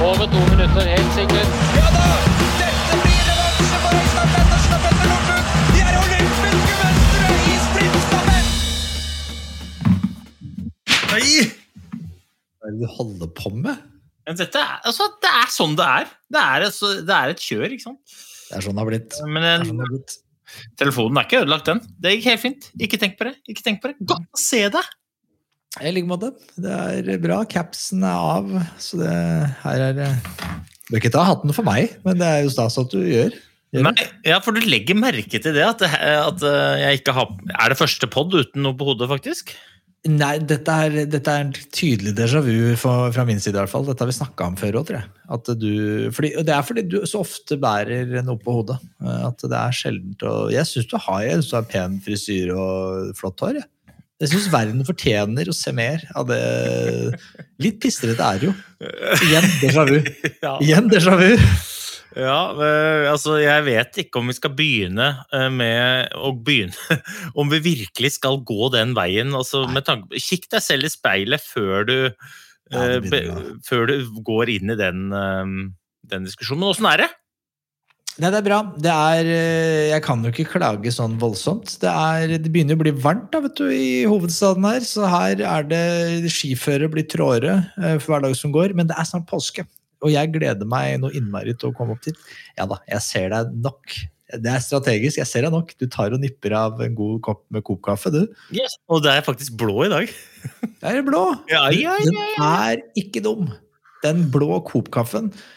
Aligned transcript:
Over 0.00 0.26
to 0.30 0.40
minutter, 0.50 0.84
helt 0.92 1.12
sikkert. 1.16 1.50
Ja 1.76 1.86
da! 1.94 2.04
Dette 2.60 2.96
blir 3.02 3.20
revansje 3.28 3.76
for 3.82 3.92
Øystein 3.96 4.28
Pettersen 4.34 4.74
og 4.76 4.80
Petter 4.84 5.06
Northug! 5.10 5.42
De 5.72 5.80
er 5.82 5.96
olympiske 6.00 6.50
mestere 6.80 7.36
i 7.36 7.54
sprintstafett! 7.64 8.48
Nei! 11.12 11.30
Hva 12.56 12.68
er 12.68 12.76
det 12.76 12.80
du 12.82 12.86
holder 12.98 13.30
på 13.40 13.48
med? 13.56 13.76
Dette 14.26 14.58
er, 14.60 14.76
altså, 14.90 15.04
det 15.22 15.32
er 15.40 15.48
sånn 15.54 15.74
det 15.78 15.86
er. 16.00 16.06
Det 16.34 16.40
er, 16.42 16.66
altså, 16.68 16.86
det 17.06 17.14
er 17.16 17.26
et 17.34 17.42
kjør, 17.48 17.66
ikke 17.76 17.86
sant? 17.88 18.02
Det 18.50 18.54
er 18.58 18.62
sånn 18.66 18.76
det 18.76 18.82
har 18.84 18.90
blitt. 18.92 19.12
Men 19.26 19.40
Det 19.46 19.52
er 19.54 19.66
sånn 19.70 19.80
det 19.80 19.86
har 19.88 19.92
blitt. 19.96 20.16
telefonen 20.82 21.16
er 21.22 21.24
ikke 21.28 21.42
ødelagt, 21.44 21.66
den. 21.72 21.80
Det 22.04 22.14
gikk 22.16 22.28
helt 22.32 22.42
fint. 22.44 22.62
Ikke 22.86 22.98
tenk 23.02 23.14
på 23.20 23.28
det. 23.30 23.34
Ikke 23.50 23.64
tenk 23.70 23.78
på 23.82 23.90
det. 23.92 23.96
Godt 24.12 24.28
å 24.28 24.38
se 24.44 24.62
deg! 24.76 24.86
I 25.84 25.92
like 25.92 26.08
måte. 26.08 26.30
Det 26.56 26.72
er 26.72 27.18
bra. 27.20 27.42
Capsen 27.50 28.04
er 28.06 28.16
av, 28.16 28.48
så 28.80 29.00
det 29.02 29.12
her 29.64 29.82
er 29.90 29.98
det 29.98 30.10
Bør 30.86 31.00
ikke 31.00 31.10
ta 31.16 31.24
hatten 31.26 31.50
for 31.52 31.66
meg, 31.66 31.96
men 32.06 32.20
det 32.20 32.26
er 32.30 32.44
jo 32.46 32.50
stas 32.54 32.76
at 32.78 32.92
du 32.92 33.00
gjør. 33.02 33.32
gjør. 33.74 33.86
Nei, 33.88 34.04
ja, 34.28 34.36
for 34.44 34.54
du 34.54 34.62
legger 34.62 34.94
merke 34.94 35.40
til 35.42 35.56
det, 35.56 35.64
at, 35.66 35.82
det, 35.82 35.88
at 35.98 36.44
eh, 36.46 36.76
jeg 36.84 37.00
ikke 37.00 37.14
har 37.16 37.32
Er 37.58 37.72
det 37.72 37.80
første 37.80 38.06
pod 38.06 38.30
uten 38.38 38.62
noe 38.62 38.76
på 38.78 38.86
hodet, 38.92 39.08
faktisk? 39.10 39.50
Nei, 40.06 40.36
dette 40.38 40.70
er, 40.70 40.96
dette 41.10 41.32
er 41.32 41.42
en 41.42 41.50
tydelig 41.74 42.12
déjà 42.14 42.38
vu 42.46 42.76
for, 42.78 43.10
fra 43.10 43.24
min 43.26 43.40
side 43.42 43.56
i 43.56 43.58
hvert 43.58 43.72
fall. 43.72 43.82
Dette 43.88 44.04
har 44.04 44.10
vi 44.12 44.14
snakka 44.14 44.46
om 44.52 44.58
før 44.60 44.78
òg, 44.78 44.84
tror 44.86 45.00
jeg. 45.00 45.10
At 45.34 45.50
du, 45.58 45.72
fordi, 46.14 46.30
og 46.38 46.46
det 46.46 46.54
er 46.54 46.66
fordi 46.68 46.84
du 46.86 47.00
så 47.10 47.24
ofte 47.26 47.58
bærer 47.58 48.14
noe 48.22 48.38
på 48.38 48.54
hodet. 48.60 48.78
eh, 49.02 49.22
At 49.26 49.42
det 49.42 49.58
er 49.58 49.74
sjeldent 49.74 50.22
å 50.22 50.36
Jeg 50.54 50.70
syns 50.70 50.86
du 50.92 50.94
har 51.02 51.24
jeg 51.26 51.40
synes 51.40 51.50
du 51.50 51.56
har 51.58 51.66
pen 51.74 51.98
frisyre 52.06 52.54
og 52.54 53.10
flott 53.18 53.42
hår. 53.42 53.58
Jeg, 53.58 53.66
jeg 54.16 54.32
syns 54.32 54.48
verden 54.52 54.84
fortjener 54.88 55.48
å 55.50 55.54
se 55.56 55.72
mer 55.76 56.04
av 56.16 56.28
det. 56.30 56.40
Litt 57.60 57.80
pistrete 57.82 58.24
er 58.24 58.40
det 58.40 58.48
jo. 58.48 58.54
Igjen 59.26 59.48
déjà 59.60 59.84
vu. 59.88 59.96
Igjen 60.64 60.88
déjà 60.92 61.16
vu. 61.20 61.32
Ja, 62.16 62.38
altså 63.10 63.34
jeg 63.42 63.66
vet 63.66 63.98
ikke 64.00 64.22
om 64.22 64.30
vi 64.30 64.36
skal 64.38 64.54
begynne 64.56 65.10
eh, 65.36 65.50
med 65.52 66.14
å 66.16 66.30
begynne 66.32 66.96
Om 67.40 67.50
vi 67.52 67.58
virkelig 67.60 68.14
skal 68.14 68.40
gå 68.40 68.70
den 68.72 68.94
veien. 68.96 69.34
Altså, 69.36 69.66
med 69.68 69.84
tanke, 69.84 70.16
kikk 70.24 70.48
deg 70.54 70.64
selv 70.64 70.88
i 70.88 70.92
speilet 70.94 71.44
før 71.44 71.84
du, 71.84 71.96
Ja, 72.72 72.86
eh, 72.96 73.36
før 73.68 73.90
du 73.90 74.08
går 74.24 74.54
inn 74.56 74.72
i 74.72 74.78
den, 74.80 75.10
eh, 75.12 75.52
den 76.08 76.24
diskusjonen. 76.24 76.64
Men 76.64 76.72
åssen 76.72 76.88
er 76.88 77.04
det? 77.04 77.12
Nei, 78.16 78.30
det 78.32 78.38
er 78.38 78.46
bra. 78.46 78.58
Det 78.80 78.92
er, 78.92 79.28
eh, 79.28 79.86
jeg 79.90 80.02
kan 80.06 80.22
jo 80.24 80.30
ikke 80.32 80.48
klage 80.54 80.92
sånn 80.94 81.18
voldsomt. 81.20 81.74
Det, 81.82 81.90
er, 81.90 82.36
det 82.40 82.52
begynner 82.52 82.78
å 82.78 82.80
bli 82.80 82.94
varmt 82.96 83.28
da, 83.34 83.42
vet 83.44 83.58
du, 83.60 83.66
i 83.68 84.06
hovedstaden 84.08 84.64
her, 84.64 84.84
så 84.88 85.04
her 85.12 85.42
er 85.44 85.66
det 85.68 86.32
skiføre 86.32 86.88
blir 86.92 87.04
trådere 87.12 87.58
eh, 87.76 87.98
for 88.00 88.14
hver 88.14 88.24
dag 88.24 88.36
som 88.38 88.54
går. 88.54 88.72
Men 88.78 88.88
det 88.88 88.96
er 88.96 89.08
snart 89.08 89.28
påske, 89.28 89.66
og 90.00 90.12
jeg 90.14 90.32
gleder 90.32 90.68
meg 90.68 91.02
noe 91.02 91.12
innmari 91.16 91.52
til 91.60 91.70
å 91.72 91.76
komme 91.76 91.96
opp 91.96 92.06
dit. 92.08 92.16
Ja 92.56 92.64
da, 92.70 92.80
jeg 92.88 93.04
ser 93.04 93.28
deg 93.34 93.52
nok. 93.66 93.98
Det 94.32 94.50
er 94.50 94.64
strategisk. 94.64 95.20
Jeg 95.20 95.28
ser 95.28 95.44
deg 95.44 95.52
nok. 95.52 95.76
Du 95.76 95.84
tar 95.92 96.16
og 96.16 96.24
nipper 96.24 96.56
av 96.56 96.80
en 96.82 96.96
god 96.96 97.20
kopp 97.26 97.44
med 97.52 97.66
kopkaffe, 97.68 98.14
du. 98.14 98.22
Yes. 98.56 98.78
Og 98.88 99.04
det 99.04 99.12
er 99.12 99.28
faktisk 99.28 99.60
blå 99.60 99.84
i 99.84 99.92
dag. 99.92 100.16
det 100.64 100.94
er 100.94 101.04
blå. 101.04 101.26
Ja, 101.52 101.66
ja, 101.76 102.00
Den 102.00 102.16
er 102.48 102.80
ikke 102.96 103.20
dum. 103.28 103.52
Den 104.04 104.24
blå 104.32 104.56
kopkaffen 104.64 105.30
uh, 105.32 105.55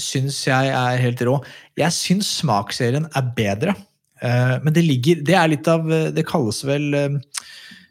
syns 0.00 0.38
jeg 0.46 0.70
er 0.72 0.96
helt 1.02 1.20
rå. 1.28 1.36
Jeg 1.76 1.92
syns 1.92 2.30
smaksserien 2.40 3.06
er 3.14 3.30
bedre. 3.36 3.74
Eh, 4.22 4.56
men 4.64 4.72
det 4.72 4.82
ligger 4.86 5.18
Det 5.22 5.34
er 5.36 5.48
litt 5.52 5.66
av 5.68 5.90
eh, 5.92 6.06
Det 6.16 6.22
kalles 6.24 6.62
vel 6.64 6.86
eh, 6.96 7.16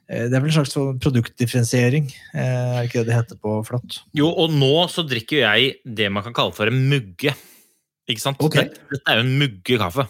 eh, 0.09 0.23
Det 0.25 0.33
er 0.33 0.41
vel 0.41 0.49
en 0.49 0.55
slags 0.55 0.71
sånn 0.73 0.97
produktdifferensiering. 1.03 2.07
eh, 2.33 2.41
er 2.41 2.79
det 2.81 2.87
ikke 2.89 3.03
det 3.03 3.11
det 3.11 3.17
heter 3.19 3.37
på 3.43 3.59
flott? 3.67 3.99
Jo, 4.17 4.31
og 4.33 4.49
nå 4.49 4.71
så 4.89 5.05
drikker 5.05 5.43
jeg 5.43 5.75
det 5.85 6.09
man 6.11 6.23
kan 6.25 6.33
kalle 6.33 6.55
for 6.57 6.65
en 6.71 6.81
mugge. 6.89 7.35
Ikke 8.09 8.21
sant? 8.21 8.41
Okay. 8.41 8.65
Dette, 8.69 8.81
dette 8.95 9.13
er 9.13 9.21
jo 9.21 9.25
en 9.27 9.35
muggekaffe. 9.43 10.07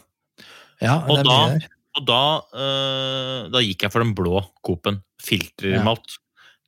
Ja, 0.82 1.02
Og 1.08 1.24
da- 1.28 1.58
Og 1.96 2.04
da, 2.08 2.42
øh, 2.60 3.52
da 3.52 3.60
gikk 3.64 3.84
jeg 3.86 3.92
for 3.92 4.04
den 4.04 4.14
blå 4.16 4.42
Coop-en. 4.68 4.98
Filtermalt. 5.24 6.18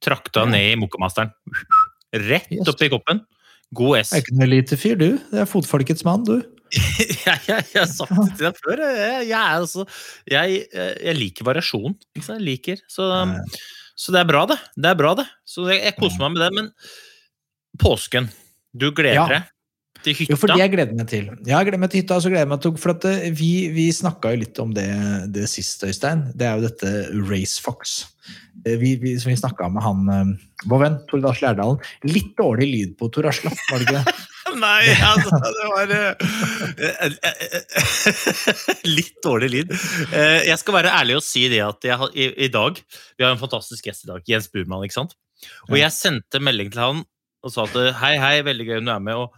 Trakta 0.04 0.44
Ja. 0.46 0.46
ned 0.46 0.72
i 0.72 0.76
Mokamasteren. 0.80 1.32
Rett 2.14 2.48
Yes. 2.52 2.68
oppi 2.68 2.88
koppen. 2.90 3.26
God 3.76 3.98
S. 4.00 4.14
Er 4.16 4.24
ikke 4.24 4.38
noe 4.40 4.48
lite 4.50 4.78
fyr, 4.80 4.96
du. 5.00 5.10
Det 5.32 5.42
er 5.44 5.50
fotfolkets 5.50 6.06
mann, 6.08 6.24
du. 6.28 6.38
jeg, 6.78 7.40
jeg, 7.48 7.66
jeg 7.74 7.80
har 7.80 7.90
sagt 7.90 8.14
det 8.16 8.30
til 8.38 8.46
deg 8.48 8.62
før. 8.64 8.84
Jeg, 8.84 9.28
jeg, 9.30 9.36
er 9.40 9.58
altså, 9.58 9.86
jeg, 10.32 10.62
jeg 10.74 11.18
liker 11.18 11.48
variasjon. 11.48 11.98
Jeg 12.20 12.40
liker. 12.44 12.82
Så, 12.92 13.10
så 13.98 14.16
det 14.16 14.24
er 14.24 14.30
bra, 14.32 14.46
det. 14.52 14.58
Det 14.76 14.92
er 14.92 14.98
bra, 15.00 15.14
det. 15.20 15.28
Så 15.48 15.68
jeg, 15.72 15.96
koser 16.00 16.24
meg 16.24 16.36
med 16.36 16.44
det. 16.46 16.50
Men 16.58 16.72
påsken 17.82 18.32
Du 18.78 18.90
gleder 18.96 19.20
Ja. 19.20 19.28
deg 19.38 19.54
til 20.06 20.14
hytta? 20.20 20.34
Jo, 20.34 20.40
for 20.40 20.52
det 20.54 20.60
jeg 20.62 20.74
gleder 20.76 20.98
meg 20.98 21.08
til. 21.12 21.30
Jeg 21.48 21.68
gleder 21.68 21.82
meg 21.82 21.92
til 21.94 22.04
hytta, 22.04 22.18
og 22.20 22.24
så 22.26 22.32
gleder 22.32 22.46
jeg 22.46 22.52
meg 22.54 22.62
til 22.64 22.76
For 22.84 22.94
at 22.96 23.08
eh, 23.10 23.30
vi, 23.36 23.52
vi 23.76 23.88
snakka 23.96 24.34
jo 24.34 24.42
litt 24.44 24.60
om 24.64 24.76
det, 24.76 24.90
det 25.36 25.48
sist, 25.52 25.84
Øystein. 25.88 26.28
Det 26.38 26.48
er 26.48 26.60
jo 26.60 26.68
dette 26.68 26.94
Race 27.32 27.60
Fox. 27.64 28.04
Eh, 28.66 28.78
Vi, 28.78 28.96
vi, 28.96 29.20
som 29.20 29.30
vi 29.30 29.38
snakka 29.38 29.70
med 29.70 29.84
han 29.84 30.10
eh, 30.10 30.26
vår 30.70 30.80
venn 30.82 30.98
Tord 31.10 31.26
Asle 31.30 31.52
Lærdalen. 31.52 31.82
Litt 32.08 32.34
dårlig 32.40 32.68
lyd 32.72 32.96
på 33.00 33.10
Tor 33.14 33.28
Asle, 33.30 33.52
var 33.72 33.78
det 33.80 33.88
ikke 33.88 34.02
det? 34.02 34.16
Nei, 34.58 34.84
altså, 35.04 35.38
det 35.44 35.66
var 35.68 35.88
uh, 35.92 36.14
Litt 38.98 39.18
dårlig 39.26 39.50
lyd. 39.54 39.74
Uh, 40.14 40.40
Jeg 40.48 40.56
skal 40.62 40.78
være 40.80 40.94
ærlig 40.96 41.18
og 41.20 41.26
si 41.26 41.44
det 41.52 41.60
at 41.66 41.84
jeg, 41.86 42.08
i, 42.16 42.30
i 42.48 42.50
dag 42.54 42.80
Vi 42.80 43.26
har 43.26 43.34
en 43.36 43.42
fantastisk 43.42 43.90
gjest 43.90 44.08
i 44.08 44.10
dag, 44.14 44.24
Jens 44.32 44.48
Burman, 44.54 44.86
ikke 44.88 44.98
sant? 45.02 45.18
Og 45.68 45.76
jeg 45.78 45.92
sendte 45.94 46.42
melding 46.42 46.72
til 46.74 46.82
han 46.82 47.04
og 47.46 47.54
sa 47.54 47.68
at 47.68 47.76
hei, 48.00 48.16
hei, 48.18 48.40
veldig 48.48 48.66
gøy 48.66 48.80
om 48.80 48.88
du 48.88 48.92
er 48.96 49.04
med, 49.04 49.20
og, 49.22 49.36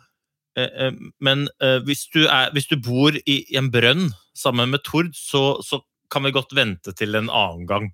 men 1.22 1.44
hvis, 1.86 2.06
du 2.14 2.24
er, 2.24 2.48
hvis 2.56 2.70
du 2.72 2.78
bor 2.82 3.14
i, 3.20 3.36
i 3.44 3.58
en 3.60 3.68
brønn 3.74 4.08
sammen 4.40 4.72
med 4.72 4.82
Tord, 4.88 5.12
så, 5.14 5.60
så 5.66 5.82
kan 6.12 6.26
vi 6.26 6.34
godt 6.36 6.54
vente 6.58 6.94
til 6.98 7.18
en 7.18 7.30
annen 7.30 7.66
gang. 7.70 7.90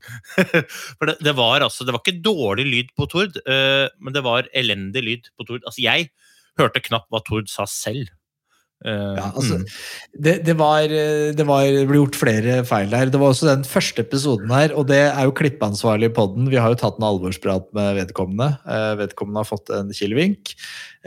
For 0.98 1.10
det, 1.10 1.18
det 1.26 1.36
var 1.38 1.66
altså 1.66 1.88
Det 1.88 1.96
var 1.96 2.04
ikke 2.04 2.24
dårlig 2.26 2.68
lyd 2.70 2.94
på 2.98 3.10
Tord, 3.12 3.40
eh, 3.46 3.88
men 4.00 4.16
det 4.16 4.24
var 4.26 4.50
elendig 4.56 5.04
lyd 5.06 5.32
på 5.36 5.48
Tord. 5.48 5.64
Altså, 5.66 5.82
jeg 5.84 6.10
hørte 6.60 6.84
knapt 6.84 7.12
hva 7.12 7.22
Tord 7.26 7.52
sa 7.52 7.68
selv. 7.70 8.10
Eh, 8.84 9.14
Ja, 9.16 9.30
altså, 9.32 9.62
mm. 9.62 9.66
det, 10.26 10.34
det, 10.46 10.56
var, 10.60 10.90
det 11.38 11.46
var 11.48 11.64
det 11.64 11.86
ble 11.88 12.02
gjort 12.02 12.18
flere 12.20 12.58
feil 12.68 12.90
der. 12.92 13.12
Det 13.12 13.22
var 13.22 13.32
også 13.32 13.48
den 13.48 13.64
første 13.68 14.04
episoden 14.04 14.52
her, 14.52 14.74
og 14.76 14.90
det 14.92 15.00
er 15.08 15.24
jo 15.26 15.36
klippeansvarlig 15.38 16.12
i 16.12 16.16
podden. 16.16 16.50
Vi 16.52 16.60
har 16.60 16.74
jo 16.74 16.80
tatt 16.82 17.00
en 17.00 17.08
alvorsprat 17.08 17.70
med 17.78 18.02
vedkommende. 18.02 18.52
Eh, 18.68 18.92
vedkommende 19.00 19.42
har 19.42 19.48
fått 19.50 19.72
en 19.74 19.94
kilevink, 19.96 20.54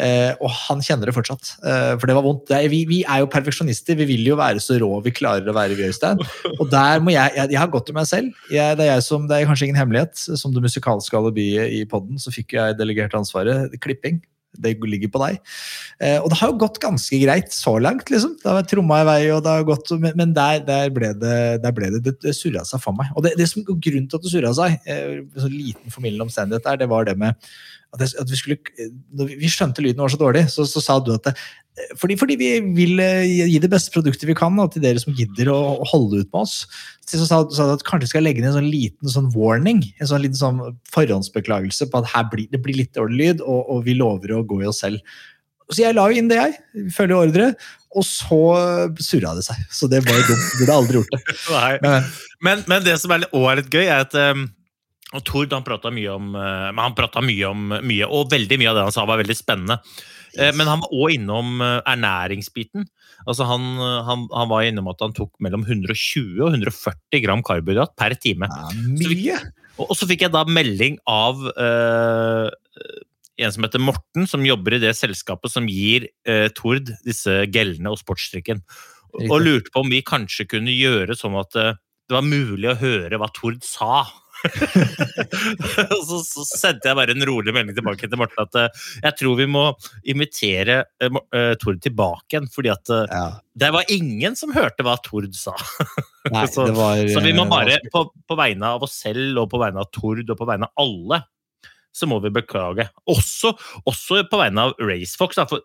eh, 0.01 0.33
og 0.41 0.51
han 0.65 0.83
kjenner 0.85 1.11
det 1.11 1.17
fortsatt. 1.19 1.53
For 1.61 2.09
det 2.09 2.17
var 2.17 2.25
vondt. 2.27 2.55
Er, 2.55 2.71
vi, 2.73 2.83
vi 2.89 3.03
er 3.05 3.23
jo 3.23 3.31
perfeksjonister, 3.33 3.99
vi 4.01 4.09
vil 4.15 4.33
jo 4.33 4.39
være 4.41 4.63
så 4.65 4.79
rå 4.81 4.91
vi 5.05 5.15
klarer 5.15 5.47
å 5.49 5.57
være, 5.57 5.77
vi, 5.79 5.91
Øystein. 5.93 6.25
Og 6.59 6.67
der 6.73 7.05
må 7.05 7.13
jeg, 7.15 7.37
jeg, 7.37 7.53
jeg 7.55 7.61
har 7.61 7.71
gått 7.73 7.91
til 7.91 7.99
meg 7.99 8.09
selv. 8.11 8.33
Jeg, 8.51 8.79
det, 8.81 8.89
er 8.89 8.97
jeg 8.97 9.07
som, 9.07 9.29
det 9.29 9.39
er 9.39 9.51
kanskje 9.51 9.69
ingen 9.69 9.83
hemmelighet. 9.83 10.17
Som 10.41 10.57
det 10.57 10.65
musikalske 10.65 11.21
alibiet 11.21 11.71
i 11.77 11.85
podden, 11.89 12.19
så 12.19 12.33
fikk 12.35 12.57
jeg 12.59 12.81
delegert 12.81 13.15
ansvaret. 13.19 13.77
Klipping. 13.85 14.23
Det 14.57 14.75
ligger 14.81 15.11
på 15.13 15.21
deg. 15.23 15.39
Eh, 16.01 16.17
og 16.23 16.31
det 16.33 16.39
har 16.41 16.53
jo 16.53 16.61
gått 16.63 16.81
ganske 16.83 17.21
greit 17.21 17.53
så 17.55 17.77
langt, 17.83 18.09
liksom. 18.11 18.37
Det 18.41 18.49
har 18.49 18.69
tromma 18.69 19.03
i 19.03 19.09
vei, 19.09 19.19
og 19.35 19.43
det 19.45 19.55
har 19.59 19.67
gått, 19.69 19.93
men, 20.01 20.33
der, 20.37 20.63
der 20.67 20.93
ble 20.95 21.13
det 21.21 21.39
der 21.63 21.75
ble 21.77 21.91
det, 21.99 22.17
det, 22.23 22.35
surra 22.37 22.65
seg 22.69 22.83
for 22.83 22.97
meg. 22.97 23.13
Og 23.15 23.27
det, 23.27 23.37
det 23.39 23.49
som 23.51 23.67
Grunnen 23.69 24.09
til 24.09 24.19
at 24.19 24.25
det 24.25 24.33
surra 24.33 24.55
seg, 24.57 24.79
eh, 24.89 25.19
sånn 25.37 25.55
liten 25.55 25.95
formildende 25.95 26.29
omstendighet 26.29 26.67
der, 26.67 26.81
det 26.83 26.91
var 26.91 27.09
det 27.09 27.19
med 27.21 27.37
at, 27.93 28.01
det, 28.03 28.11
at 28.21 28.29
vi 28.29 28.37
skulle 28.37 28.89
Når 29.17 29.31
vi 29.41 29.49
skjønte 29.53 29.85
lyden 29.85 30.03
var 30.03 30.13
så 30.13 30.21
dårlig, 30.21 30.45
så, 30.53 30.67
så 30.69 30.83
sa 30.85 30.99
du 31.01 31.15
at 31.15 31.31
det, 31.31 31.37
fordi, 32.01 32.17
fordi 32.21 32.37
vi 32.41 32.51
vil 32.77 33.01
eh, 33.03 33.47
gi 33.49 33.59
det 33.63 33.71
beste 33.73 33.93
produktet 33.95 34.29
vi 34.29 34.37
kan 34.39 34.57
da, 34.59 34.67
til 34.73 34.85
dere 34.85 35.01
som 35.03 35.17
gidder 35.17 35.51
å, 35.53 35.59
holde 35.93 36.23
ut 36.23 36.31
med 36.33 36.43
oss. 36.43 36.61
Så 37.09 37.25
sa 37.25 37.41
du 37.47 37.57
at 37.65 37.87
kanskje 37.89 38.11
skal 38.13 38.27
legge 38.27 38.43
ned 38.43 38.51
en 38.53 38.59
sånn 38.59 38.71
liten 38.71 39.13
sånn 39.13 39.31
warning, 39.35 39.83
en 39.99 40.11
sånn 40.11 40.25
liten 40.25 40.39
sånn 40.39 40.61
forhåndsbeklagelse 40.93 41.89
på 41.89 42.03
at 42.03 42.13
her 42.13 42.29
blir, 42.33 42.49
det 42.53 42.61
blir 42.65 42.81
litt 42.81 42.95
dårlig 42.99 43.19
lyd, 43.23 43.43
og, 43.47 43.65
og 43.73 43.83
vi 43.89 43.97
lover 43.99 44.37
å 44.37 44.45
gå 44.47 44.63
i 44.63 44.69
oss 44.71 44.83
selv. 44.85 45.01
Så 45.69 45.83
jeg 45.83 45.97
la 45.97 46.07
jo 46.09 46.17
inn 46.17 46.31
det, 46.31 46.39
jeg. 46.41 46.89
Følger 46.97 47.19
ordre. 47.19 47.49
Og 47.97 48.05
så 48.05 48.39
surra 49.05 49.35
det 49.37 49.45
seg. 49.47 49.59
Så 49.73 49.89
det 49.91 50.01
var 50.07 50.17
jo 50.17 50.29
dumt. 50.31 50.47
Burde 50.61 50.77
aldri 50.77 51.01
gjort 51.01 51.17
det. 51.17 51.25
Men, 51.85 52.15
Men, 52.45 52.63
men 52.71 52.85
det 52.87 52.95
som 53.03 53.11
er 53.11 53.25
også 53.27 53.49
er 53.51 53.59
litt 53.59 53.73
gøy, 53.75 53.85
er 53.89 54.05
at 54.05 54.15
um, 54.15 54.45
og 55.17 55.25
Tord 55.27 55.55
han 55.57 55.65
prata 55.67 55.91
mye 55.91 56.13
om 56.13 56.35
uh, 56.37 56.69
men 56.69 56.95
han 57.01 57.27
mye 57.27 57.49
om 57.49 57.73
mye, 57.73 58.07
og 58.07 58.29
veldig 58.31 58.59
mye 58.61 58.71
av 58.71 58.77
det 58.77 58.85
han 58.87 58.95
sa, 58.95 59.07
var 59.09 59.21
veldig 59.23 59.37
spennende. 59.37 59.79
Eh, 60.39 60.55
Men 60.55 60.71
han 60.71 60.83
var 60.85 60.95
òg 60.95 61.17
innom 61.17 61.63
eh, 61.65 61.81
ernæringsbiten. 61.93 62.87
Altså 63.27 63.47
han, 63.49 63.67
eh, 63.83 64.01
han, 64.07 64.27
han 64.33 64.51
var 64.53 64.67
innom 64.67 64.91
at 64.93 65.03
han 65.05 65.15
tok 65.17 65.33
mellom 65.45 65.67
120 65.67 66.39
og 66.45 66.55
140 66.55 67.25
gram 67.25 67.43
karbohydrat 67.47 67.97
per 67.99 68.15
time. 68.21 68.51
ja, 68.51 68.71
mye! 68.95 69.41
Og, 69.79 69.91
og 69.91 69.99
så 69.99 70.09
fikk 70.11 70.27
jeg 70.27 70.35
da 70.35 70.43
melding 70.51 70.97
av 71.07 71.39
uh, 71.55 72.49
en 73.39 73.53
som 73.55 73.63
heter 73.63 73.83
Morten, 73.83 74.27
som 74.27 74.43
jobber 74.43 74.75
i 74.75 74.81
det 74.83 74.91
selskapet 74.99 75.53
som 75.53 75.69
gir 75.71 76.09
uh, 76.27 76.49
Tord 76.59 76.91
disse 77.07 77.45
gellene 77.55 77.93
og 77.95 78.01
sportsdrikken. 78.01 78.65
Og, 79.15 79.29
og 79.29 79.45
lurte 79.45 79.71
på 79.71 79.85
om 79.85 79.93
vi 79.93 80.03
kanskje 80.03 80.49
kunne 80.51 80.75
gjøre 80.75 81.15
sånn 81.19 81.39
at 81.39 81.55
uh, 81.55 81.77
det 82.09 82.17
var 82.17 82.27
mulig 82.27 82.73
å 82.73 82.79
høre 82.81 83.21
hva 83.21 83.31
Tord 83.37 83.63
sa. 83.67 84.03
og 85.95 86.03
så, 86.07 86.19
så 86.27 86.45
sendte 86.49 86.91
jeg 86.91 86.99
bare 86.99 87.15
en 87.15 87.27
rolig 87.29 87.55
melding 87.55 87.77
tilbake 87.79 88.09
til 88.09 88.21
Morten 88.21 88.45
at 88.45 88.59
uh, 88.59 88.85
jeg 89.05 89.17
tror 89.21 89.39
vi 89.41 89.49
må 89.51 89.65
invitere 90.09 90.81
uh, 91.05 91.55
Tord 91.63 91.81
tilbake 91.85 92.37
igjen, 92.37 92.51
fordi 92.55 92.73
at 92.75 92.93
uh, 92.95 93.05
Ja. 93.09 93.25
det 93.59 93.73
var 93.75 93.89
ingen 93.93 94.37
som 94.39 94.55
hørte 94.55 94.87
hva 94.87 94.99
Tord 95.05 95.33
sa. 95.39 95.57
Nei, 96.31 96.45
Så- 96.53 96.69
det 96.69 96.77
var, 96.79 97.03
Så 97.11 97.25
vi 97.25 97.35
må 97.37 97.49
bare, 97.51 97.81
på, 97.95 98.07
på 98.29 98.39
vegne 98.39 98.75
av 98.77 98.87
oss 98.87 98.99
selv 99.03 99.43
og 99.45 99.51
på 99.53 99.61
vegne 99.63 99.83
av 99.83 99.91
Tord 99.95 100.23
og 100.29 100.39
på 100.39 100.49
vegne 100.49 100.69
av 100.71 100.85
alle, 100.87 101.23
så 101.99 102.07
må 102.07 102.21
vi 102.23 102.31
beklage. 102.31 102.85
Også, 103.11 103.51
også 103.89 104.21
på 104.31 104.39
vegne 104.39 104.69
av 104.69 104.75
Racefox. 104.79 105.41
For, 105.51 105.65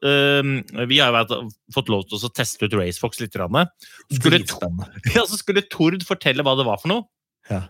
vi 0.89 0.97
har 0.97 1.13
jo 1.29 1.43
fått 1.75 1.91
lov 1.93 2.07
til 2.09 2.17
å 2.25 2.31
teste 2.33 2.65
ut 2.65 2.73
Racefox 2.79 3.21
litt. 3.21 3.35
Skulle, 3.37 4.39
ja, 5.13 5.25
så 5.29 5.37
skulle 5.37 5.61
Tord 5.69 6.01
fortelle 6.07 6.41
hva 6.47 6.55
det 6.57 6.65
var 6.65 6.81
for 6.81 6.89
noe. 6.89 7.05
Ja. 7.51 7.65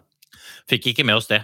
Fikk 0.72 0.92
ikke 0.94 1.06
med 1.08 1.16
oss 1.20 1.28
det. 1.32 1.42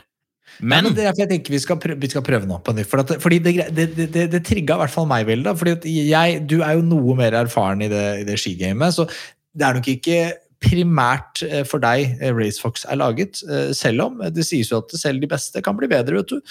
Nei, 0.60 0.80
Men 0.81 0.83
men 0.89 0.94
det 0.98 1.04
er 1.04 1.10
derfor 1.12 1.21
jeg 1.25 1.30
tenker 1.30 1.54
vi 1.54 1.60
skal 1.62 1.77
prøve, 1.80 2.00
vi 2.01 2.07
skal 2.10 2.24
prøve 2.25 2.48
nå 2.50 2.57
på 2.66 2.74
nytt. 2.75 2.88
For 2.89 3.04
at, 3.04 3.12
fordi 3.21 3.38
det, 3.45 3.54
det, 3.75 3.86
det, 3.95 4.24
det, 4.33 4.39
trigga 4.48 4.75
i 4.75 4.81
hvert 4.81 4.94
fall 4.95 5.06
meg 5.07 5.27
veldig. 5.30 5.54
fordi 5.60 5.94
jeg, 6.10 6.39
Du 6.50 6.57
er 6.66 6.74
jo 6.80 6.81
noe 6.88 7.16
mer 7.19 7.38
erfaren 7.44 7.83
i 7.86 7.89
det, 7.92 8.06
i 8.24 8.25
det 8.27 8.38
skigamet, 8.42 8.95
så 8.98 9.06
det 9.54 9.66
er 9.68 9.77
nok 9.77 9.88
ikke 9.94 10.18
primært 10.60 11.44
eh, 11.48 11.62
for 11.63 11.80
deg 11.80 12.18
eh, 12.19 12.33
Racefox 12.36 12.83
er 12.92 12.98
laget. 13.00 13.39
eh, 13.48 13.69
Selv 13.77 14.07
om 14.10 14.18
det 14.36 14.44
sies 14.48 14.71
jo 14.74 14.81
at 14.81 14.92
selv 15.00 15.22
de 15.24 15.30
beste 15.31 15.62
kan 15.63 15.77
bli 15.80 15.88
bedre, 15.92 16.18
vet 16.19 16.33
du. 16.33 16.42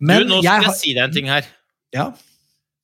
Men 0.00 0.24
du, 0.24 0.32
nå 0.32 0.40
skal 0.42 0.64
jeg 0.64 0.70
jeg, 0.72 0.78
si 0.80 0.94
deg 0.96 1.04
en 1.04 1.14
ting 1.14 1.30
her. 1.30 1.46
ja, 1.94 2.08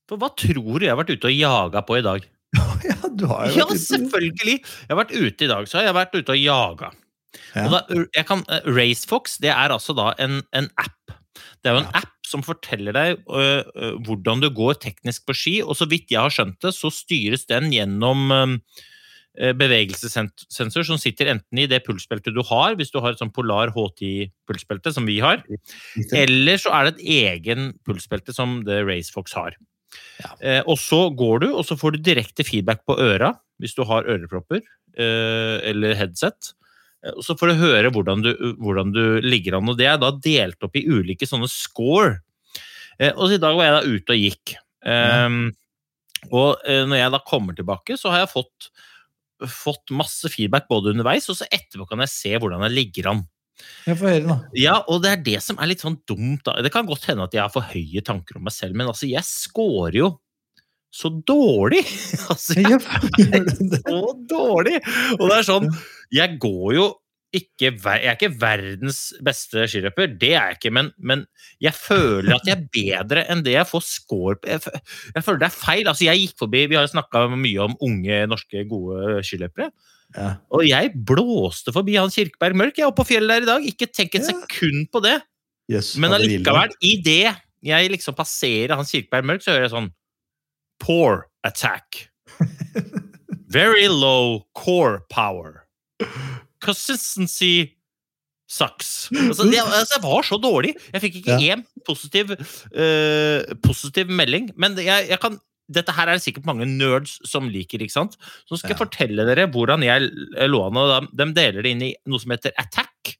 For 0.08 0.20
hva 0.20 0.30
tror 0.38 0.78
du 0.78 0.86
jeg 0.86 0.92
har 0.92 1.00
vært 1.00 1.10
ute 1.16 1.32
og 1.32 1.34
jaga 1.34 1.82
på 1.88 1.98
i 1.98 2.04
dag? 2.06 2.28
ja, 2.86 3.00
du 3.10 3.26
har 3.32 3.48
jo 3.50 3.56
Ja, 3.58 3.66
vært 3.66 3.74
ute- 3.74 3.84
selvfølgelig! 3.88 4.56
Jeg 4.62 4.92
har 4.94 5.00
vært 5.02 5.16
ute 5.18 5.44
i 5.48 5.50
dag, 5.50 5.66
så 5.68 5.80
har 5.80 5.88
jeg 5.90 5.96
vært 5.98 6.14
ute 6.20 6.36
og 6.36 6.44
jaga. 6.44 6.92
Ja. 7.54 7.66
Da, 7.72 8.04
jeg 8.16 8.26
kan, 8.28 8.44
Racefox 8.66 9.38
det 9.42 9.52
er 9.54 9.74
altså 9.74 9.96
da 9.96 10.12
en, 10.22 10.42
en 10.56 10.70
app. 10.80 11.16
Det 11.62 11.70
er 11.70 11.78
jo 11.78 11.84
en 11.84 11.96
app 11.98 12.14
som 12.28 12.44
forteller 12.44 12.92
deg 12.92 13.22
øh, 13.24 13.62
øh, 13.64 13.96
hvordan 14.04 14.42
du 14.44 14.50
går 14.54 14.80
teknisk 14.82 15.26
på 15.28 15.36
ski, 15.36 15.58
og 15.62 15.78
så 15.78 15.88
vidt 15.88 16.12
jeg 16.12 16.20
har 16.20 16.34
skjønt 16.34 16.60
det, 16.64 16.74
så 16.76 16.90
styres 16.92 17.46
den 17.48 17.70
gjennom 17.72 18.34
øh, 18.34 18.58
bevegelsessensor 19.56 20.84
som 20.84 21.00
sitter 21.00 21.32
enten 21.32 21.62
i 21.62 21.68
det 21.70 21.84
pulsbeltet 21.86 22.36
du 22.36 22.42
har, 22.50 22.76
hvis 22.76 22.92
du 22.92 23.00
har 23.00 23.14
et 23.14 23.22
sånn 23.22 23.32
Polar 23.34 23.72
H10-pulsbelte 23.76 24.92
som 24.94 25.08
vi 25.08 25.20
har, 25.24 25.44
eller 26.12 26.60
så 26.60 26.74
er 26.74 26.88
det 26.88 26.98
et 26.98 27.08
egen 27.22 27.72
pulsbelte 27.86 28.34
som 28.36 28.60
det 28.66 28.82
Racefox 28.88 29.36
har. 29.38 29.56
Ja. 30.20 30.32
Eh, 30.42 30.62
og 30.66 30.78
så 30.80 31.06
går 31.16 31.44
du, 31.44 31.48
og 31.54 31.64
så 31.66 31.78
får 31.78 31.96
du 31.96 32.04
direkte 32.10 32.46
feedback 32.46 32.84
på 32.88 32.98
øra 33.00 33.32
hvis 33.58 33.74
du 33.74 33.84
har 33.88 34.06
ørepropper 34.06 34.60
eh, 34.60 35.56
eller 35.70 35.96
headset. 35.98 36.52
Eh, 37.04 37.14
Og 37.14 37.22
så 37.26 37.36
får 37.38 37.52
du 37.52 37.60
høre 37.62 37.92
hvordan 37.94 38.24
du, 38.24 38.32
hvordan 38.58 38.92
du 38.94 39.02
ligger 39.24 39.58
an. 39.58 39.70
Og 39.70 39.78
det 39.78 39.86
er 39.90 40.00
da 40.02 40.12
delt 40.12 40.62
opp 40.66 40.76
i 40.78 40.86
ulike 40.88 41.28
sånne 41.28 41.48
score. 41.52 42.18
Eh, 42.98 43.12
og 43.14 43.32
i 43.32 43.40
dag 43.42 43.56
var 43.56 43.68
jeg 43.68 43.76
da 43.76 43.96
ute 43.96 44.14
og 44.16 44.22
gikk. 44.26 44.54
Ehm, 44.88 45.40
og 46.32 46.62
eh, 46.66 46.84
når 46.88 47.02
jeg 47.02 47.14
da 47.14 47.22
kommer 47.26 47.54
tilbake, 47.58 47.98
så 47.98 48.10
har 48.10 48.24
jeg 48.24 48.32
fått, 48.34 48.70
fått 49.46 49.94
masse 49.94 50.30
feedback 50.32 50.66
både 50.70 50.94
underveis, 50.94 51.28
og 51.30 51.38
så 51.38 51.46
etterpå 51.54 51.86
kan 51.90 52.02
jeg 52.02 52.10
se 52.14 52.32
hvordan 52.38 52.64
jeg 52.66 52.74
ligger 52.74 53.12
an. 53.12 53.26
Jeg 53.86 53.98
får 53.98 54.10
høre, 54.12 54.26
da. 54.26 54.36
Ja, 54.58 54.76
og 54.86 55.02
det 55.02 55.10
er 55.12 55.22
det 55.26 55.38
som 55.42 55.58
er 55.58 55.70
litt 55.70 55.82
sånn 55.82 55.98
dumt. 56.06 56.44
da. 56.46 56.56
Det 56.62 56.70
kan 56.74 56.86
godt 56.86 57.08
hende 57.10 57.26
at 57.26 57.34
jeg 57.34 57.42
har 57.42 57.54
for 57.54 57.66
høye 57.66 58.02
tanker 58.06 58.38
om 58.38 58.46
meg 58.46 58.54
selv, 58.54 58.78
men 58.78 58.90
altså, 58.90 59.06
jeg 59.10 59.26
scorer 59.26 59.98
jo 59.98 60.10
så 60.90 61.10
dårlig! 61.26 61.82
altså, 62.32 62.56
jeg 62.58 62.80
det? 62.80 63.82
så 63.84 64.00
dårlig! 64.30 64.78
Og 65.18 65.28
det 65.28 65.36
er 65.36 65.46
sånn, 65.46 65.68
jeg 66.14 66.40
går 66.40 66.72
jo 66.78 66.88
ikke 67.36 67.74
Jeg 67.76 68.06
er 68.08 68.14
ikke 68.14 68.30
verdens 68.40 68.98
beste 69.20 69.66
skiløper, 69.68 70.14
det 70.16 70.30
er 70.32 70.46
jeg 70.48 70.56
ikke, 70.56 70.70
men, 70.72 70.86
men 70.96 71.26
jeg 71.60 71.76
føler 71.76 72.38
at 72.38 72.48
jeg 72.48 72.56
er 72.56 72.70
bedre 72.72 73.24
enn 73.28 73.42
det 73.44 73.52
jeg 73.52 73.68
får 73.68 73.84
score 73.84 74.38
på. 74.40 74.48
Jeg, 74.48 74.80
jeg 75.12 75.26
føler 75.26 75.42
det 75.42 75.48
er 75.50 75.58
feil. 75.58 75.82
Altså, 75.90 76.06
jeg 76.06 76.22
gikk 76.22 76.38
forbi, 76.40 76.62
Vi 76.70 76.78
har 76.78 76.86
jo 76.86 76.94
snakka 76.94 77.26
mye 77.34 77.66
om 77.66 77.76
unge 77.84 78.22
norske 78.32 78.64
gode 78.70 79.20
skiløpere. 79.28 79.68
Ja. 80.16 80.30
Og 80.56 80.64
jeg 80.64 80.94
blåste 81.04 81.74
forbi 81.76 81.98
han 81.98 82.12
Kirkeberg 82.12 82.56
Mørk. 82.56 82.78
Jeg 82.78 82.86
er 82.86 82.94
oppe 82.94 83.02
på 83.02 83.10
fjellet 83.10 83.42
der 83.42 83.44
i 83.44 83.50
dag. 83.50 83.68
Ikke 83.74 83.90
tenk 83.92 84.16
et 84.16 84.28
sekund 84.30 84.88
på 84.94 85.04
det. 85.04 85.18
Yes, 85.68 85.98
Men 86.00 86.14
i 86.16 86.16
det 86.16 86.22
allikevel, 86.22 86.72
idet 86.80 87.36
jeg 87.68 87.92
liksom 87.92 88.16
passerer 88.16 88.78
han 88.78 88.88
Kirkeberg 88.88 89.28
Mørk, 89.28 89.44
så 89.44 89.52
hører 89.52 89.66
jeg 89.66 89.74
sånn 89.74 89.92
Poor 90.78 91.26
attack. 91.44 92.08
Very 93.48 93.88
low 93.88 94.44
core 94.54 95.00
power. 95.10 95.64
Consistency 96.60 97.74
sucks. 98.48 99.08
Altså, 99.12 99.44
det, 99.48 99.58
altså, 99.60 99.96
jeg 99.98 100.02
var 100.04 100.22
så 100.26 100.38
dårlig. 100.40 100.74
Jeg 100.92 101.02
fikk 101.04 101.18
ikke 101.20 101.36
én 101.52 101.62
positiv, 101.86 102.32
uh, 102.32 103.42
positiv 103.64 104.10
melding. 104.10 104.50
Men 104.56 104.76
jeg, 104.80 105.08
jeg 105.10 105.20
kan 105.22 105.38
dette 105.68 105.92
her 105.92 106.08
er 106.08 106.16
det 106.16 106.24
sikkert 106.24 106.46
mange 106.48 106.64
nerds 106.64 107.18
som 107.28 107.48
liker. 107.52 107.82
ikke 107.84 107.92
sant? 107.92 108.14
Så 108.48 108.56
skal 108.56 108.70
jeg 108.72 108.78
Ja. 108.78 108.84
fortelle 108.86 109.26
dere 109.28 109.48
hvordan 109.52 109.82
jeg 109.84 110.08
lå 110.48 110.62
an. 110.64 110.78
og 110.80 110.88
De, 111.12 111.24
de 111.24 111.26
deler 111.36 111.62
det 111.62 111.72
inn 111.74 111.82
i 111.90 111.94
noe 112.08 112.18
som 112.22 112.32
heter 112.32 112.52
attack, 112.56 113.18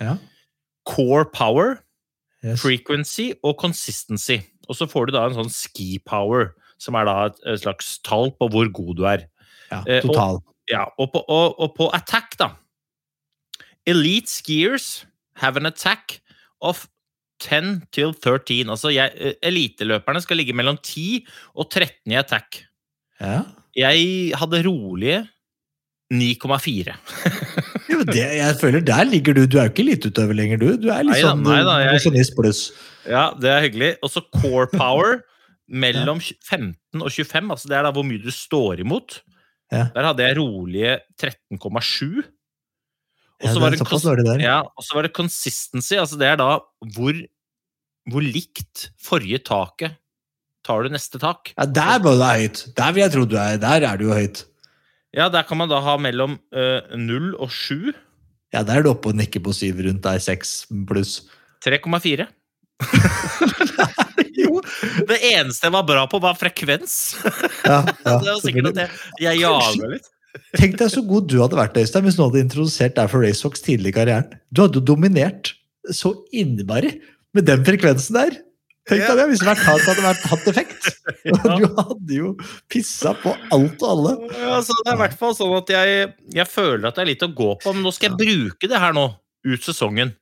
Ja. 0.00 0.16
core 0.84 1.24
power, 1.30 1.80
Yes. 2.44 2.60
frequency 2.60 3.30
og 3.42 3.56
consistency. 3.56 4.40
Og 4.68 4.74
så 4.76 4.84
får 4.90 5.06
du 5.06 5.12
da 5.14 5.22
en 5.26 5.32
sånn 5.38 5.48
ski 5.54 5.98
power, 6.04 6.50
som 6.78 6.94
er 6.98 7.04
da 7.08 7.14
et, 7.30 7.38
slags 7.60 7.98
tall 8.04 8.30
på 8.38 8.48
hvor 8.52 8.70
god 8.72 8.96
du 8.96 9.04
er. 9.10 9.26
Ja, 9.70 9.82
Eh, 9.86 10.02
og- 10.08 10.42
Ja, 10.70 10.84
og 10.98 11.10
på, 11.12 11.20
og, 11.28 11.58
og 11.60 11.74
på 11.76 11.90
attack, 11.92 12.38
da. 12.40 12.50
Elite 13.86 14.30
skiers 14.32 15.04
have 15.36 15.56
an 15.60 15.66
attack 15.66 16.20
of 16.62 16.86
10 17.42 17.82
til 17.92 18.14
13. 18.14 18.70
Altså, 18.72 18.88
jeg, 18.94 19.12
eh, 19.20 19.34
eliteløperne 19.42 20.22
skal 20.24 20.38
ligge 20.40 20.54
mellom 20.56 20.78
10 20.82 21.26
og 21.54 21.68
13 21.70 22.12
i 22.14 22.16
attack. 22.16 22.62
Ja. 23.20 23.42
Jeg 23.76 24.32
hadde 24.40 24.62
rolige 24.68 25.26
9,4. 26.12 26.94
Ja, 27.84 27.98
men 28.00 28.06
det, 28.08 28.22
jeg 28.38 28.54
føler 28.58 28.80
Der 28.80 29.04
ligger 29.04 29.34
du. 29.36 29.42
Du 29.46 29.58
er 29.60 29.66
jo 29.68 29.70
ikke 29.74 29.82
eliteutøver 29.84 30.32
lenger, 30.34 30.56
du. 30.56 30.70
Du 30.80 30.88
er 30.88 31.02
litt 31.04 31.12
Nei 31.12 31.20
sånn 31.20 31.42
nei 31.44 31.58
da, 31.62 31.74
jeg- 31.82 31.92
mosjonist 31.98 32.32
pluss. 32.34 32.62
Ja, 33.06 33.26
det 33.38 33.50
er 33.52 33.60
hyggelig. 33.66 33.90
Og 34.02 34.10
så 34.10 34.22
core 34.40 34.66
power 34.72 35.20
mellom 35.68 36.20
15 36.20 37.00
og 37.00 37.10
25, 37.10 37.50
altså 37.50 37.70
det 37.70 37.76
er 37.78 37.86
da 37.86 37.92
hvor 37.94 38.06
mye 38.06 38.22
du 38.22 38.30
står 38.34 38.82
imot. 38.84 39.20
Ja. 39.72 39.88
Der 39.94 40.08
hadde 40.10 40.26
jeg 40.26 40.38
rolige 40.38 40.98
13,7. 41.20 42.24
Og 43.44 43.50
så 43.50 43.60
var 43.60 43.74
ja, 44.40 44.60
var 44.94 45.06
det 45.06 45.12
consistency, 45.16 45.96
altså 45.98 46.16
det 46.20 46.28
er 46.30 46.38
da 46.40 46.48
hvor, 46.94 47.18
hvor 48.12 48.24
likt 48.24 48.90
forrige 49.02 49.42
taket 49.44 49.98
tar 50.64 50.84
du 50.84 50.92
neste 50.92 51.20
tak. 51.20 51.52
Ja, 51.58 51.66
der 51.66 52.00
må 52.00 52.14
du 52.14 52.22
være 52.22 52.46
høyt. 52.46 52.64
Der 52.78 52.94
vil 52.94 53.04
jeg 53.04 53.12
tro 53.12 53.24
du 53.28 53.36
er. 53.36 53.58
Der 53.60 53.84
er 53.84 54.00
du 54.00 54.06
jo 54.08 54.16
høyt. 54.16 54.44
Ja, 55.14 55.28
der 55.28 55.44
kan 55.46 55.60
man 55.60 55.70
da 55.70 55.82
ha 55.84 55.98
mellom 56.00 56.38
eh, 56.56 56.96
0 56.96 57.34
og 57.36 57.52
7. 57.52 57.92
Ja, 58.54 58.62
der 58.62 58.78
er 58.78 58.86
du 58.86 58.92
oppe 58.94 59.12
og 59.12 59.18
nikker 59.18 59.42
på 59.44 59.52
syv 59.52 59.82
rundt 59.84 60.04
der, 60.06 60.22
seks 60.22 60.64
pluss. 60.88 61.24
3,4. 61.66 62.26
Det 65.10 65.20
eneste 65.32 65.68
jeg 65.68 65.74
var 65.74 65.86
bra 65.88 66.04
på, 66.10 66.20
var 66.22 66.38
frekvens. 66.38 66.96
Ja, 67.64 67.80
ja, 67.82 68.16
det 68.22 68.28
var 68.28 68.42
sikkert 68.42 68.72
at 68.72 68.82
jeg, 68.84 69.00
jeg 69.26 69.42
jager 69.44 69.94
litt. 69.96 70.10
Tenk 70.58 70.78
deg 70.80 70.90
så 70.90 71.02
god 71.06 71.28
du 71.30 71.36
hadde 71.42 71.58
vært, 71.58 71.76
Øystein, 71.78 72.06
hvis 72.06 72.16
noen 72.18 72.32
hadde 72.32 72.42
introdusert 72.48 72.96
deg 72.96 73.10
for 73.12 73.22
Racefox 73.22 73.62
tidlig 73.62 73.92
i 73.92 73.98
karrieren. 74.00 74.32
Du 74.50 74.64
hadde 74.64 74.80
jo 74.80 74.88
dominert 74.94 75.52
så 75.94 76.14
innmari 76.34 76.96
med 77.36 77.46
den 77.46 77.62
frekvensen 77.66 78.18
der. 78.18 78.34
Tenk 78.84 79.00
deg 79.06 79.16
det, 79.16 79.24
hvis 79.30 79.42
hvert 79.44 79.62
tak 79.64 79.80
hadde 79.86 80.02
vært, 80.04 80.26
hatt 80.28 80.48
effekt. 80.50 80.90
Du 81.24 81.64
hadde 81.78 82.16
jo 82.16 82.32
pissa 82.72 83.14
på 83.16 83.32
alt 83.54 83.80
og 83.84 83.86
alle. 83.88 84.12
Ja, 84.36 84.58
så 84.64 84.74
det 84.76 84.90
er 84.90 84.98
i 84.98 85.00
hvert 85.00 85.16
fall 85.20 85.32
sånn 85.36 85.54
at 85.56 85.70
jeg, 85.72 86.10
jeg 86.36 86.48
føler 86.50 86.88
at 86.88 86.98
det 86.98 87.04
er 87.04 87.10
litt 87.14 87.24
å 87.24 87.30
gå 87.32 87.54
på, 87.62 87.72
men 87.72 87.84
nå 87.84 87.92
skal 87.94 88.10
jeg 88.10 88.20
bruke 88.20 88.68
det 88.68 88.80
her 88.82 88.96
nå, 88.96 89.06
ut 89.48 89.64
sesongen. 89.64 90.12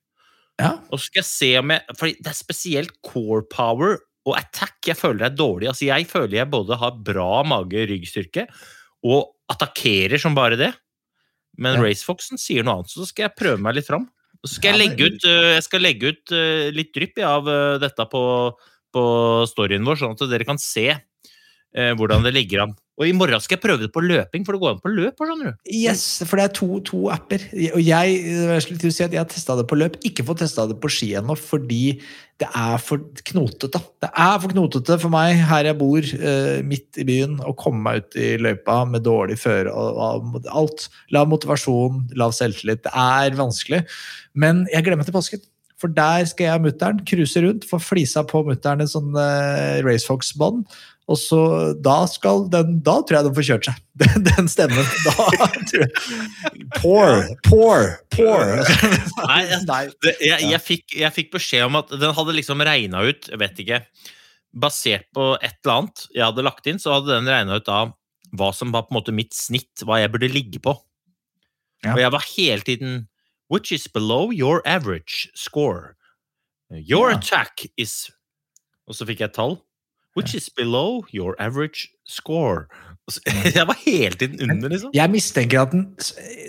Ja. 0.61 0.77
Og 0.93 1.01
så 1.01 1.09
skal 1.09 1.23
jeg 1.23 1.29
se 1.31 1.51
om 1.62 1.71
jeg 1.73 1.95
For 1.97 2.12
det 2.12 2.29
er 2.29 2.37
spesielt 2.37 2.93
core 3.07 3.41
power 3.51 3.97
og 4.29 4.37
attack 4.38 4.87
jeg 4.87 4.99
føler 4.99 5.26
er 5.26 5.35
dårlig. 5.35 5.69
Altså, 5.71 5.87
jeg 5.88 6.07
føler 6.11 6.38
jeg 6.38 6.50
både 6.52 6.79
har 6.79 6.99
bra 7.05 7.43
mage-ryggstyrke 7.49 8.47
og 9.09 9.33
attakkerer 9.50 10.21
som 10.23 10.37
bare 10.38 10.59
det. 10.61 10.73
Men 11.59 11.76
Ja. 11.76 11.85
Racefoxen 11.85 12.41
sier 12.41 12.64
noe 12.64 12.81
annet, 12.81 12.93
så 12.93 13.07
skal 13.07 13.29
jeg 13.29 13.37
prøve 13.37 13.61
meg 13.61 13.76
litt 13.76 13.88
fram. 13.91 14.07
Og 14.43 14.49
så 14.49 14.59
skal 14.59 14.75
jeg 14.75 14.81
legge 14.83 15.09
ut, 15.11 15.25
øh, 15.29 15.55
jeg 15.55 15.64
skal 15.67 15.85
legge 15.85 16.12
ut 16.12 16.35
øh, 16.35 16.71
litt 16.75 16.93
drypp 16.95 17.19
av 17.23 17.49
øh, 17.49 17.81
dette 17.83 18.07
på, 18.11 18.23
på 18.95 19.02
storyen 19.50 19.85
vår, 19.87 20.00
sånn 20.00 20.17
at 20.17 20.31
dere 20.31 20.49
kan 20.49 20.61
se 20.61 20.91
hvordan 21.73 22.21
det 22.21 22.35
ligger 22.37 22.67
an. 22.67 22.73
Og 23.00 23.08
i 23.08 23.14
morgen 23.16 23.40
skal 23.40 23.56
jeg 23.56 23.62
prøve 23.62 23.80
det 23.80 23.92
på 23.94 24.02
løping, 24.04 24.42
for 24.44 24.52
det 24.52 24.61
går 24.61 24.75
an 24.75 24.82
på 24.82 24.90
løp. 24.92 25.16
skjønner 25.16 25.52
du. 25.54 25.70
Yes, 25.72 26.02
for 26.28 26.37
det 26.37 26.44
er 26.44 26.52
to, 26.58 26.68
to 26.84 26.99
apper. 27.14 27.46
Og 27.72 27.80
jeg, 27.80 28.18
jeg 28.28 28.64
skulle 28.66 28.92
si 28.92 29.06
at 29.06 29.14
jeg 29.16 29.22
har 29.22 29.30
testa 29.32 29.56
det 29.56 29.64
på 29.70 29.78
løp, 29.80 29.96
ikke 30.04 30.26
fått 30.28 30.42
testa 30.44 30.66
det 30.68 30.76
på 30.82 30.90
ski 30.92 31.14
ennå, 31.16 31.37
fordi 31.40 31.96
det 32.42 32.49
er 32.58 32.76
for 32.82 33.00
knotete. 33.30 33.80
Det 34.02 34.11
er 34.11 34.34
for 34.42 34.52
knotete 34.52 34.99
for 35.00 35.14
meg 35.14 35.40
her 35.49 35.70
jeg 35.70 35.78
bor, 35.80 36.04
eh, 36.04 36.58
midt 36.68 37.00
i 37.00 37.06
byen, 37.08 37.38
å 37.40 37.54
komme 37.56 37.80
meg 37.87 38.02
ut 38.02 38.18
i 38.20 38.34
løypa 38.42 38.82
med 38.90 39.06
dårlig 39.08 39.38
føre 39.40 39.72
og, 39.72 40.42
alt. 40.52 40.90
Lav 41.16 41.30
motivasjon, 41.32 42.04
lav 42.18 42.37
selvtillit. 42.37 42.84
Det 42.84 42.92
er 42.92 43.40
vanskelig. 43.40 43.87
Men 44.37 44.66
jeg 44.72 44.84
gleder 44.84 45.00
meg 45.00 45.08
til 45.08 45.16
påsken. 45.16 45.46
For 45.82 45.90
der 45.90 46.22
skal 46.30 46.46
jeg 46.46 46.61
og 46.61 46.66
mutter'n 46.68 47.00
cruise 47.08 47.40
rundt, 47.42 47.64
få 47.66 47.80
flisa 47.82 48.22
på 48.22 48.44
mutter'n 48.46 48.84
en 48.84 48.90
sånn 48.90 49.16
eh, 49.18 49.80
Racefox-bånd. 49.82 50.62
Og 51.11 51.18
så 51.18 51.38
da 51.82 52.04
skal 52.06 52.44
den 52.52 52.76
Da 52.87 53.00
tror 53.02 53.16
jeg 53.18 53.26
den 53.26 53.35
får 53.35 53.47
kjørt 53.49 53.66
seg. 53.68 53.78
Den, 54.02 54.23
den 54.25 54.47
stemmen. 54.49 54.87
Da 55.04 55.26
tror 55.68 55.82
jeg 55.82 56.68
Poor, 56.78 57.26
poor, 57.44 57.82
poor. 58.14 58.62
Nei, 59.26 59.40
jeg, 59.50 59.90
jeg, 60.30 60.47
jeg, 60.49 60.61
fikk, 60.62 60.94
jeg 60.97 61.12
fikk 61.12 61.32
beskjed 61.35 61.66
om 61.66 61.76
at 61.82 61.90
den 62.00 62.14
hadde 62.16 62.35
liksom 62.38 62.62
regna 62.64 63.02
ut, 63.04 63.28
jeg 63.28 63.40
vet 63.42 63.61
ikke 63.64 63.80
Basert 64.64 65.04
på 65.16 65.26
et 65.40 65.59
eller 65.64 65.75
annet 65.75 66.04
jeg 66.12 66.25
hadde 66.26 66.44
lagt 66.47 66.66
inn, 66.71 66.80
så 66.80 66.94
hadde 66.99 67.12
den 67.18 67.28
regna 67.30 67.59
ut 67.61 67.68
da 67.68 67.82
hva 68.37 68.49
som 68.56 68.71
var 68.73 68.87
på 68.87 68.94
en 68.94 68.99
måte 69.00 69.12
mitt 69.12 69.35
snitt, 69.37 69.82
hva 69.85 69.99
jeg 70.00 70.09
burde 70.14 70.30
ligge 70.32 70.61
på. 70.64 70.73
Ja. 71.85 71.92
Og 71.92 72.00
jeg 72.00 72.12
var 72.14 72.25
hele 72.30 72.64
tiden 72.64 72.94
Which 73.52 73.73
is 73.75 73.85
below 73.92 74.30
your 74.32 74.62
average 74.64 75.28
score. 75.37 75.97
Your 76.73 77.11
Ja. 77.11 77.18
attack 77.18 77.66
is 77.76 78.11
Og 78.88 78.97
så 78.97 79.04
fikk 79.09 79.21
jeg 79.21 79.28
et 79.32 79.37
tall. 79.37 79.59
Which 80.14 80.35
is 80.35 80.49
below 80.50 81.04
your 81.12 81.35
average 81.38 81.88
score. 82.04 82.69
Jeg 83.57 83.66
var 83.66 83.78
hele 83.83 84.14
tiden 84.14 84.50
under, 84.50 84.69
liksom. 84.69 84.90
Jeg 84.95 85.11
mistenker 85.11 85.64
at 85.64 85.73
den 85.73 85.87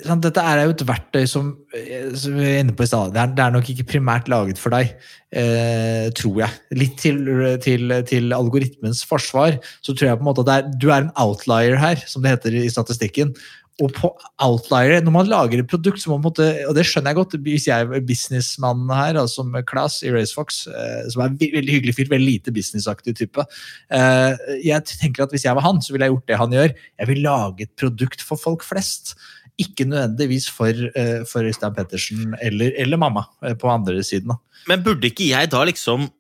sant, 0.05 0.21
Dette 0.23 0.43
er 0.43 0.61
jo 0.67 0.73
et 0.75 0.83
verktøy 0.85 1.23
som, 1.29 1.49
eh, 1.75 2.11
som 2.19 2.35
vi 2.37 2.45
er 2.45 2.61
inne 2.61 2.75
på 2.77 2.85
i 2.85 2.89
stad. 2.91 3.13
Det, 3.15 3.23
det 3.37 3.45
er 3.45 3.55
nok 3.55 3.71
ikke 3.73 3.87
primært 3.95 4.29
laget 4.31 4.61
for 4.61 4.75
deg, 4.75 4.93
eh, 5.33 6.11
tror 6.19 6.43
jeg. 6.43 6.61
Litt 6.77 6.95
til, 7.01 7.25
til, 7.63 7.95
til 8.09 8.37
algoritmens 8.37 9.01
forsvar, 9.09 9.57
så 9.81 9.95
tror 9.95 10.11
jeg 10.11 10.21
på 10.21 10.25
en 10.25 10.29
måte 10.29 10.45
at 10.45 10.53
er, 10.53 10.69
du 10.77 10.89
er 10.91 11.07
en 11.07 11.13
outlier 11.23 11.79
her, 11.81 12.05
som 12.07 12.23
det 12.23 12.35
heter 12.35 12.59
i 12.61 12.69
statistikken. 12.71 13.33
Og 13.81 13.89
på 13.95 14.09
outlier, 14.43 15.01
når 15.01 15.13
man 15.15 15.29
lager 15.31 15.57
et 15.57 15.69
produkt, 15.69 15.97
så 16.01 16.11
må 16.11 16.19
man 16.19 16.27
måtte, 16.27 16.45
og 16.69 16.75
det 16.77 16.83
skjønner 16.85 17.09
jeg 17.09 17.17
godt, 17.17 17.35
hvis 17.41 17.65
jeg 17.65 17.87
er 17.87 18.03
businessmannen 18.05 18.91
her, 18.93 19.17
altså 19.17 19.41
som 19.41 19.55
Class 19.65 20.03
i 20.05 20.11
Racefox, 20.13 20.59
eh, 20.69 21.07
som 21.09 21.23
er 21.23 21.31
en 21.31 21.39
veldig 21.41 21.79
hyggelig 21.79 21.95
fyr, 21.97 22.11
veldig 22.11 22.27
lite 22.27 22.53
businessaktig 22.53 23.15
type. 23.17 23.45
Eh, 23.89 24.43
jeg 24.61 24.85
tenker 24.91 25.25
at 25.25 25.33
hvis 25.33 25.47
jeg 25.47 25.57
var 25.57 25.65
han, 25.65 25.81
så 25.81 25.95
ville 25.95 26.05
jeg 26.05 26.13
gjort 26.13 26.29
det 26.29 26.41
han 26.43 26.53
gjør. 26.53 26.75
Jeg 27.01 27.09
vil 27.09 27.23
lage 27.25 27.65
et 27.65 27.73
produkt 27.81 28.21
for 28.21 28.37
folk 28.37 28.67
flest. 28.67 29.15
Ikke 29.61 29.89
nødvendigvis 29.89 30.51
for, 30.53 30.69
eh, 30.69 31.25
for 31.29 31.49
Øystein 31.49 31.73
Pettersen 31.73 32.37
eller, 32.45 32.77
eller 32.77 33.01
mamma 33.01 33.25
på 33.41 33.73
andre 33.73 34.05
siden. 34.05 34.37
Men 34.69 34.85
burde 34.85 35.09
ikke 35.09 35.31
jeg 35.33 35.49
da 35.49 35.65
liksom 35.65 36.11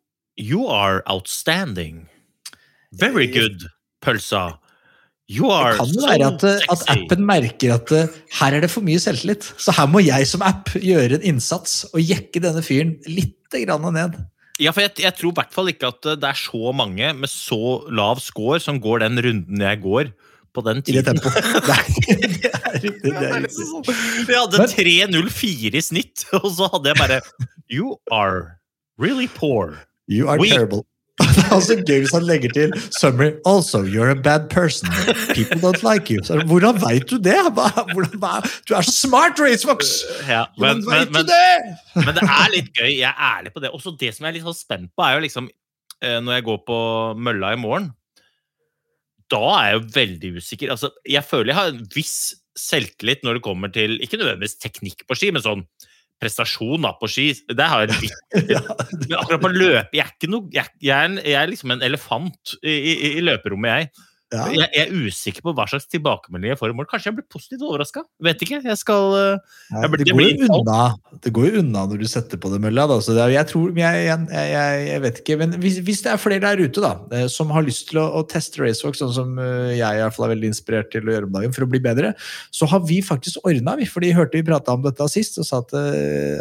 You 0.41 0.65
are 0.65 1.03
outstanding. 1.05 2.07
Very 2.91 3.27
good, 3.29 3.69
pølsa. 4.01 4.57
You 5.31 5.47
Det 5.47 5.77
kan 5.77 5.87
jo 5.87 6.01
so 6.01 6.07
være 6.09 6.27
at, 6.33 6.43
eh, 6.43 6.65
at 6.73 6.81
appen 6.91 7.21
merker 7.25 7.71
at 7.77 7.91
eh, 7.95 8.07
her 8.41 8.57
er 8.57 8.65
det 8.65 8.69
for 8.73 8.83
mye 8.83 8.99
selvtillit. 8.99 9.45
Så 9.57 9.71
her 9.77 9.87
må 9.87 10.01
jeg 10.03 10.27
som 10.27 10.43
app 10.43 10.73
gjøre 10.75 11.15
en 11.19 11.23
innsats 11.33 11.85
og 11.93 12.01
jekke 12.03 12.41
denne 12.43 12.61
fyren 12.65 12.97
litt 13.07 13.37
grann 13.53 13.87
ned. 13.95 14.17
Ja, 14.61 14.73
for 14.75 14.83
jeg, 14.83 14.91
jeg 15.01 15.15
tror 15.17 15.31
i 15.31 15.37
hvert 15.39 15.55
fall 15.55 15.71
ikke 15.71 15.89
at 15.93 16.05
eh, 16.11 16.17
det 16.19 16.27
er 16.33 16.37
så 16.43 16.73
mange 16.75 17.13
med 17.17 17.31
så 17.31 17.57
lav 17.89 18.19
score 18.21 18.59
som 18.61 18.81
går 18.83 19.05
den 19.05 19.21
runden 19.23 19.63
jeg 19.63 19.81
går 19.85 20.11
på 20.53 20.61
den 20.67 20.83
I 20.83 20.91
det 20.99 21.05
tiden. 21.07 21.17
tempoet. 21.17 21.47
Nei, 21.71 21.85
det 22.43 22.51
er 22.53 22.75
riktig. 22.83 23.01
Det 23.07 23.13
er 23.15 23.39
riktig. 23.39 23.45
liksom 23.47 23.71
sånn. 23.87 24.27
Jeg 24.27 24.37
hadde 24.43 24.67
3.04 24.75 25.79
i 25.79 25.81
snitt, 25.87 26.25
og 26.43 26.49
så 26.59 26.67
hadde 26.75 26.91
jeg 26.91 26.99
bare 26.99 27.21
You 27.71 27.95
are 28.13 28.59
really 29.01 29.25
poor. 29.39 29.79
You 30.11 30.27
are 30.29 30.37
We- 30.37 30.51
terrible. 30.51 30.83
Det 31.35 31.43
er 31.45 31.53
også 31.53 31.75
gøy 31.85 31.99
hvis 32.01 32.13
han 32.15 32.25
legger 32.25 32.53
til 32.55 32.71
summary. 32.97 33.33
Also, 33.45 33.83
you're 33.85 34.09
a 34.09 34.17
bad 34.17 34.49
person. 34.49 34.89
People 35.37 35.59
don't 35.61 35.83
like 35.85 36.09
you. 36.09 36.23
Så, 36.25 36.39
hvordan 36.49 36.79
veit 36.81 37.09
du 37.09 37.17
det? 37.21 37.37
Hvordan? 37.53 38.47
Du 38.69 38.73
er 38.73 38.81
så 38.81 38.91
smart, 38.91 39.39
racebox 39.39 40.01
Ja, 40.27 40.45
Hvordan 40.57 40.81
men, 40.89 41.13
du 41.13 41.21
det? 41.29 42.05
Men 42.05 42.17
det 42.17 42.25
er 42.25 42.53
litt 42.55 42.71
gøy. 42.73 42.89
Jeg 42.97 43.09
er 43.11 43.19
ærlig 43.37 43.53
på 43.53 43.61
det. 43.61 43.69
Også 43.69 43.93
det 43.99 44.13
som 44.15 44.25
jeg 44.25 44.33
er 44.33 44.39
litt 44.39 44.47
sånn 44.47 44.57
spent 44.57 44.93
på, 44.95 45.05
er 45.05 45.17
jo 45.17 45.25
liksom 45.27 45.49
eh, 46.01 46.17
Når 46.17 46.39
jeg 46.39 46.47
går 46.49 46.63
på 46.69 46.79
mølla 47.29 47.53
i 47.53 47.61
morgen, 47.61 47.91
da 49.33 49.43
er 49.59 49.67
jeg 49.67 49.77
jo 49.77 49.85
veldig 49.99 50.33
usikker. 50.39 50.73
Altså, 50.73 50.89
jeg 51.09 51.25
føler 51.29 51.53
jeg 51.53 51.59
har 51.61 51.73
en 51.73 51.85
viss 51.93 52.17
selvtillit 52.57 53.23
når 53.25 53.37
det 53.37 53.45
kommer 53.45 53.71
til 53.73 53.95
Ikke 54.05 54.19
nødvendigvis 54.19 54.59
teknikk 54.61 55.07
på 55.09 55.17
ski, 55.17 55.31
men 55.33 55.45
sånn 55.45 55.65
prestasjon 56.21 56.85
da 56.85 56.93
på 56.99 57.09
ski. 57.11 57.27
Det 57.49 57.67
har 57.69 57.85
jeg 57.85 57.97
litt. 58.05 58.49
Men 59.09 59.17
akkurat 59.19 59.43
på 59.43 59.53
løp 59.53 59.95
Jeg 59.95 60.05
er, 60.05 60.15
ikke 60.15 60.31
noe, 60.31 60.49
jeg, 60.53 60.73
jeg 60.83 60.95
er, 60.95 61.11
en, 61.11 61.19
jeg 61.21 61.37
er 61.39 61.51
liksom 61.51 61.75
en 61.75 61.85
elefant 61.85 62.55
i, 62.61 62.73
i, 62.73 62.93
i 63.17 63.23
løperommet, 63.25 63.83
jeg. 63.83 64.09
Ja. 64.33 64.45
jeg. 64.49 64.69
Jeg 64.73 64.87
er 64.87 65.07
usikker 65.07 65.45
på 65.45 65.53
hva 65.55 65.65
slags 65.69 65.85
tilbakemelding 65.91 66.53
jeg 66.53 66.59
får 66.59 66.71
i 66.71 66.75
morgen. 66.77 66.89
Kanskje 66.89 67.09
jeg 67.11 67.17
blir 67.19 67.27
positivt 67.31 67.65
overraska. 67.67 68.03
Vet 68.25 68.41
ikke. 68.45 68.59
Jeg 68.65 68.79
skal 68.79 69.15
eh, 69.19 69.59
Jeg 69.75 69.91
blir- 69.93 70.03
det, 70.03 70.13
går 70.13 70.19
blir 70.19 70.43
jo 70.43 70.59
unna, 70.59 70.79
det 71.23 71.33
går 71.35 71.57
unna 71.61 71.85
når 71.91 72.01
du 72.01 72.07
setter 72.09 72.41
på 72.41 72.51
det 72.53 72.61
mølla. 72.63 72.87
Da. 72.89 72.97
Så 73.05 73.15
det, 73.17 73.27
jeg, 73.35 73.49
tror, 73.51 73.69
jeg, 73.77 74.23
jeg, 74.33 75.01
vet 75.05 75.21
ikke. 75.21 75.37
Men 75.41 75.57
hvis, 75.61 75.79
hvis 75.85 76.03
det 76.05 76.13
er 76.13 76.21
flere 76.21 76.43
der 76.43 76.63
ute 76.63 76.83
da, 76.83 76.93
eh, 77.13 77.27
som 77.31 77.53
har 77.53 77.65
lyst 77.65 77.89
til 77.91 78.01
å, 78.01 78.07
å 78.19 78.25
teste 78.29 78.63
Racewalk, 78.63 78.97
sånn 78.99 79.13
som 79.15 79.37
eh, 79.41 79.75
jeg 79.77 79.99
i 79.99 80.03
hvert 80.03 80.17
fall 80.17 80.27
er 80.27 80.33
veldig 80.35 80.51
inspirert 80.53 80.91
til 80.93 81.07
å 81.07 81.15
gjøre 81.15 81.29
om 81.29 81.37
dagen 81.37 81.55
for 81.55 81.67
å 81.67 81.69
bli 81.69 81.83
bedre, 81.83 82.13
så 82.53 82.69
har 82.71 82.83
vi 82.89 82.99
faktisk 83.05 83.43
ordna, 83.45 83.77
vi. 83.79 83.89
Fordi 83.89 84.13
hørte 84.17 84.39
vi 84.39 84.47
prata 84.47 84.73
om 84.73 84.83
dette 84.85 85.09
sist, 85.13 85.37
og 85.41 85.47
sa 85.47 85.61
at, 85.63 85.75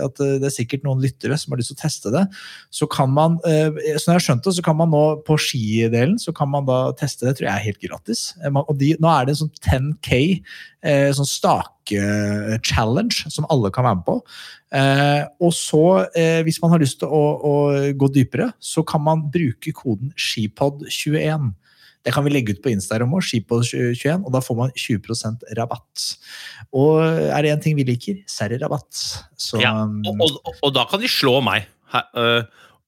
at 0.06 0.22
det 0.22 0.48
er 0.48 0.54
sikkert 0.54 0.86
noen 0.86 1.02
lyttere 1.02 1.36
som 1.40 1.52
har 1.52 1.60
lyst 1.60 1.74
til 1.74 1.80
å 1.80 1.82
teste 1.84 2.12
det. 2.14 2.24
Så 2.72 2.88
kan 2.90 3.12
man, 3.12 3.38
som 3.42 3.78
jeg 3.82 4.16
har 4.16 4.24
skjønt 4.24 4.46
det, 4.46 4.56
så 4.56 4.64
kan 4.64 4.78
man 4.78 4.92
nå 4.92 5.02
på 5.26 5.36
skidelen 5.40 6.18
så 6.22 6.32
kan 6.36 6.50
man 6.52 6.66
da 6.68 6.78
teste 6.98 7.26
det, 7.26 7.36
tror 7.38 7.48
jeg 7.48 7.54
er 7.54 7.66
helt 7.66 7.81
gratis. 7.82 8.34
Eh, 8.42 8.50
Og 8.52 8.74
de, 8.78 8.92
nå 9.02 9.08
er 9.12 9.26
det 9.26 9.34
en 9.34 9.40
sånn 9.42 9.54
10K 9.60 10.10
eh, 10.82 11.10
sånn 11.16 11.28
stake-challenge 11.28 13.16
som 13.32 13.46
alle 13.52 13.70
kan 13.74 13.86
være 13.86 13.98
med 14.00 14.06
på. 14.06 14.16
Eh, 14.72 15.22
og 15.42 15.52
så, 15.56 15.82
eh, 16.16 16.40
hvis 16.46 16.60
man 16.62 16.72
har 16.74 16.82
lyst 16.82 16.98
til 17.02 17.08
å, 17.12 17.22
å 17.42 17.54
gå 17.98 18.06
dypere, 18.14 18.52
så 18.62 18.80
kan 18.86 19.02
man 19.04 19.26
bruke 19.32 19.74
koden 19.76 20.14
skipod21. 20.16 21.50
Det 22.02 22.10
kan 22.14 22.24
vi 22.26 22.32
legge 22.34 22.56
ut 22.56 22.62
på 22.64 22.72
Instagram 22.72 23.12
òg, 23.14 23.22
skipod21, 23.28 24.24
og 24.26 24.32
da 24.34 24.40
får 24.42 24.56
man 24.58 24.72
20% 24.74 25.44
rabatt. 25.58 26.06
Og 26.74 26.98
er 27.04 27.44
det 27.44 27.52
én 27.52 27.62
ting 27.62 27.76
vi 27.78 27.86
liker, 27.86 28.16
så 28.26 28.46
er 28.46 28.54
det 28.54 28.62
rabatt. 28.64 28.90
Så 29.38 29.60
Ja, 29.62 29.70
um, 29.86 30.00
og, 30.10 30.24
og, 30.42 30.56
og 30.66 30.70
da 30.74 30.82
kan 30.90 31.02
de 31.02 31.10
slå 31.10 31.36
meg. 31.44 31.68
Her, 31.92 32.08
øh, 32.18 32.42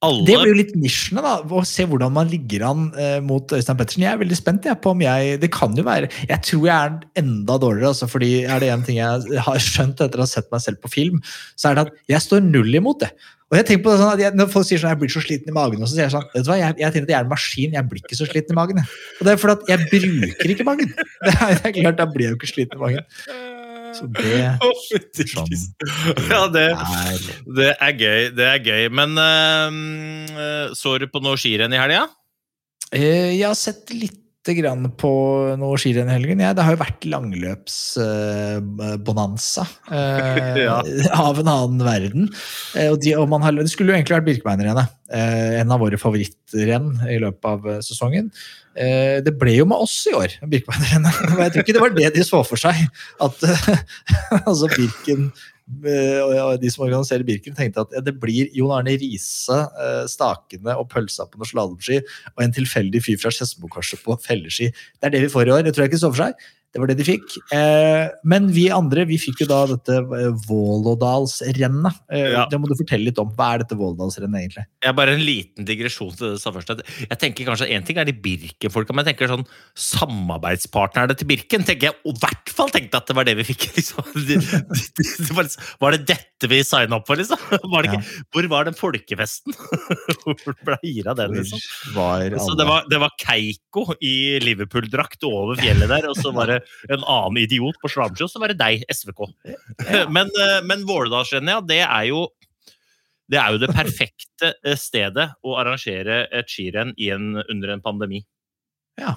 alle 0.05 0.25
Det 0.29 0.37
blir 0.41 0.53
jo 0.53 0.59
litt 0.59 0.75
nisjene, 0.79 1.23
da. 1.25 1.35
Å 1.43 1.65
se 1.69 1.87
hvordan 1.89 2.15
man 2.15 2.31
ligger 2.31 2.67
an 2.71 2.87
eh, 3.01 3.19
mot 3.25 3.55
Øystein 3.57 3.79
Pettersen. 3.81 4.07
Jeg 4.07 4.13
er 4.15 4.23
veldig 4.23 4.39
spent 4.39 4.69
jeg, 4.69 4.81
på 4.85 4.95
om 4.95 5.05
jeg 5.05 5.39
Det 5.43 5.51
kan 5.55 5.75
jo 5.79 5.87
være 5.87 6.11
Jeg 6.29 6.41
tror 6.49 6.67
jeg 6.69 6.75
er 6.75 7.23
enda 7.25 7.59
dårligere, 7.61 7.93
altså, 7.95 8.09
fordi 8.11 8.33
er 8.45 8.63
det 8.63 8.73
én 8.75 8.85
ting 8.87 9.01
jeg 9.01 9.45
har 9.49 9.63
skjønt 9.63 10.03
etter 10.05 10.21
å 10.21 10.27
ha 10.27 10.31
sett 10.31 10.51
meg 10.53 10.65
selv 10.65 10.83
på 10.85 10.93
film, 10.93 11.23
så 11.57 11.71
er 11.71 11.79
det 11.79 11.89
at 11.89 12.13
jeg 12.15 12.27
står 12.29 12.45
null 12.47 12.81
imot 12.81 13.03
det. 13.05 13.13
Og 13.53 13.59
jeg 13.59 13.67
tenker 13.69 13.85
på 13.85 13.93
det 13.93 14.01
sånn 14.01 14.13
at 14.17 14.23
jeg, 14.23 14.35
Når 14.35 14.49
folk 14.51 14.67
sier 14.67 14.81
sånn, 14.83 14.91
jeg 14.95 15.01
blir 15.03 15.13
så 15.15 15.23
sliten 15.23 15.53
i 15.53 15.55
magen, 15.55 15.83
og 15.83 15.87
så 15.87 15.95
sier 15.95 16.07
jeg 16.09 16.15
sånn 16.17 16.29
vet 16.33 16.47
du 16.47 16.51
hva, 16.51 16.61
jeg, 16.61 16.77
jeg 16.81 16.95
tenker 16.95 17.07
at 17.07 17.13
jeg 17.13 17.19
er 17.21 17.27
en 17.27 17.33
maskin, 17.33 17.77
jeg 17.77 17.89
blir 17.91 18.03
ikke 18.03 18.19
så 18.19 18.29
sliten 18.29 18.55
i 18.55 18.59
magen. 18.59 18.81
Jeg. 18.81 19.03
Og 19.19 19.27
det 19.29 19.35
er 19.35 19.43
fordi 19.43 19.55
at 19.55 19.73
jeg 19.73 19.91
bruker 19.93 20.55
ikke 20.57 20.69
magen. 20.71 20.95
Det 21.25 21.33
er, 21.33 21.55
det 21.57 21.69
er 21.71 21.77
klart, 21.77 22.01
Da 22.01 22.07
blir 22.11 22.27
jeg 22.27 22.35
jo 22.35 22.41
ikke 22.41 22.51
sliten 22.51 22.81
i 22.81 22.83
magen. 22.83 23.07
Så 23.95 24.05
det. 24.19 24.59
Ja, 26.31 26.43
det, 26.53 26.67
det 27.59 27.71
er 27.79 27.93
gøy. 28.01 28.21
Det 28.37 28.47
er 28.51 28.59
gøy. 28.67 28.85
Men 28.95 29.11
uh, 29.21 29.71
så 30.77 30.89
du 31.03 31.07
på 31.13 31.21
noe 31.25 31.37
skirenn 31.41 31.75
i 31.75 31.81
helga? 31.81 32.05
Eh, 32.95 33.31
Jeg 33.39 33.47
har 33.49 33.55
sett 33.59 33.91
litt 33.95 34.21
grann 34.45 34.91
på 35.01 35.11
noe 35.57 35.77
skirenn 35.81 36.11
i 36.11 36.15
helgen. 36.19 36.41
Ja, 36.45 36.51
det 36.53 36.61
har 36.67 36.73
jo 36.77 36.83
vært 36.83 37.05
langløpsbonanza 37.09 39.65
Ja. 40.67 40.75
av 41.17 41.39
en 41.41 41.49
annen 41.49 41.81
verden. 41.87 42.23
Uh, 42.77 42.91
og 42.93 42.99
de, 43.05 43.11
og 43.17 43.29
man 43.33 43.41
har, 43.47 43.53
det 43.57 43.71
skulle 43.73 43.91
jo 43.95 43.99
egentlig 43.99 44.19
vært 44.19 44.29
Birkebeinerrennet. 44.29 44.89
Eh, 45.15 45.61
en 45.63 45.71
av 45.73 45.79
våre 45.85 45.97
favorittrenn 46.01 46.89
i 47.13 47.19
løpet 47.23 47.45
av 47.49 47.61
eh, 47.71 47.81
sesongen. 47.85 48.27
Eh, 48.75 49.21
det 49.23 49.35
ble 49.39 49.55
jo 49.55 49.67
med 49.71 49.83
oss 49.85 49.97
i 50.11 50.15
år, 50.19 50.37
Birkebeinerrennet. 50.43 51.19
Men 51.35 51.45
Jeg 51.47 51.55
tror 51.55 51.65
ikke 51.65 51.77
det 51.77 51.83
var 51.85 51.97
det 51.97 52.15
de 52.17 52.25
så 52.27 52.41
for 52.47 52.61
seg. 52.61 52.81
At 53.23 53.45
altså 54.49 54.71
Birken 54.73 55.29
eh, 55.87 56.19
og 56.25 56.59
de 56.63 56.73
som 56.73 56.87
organiserer 56.89 57.27
Birken, 57.27 57.55
tenkte 57.59 57.87
at 57.87 57.95
det 58.07 58.17
blir 58.21 58.51
Jon 58.57 58.75
Arne 58.75 58.97
Riise 58.99 59.61
eh, 59.63 60.03
stakende 60.11 60.75
og 60.81 60.91
pølsa 60.93 61.29
på 61.31 61.41
noe 61.41 61.51
slalåmski 61.51 62.03
og 62.35 62.45
en 62.45 62.57
tilfeldig 62.57 63.05
fyr 63.07 63.23
fra 63.23 63.33
Skedsmokorset 63.35 64.03
på 64.05 64.19
felleski. 64.27 64.73
Det 64.99 65.11
er 65.11 65.17
det 65.17 65.25
vi 65.29 65.33
får 65.37 65.49
i 65.51 65.57
år. 65.59 65.65
Det 65.67 65.77
tror 65.77 65.87
jeg 65.87 65.95
ikke 65.95 66.05
så 66.05 66.13
for 66.13 66.27
seg. 66.27 66.53
Det 66.75 66.81
var 66.83 66.91
det 66.91 66.97
de 66.99 67.05
fikk. 67.07 67.37
Eh, 67.55 68.09
men 68.27 68.49
vi 68.51 68.65
andre 68.75 69.05
vi 69.07 69.15
fikk 69.23 69.45
jo 69.45 69.47
da 69.47 69.61
dette 69.71 69.95
eh, 69.95 70.33
Vålådalsrennet. 70.49 72.01
Eh, 72.11 72.25
Ja. 72.35 72.47
Det 72.51 72.59
må 72.59 72.67
du 72.67 72.75
fortelle 72.75 73.07
litt 73.07 73.19
om. 73.23 73.31
Hva 73.37 73.53
er 73.55 73.63
dette 73.63 73.77
Vålådalsrennet 73.79 74.41
egentlig? 74.41 74.65
Jeg 74.83 74.97
bare 74.99 75.15
en 75.15 75.23
liten 75.23 75.69
digresjon 75.69 76.11
til 76.17 76.27
det 76.27 76.33
du 76.35 76.43
sa 76.43 76.51
først. 76.55 76.73
Jeg 77.05 77.19
tenker 77.21 77.47
kanskje 77.47 77.69
En 77.75 77.85
ting 77.87 77.99
er 78.03 78.09
de 78.09 78.17
Birken-folka, 78.25 78.93
men 78.95 79.05
jeg 79.05 79.15
tenker 79.15 79.31
sånn 79.31 79.47
samarbeidspartnerne 79.79 81.15
til 81.19 81.29
Birken 81.31 81.65
tenker 81.67 81.91
jeg 81.93 81.97
og 82.05 82.15
i 82.17 82.23
hvert 82.25 82.53
fall 82.55 82.73
tenkte 82.75 82.99
at 83.01 83.07
det 83.11 83.17
var 83.19 83.29
det 83.29 83.37
vi 83.39 83.47
fikk. 83.53 83.69
Liksom. 83.79 84.05
De, 84.15 84.37
de, 84.39 84.61
de, 84.99 85.31
var, 85.35 85.47
liksom, 85.47 85.63
var 85.83 85.95
det 85.95 86.05
dette 86.09 86.49
vi 86.51 86.61
signa 86.67 86.99
opp 86.99 87.07
for, 87.09 87.19
liksom? 87.19 87.41
Var 87.73 87.85
det 87.87 87.91
ikke, 87.95 88.23
Hvor 88.35 88.47
var 88.53 88.67
den 88.69 88.77
folkefesten? 88.79 89.55
Hvor 90.25 90.57
ble 90.67 90.77
gira 90.85 91.15
den, 91.19 91.35
liksom? 91.39 91.63
Var 91.97 92.37
Så 92.43 92.57
det 92.59 92.67
var, 92.69 92.85
det 92.91 93.01
var 93.03 93.15
Keiko 93.21 93.87
i 94.05 94.15
Liverpool-drakt 94.45 95.25
over 95.29 95.59
fjellet 95.61 95.91
der, 95.91 96.09
og 96.11 96.19
så 96.21 96.33
var 96.37 96.53
det 96.53 96.61
en 96.89 97.03
annen 97.05 97.41
idiot 97.43 97.77
på 97.83 97.91
Slamsjø, 97.93 98.29
så 98.31 98.41
var 98.43 98.53
det 98.53 98.59
deg, 98.61 98.85
SVK. 98.93 99.27
Men, 100.15 100.31
eh, 100.41 100.59
men 100.67 100.87
Våledalsrennet, 100.89 101.55
ja, 101.57 101.61
det 101.75 101.83
er 101.85 102.09
jo 102.13 102.25
det 103.33 103.39
er 103.41 103.55
jo 103.55 103.61
det 103.63 103.71
perfekte 103.73 104.51
eh, 104.65 104.75
stedet 104.77 105.31
å 105.45 105.55
arrangere 105.61 106.27
et 106.29 106.51
skirenn 106.53 106.93
under 107.01 107.73
en 107.77 107.85
pandemi. 107.85 108.25
ja. 109.01 109.15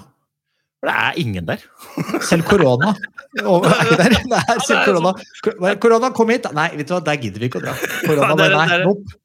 For 0.78 0.86
det 0.86 0.94
er 0.94 1.16
ingen 1.18 1.46
der. 1.48 1.62
Selv 2.22 2.44
korona. 2.46 2.92
Er 3.34 3.96
der. 3.98 4.12
Er 4.38 4.60
selv 4.62 4.84
korona. 4.86 5.10
Korona, 5.82 6.12
kom 6.14 6.30
hit! 6.30 6.46
Nei, 6.54 6.68
vet 6.78 6.86
du 6.86 6.92
hva, 6.94 7.00
der 7.02 7.18
gidder 7.18 7.42
vi 7.42 7.48
ikke 7.50 7.58
å 7.58 7.64
dra. 7.64 7.72
Korona, 8.06 8.36
Ja, 8.38 8.52
nei, 8.60 8.68
er- 8.76 8.84
nope. 8.86 9.16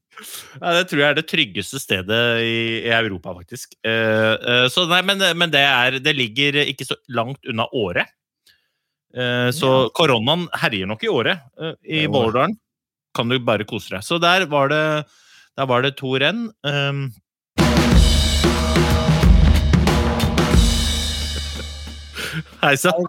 Ja, 0.62 0.74
det 0.78 0.84
tror 0.90 1.02
jeg 1.02 1.08
er 1.10 1.18
det 1.18 1.26
tryggeste 1.30 1.80
stedet 1.82 2.20
i, 2.46 2.58
i 2.86 2.92
Europa, 2.94 3.34
faktisk. 3.40 3.74
Uh, 3.86 4.36
uh, 4.40 4.66
så 4.72 4.86
nei, 4.90 5.02
men, 5.06 5.24
men 5.40 5.54
det, 5.54 5.64
er, 5.66 5.98
det 6.04 6.14
ligger 6.18 6.60
ikke 6.64 6.88
så 6.88 6.98
langt 7.14 7.42
unna 7.50 7.66
Åre. 7.74 8.06
Uh, 9.14 9.50
så 9.54 9.72
Ja. 9.84 9.90
koronaen 9.98 10.48
herjer 10.62 10.90
nok 10.90 11.04
i 11.06 11.12
Åre. 11.12 11.38
I 11.86 12.06
Det 12.08 12.48
kan 13.14 13.30
du 13.30 13.38
bare 13.40 13.66
kose 13.70 13.94
deg. 13.94 14.06
Så 14.06 14.18
der 14.22 14.48
var 14.50 14.70
det, 14.74 14.86
der 15.58 15.70
var 15.70 15.84
det 15.86 15.96
to 16.00 16.16
renn. 16.18 16.48
Um, 16.66 17.12
Hei 22.64 22.76
sann. 22.80 23.06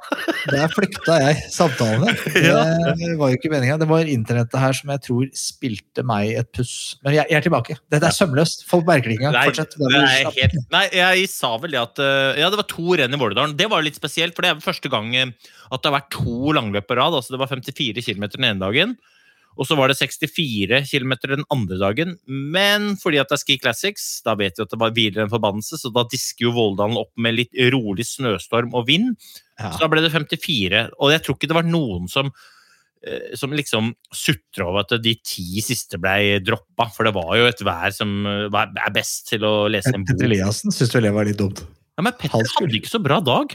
Der 0.50 0.68
flykta 0.72 1.16
jeg 1.22 1.42
samtalene. 1.52 2.12
Ja. 2.44 2.60
Det 2.98 3.14
var 3.18 3.30
jo 3.32 3.38
ikke 3.38 3.50
meninga. 3.52 3.76
Det 3.80 3.88
var 3.88 4.08
internettet 4.10 4.58
her 4.60 4.76
som 4.76 4.90
jeg 4.92 5.02
tror 5.06 5.28
spilte 5.38 6.04
meg 6.06 6.34
et 6.40 6.50
puss. 6.56 6.74
Men 7.04 7.16
jeg, 7.16 7.28
jeg 7.30 7.38
er 7.38 7.46
tilbake. 7.46 7.76
Dette 7.92 8.10
er 8.10 8.16
sømløst. 8.16 8.66
Folk 8.68 8.86
merker 8.88 9.12
det 9.12 9.16
ikke. 9.18 9.32
Fortsett. 9.32 9.76
helt, 10.36 10.58
nei, 10.74 10.84
jeg 10.98 11.28
sa 11.32 11.54
vel 11.62 11.76
det 11.76 11.80
at 11.80 12.02
eh, 12.04 12.42
Ja, 12.42 12.50
det 12.52 12.60
var 12.60 12.68
to 12.70 12.98
renn 13.00 13.16
i 13.16 13.20
Våledalen. 13.20 13.56
Det 13.58 13.70
var 13.72 13.84
litt 13.86 13.98
spesielt, 13.98 14.36
for 14.36 14.44
det 14.44 14.52
er 14.52 14.64
første 14.64 14.92
gang 14.92 15.12
eh, 15.16 15.32
at 15.70 15.80
det 15.80 15.90
har 15.90 15.98
vært 16.00 16.12
to 16.14 16.54
langløp 16.56 16.88
på 16.90 16.98
rad. 17.00 17.16
Altså 17.16 17.34
det 17.36 17.42
var 17.42 17.52
54 17.52 18.04
km 18.04 18.28
den 18.36 18.50
ene 18.50 18.60
dagen, 18.62 18.96
og 19.56 19.66
så 19.68 19.76
var 19.78 19.88
det 19.92 19.96
64 20.00 20.80
km 20.90 21.12
den 21.30 21.44
andre 21.52 21.78
dagen. 21.78 22.16
Men 22.26 22.94
fordi 23.00 23.20
at 23.22 23.28
det 23.30 23.36
er 23.38 23.42
Ski 23.44 23.56
Classics, 23.62 24.06
da 24.26 24.34
vet 24.38 24.58
vi 24.58 24.64
at 24.66 24.72
det 24.74 24.80
var 24.80 24.90
hviler 24.96 25.22
en 25.24 25.30
forbannelse, 25.32 25.78
så 25.80 25.92
da 25.94 26.02
disker 26.10 26.48
jo 26.48 26.54
Våldalen 26.56 26.98
opp 27.00 27.12
med 27.16 27.36
litt 27.38 27.54
rolig 27.74 28.06
snøstorm 28.08 28.74
og 28.74 28.88
vind. 28.90 29.14
Ja. 29.60 29.70
Så 29.76 29.84
da 29.84 29.88
ble 29.92 30.02
det 30.04 30.10
54. 30.14 30.88
Og 30.98 31.12
jeg 31.14 31.22
tror 31.26 31.38
ikke 31.38 31.50
det 31.52 31.58
var 31.60 31.68
noen 31.68 32.08
som 32.10 32.32
eh, 33.06 33.34
som 33.38 33.52
liksom 33.54 33.92
sutra 34.14 34.66
over 34.70 34.84
at 34.86 34.94
de 35.04 35.14
ti 35.20 35.60
siste 35.64 35.98
ble 36.02 36.40
droppa, 36.44 36.88
for 36.94 37.06
det 37.06 37.14
var 37.14 37.34
jo 37.38 37.46
et 37.50 37.60
vær 37.66 37.92
som 37.94 38.14
eh, 38.26 38.46
var- 38.54 38.72
er 38.74 38.94
best 38.96 39.28
til 39.28 39.44
å 39.46 39.54
lese 39.70 39.92
en 39.94 40.02
bok. 40.02 40.14
Petter. 40.14 40.30
Eliassen 40.30 40.72
syns 40.74 40.94
vel 40.96 41.06
det 41.10 41.14
var 41.14 41.28
litt 41.28 41.38
dumt. 41.38 41.60
Ja, 41.94 42.02
men 42.02 42.12
Petter 42.18 42.42
hadde 42.58 42.74
ikke 42.80 42.90
så 42.90 43.02
bra 43.04 43.20
dag. 43.22 43.54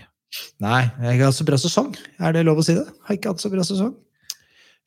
Nei, 0.62 0.84
jeg 1.02 1.18
har 1.18 1.32
hatt 1.32 1.40
så 1.40 1.46
bra 1.48 1.58
sesong. 1.58 1.96
Er 2.22 2.36
det 2.38 2.46
lov 2.46 2.60
å 2.62 2.64
si 2.64 2.76
det? 2.78 2.86
Jeg 2.86 3.02
Har 3.08 3.18
ikke 3.18 3.32
hatt 3.34 3.42
så 3.42 3.50
bra 3.50 3.64
sesong. 3.66 3.96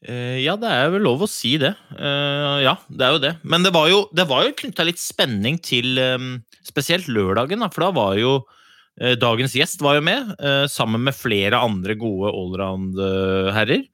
Eh, 0.02 0.40
ja, 0.42 0.56
det 0.58 0.70
er 0.70 0.90
vel 0.94 1.04
lov 1.06 1.22
å 1.22 1.30
si 1.30 1.54
det. 1.62 1.72
Eh, 1.94 2.56
ja, 2.64 2.74
det 2.90 3.06
er 3.06 3.14
jo 3.14 3.22
det. 3.22 3.32
Men 3.46 3.62
det 3.66 3.72
var 3.74 3.86
jo, 3.90 4.02
det 4.10 4.26
jo 4.26 4.56
knytta 4.58 4.86
litt 4.88 5.00
spenning 5.02 5.60
til 5.62 6.00
eh, 6.02 6.18
spesielt 6.66 7.10
lørdagen, 7.12 7.62
da, 7.62 7.70
for 7.70 7.86
da 7.86 7.90
var 7.94 8.18
jo 8.18 8.34
eh, 8.98 9.14
dagens 9.20 9.54
gjest 9.58 9.84
var 9.84 10.00
jo 10.00 10.06
med, 10.08 10.34
sammen 10.72 11.06
med 11.06 11.16
flere 11.16 11.62
andre 11.62 11.96
gode 11.98 12.34
allround-herrer. 12.34 13.86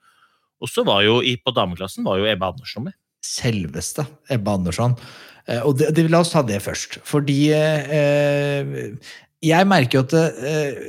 Og 0.58 0.72
så 0.72 0.82
var 0.86 1.04
jo 1.06 1.20
på 1.20 1.54
dameklassen 1.54 2.06
var 2.06 2.18
jo 2.18 2.26
Ebbe 2.26 2.48
Andersen 2.50 2.88
med. 2.88 2.96
Selveste 3.24 4.06
Ebbe 4.32 4.56
Andersson. 4.58 4.96
Og 5.64 5.78
det, 5.80 5.92
det, 5.96 6.08
la 6.12 6.20
oss 6.20 6.32
ta 6.32 6.42
det 6.44 6.58
først. 6.60 6.98
Fordi 7.08 7.38
eh, 7.54 8.90
jeg 9.44 9.68
merker 9.70 10.00
jo 10.00 10.04
at 10.06 10.16
eh, 10.18 10.80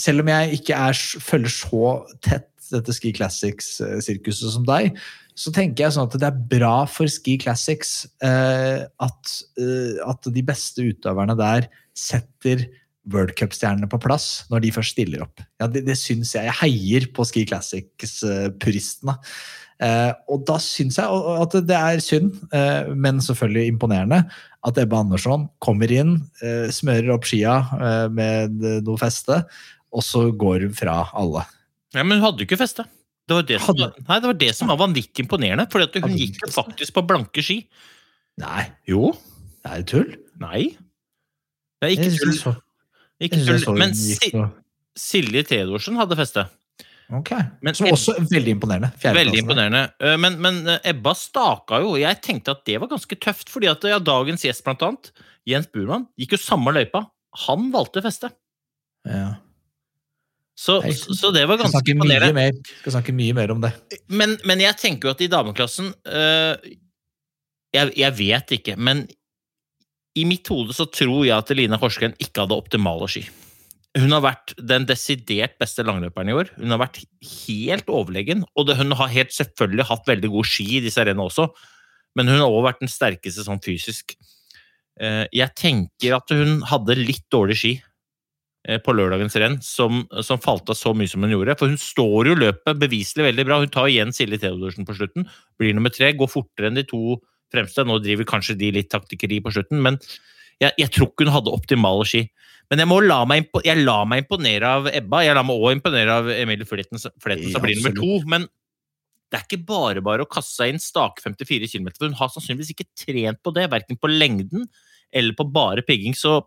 selv 0.00 0.24
om 0.24 0.30
jeg 0.32 0.60
ikke 0.60 0.78
er, 0.88 1.02
følger 1.20 1.52
så 1.52 1.92
tett 2.24 2.48
dette 2.72 2.94
Ski 2.96 3.12
Classics-sirkuset 3.16 4.54
som 4.54 4.66
deg, 4.68 4.96
så 5.38 5.52
tenker 5.54 5.86
jeg 5.86 5.94
sånn 5.94 6.08
at 6.08 6.18
det 6.20 6.28
er 6.28 6.42
bra 6.52 6.74
for 6.90 7.08
Ski 7.10 7.38
Classics 7.40 8.02
eh, 8.24 8.84
at, 8.84 9.34
eh, 9.60 9.96
at 10.04 10.28
de 10.34 10.44
beste 10.44 10.84
utøverne 10.92 11.36
der 11.38 11.70
setter 11.96 12.66
World 13.12 13.34
Cup-stjernene 13.38 13.88
på 13.90 14.00
plass 14.02 14.44
når 14.52 14.62
de 14.64 14.74
først 14.76 14.94
stiller 14.94 15.24
opp. 15.24 15.42
Ja, 15.60 15.66
det, 15.70 15.84
det 15.88 15.96
syns 15.98 16.34
jeg. 16.36 16.46
Jeg 16.50 16.58
heier 16.60 17.08
på 17.16 17.26
Ski 17.26 17.46
Classics-puristene. 17.48 19.16
Eh, 19.82 20.12
og 20.30 20.44
da 20.46 20.58
syns 20.62 20.98
jeg 21.00 21.22
at 21.42 21.56
det 21.66 21.78
er 21.78 22.02
synd, 22.04 22.36
eh, 22.54 22.92
men 22.94 23.22
selvfølgelig 23.24 23.72
imponerende, 23.72 24.20
at 24.62 24.78
Ebbe 24.78 25.00
Andersson 25.00 25.48
kommer 25.64 25.90
inn, 25.90 26.20
eh, 26.44 26.68
smører 26.70 27.10
opp 27.16 27.26
skia 27.26 27.56
eh, 27.80 28.06
med 28.14 28.62
noe 28.86 29.00
feste, 29.00 29.40
og 29.92 30.06
så 30.06 30.28
går 30.30 30.68
hun 30.68 30.76
fra 30.76 31.00
alle. 31.18 31.42
Ja, 31.94 32.02
Men 32.02 32.18
hun 32.18 32.24
hadde 32.26 32.42
jo 32.44 32.46
ikke 32.48 32.58
feste. 32.60 32.84
Det 33.28 33.36
var 33.36 33.42
det 33.46 33.60
som, 33.62 33.76
nei, 33.78 34.16
det 34.18 34.26
var 34.28 34.38
det 34.40 34.54
som 34.56 34.68
var 34.72 34.78
vanvittig 34.80 35.22
imponerende. 35.24 35.68
For 35.70 35.78
hun 35.84 36.02
Hadde 36.02 36.18
gikk 36.18 36.40
jo 36.42 36.48
faktisk 36.50 36.92
på 36.96 37.04
blanke 37.06 37.42
ski. 37.44 37.60
Nei, 38.42 38.64
Jo. 38.88 39.12
det 39.62 39.70
er 39.76 39.82
tull. 39.86 40.16
Nei. 40.40 40.62
Det 41.80 41.86
er 41.90 41.94
ikke 41.96 42.08
Jeg 42.10 42.18
tull. 42.18 42.32
så- 42.38 42.56
Ikke 43.22 43.38
tull. 43.46 43.58
så 43.62 43.76
Men 43.78 43.94
Si- 43.94 44.32
Silje 44.98 45.44
Theodorsen 45.46 45.96
hadde 45.96 46.16
feste. 46.16 46.48
Ok. 47.12 47.30
Men 47.62 47.74
Som 47.74 47.86
også 47.88 48.14
er 48.16 48.24
veldig 48.24 48.54
imponerende. 48.58 48.90
Veldig 49.00 49.38
imponerende. 49.44 49.92
Eh, 50.00 50.16
Men, 50.16 50.40
men 50.40 50.66
eh, 50.68 50.78
Ebba 50.84 51.14
staka 51.14 51.80
jo. 51.80 51.94
Jeg 51.96 52.20
tenkte 52.22 52.50
at 52.52 52.64
det 52.64 52.80
var 52.80 52.88
ganske 52.88 53.16
tøft, 53.20 53.48
fordi 53.48 53.68
at 53.70 53.82
ja, 53.84 53.98
dagens 53.98 54.42
gjest, 54.42 54.64
blant 54.64 54.80
annet, 54.82 55.10
Jens 55.46 55.66
Burman, 55.66 56.08
gikk 56.18 56.32
jo 56.32 56.36
samme 56.38 56.72
løypa. 56.72 57.06
Han 57.46 57.70
valgte 57.72 58.02
feste. 58.02 58.30
Ja. 59.06 59.36
Så, 60.58 60.78
Jeg 60.84 60.98
så 61.16 61.30
det 61.32 61.46
var 61.48 61.58
ganske 61.58 61.80
imponerende. 61.94 62.44
skal 62.82 62.94
snakke 62.98 63.14
mye 63.16 63.34
mer 63.34 63.50
om 63.54 63.62
det. 63.64 63.72
Men, 64.12 64.36
men 64.44 64.60
jeg 64.60 64.76
tenker 64.78 65.08
jo 65.08 65.14
at 65.16 65.22
i 65.24 65.30
dameklassen 65.32 65.88
øh, 65.90 66.72
jeg, 67.72 67.92
jeg 67.96 68.16
vet 68.18 68.54
ikke, 68.58 68.76
men 68.76 69.06
i 70.18 70.26
mitt 70.28 70.48
hode 70.52 70.76
så 70.76 70.84
tror 70.92 71.24
jeg 71.24 71.32
at 71.38 71.54
Line 71.56 71.78
Horsken 71.80 72.12
ikke 72.20 72.44
hadde 72.44 72.58
optimale 72.58 73.08
ski. 73.08 73.24
Hun 73.96 74.12
har 74.12 74.22
vært 74.24 74.54
den 74.56 74.86
desidert 74.88 75.58
beste 75.60 75.84
langløperen 75.84 76.30
i 76.32 76.36
år. 76.36 76.52
Hun 76.56 76.72
har 76.72 76.80
vært 76.80 77.02
helt 77.24 77.88
overlegen, 77.92 78.44
og 78.56 78.68
det, 78.68 78.78
hun 78.80 78.92
har 78.96 79.12
helt 79.12 79.32
selvfølgelig 79.36 79.88
hatt 79.88 80.08
veldig 80.08 80.30
god 80.32 80.48
ski 80.48 80.68
i 80.78 80.82
disse 80.84 81.00
rennene 81.04 81.28
også, 81.28 81.48
men 82.16 82.28
hun 82.28 82.40
har 82.40 82.48
også 82.48 82.66
vært 82.68 82.84
den 82.84 82.92
sterkeste 82.92 83.44
sånn 83.44 83.60
fysisk. 83.64 84.16
Eh, 85.00 85.24
jeg 85.32 85.52
tenker 85.56 86.18
at 86.18 86.32
hun 86.32 86.60
hadde 86.68 86.98
litt 87.00 87.24
dårlig 87.32 87.56
ski 87.60 87.72
på 88.62 88.94
lørdagens 88.94 89.34
renn, 89.42 89.56
som, 89.64 90.04
som 90.22 90.38
falt 90.42 90.70
av 90.70 90.78
så 90.78 90.92
mye 90.94 91.10
som 91.10 91.24
hun 91.24 91.32
gjorde. 91.34 91.56
For 91.58 91.72
hun 91.72 91.80
står 91.80 92.30
jo 92.30 92.38
løpet 92.38 92.78
beviselig 92.78 93.26
veldig 93.26 93.46
bra. 93.48 93.58
Hun 93.64 93.72
tar 93.74 93.88
igjen 93.90 94.14
Silje 94.14 94.38
Theodorsen 94.44 94.86
på 94.86 94.94
slutten. 94.98 95.26
Blir 95.58 95.74
nummer 95.74 95.90
tre, 95.94 96.12
går 96.14 96.30
fortere 96.30 96.70
enn 96.70 96.78
de 96.78 96.86
to 96.86 97.18
fremste. 97.52 97.82
Nå 97.88 97.98
driver 98.04 98.28
kanskje 98.28 98.58
de 98.60 98.70
litt 98.78 98.92
taktikkeri 98.92 99.40
på 99.42 99.52
slutten, 99.54 99.82
men 99.82 99.98
jeg, 100.62 100.74
jeg 100.78 100.92
tror 100.94 101.10
ikke 101.10 101.26
hun 101.26 101.34
hadde 101.34 101.54
optimale 101.56 102.06
ski. 102.06 102.22
Men 102.70 102.84
jeg, 102.84 102.88
må 102.88 103.00
la 103.04 103.18
meg, 103.28 103.50
jeg 103.66 103.82
la 103.82 103.98
meg 104.08 104.22
imponere 104.22 104.68
av 104.78 104.86
Ebba. 104.92 105.24
Jeg 105.26 105.36
la 105.36 105.42
meg 105.44 105.58
òg 105.60 105.74
imponere 105.76 106.18
av 106.22 106.30
Emilie 106.32 106.68
Fletten, 106.68 107.00
som 107.02 107.12
blir 107.20 107.80
nummer 107.80 107.96
to. 107.98 108.14
Men 108.30 108.46
det 109.32 109.40
er 109.40 109.44
ikke 109.48 109.66
bare 109.68 110.04
bare 110.04 110.24
å 110.24 110.30
kaste 110.30 110.54
seg 110.54 110.72
inn 110.72 110.80
stake 110.80 111.24
54 111.24 111.68
km, 111.72 111.90
for 111.96 112.08
hun 112.08 112.16
har 112.18 112.30
sannsynligvis 112.32 112.74
ikke 112.74 112.88
trent 113.00 113.42
på 113.44 113.52
det, 113.56 113.66
verken 113.72 113.98
på 114.00 114.10
lengden 114.12 114.66
eller 115.12 115.36
på 115.36 115.48
bare 115.52 115.84
pigging. 115.84 116.16
Så 116.16 116.38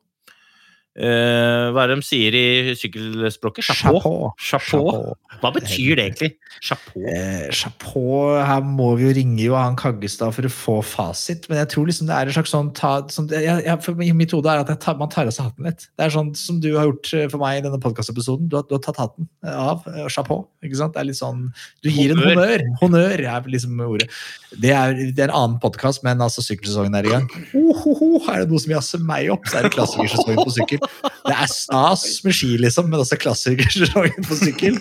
eh, 0.95 1.69
hva 1.75 1.83
er 1.83 1.91
det 1.91 1.97
de 1.99 2.05
sier 2.07 2.35
i 2.39 2.75
sykkelspråket? 2.79 3.65
Chapeau. 3.67 4.31
Chapeau. 4.39 5.15
Hva 5.41 5.51
betyr 5.55 5.97
det 5.99 6.05
egentlig? 6.07 6.29
Chapeau. 6.63 7.03
Eh, 7.11 7.49
chapeau, 7.51 8.37
her 8.47 8.61
må 8.63 8.93
vi 8.99 9.07
jo 9.09 9.13
ringe 9.17 9.43
Johan 9.49 9.75
Kaggestad 9.79 10.31
for 10.35 10.47
å 10.47 10.51
få 10.53 10.75
fasit. 10.87 11.49
Men 11.51 11.59
jeg 11.63 11.71
tror 11.73 11.89
liksom 11.89 12.07
det 12.09 12.15
er 12.15 12.31
en 12.31 12.37
slags 12.37 12.53
sånn 12.55 12.71
ta, 12.77 12.93
sånn, 13.11 13.27
jeg, 13.33 13.65
jeg, 13.67 14.15
mitt 14.15 14.31
hode 14.35 14.51
er 14.53 14.63
at 14.63 14.71
tar, 14.83 14.95
man 15.01 15.11
tar 15.11 15.27
av 15.27 15.35
seg 15.35 15.49
hatten 15.49 15.67
litt. 15.67 15.87
Det 15.99 16.07
er 16.07 16.15
sånn 16.15 16.31
som 16.39 16.61
du 16.63 16.69
har 16.77 16.87
gjort 16.89 17.11
eh, 17.17 17.27
for 17.33 17.43
meg 17.43 17.59
i 17.59 17.65
denne 17.67 17.81
podkastepisoden. 17.83 18.47
Du, 18.51 18.57
har- 18.61 18.67
du 18.69 18.77
har 18.77 18.83
tatt 18.87 19.01
hatten 19.03 19.27
eh, 19.45 19.51
av. 19.55 19.83
Chapeau. 20.13 20.45
ikke 20.63 20.79
sant? 20.79 20.95
Det 20.95 21.03
er 21.03 21.09
litt 21.11 21.19
sånn, 21.19 21.49
Du 21.83 21.91
gir 21.91 22.15
en 22.15 22.23
Honnør. 22.23 22.39
honnør. 22.39 22.65
Honnør 22.81 23.25
er 23.35 23.51
liksom 23.51 23.79
ordet. 23.85 24.07
Det 24.55 24.71
er, 24.71 24.95
det 25.11 25.19
er 25.25 25.29
en 25.33 25.35
annen 25.41 25.59
podkast, 25.59 26.03
men 26.07 26.21
altså 26.23 26.39
sykkelsesongen 26.45 26.95
er 26.95 27.09
i 27.09 27.11
gang. 27.11 27.27
Oh, 27.57 27.75
ho, 27.83 27.93
ho, 27.99 28.09
er 28.31 28.45
det 28.45 28.53
noe 28.53 28.61
som 28.63 28.71
jazzer 28.71 29.03
meg 29.03 29.27
opp, 29.33 29.43
så 29.51 29.59
er 29.59 29.67
det 29.67 29.73
klassikersesongen 29.75 30.39
på 30.45 30.53
sykkel. 30.55 30.84
Det 31.25 31.35
er 31.35 31.51
stas 31.51 32.03
med 32.25 32.35
ski, 32.37 32.51
liksom, 32.61 32.89
men 32.91 33.01
også 33.01 33.17
klassikersesongen 33.21 34.27
på 34.27 34.37
sykkel. 34.39 34.79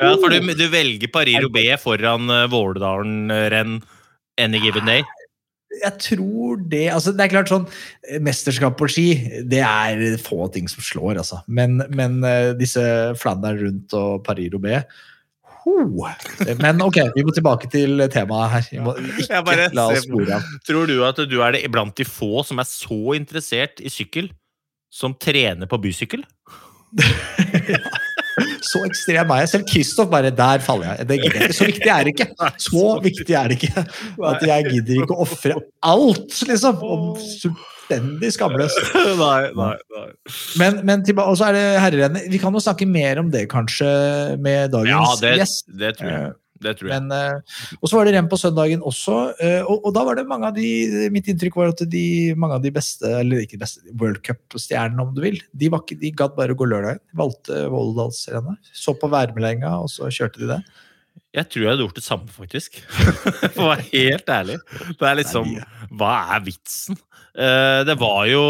Ja, 0.00 0.14
for 0.18 0.32
du, 0.32 0.52
du 0.58 0.66
velger 0.72 1.12
Paris-Roubais 1.12 1.82
foran 1.82 2.32
uh, 2.32 2.46
Vårdalen-renn 2.52 3.78
any 4.42 4.60
given 4.62 4.88
day? 4.88 5.04
Jeg 5.76 5.92
tror 6.00 6.60
det 6.70 6.86
altså 6.94 7.12
Det 7.12 7.24
er 7.24 7.32
klart 7.32 7.50
sånn 7.50 7.66
eh, 8.08 8.20
Mesterskap 8.22 8.78
på 8.80 8.88
ski, 8.88 9.08
det 9.44 9.60
er 9.60 10.16
få 10.22 10.46
ting 10.54 10.70
som 10.72 10.84
slår, 10.84 11.18
altså. 11.20 11.42
Men, 11.46 11.82
men 11.92 12.22
eh, 12.24 12.54
disse 12.56 12.82
Flandern 13.20 13.60
rundt 13.60 13.96
og 13.98 14.24
Paris-Roubais 14.26 14.86
Oh. 15.66 16.06
Men 16.60 16.78
ok, 16.78 17.00
vi 17.16 17.24
må 17.26 17.32
tilbake 17.34 17.66
til 17.72 17.98
temaet 18.14 18.52
her. 18.52 18.66
Vi 18.70 18.82
må 18.84 18.92
ikke 19.18 19.66
la 19.74 19.88
oss 19.90 20.04
spore 20.06 20.36
av. 20.38 20.50
Tror 20.62 20.86
du 20.86 21.00
at 21.02 21.18
du 21.26 21.40
er 21.42 21.56
det 21.56 21.64
blant 21.74 21.96
de 21.98 22.06
få 22.06 22.44
som 22.46 22.62
er 22.62 22.68
så 22.70 23.16
interessert 23.18 23.82
i 23.82 23.90
sykkel, 23.90 24.30
som 24.96 25.16
trener 25.20 25.68
på 25.68 25.80
bysykkel? 25.84 26.24
Så 28.66 28.82
ekstrem 28.84 29.30
er 29.32 29.44
jeg. 29.44 29.50
Selv 29.52 29.68
Kristoff 29.70 30.10
bare 30.12 30.32
Der 30.34 30.60
faller 30.64 30.92
jeg. 30.92 31.08
Det 31.08 31.18
gidder 31.22 31.38
jeg 31.40 31.48
ikke. 31.48 31.56
Så 31.56 31.68
viktig 31.70 31.92
er 31.92 32.04
det 32.04 32.12
ikke. 32.14 32.26
Så 32.66 32.84
viktig 33.04 33.36
er 33.38 33.48
det 33.52 33.56
ikke 33.60 33.84
at 34.32 34.44
jeg 34.50 34.66
gidder 34.72 35.00
ikke 35.02 35.16
å 35.16 35.24
ofre 35.24 35.56
alt, 35.86 36.36
liksom. 36.50 36.82
Om 36.84 37.06
fullstendig 37.16 38.32
skamløs. 38.34 38.76
nei, 39.22 39.52
nei, 39.56 39.70
nei. 39.96 40.06
Men, 40.60 40.80
men 40.88 41.04
og 41.22 41.36
så 41.38 41.50
er 41.50 41.56
det 41.56 41.64
herrerennet. 41.84 42.28
Vi 42.32 42.40
kan 42.42 42.54
jo 42.56 42.62
snakke 42.62 42.88
mer 42.90 43.22
om 43.22 43.30
det 43.32 43.46
kanskje 43.52 43.88
med 44.42 44.66
Ja, 44.66 44.72
dagens 44.74 45.22
det, 45.22 45.36
gjest. 45.40 45.64
det 45.80 45.94
tror 46.00 46.12
jeg. 46.12 46.34
Det 46.62 46.72
tror 46.78 46.88
jeg. 46.90 47.02
Men, 47.04 47.12
eh, 47.12 47.76
og 47.80 47.90
så 47.90 47.98
var 47.98 48.08
det 48.08 48.14
renn 48.16 48.30
på 48.32 48.38
søndagen 48.40 48.84
også, 48.86 49.16
eh, 49.44 49.60
og, 49.66 49.84
og 49.84 49.92
da 49.96 50.04
var 50.08 50.16
det 50.18 50.26
mange 50.30 50.48
av 50.48 50.56
de 50.56 51.10
Mitt 51.12 51.28
inntrykk 51.28 51.58
var 51.58 51.74
at 51.74 51.82
de, 51.92 52.06
mange 52.38 52.56
av 52.56 52.64
de 52.64 52.72
beste, 52.74 53.10
eller 53.20 53.44
ikke 53.44 53.60
beste, 53.60 53.84
World 54.00 54.22
Cup-stjernene, 54.26 55.04
om 55.04 55.12
du 55.16 55.20
vil, 55.24 55.38
de, 55.52 55.70
var 55.72 55.84
ikke, 55.84 55.98
de 56.00 56.14
gadd 56.16 56.36
bare 56.38 56.56
å 56.56 56.58
gå 56.58 56.68
lørdagen. 56.70 57.02
Valgte 57.16 57.66
Volldalsrennet. 57.72 58.72
Så 58.76 58.96
på 58.96 59.10
værmeldinga, 59.12 59.74
og 59.84 59.92
så 59.92 60.08
kjørte 60.12 60.42
de 60.42 60.50
det. 60.54 60.60
Jeg 61.36 61.48
tror 61.52 61.62
jeg 61.64 61.72
hadde 61.74 61.84
gjort 61.84 61.98
det 61.98 62.04
samme, 62.06 62.32
faktisk. 62.32 62.78
For 63.56 63.66
å 63.66 63.70
være 63.74 63.86
helt 63.90 64.32
ærlig. 64.32 64.56
Det 64.96 65.08
er 65.08 65.18
liksom 65.20 65.52
Hva 66.00 66.14
er 66.36 66.44
vitsen? 66.46 66.96
Eh, 67.36 67.82
Det 67.88 67.96
var 68.00 68.24
jo, 68.30 68.42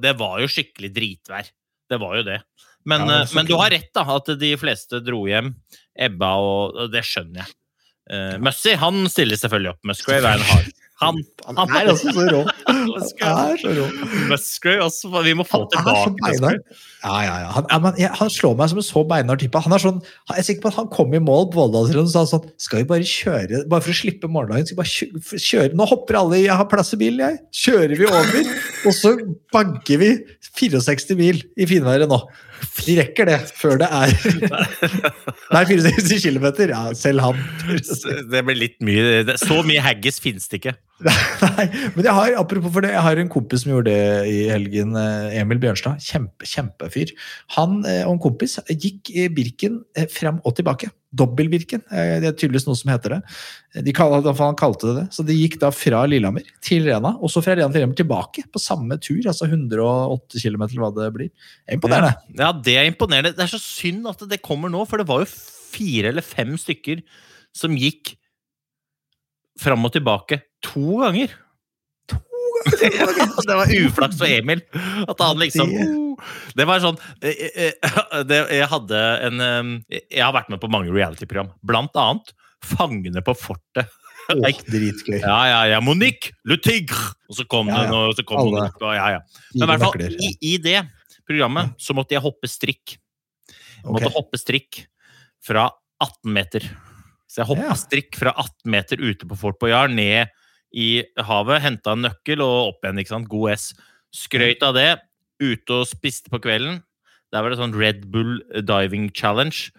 det 0.00 0.12
var 0.20 0.42
jo 0.42 0.50
skikkelig 0.52 0.92
dritvær. 0.92 1.48
Det 1.88 2.00
var 2.00 2.18
jo 2.20 2.26
det. 2.28 2.42
Men, 2.88 3.08
Ja, 3.08 3.22
men 3.36 3.48
du 3.48 3.54
har 3.58 3.72
rett, 3.72 3.90
da, 3.96 4.04
at 4.16 4.28
de 4.40 4.52
fleste 4.60 5.00
dro 5.04 5.24
hjem. 5.28 5.54
Ebba 5.98 6.34
og 6.40 6.76
og 6.84 6.92
Det 6.94 7.04
skjønner 7.06 7.42
jeg. 7.44 7.54
Uh, 8.08 8.36
Mussy 8.40 8.72
han 8.80 9.02
stiller 9.12 9.36
selvfølgelig 9.36 9.74
opp. 9.74 9.82
Musgrave 9.90 10.24
er 10.30 10.38
en 10.40 10.46
hard. 10.48 10.68
Han, 10.98 11.18
Han 11.46 11.58
er! 11.60 11.86
Han 11.86 11.90
Musgrave, 11.92 11.92
også 11.92 13.58
så 13.60 13.74
rå. 13.76 13.84
Musgrave 14.32 14.86
også. 14.88 15.10
Vi 15.22 15.34
må 15.38 15.44
få 15.46 15.60
Han 15.76 15.90
er 15.92 15.98
tilbake. 16.08 16.32
Musgrave. 16.32 16.78
Ja, 17.04 17.18
ja, 17.22 17.34
ja. 17.44 17.50
Han, 17.54 17.68
ja, 17.70 17.90
jeg, 18.00 18.10
han 18.18 18.32
slår 18.32 18.56
meg 18.58 18.72
som 18.72 18.80
en 18.80 18.86
så 18.88 19.02
beinhard 19.12 19.42
type. 19.44 19.60
Han 19.62 19.76
er 19.76 19.84
sånn, 19.84 20.00
jeg 20.32 20.40
er 20.42 20.46
sikker 20.48 20.64
på 20.64 20.72
at 20.72 20.78
han 20.80 20.88
kom 20.96 21.14
i 21.14 21.20
mål 21.22 21.46
på 21.52 21.60
Volldalsrunden 21.60 22.08
og 22.08 22.14
sa 22.16 22.24
sånn 22.32 22.48
Skal 22.58 22.82
vi 22.82 22.88
bare 22.90 23.06
kjøre 23.06 23.60
Bare 23.70 23.84
for 23.86 23.94
å 23.94 23.98
slippe 24.00 24.30
morgendagen, 24.32 24.66
skal 24.66 24.74
vi 24.74 24.80
bare 24.82 24.94
kjø- 24.96 25.44
kjøre 25.50 25.78
Nå 25.78 25.86
hopper 25.92 26.18
alle 26.22 26.40
Jeg 26.42 26.58
har 26.58 26.66
plass 26.72 26.90
i 26.96 27.00
bilen, 27.04 27.22
jeg. 27.28 27.38
Kjører 27.62 27.94
vi 28.02 28.08
over, 28.10 28.52
og 28.88 28.96
så 28.98 29.14
banker 29.54 30.02
vi 30.02 30.10
64 30.48 31.14
mil 31.20 31.44
i 31.60 31.68
finværet 31.70 32.10
nå. 32.10 32.18
Vi 32.86 32.96
rekker 32.98 33.28
det 33.28 33.38
før 33.58 33.78
det 33.80 33.88
er 33.92 34.12
Nei, 35.54 35.62
64 35.68 36.20
km. 36.24 36.46
Ja, 36.70 36.82
selv 36.96 37.24
han. 37.24 37.40
Det 38.32 38.44
blir 38.46 38.58
litt 38.58 38.78
mye. 38.84 39.36
Så 39.40 39.62
mye 39.66 39.82
haggis 39.84 40.20
finnes 40.22 40.48
det 40.50 40.62
ikke. 40.62 40.76
Nei, 41.44 41.64
men 41.94 42.02
jeg 42.02 42.10
har, 42.16 42.32
apropos 42.40 42.72
for 42.74 42.82
det, 42.82 42.90
jeg 42.90 43.02
har 43.06 43.20
en 43.22 43.28
kompis 43.30 43.62
som 43.62 43.70
gjorde 43.70 43.92
det 43.92 44.30
i 44.32 44.38
helgen. 44.50 44.96
eh, 44.98 45.36
Emil 45.38 45.60
Bjørnstad. 45.62 46.00
Kjempe, 46.02 46.46
kjempefyr. 46.48 47.12
Han 47.54 47.84
eh, 47.86 48.00
og 48.08 48.16
en 48.16 48.22
kompis 48.24 48.56
gikk 48.72 49.12
i 49.14 49.28
Birken 49.30 49.76
eh, 49.94 50.08
frem 50.10 50.40
og 50.42 50.56
tilbake. 50.58 50.90
Dobbel-Birken. 51.14 51.84
eh, 51.94 52.16
Det 52.20 52.28
er 52.32 52.34
tydeligvis 52.36 52.66
noe 52.66 52.76
som 52.80 52.90
heter 52.90 53.14
det. 53.14 53.20
De 53.86 53.94
kalte, 53.96 54.34
han 54.42 54.58
kalte 54.58 54.90
det 54.90 54.96
det. 54.98 55.06
Så 55.14 55.24
de 55.28 55.38
gikk 55.38 55.60
da 55.62 55.70
fra 55.72 56.02
Lillehammer 56.10 56.50
til 56.66 56.90
Rena, 56.90 57.14
og 57.22 57.30
så 57.30 57.44
fra 57.46 57.54
Rena 57.54 57.70
til 57.70 57.78
Lillehammer 57.78 58.02
tilbake 58.02 58.44
på 58.50 58.60
samme 58.66 58.98
tur. 58.98 59.22
Altså 59.22 59.46
108 59.46 60.42
km, 60.42 60.66
hva 60.82 60.90
det 60.98 61.08
blir. 61.14 61.30
Imponerende. 61.78 62.14
Ja. 62.34 62.48
Ja, 62.48 62.52
det 62.58 62.74
er 62.82 62.90
imponerende. 62.90 63.36
Det 63.38 63.46
er 63.46 63.54
så 63.54 63.62
synd 63.62 64.10
at 64.10 64.26
det 64.34 64.42
kommer 64.42 64.72
nå, 64.74 64.82
for 64.90 64.98
det 64.98 65.06
var 65.08 65.22
jo 65.22 65.30
fire 65.30 66.10
eller 66.10 66.26
fem 66.26 66.56
stykker 66.58 67.06
som 67.56 67.78
gikk 67.78 68.16
fram 69.60 69.84
og 69.86 69.94
tilbake 69.94 70.40
to 70.64 71.00
ganger. 71.02 71.34
To 72.10 72.18
ganger! 72.64 73.24
det 73.48 73.56
var 73.56 73.70
uflaks 73.70 74.18
for 74.18 74.26
Emil. 74.30 74.62
At 75.08 75.20
han 75.22 75.38
liksom 75.38 75.70
Det- 75.70 76.08
Det 76.58 76.64
var 76.66 76.80
sånn 76.82 76.96
eh, 77.22 77.70
eh, 77.70 78.22
det, 78.26 78.40
Jeg 78.50 78.66
hadde 78.66 79.02
en 79.28 79.40
eh, 79.40 80.00
Jeg 80.10 80.24
har 80.24 80.34
vært 80.34 80.50
med 80.50 80.58
på 80.58 80.70
mange 80.70 80.90
reality-program, 80.90 81.52
blant 81.62 81.94
annet 81.94 82.32
Fangene 82.66 83.22
på 83.22 83.36
fortet. 83.38 83.86
Åh, 84.34 84.62
dritgøy. 84.66 85.20
Ja, 85.22 85.38
ja, 85.46 85.60
ja. 85.70 85.78
Monique 85.80 86.32
Le 86.44 86.58
Tigre! 86.58 87.14
Og 87.30 87.38
så 87.38 87.46
kom 87.48 87.70
Ja, 87.70 87.84
ja. 87.84 87.86
den, 87.86 87.94
og 88.10 88.16
så 88.18 88.24
kom 88.26 88.40
Alle. 88.42 88.64
Monique, 88.64 88.82
og 88.82 88.96
ja, 88.96 89.06
ja. 89.14 89.20
Men 89.54 89.62
i 89.62 89.68
hvert 89.70 89.84
fall, 89.86 90.18
i, 90.26 90.32
i 90.42 90.56
det 90.58 90.80
programmet 91.22 91.70
så 91.78 91.94
måtte 91.96 92.16
jeg 92.16 92.24
hoppe 92.24 92.50
strikk. 92.50 92.96
Jeg 93.78 93.86
måtte 93.86 94.10
okay. 94.10 94.16
hoppe 94.18 94.40
strikk 94.42 94.82
fra 95.44 95.68
18 96.02 96.34
meter. 96.34 96.66
Så 97.38 97.44
jeg 97.44 97.50
hoppa 97.52 97.68
Ja. 97.70 97.74
strikk 97.78 98.16
fra 98.18 98.32
18 98.34 98.66
meter 98.66 98.96
ute 98.98 99.24
på 99.28 99.36
Fort 99.38 99.58
Boyard, 99.60 99.92
ned 99.94 100.26
i 100.74 101.04
havet, 101.16 101.62
henta 101.62 101.92
en 101.92 102.02
nøkkel 102.02 102.40
og 102.42 102.74
opp 102.74 102.82
igjen. 102.82 102.98
ikke 102.98 103.14
sant? 103.14 103.28
God 103.28 103.52
S. 103.52 103.74
Skrøyt 104.12 104.60
av 104.66 104.74
det. 104.74 104.98
Ute 105.40 105.70
og 105.70 105.86
spiste 105.86 106.28
på 106.28 106.40
kvelden. 106.42 106.82
Der 107.32 107.42
var 107.42 107.50
det 107.50 107.58
sånn 107.60 107.78
Red 107.78 108.10
Bull 108.10 108.42
Diving 108.60 109.12
Challenge. 109.14 109.70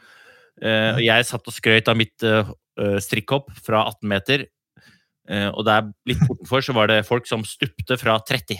Eh, 0.61 0.99
jeg 1.03 1.25
satt 1.25 1.45
og 1.45 1.53
skrøyt 1.53 1.89
av 1.89 1.97
mitt 1.97 2.23
eh, 2.23 2.47
eh, 2.79 2.97
strikkhopp 3.03 3.51
fra 3.59 3.83
18 3.91 4.07
meter. 4.07 4.45
Eh, 5.29 5.45
og 5.53 5.61
der 5.67 5.85
litt 6.09 6.21
bortenfor 6.25 6.63
så 6.65 6.73
var 6.73 6.89
det 6.89 7.03
folk 7.05 7.27
som 7.29 7.43
stupte 7.45 7.99
fra 8.01 8.15
30. 8.25 8.57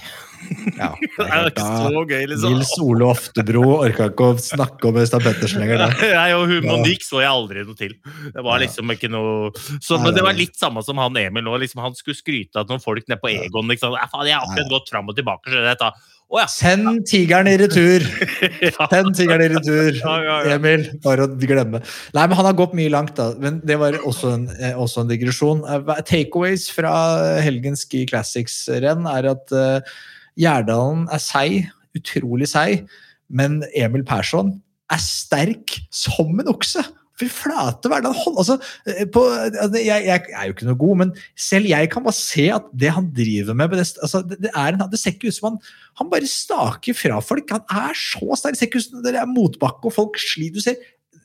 Ja, 0.78 0.92
det 1.00 1.10
Det 1.18 1.26
er 1.26 1.48
ikke 1.50 1.66
så 1.66 2.04
gøy, 2.04 2.26
liksom. 2.30 2.54
Nils 2.54 2.74
Ole 2.84 3.08
Oftebro 3.10 3.64
orka 3.80 4.12
ikke 4.12 4.28
å 4.28 4.36
snakke 4.44 4.92
om 4.92 5.00
Øystein 5.02 5.24
Pettersen 5.26 5.64
lenger. 5.64 5.82
Der. 5.82 5.98
Nei, 6.20 6.28
og. 6.38 6.54
Monique 6.68 7.08
så 7.08 7.24
jeg 7.24 7.32
aldri 7.32 7.66
noe 7.66 7.80
til. 7.80 7.98
Det 8.36 8.46
var 8.46 8.62
liksom 8.62 8.94
ikke 8.94 9.10
noe 9.10 9.50
så, 9.82 9.98
Men 9.98 10.14
det 10.14 10.26
var 10.26 10.38
litt 10.38 10.60
samme 10.60 10.84
som 10.86 11.02
han 11.02 11.18
Emil 11.18 11.48
nå. 11.48 11.58
Liksom, 11.64 11.82
han 11.82 11.98
skulle 11.98 12.20
skryte 12.20 12.62
av 12.62 12.70
noen 12.70 12.84
folk 12.84 13.10
nede 13.10 13.22
på 13.24 13.34
Egon. 13.34 13.70
Liksom. 13.74 13.98
«Ja, 13.98 14.06
faen, 14.12 14.30
jeg 14.30 14.38
har 14.38 14.46
akkurat 14.46 14.74
gått 14.78 14.94
fram 14.94 15.10
og 15.10 15.18
tilbake. 15.18 15.50
skjønner 15.50 15.74
jeg, 15.74 15.82
Å 16.30 16.44
ja. 16.44 16.46
Send 16.52 17.08
tigeren 17.10 17.48
i 17.50 17.56
retur! 17.58 18.04
Send 18.92 19.16
tigeren 19.18 19.42
i 19.48 19.50
retur. 19.50 19.96
Emil. 20.54 20.86
Bare 21.02 21.26
å 21.26 21.32
glemme. 21.42 21.82
Nei, 22.14 22.26
men 22.28 22.38
han 22.38 22.46
har 22.46 22.58
gått 22.58 22.76
mye 22.78 22.92
langt, 22.94 23.16
da. 23.18 23.32
Men 23.42 23.58
det 23.66 23.80
var 23.82 23.98
også 24.06 24.36
en, 24.36 24.46
eh, 24.60 24.78
også 24.78 25.02
en 25.02 25.10
digresjon. 25.10 25.64
Eh, 25.66 26.04
Takeaways 26.06 26.68
fra 26.74 26.94
helgens 27.42 27.88
Ski 27.88 28.04
Classics-renn 28.12 29.10
er 29.10 29.32
at 29.32 29.56
uh, 29.58 29.98
Gjerdalen 30.38 31.08
er 31.10 31.24
seig, 31.24 31.58
utrolig 31.98 32.52
seig, 32.52 32.86
men 33.34 33.64
Emil 33.74 34.06
Persson 34.06 34.54
er 34.94 35.02
sterk 35.02 35.80
som 35.90 36.30
en 36.42 36.54
okse. 36.54 36.86
Fy 37.20 37.28
flate, 37.32 37.90
hva 37.92 38.00
altså, 38.02 38.56
eh, 38.88 39.04
på, 39.12 39.24
altså, 39.28 39.80
jeg, 39.82 40.06
jeg 40.08 40.24
er 40.32 40.48
jo 40.48 40.56
ikke 40.56 40.70
noe 40.70 40.80
god, 40.80 41.00
men 41.02 41.12
selv 41.36 41.68
jeg 41.70 41.90
kan 41.92 42.06
bare 42.06 42.20
se 42.20 42.46
at 42.56 42.70
det 42.72 42.94
han 42.96 43.10
driver 43.16 43.58
med 43.60 43.76
det, 43.76 43.88
altså, 44.00 44.24
det, 44.24 44.40
det, 44.46 44.54
en, 44.56 44.86
det 44.92 45.02
ser 45.02 45.18
ikke 45.18 45.34
ut 45.34 45.40
som 45.40 45.52
han 45.52 45.60
Han 46.00 46.08
bare 46.12 46.30
staker 46.32 46.96
fra 46.96 47.18
folk. 47.20 47.50
Han 47.52 47.66
er 47.76 47.98
så 47.98 48.38
sterk. 48.40 48.56
Det 48.56 48.62
ser 48.62 48.70
ikke 48.70 48.80
ut 48.80 48.86
som 48.86 49.02
det 49.04 49.12
er 49.20 49.28
motbakke 49.28 49.90
og 49.90 49.96
folk 49.96 50.20
sliter. 50.22 50.56
Du 50.56 50.64
ser 50.64 50.80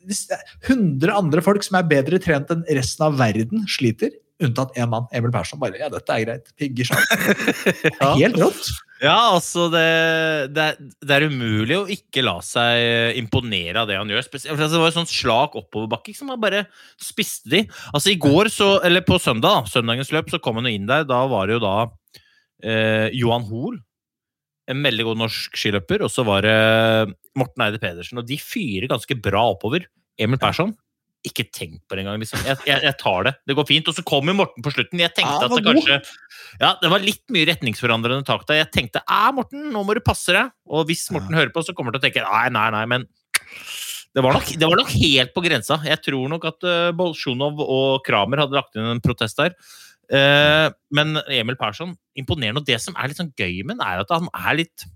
hvis 0.05 0.27
er 0.35 0.43
100 0.67 1.13
andre 1.15 1.43
folk 1.45 1.65
som 1.65 1.79
er 1.79 1.89
bedre 1.89 2.19
trent 2.23 2.51
enn 2.53 2.65
resten 2.77 3.07
av 3.07 3.17
verden, 3.21 3.65
sliter. 3.71 4.13
Unntatt 4.43 4.75
én 4.75 4.89
mann, 4.91 5.07
Emil 5.15 5.31
Persson. 5.31 5.61
Bare 5.63 5.79
ja, 5.79 5.87
dette 5.93 6.11
er 6.11 6.25
greit. 6.25 6.49
Pigger 6.59 6.89
seg. 6.89 7.13
Helt 8.19 8.39
rått. 8.41 8.67
Ja, 9.05 9.35
altså 9.35 9.69
det, 9.71 9.85
det, 10.57 10.65
er, 10.65 10.79
det, 11.05 11.15
er 11.15 11.27
umulig 11.31 11.77
å 11.77 11.87
ikke 11.91 12.25
la 12.25 12.39
seg 12.43 13.19
imponere 13.21 13.83
av 13.83 13.91
det 13.91 13.99
han 14.01 14.11
gjør. 14.11 14.27
Spesielt, 14.27 14.57
altså, 14.57 14.75
det 14.75 14.83
var 14.83 14.91
en 14.91 14.99
sånn 14.99 15.11
slak 15.13 15.57
oppoverbakke 15.61 16.17
som 16.17 16.33
han 16.33 16.43
bare 16.43 16.65
spiste 16.99 17.53
de. 17.53 17.65
Altså 17.93 18.15
i 18.15 18.19
går, 18.19 18.51
så, 18.55 18.71
eller 18.87 19.07
på 19.07 19.21
søndag, 19.23 19.69
søndagens 19.71 20.11
løp, 20.15 20.33
så 20.33 20.43
kom 20.43 20.59
han 20.59 20.71
inn 20.73 20.91
der. 20.91 21.07
Da 21.07 21.25
var 21.31 21.47
det 21.47 21.59
jo 21.61 21.65
da 21.67 21.77
eh, 22.65 23.09
Johan 23.15 23.47
Hoel, 23.51 23.79
en 24.73 24.83
veldig 24.83 25.11
god 25.11 25.21
norsk 25.27 25.61
skiløper, 25.61 26.03
og 26.07 26.11
så 26.11 26.25
var 26.27 26.47
det 26.47 26.59
Morten 27.39 27.67
Eide 27.67 27.83
Pedersen. 27.83 28.19
Og 28.19 28.27
de 28.27 28.41
fyrer 28.41 28.91
ganske 28.91 29.19
bra 29.23 29.47
oppover. 29.53 29.87
Emil 30.19 30.43
Persson 30.43 30.75
ikke 31.25 31.47
tenk 31.55 31.79
på 31.89 31.97
det 31.97 32.05
engang. 32.05 32.21
Liksom. 32.21 32.43
Jeg, 32.45 32.59
jeg, 32.69 32.83
jeg, 32.85 32.97
tar 33.01 33.27
det. 33.27 33.33
Det 33.49 33.57
går 33.57 33.67
fint. 33.69 33.89
Og 33.91 33.97
så 33.97 34.05
kommer 34.07 34.37
Morten 34.37 34.65
på 34.65 34.73
slutten. 34.75 35.01
Jeg 35.01 35.13
tenkte 35.17 35.39
ja, 35.41 35.49
at 35.49 35.55
det 35.55 35.65
kanskje 35.67 35.99
Ja, 36.61 36.71
det 36.83 36.91
var 36.93 37.05
litt 37.05 37.25
mye 37.35 37.49
retningsforandrende 37.49 38.27
tak 38.29 38.45
der. 38.49 38.61
Jeg 38.61 38.71
tenkte 38.75 39.03
æ, 39.05 39.23
Morten, 39.37 39.71
nå 39.73 39.85
må 39.87 39.97
du 39.97 40.03
passe 40.05 40.35
deg. 40.37 40.53
Og 40.69 40.87
hvis 40.91 41.07
Morten 41.15 41.33
ja. 41.33 41.43
hører 41.43 41.55
på, 41.55 41.65
så 41.65 41.77
kommer 41.77 41.95
han 41.95 41.99
til 41.99 42.05
å 42.05 42.07
tenke 42.09 42.27
nei, 42.27 42.47
nei, 42.55 42.67
nei, 42.77 42.85
men 42.93 43.09
det 44.15 44.23
var, 44.23 44.37
nok, 44.37 44.51
det 44.55 44.67
var 44.71 44.79
nok 44.79 44.93
helt 44.95 45.33
på 45.35 45.43
grensa. 45.43 45.81
Jeg 45.83 45.99
tror 46.05 46.29
nok 46.31 46.45
at 46.47 46.67
uh, 46.69 46.91
Bolsjunov 46.95 47.59
og 47.65 48.05
Kramer 48.07 48.45
hadde 48.45 48.55
lagt 48.55 48.77
inn 48.79 48.87
en 48.87 49.03
protest 49.03 49.41
der. 49.41 49.57
Uh, 50.07 50.69
men 50.95 51.17
Emil 51.33 51.59
Persson 51.59 51.97
imponerende. 52.15 52.63
Og 52.63 52.69
det 52.69 52.79
som 52.85 52.95
er 52.95 53.11
litt 53.11 53.19
sånn 53.19 53.33
gøy 53.35 53.65
med 53.67 53.83
er 53.83 54.05
at 54.05 54.13
han 54.15 54.31
er 54.31 54.61
litt 54.61 54.87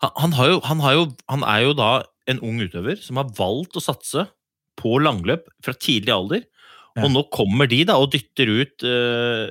han, 0.00 0.32
han, 0.32 0.52
jo, 0.52 0.60
han, 0.64 0.84
jo, 0.96 1.08
han 1.28 1.44
er 1.44 1.64
jo 1.66 1.74
da 1.76 1.90
en 2.30 2.40
ung 2.46 2.62
utøver 2.62 3.00
som 3.02 3.20
har 3.20 3.32
valgt 3.36 3.76
å 3.76 3.84
satse 3.84 4.26
på 4.80 4.96
langløp 5.02 5.48
fra 5.64 5.76
tidlig 5.76 6.14
alder. 6.14 6.46
Ja. 6.96 7.04
Og 7.06 7.12
nå 7.14 7.20
kommer 7.30 7.68
de 7.70 7.84
da 7.86 7.94
og 8.02 8.08
dytter 8.10 8.50
ut 8.50 8.82
uh, 8.82 9.46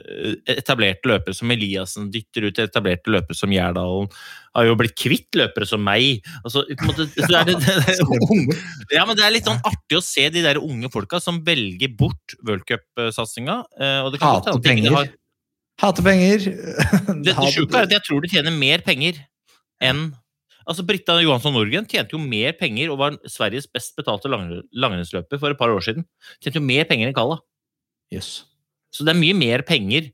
etablerte 0.52 1.08
løpere 1.08 1.36
som 1.38 1.52
Eliassen, 1.54 2.10
dytter 2.12 2.50
ut 2.50 2.60
etablerte 2.60 3.14
løpere 3.14 3.38
som 3.38 3.54
Gjerdalen. 3.54 4.10
Har 4.58 4.68
jo 4.68 4.76
blitt 4.80 4.98
kvitt 5.00 5.38
løpere 5.40 5.68
som 5.70 5.84
meg. 5.86 6.26
Altså, 6.44 6.66
måte, 6.84 7.08
det, 7.16 7.30
det, 7.48 7.56
det, 7.64 8.58
ja, 8.92 9.06
men 9.08 9.16
det 9.16 9.24
er 9.24 9.34
litt 9.38 9.48
sånn 9.48 9.62
artig 9.64 10.02
å 10.02 10.04
se 10.04 10.28
de 10.34 10.44
der 10.44 10.60
unge 10.60 10.92
folka 10.92 11.22
som 11.24 11.40
velger 11.46 11.94
bort 12.00 12.36
worldcupsatsinga. 12.44 13.62
Uh, 13.80 14.20
Hater 14.20 14.60
penger. 14.66 14.98
Har... 14.98 15.14
Hater 15.80 16.10
penger. 16.10 16.50
Det 17.24 17.38
sjuke 17.56 17.72
er 17.72 17.88
at 17.88 17.96
jeg 17.96 18.08
tror 18.10 18.26
de 18.26 18.34
tjener 18.36 18.56
mer 18.56 18.84
penger 18.84 19.24
enn 19.80 20.10
Altså, 20.70 20.86
Britta 20.86 21.16
Johansson 21.18 21.56
Norgen 21.56 21.88
tjente 21.90 22.14
jo 22.14 22.22
mer 22.22 22.54
penger 22.60 22.92
og 22.94 23.00
var 23.02 23.16
Sveriges 23.26 23.66
best 23.74 23.96
betalte 23.98 24.30
langrennsløper 24.30 25.42
for 25.42 25.50
et 25.50 25.60
par 25.60 25.74
år 25.74 25.82
siden. 25.86 26.06
Tjente 26.38 26.62
jo 26.62 26.66
mer 26.66 26.86
penger 26.90 27.10
enn 27.10 27.16
Kalla. 27.18 27.40
Yes. 28.14 28.44
Så 28.94 29.06
det 29.06 29.16
er 29.16 29.22
mye 29.22 29.38
mer 29.38 29.66
penger 29.66 30.12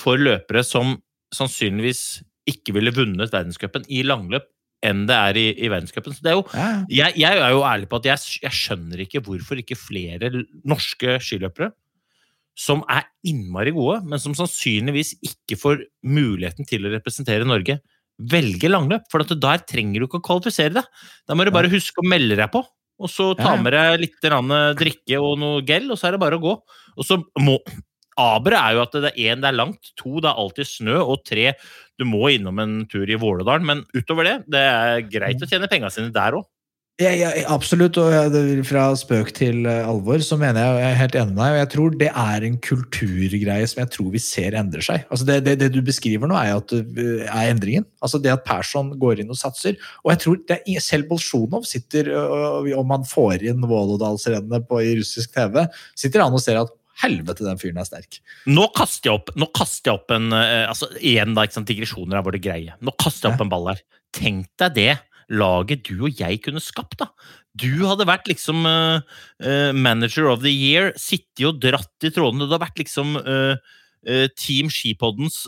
for 0.00 0.20
løpere 0.20 0.64
som 0.64 0.96
sannsynligvis 1.34 2.22
ikke 2.48 2.72
ville 2.76 2.94
vunnet 2.96 3.32
verdenscupen 3.34 3.84
i 3.92 4.00
langløp 4.06 4.46
enn 4.86 5.04
det 5.08 5.16
er 5.16 5.38
i, 5.40 5.46
i 5.58 5.68
verdenscupen. 5.68 6.14
Så 6.14 6.24
det 6.24 6.32
er 6.32 6.38
jo, 6.38 6.46
ja. 6.54 6.68
jeg, 7.00 7.18
jeg, 7.20 7.42
er 7.42 7.52
jo 7.52 7.64
ærlig 7.66 7.90
på 7.90 8.00
at 8.00 8.08
jeg, 8.08 8.24
jeg 8.46 8.58
skjønner 8.62 9.02
ikke 9.04 9.22
hvorfor 9.26 9.60
ikke 9.60 9.76
flere 9.78 10.30
norske 10.62 11.18
skiløpere 11.24 11.72
som 12.58 12.80
er 12.90 13.06
innmari 13.28 13.70
gode, 13.74 14.00
men 14.08 14.18
som 14.22 14.34
sannsynligvis 14.34 15.14
ikke 15.22 15.58
får 15.60 15.84
muligheten 16.02 16.66
til 16.66 16.86
å 16.86 16.90
representere 16.90 17.46
Norge, 17.46 17.78
velge 18.18 18.70
langløp. 18.70 19.06
For 19.12 19.24
der 19.24 19.62
trenger 19.68 20.02
du 20.02 20.08
ikke 20.08 20.20
å 20.22 20.26
kvalifisere 20.30 20.74
deg. 20.78 20.88
Da 21.28 21.36
må 21.38 21.46
du 21.46 21.52
bare 21.54 21.70
huske 21.72 22.02
å 22.02 22.08
melde 22.08 22.38
deg 22.38 22.50
på. 22.54 22.64
Og 22.98 23.10
så 23.12 23.30
ta 23.38 23.52
med 23.54 23.76
deg 23.76 24.00
litt 24.02 24.24
drikke 24.80 25.20
og 25.22 25.36
noe 25.38 25.62
gel, 25.66 25.86
og 25.92 25.98
så 26.00 26.08
er 26.08 26.16
det 26.16 26.22
bare 26.24 26.38
å 26.38 26.42
gå. 26.42 26.56
Og 26.98 27.06
så 27.06 27.20
må 27.38 27.60
Aberet 28.18 28.58
er 28.58 28.74
jo 28.74 28.80
at 28.82 28.96
det 28.98 29.10
er 29.12 29.30
én, 29.30 29.42
det 29.42 29.46
er 29.52 29.54
langt. 29.54 29.92
To, 30.00 30.16
det 30.18 30.26
er 30.26 30.40
alltid 30.42 30.66
snø. 30.66 30.96
Og 31.04 31.20
tre, 31.22 31.52
du 32.00 32.02
må 32.08 32.32
innom 32.34 32.58
en 32.58 32.80
tur 32.90 33.06
i 33.06 33.18
Vålådalen. 33.18 33.66
Men 33.68 33.84
utover 33.94 34.26
det, 34.26 34.32
det 34.50 34.62
er 34.66 35.04
greit 35.06 35.44
å 35.44 35.46
tjene 35.46 35.70
penga 35.70 35.90
sine 35.94 36.10
der 36.14 36.40
òg. 36.40 36.48
Ja, 36.98 37.12
ja, 37.14 37.28
absolutt, 37.46 37.94
og 38.02 38.36
fra 38.66 38.88
spøk 38.98 39.28
til 39.36 39.68
eh, 39.70 39.86
alvor 39.86 40.18
så 40.24 40.34
mener 40.40 40.64
jeg, 40.64 40.78
jeg 40.82 40.88
er 40.88 40.96
helt 40.98 41.18
enig 41.20 41.34
med 41.36 41.38
deg. 41.44 41.52
og 41.52 41.58
Jeg 41.60 41.70
tror 41.74 41.98
det 42.00 42.08
er 42.10 42.46
en 42.48 42.56
kulturgreie 42.66 43.68
som 43.70 43.82
jeg 43.84 43.92
tror 43.94 44.08
vi 44.16 44.22
ser 44.22 44.56
endrer 44.58 44.82
seg. 44.82 45.04
Altså 45.06 45.28
det, 45.28 45.36
det, 45.46 45.54
det, 45.60 45.68
du 45.76 45.78
beskriver 45.86 46.26
nå, 46.26 46.34
er 46.34 46.56
at 46.56 46.74
eh, 46.74 47.22
er 47.22 47.52
endringen. 47.52 47.86
Altså 48.02 48.18
Det 48.18 48.32
at 48.34 48.42
Persson 48.48 48.90
går 48.98 49.22
inn 49.22 49.30
og 49.30 49.38
satser. 49.38 49.78
Og 50.02 50.10
jeg 50.10 50.22
tror 50.24 50.42
det 50.50 50.58
er, 50.58 50.82
selv 50.82 51.06
Bolsjunov 51.12 51.68
sitter, 51.70 52.10
om 52.74 52.90
han 52.96 53.06
får 53.06 53.46
inn 53.46 53.62
Vålådalsrennet 53.62 54.74
i 54.82 54.98
russisk 54.98 55.38
TV, 55.38 55.62
sitter 56.02 56.26
han 56.26 56.34
og 56.34 56.42
ser 56.42 56.58
at 56.64 56.74
helvete, 57.02 57.46
den 57.46 57.62
fyren 57.62 57.78
er 57.78 57.86
sterk. 57.86 58.18
Nå 58.50 58.66
kaster 58.74 59.12
jeg 59.12 59.20
opp, 59.20 59.30
nå 59.38 59.46
kaster 59.54 59.92
jeg 59.92 60.00
opp 60.00 60.14
en 60.14 60.32
eh, 60.34 60.64
altså 60.66 60.90
Igjen, 60.98 61.38
da, 61.38 61.46
ikke 61.46 61.60
sant, 61.60 61.70
digresjoner 61.70 62.18
er 62.18 62.26
våre 62.26 62.42
greie. 62.42 62.74
Nå 62.82 62.94
kaster 62.98 63.28
jeg 63.28 63.38
opp 63.38 63.46
en 63.46 63.52
ball 63.52 63.70
her. 63.70 63.86
Tenk 64.18 64.48
deg 64.58 64.74
det 64.74 64.92
laget 65.28 65.84
du 65.88 66.06
og 66.06 66.20
jeg 66.20 66.40
kunne 66.44 66.62
skapt. 66.62 66.98
da. 67.00 67.10
Du 67.58 67.84
hadde 67.88 68.06
vært 68.08 68.28
liksom 68.30 68.66
uh, 68.68 69.00
uh, 69.44 69.72
manager 69.74 70.30
of 70.30 70.44
the 70.44 70.52
year, 70.52 70.92
sittet 70.96 71.46
og 71.48 71.60
dratt 71.62 72.06
i 72.06 72.12
trådene. 72.14 72.46
Det 72.46 72.54
hadde 72.54 72.64
vært 72.66 72.82
liksom 72.84 73.18
uh, 73.20 73.76
Team 74.38 74.68
Skipoddens 74.72 75.40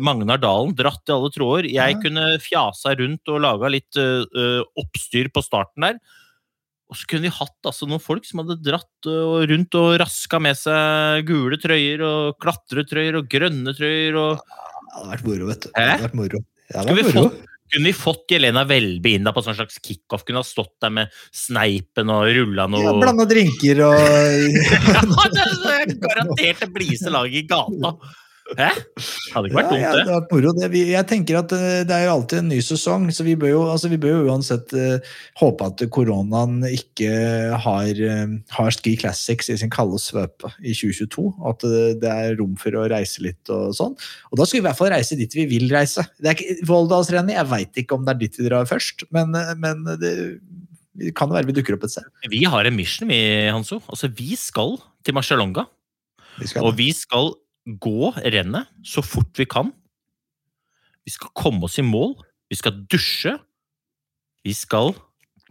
Magnar 0.00 0.38
Dalen, 0.40 0.70
dratt 0.78 1.10
i 1.10 1.12
alle 1.12 1.28
tråder. 1.34 1.66
Jeg 1.68 1.96
ja. 1.96 1.98
kunne 2.00 2.28
fjasa 2.40 2.92
rundt 2.96 3.26
og 3.28 3.42
laga 3.42 3.68
litt 3.74 3.98
oppstyr 3.98 5.28
på 5.34 5.42
starten 5.44 5.84
der. 5.84 5.98
Og 6.86 6.96
så 6.96 7.10
kunne 7.10 7.26
vi 7.26 7.34
hatt 7.34 7.68
altså, 7.68 7.88
noen 7.90 8.00
folk 8.00 8.24
som 8.24 8.44
hadde 8.44 8.60
dratt 8.64 9.10
rundt 9.50 9.76
og 9.82 9.88
raska 10.00 10.40
med 10.40 10.56
seg 10.56 11.26
gule 11.28 11.58
trøyer 11.60 12.06
og 12.06 12.38
klatretrøyer 12.40 13.18
og 13.18 13.28
grønne 13.34 13.74
trøyer. 13.76 14.22
Og... 14.22 14.38
det 14.38 14.94
hadde 14.94 15.12
vært 15.16 15.28
moro, 15.28 15.50
vet 15.50 15.66
du. 15.66 15.70
Det 15.74 15.86
hadde 15.90 16.06
vært 16.06 16.18
moro. 16.22 16.42
Det 16.70 16.80
hadde 16.80 16.98
vært 17.02 17.18
moro. 17.18 17.55
Kunne 17.72 17.90
vi 17.90 17.96
fått 17.96 18.30
Jelena 18.30 18.62
Welby 18.68 19.16
inn 19.16 19.26
da 19.26 19.32
på 19.34 19.42
sånn 19.42 19.56
slags 19.58 19.80
kickoff? 19.82 20.22
Kunne 20.26 20.42
ha 20.42 20.46
stått 20.46 20.74
der 20.82 20.92
med 20.94 21.16
sneipen 21.34 22.12
og 22.14 22.28
rulla 22.36 22.68
noe 22.70 22.84
Ja, 22.84 22.92
Blanda 23.00 23.26
drinker 23.28 23.82
og 23.88 23.96
Ja, 24.94 25.02
det 25.34 25.48
er 25.74 25.96
garantert 26.04 26.62
det 26.62 26.70
blideste 26.74 27.12
laget 27.14 27.42
i 27.42 27.46
gata. 27.50 27.96
Hæ? 28.54 28.68
Hadde 29.34 29.48
ikke 29.48 29.58
vært 29.58 29.72
dumt, 29.72 29.80
ja, 29.82 29.92
det. 29.96 30.02
Ja, 30.06 30.18
moro. 30.30 30.52
Jeg 30.76 31.06
tenker 31.10 31.38
at 31.40 31.52
eh, 31.56 31.80
det 31.88 31.94
er 31.96 32.04
jo 32.06 32.12
alltid 32.12 32.40
en 32.44 32.50
ny 32.52 32.58
sesong, 32.62 33.08
så 33.14 33.26
vi 33.26 33.34
bør 33.38 33.50
jo, 33.50 33.62
altså, 33.72 33.90
vi 33.90 33.98
bør 34.00 34.12
jo 34.14 34.28
uansett 34.30 34.74
uh, 34.78 35.16
håpe 35.40 35.66
at 35.66 35.82
koronaen 35.94 36.60
ikke 36.68 37.10
har, 37.64 37.90
uh, 37.90 38.36
har, 38.58 38.70
Ski 38.76 38.94
Classics 39.00 39.50
i 39.50 39.58
sin 39.58 39.72
kalde 39.72 39.98
svøpe 40.02 40.52
i 40.62 40.76
2022. 40.76 41.26
At 41.50 41.66
det 42.02 42.12
er 42.12 42.36
rom 42.38 42.54
for 42.60 42.78
å 42.78 42.86
reise 42.92 43.24
litt 43.26 43.50
og 43.52 43.74
sånn. 43.76 43.96
Og 44.30 44.38
da 44.38 44.46
skal 44.46 44.60
vi 44.60 44.62
i 44.62 44.66
hvert 44.68 44.78
fall 44.78 44.92
reise 44.94 45.18
dit 45.18 45.38
vi 45.40 45.48
vil 45.50 45.66
reise. 45.72 46.06
Det 46.20 46.30
er 46.30 46.38
ikke 46.38 46.68
Volldalsrennet, 46.70 47.34
jeg 47.36 47.50
veit 47.50 47.82
ikke 47.82 47.98
om 47.98 48.06
det 48.06 48.14
er 48.14 48.22
dit 48.22 48.38
vi 48.38 48.46
drar 48.46 48.68
først, 48.68 49.08
men, 49.14 49.34
men 49.58 49.82
det 49.98 50.12
kan 51.16 51.28
det 51.28 51.36
være 51.36 51.50
vi 51.50 51.56
dukker 51.58 51.76
opp 51.76 51.86
et 51.86 51.92
sted. 51.96 52.06
Vi 52.30 52.44
har 52.48 52.68
en 52.68 52.76
mission, 52.76 53.10
vi, 53.10 53.18
Hanso. 53.52 53.80
Altså, 53.90 54.08
vi 54.12 54.36
skal 54.38 54.78
til 55.04 55.16
Marcialonga. 55.16 55.66
Og 56.62 56.72
vi 56.76 56.90
skal 56.92 57.32
gå 57.66 58.12
rennet 58.22 58.70
så 58.86 59.02
fort 59.04 59.34
vi 59.38 59.46
kan. 59.50 59.72
Vi 61.06 61.14
skal 61.14 61.34
komme 61.34 61.66
oss 61.66 61.78
i 61.78 61.86
mål. 61.86 62.14
Vi 62.50 62.58
skal 62.58 62.78
dusje. 62.90 63.34
Vi 64.46 64.54
skal 64.54 64.94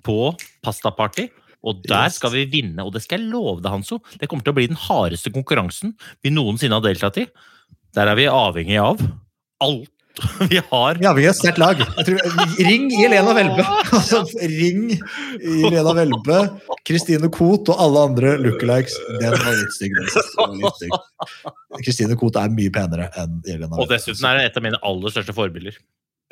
på 0.06 0.20
pastaparty. 0.64 1.28
Og 1.66 1.82
der 1.90 2.12
skal 2.14 2.30
vi 2.36 2.46
vinne, 2.46 2.84
og 2.86 2.94
det 2.94 3.02
skal 3.02 3.24
jeg 3.24 3.32
love 3.34 3.58
deg, 3.58 3.72
Hanso. 3.74 3.98
Det 4.22 4.30
kommer 4.30 4.46
til 4.46 4.54
å 4.54 4.58
bli 4.60 4.68
den 4.70 4.78
hardeste 4.78 5.32
konkurransen 5.34 5.96
vi 6.22 6.30
noensinne 6.34 6.78
har 6.78 6.86
deltatt 6.86 7.18
i. 7.24 7.26
Der 7.98 8.12
er 8.12 8.20
vi 8.20 8.28
avhengig 8.30 8.78
av 8.78 9.02
alt 9.66 9.90
vi 10.52 10.62
har 10.70 11.00
Ja, 11.04 11.14
vi 11.18 11.26
har 11.26 11.34
sterkt 11.38 11.60
lag. 11.62 11.82
Tror, 12.06 12.20
ring 12.68 12.88
Jelena 12.94 13.34
Welbe! 13.38 13.66
Altså, 13.96 14.22
ring 14.42 14.94
Jelena 15.42 15.94
Welbe, 15.98 16.40
Kristine 16.88 17.30
Koht 17.34 17.72
og 17.74 17.82
alle 17.82 18.06
andre 18.10 18.36
lookalikes. 18.42 18.98
Den 19.22 19.36
var 19.36 19.60
litt 19.60 19.76
stygg. 19.76 20.96
Kristine 21.84 22.18
Koht 22.20 22.40
er 22.40 22.54
mye 22.54 22.74
penere 22.74 23.10
enn 23.22 23.42
Jelena 23.48 23.74
Welbe. 23.76 23.86
Og 23.86 23.92
dessuten 23.94 24.30
er 24.30 24.40
det 24.42 24.50
et 24.52 24.60
av 24.62 24.68
mine 24.68 24.82
aller 24.86 25.16
største 25.16 25.36
forbilder. 25.36 25.78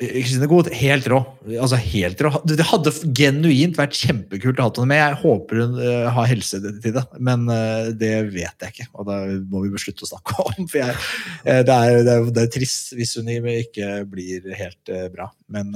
Kristine 0.02 0.48
Koht, 0.50 0.66
helt 0.74 1.06
rå. 1.06 1.20
Altså, 1.54 1.78
helt 1.78 2.18
rå. 2.24 2.32
Det 2.50 2.66
hadde 2.66 2.92
genuint 3.14 3.76
vært 3.78 3.94
kjempekult 3.94 4.58
å 4.58 4.66
ha 4.66 4.72
henne 4.72 4.90
med. 4.90 4.98
Jeg 4.98 5.20
håper 5.20 5.60
hun 5.62 5.76
uh, 5.78 6.08
har 6.16 6.30
helse 6.32 6.58
til 6.58 6.96
det, 6.96 7.04
men 7.22 7.46
uh, 7.46 7.92
det 7.94 8.10
vet 8.32 8.66
jeg 8.66 8.74
ikke. 8.74 8.88
Og 8.98 9.06
da 9.06 9.20
må 9.52 9.62
vi 9.62 9.70
beslutte 9.76 10.02
å 10.02 10.10
snakke 10.10 10.34
om. 10.48 10.66
For 10.66 10.80
jeg, 10.82 10.98
uh, 11.46 11.62
det, 11.62 11.78
er, 11.78 12.00
det, 12.00 12.16
er, 12.16 12.26
det, 12.26 12.42
er, 12.42 12.52
trist 12.56 12.90
hvis 12.98 13.14
hun 13.20 13.30
ikke 13.30 14.02
blir 14.10 14.50
helt 14.58 14.94
bra. 15.14 15.30
Men 15.54 15.70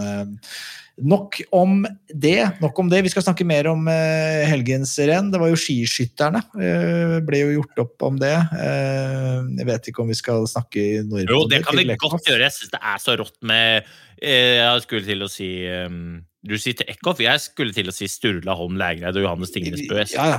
Nok 0.99 1.39
om 1.55 1.87
det. 2.11 2.51
nok 2.61 2.79
om 2.79 2.89
det. 2.91 3.03
Vi 3.07 3.13
skal 3.13 3.23
snakke 3.23 3.47
mer 3.47 3.69
om 3.71 3.87
eh, 3.91 4.45
helgens 4.51 4.97
renn. 4.99 5.31
Det 5.31 5.41
var 5.41 5.51
jo 5.53 5.59
skiskytterne. 5.59 6.43
Eh, 6.59 7.19
ble 7.27 7.43
jo 7.45 7.53
gjort 7.59 7.83
opp 7.85 8.07
om 8.09 8.19
det. 8.19 8.35
Eh, 8.35 9.37
jeg 9.61 9.69
vet 9.69 9.91
ikke 9.91 10.03
om 10.03 10.11
vi 10.11 10.19
skal 10.19 10.49
snakke 10.51 10.83
i 10.83 11.03
Nord 11.07 11.31
Jo, 11.31 11.45
det 11.51 11.63
kan 11.67 11.79
vi 11.79 11.87
godt 11.95 12.27
gjøre. 12.27 12.49
Jeg 12.49 12.57
syns 12.57 12.75
det 12.75 12.83
er 12.83 13.03
så 13.03 13.15
rått 13.21 13.39
med 13.47 13.87
eh, 14.19 14.59
Jeg 14.59 14.87
skulle 14.87 15.07
til 15.07 15.23
å 15.23 15.31
si 15.31 15.51
um, 15.87 16.19
Du 16.47 16.55
sier 16.55 16.77
til 16.79 16.87
Eckhoff. 16.87 17.19
Jeg 17.19 17.41
skulle 17.43 17.75
til 17.75 17.89
å 17.91 17.95
si 17.95 18.07
Sturla 18.07 18.55
Holm 18.55 18.77
Lægreid 18.79 19.17
og 19.19 19.25
Johannes 19.25 19.51
Tingnes 19.51 19.83
Bø. 19.91 19.99
Ja, 20.15 20.27
ja. 20.37 20.39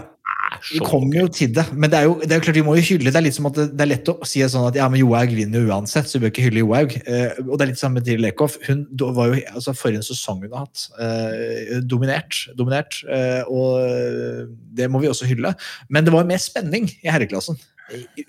Vi 0.71 0.79
kommer 0.81 1.17
jo 1.19 1.27
til 1.33 1.51
det, 1.53 1.65
men 1.75 1.91
det 1.91 1.97
er 1.99 2.05
jo, 2.07 2.13
det 2.23 2.31
er 2.31 2.39
jo 2.39 2.43
klart 2.45 2.57
vi 2.57 2.63
må 2.65 2.73
jo 2.77 2.83
hylle. 2.85 3.11
Det 3.11 3.19
er 3.19 3.25
litt 3.25 3.35
som 3.35 3.49
at 3.49 3.57
det, 3.57 3.65
det 3.75 3.83
er 3.83 3.89
lett 3.91 4.11
å 4.11 4.15
si 4.27 4.39
sånn 4.49 4.67
at 4.69 4.77
ja, 4.79 4.85
men 4.91 5.01
Johaug 5.01 5.33
vinner 5.35 5.61
jo 5.65 5.73
uansett, 5.73 6.07
så 6.07 6.15
vi 6.17 6.23
bør 6.23 6.31
ikke 6.31 6.45
hylle 6.47 6.63
Johaug. 6.63 6.95
Eh, 7.03 7.41
og 7.43 7.51
det 7.59 7.65
er 7.65 7.71
litt 7.73 7.81
samme 7.81 8.03
til 8.05 8.27
Eckhoff. 8.29 8.55
Hun 8.65 8.85
var 9.17 9.33
jo 9.33 9.41
altså 9.51 9.73
For 9.77 9.97
en 9.97 10.05
sesong 10.05 10.39
hun 10.45 10.55
har 10.55 10.63
hatt. 10.69 10.85
Eh, 11.03 11.73
dominert. 11.85 12.39
dominert 12.59 13.01
eh, 13.11 13.41
og 13.51 13.81
eh, 13.83 14.45
det 14.79 14.87
må 14.93 15.03
vi 15.03 15.11
også 15.11 15.27
hylle. 15.29 15.51
Men 15.91 16.07
det 16.07 16.15
var 16.15 16.29
mer 16.29 16.39
spenning 16.41 16.87
i 17.03 17.11
herreklassen. 17.11 17.59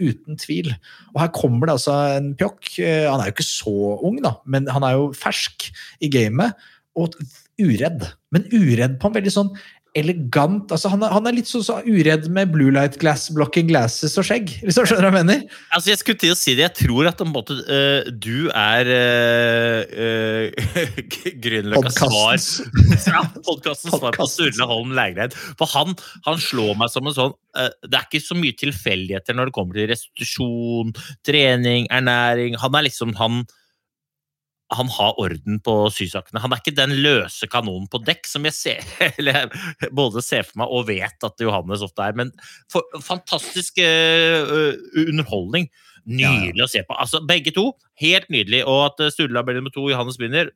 Uten 0.01 0.41
tvil. 0.41 0.73
Og 1.15 1.23
her 1.23 1.33
kommer 1.37 1.71
det 1.71 1.79
altså 1.79 1.95
en 2.19 2.33
pjokk. 2.41 2.75
eh, 2.83 3.07
Han 3.07 3.23
er 3.23 3.31
jo 3.31 3.37
ikke 3.39 3.49
så 3.49 3.77
ung, 4.11 4.19
da, 4.27 4.35
men 4.51 4.67
han 4.75 4.87
er 4.91 4.99
jo 4.99 5.11
fersk 5.17 5.71
i 6.03 6.11
gamet. 6.13 6.59
Og 6.99 7.15
uredd. 7.61 8.09
Men 8.35 8.49
uredd 8.55 8.99
på 9.01 9.11
en 9.11 9.19
veldig 9.19 9.35
sånn 9.35 9.53
elegant 9.99 10.71
altså 10.71 10.91
Han 10.93 11.03
er, 11.03 11.13
han 11.15 11.27
er 11.27 11.35
litt 11.35 11.49
så, 11.51 11.63
så 11.67 11.81
uredd 11.83 12.29
med 12.33 12.53
blue 12.55 12.71
light 12.75 12.99
glass, 13.01 13.29
blocking 13.35 13.69
glasses 13.71 14.17
og 14.21 14.27
skjegg. 14.29 14.53
Hvis 14.63 14.79
du 14.79 14.85
skjønner 14.85 15.09
hva 15.09 15.23
jeg 15.23 15.27
mener? 15.27 15.43
Altså, 15.75 15.91
jeg 15.93 16.01
skulle 16.01 16.21
til 16.23 16.35
å 16.35 16.39
si 16.39 16.55
det. 16.55 16.67
Jeg 16.69 16.77
tror 16.85 17.11
at 17.11 17.23
måte, 17.27 17.57
uh, 17.67 18.11
du 18.11 18.51
er 18.55 18.91
uh, 20.07 20.47
Grünerløkkas 21.43 21.99
svar 21.99 22.39
ja, 23.15 23.25
Podkastens 23.47 23.97
svar 23.97 24.17
på 24.17 24.29
Sturle 24.31 24.69
Holm 24.71 24.95
Lægreid. 24.97 25.35
For 25.59 25.71
han, 25.75 25.97
han 26.29 26.43
slår 26.43 26.77
meg 26.81 26.93
som 26.93 27.11
en 27.11 27.17
sånn 27.17 27.35
uh, 27.59 27.71
Det 27.87 27.97
er 27.97 28.07
ikke 28.07 28.23
så 28.25 28.39
mye 28.39 28.59
tilfeldigheter 28.61 29.37
når 29.37 29.51
det 29.51 29.57
kommer 29.59 29.81
til 29.81 29.91
restitusjon, 29.91 30.95
trening, 31.27 31.91
ernæring. 31.91 32.59
Han 32.63 32.79
er 32.79 32.87
liksom 32.87 33.17
han 33.19 33.43
han 34.71 34.91
har 34.95 35.19
orden 35.19 35.59
på 35.67 35.75
sysakene. 35.91 36.41
Han 36.43 36.55
er 36.55 36.61
ikke 36.63 36.77
den 36.77 36.95
løse 37.03 37.49
kanonen 37.51 37.89
på 37.91 38.01
dekk 38.07 38.29
som 38.31 38.47
jeg 38.47 38.55
ser, 38.55 38.91
eller 39.19 39.51
både 39.97 40.23
ser 40.25 40.47
for 40.47 40.63
meg 40.63 40.75
og 40.77 40.87
vet 40.91 41.27
at 41.27 41.43
Johannes 41.43 41.83
ofte 41.87 42.07
er. 42.07 42.17
Men 42.19 42.31
for, 42.71 42.87
fantastisk 43.05 43.81
uh, 43.83 44.77
underholdning. 45.07 45.69
Nydelig 46.11 46.65
å 46.65 46.71
se 46.71 46.85
på. 46.87 46.97
Altså, 46.97 47.21
begge 47.27 47.53
to, 47.55 47.71
helt 48.01 48.31
nydelig. 48.33 48.63
Og 48.65 48.87
at 48.87 49.03
eh, 49.05 49.11
Sturla 49.13 49.43
blir 49.47 49.59
nummer 49.59 49.75
to, 49.75 49.85
Johannes 49.91 50.17
vinner. 50.19 50.49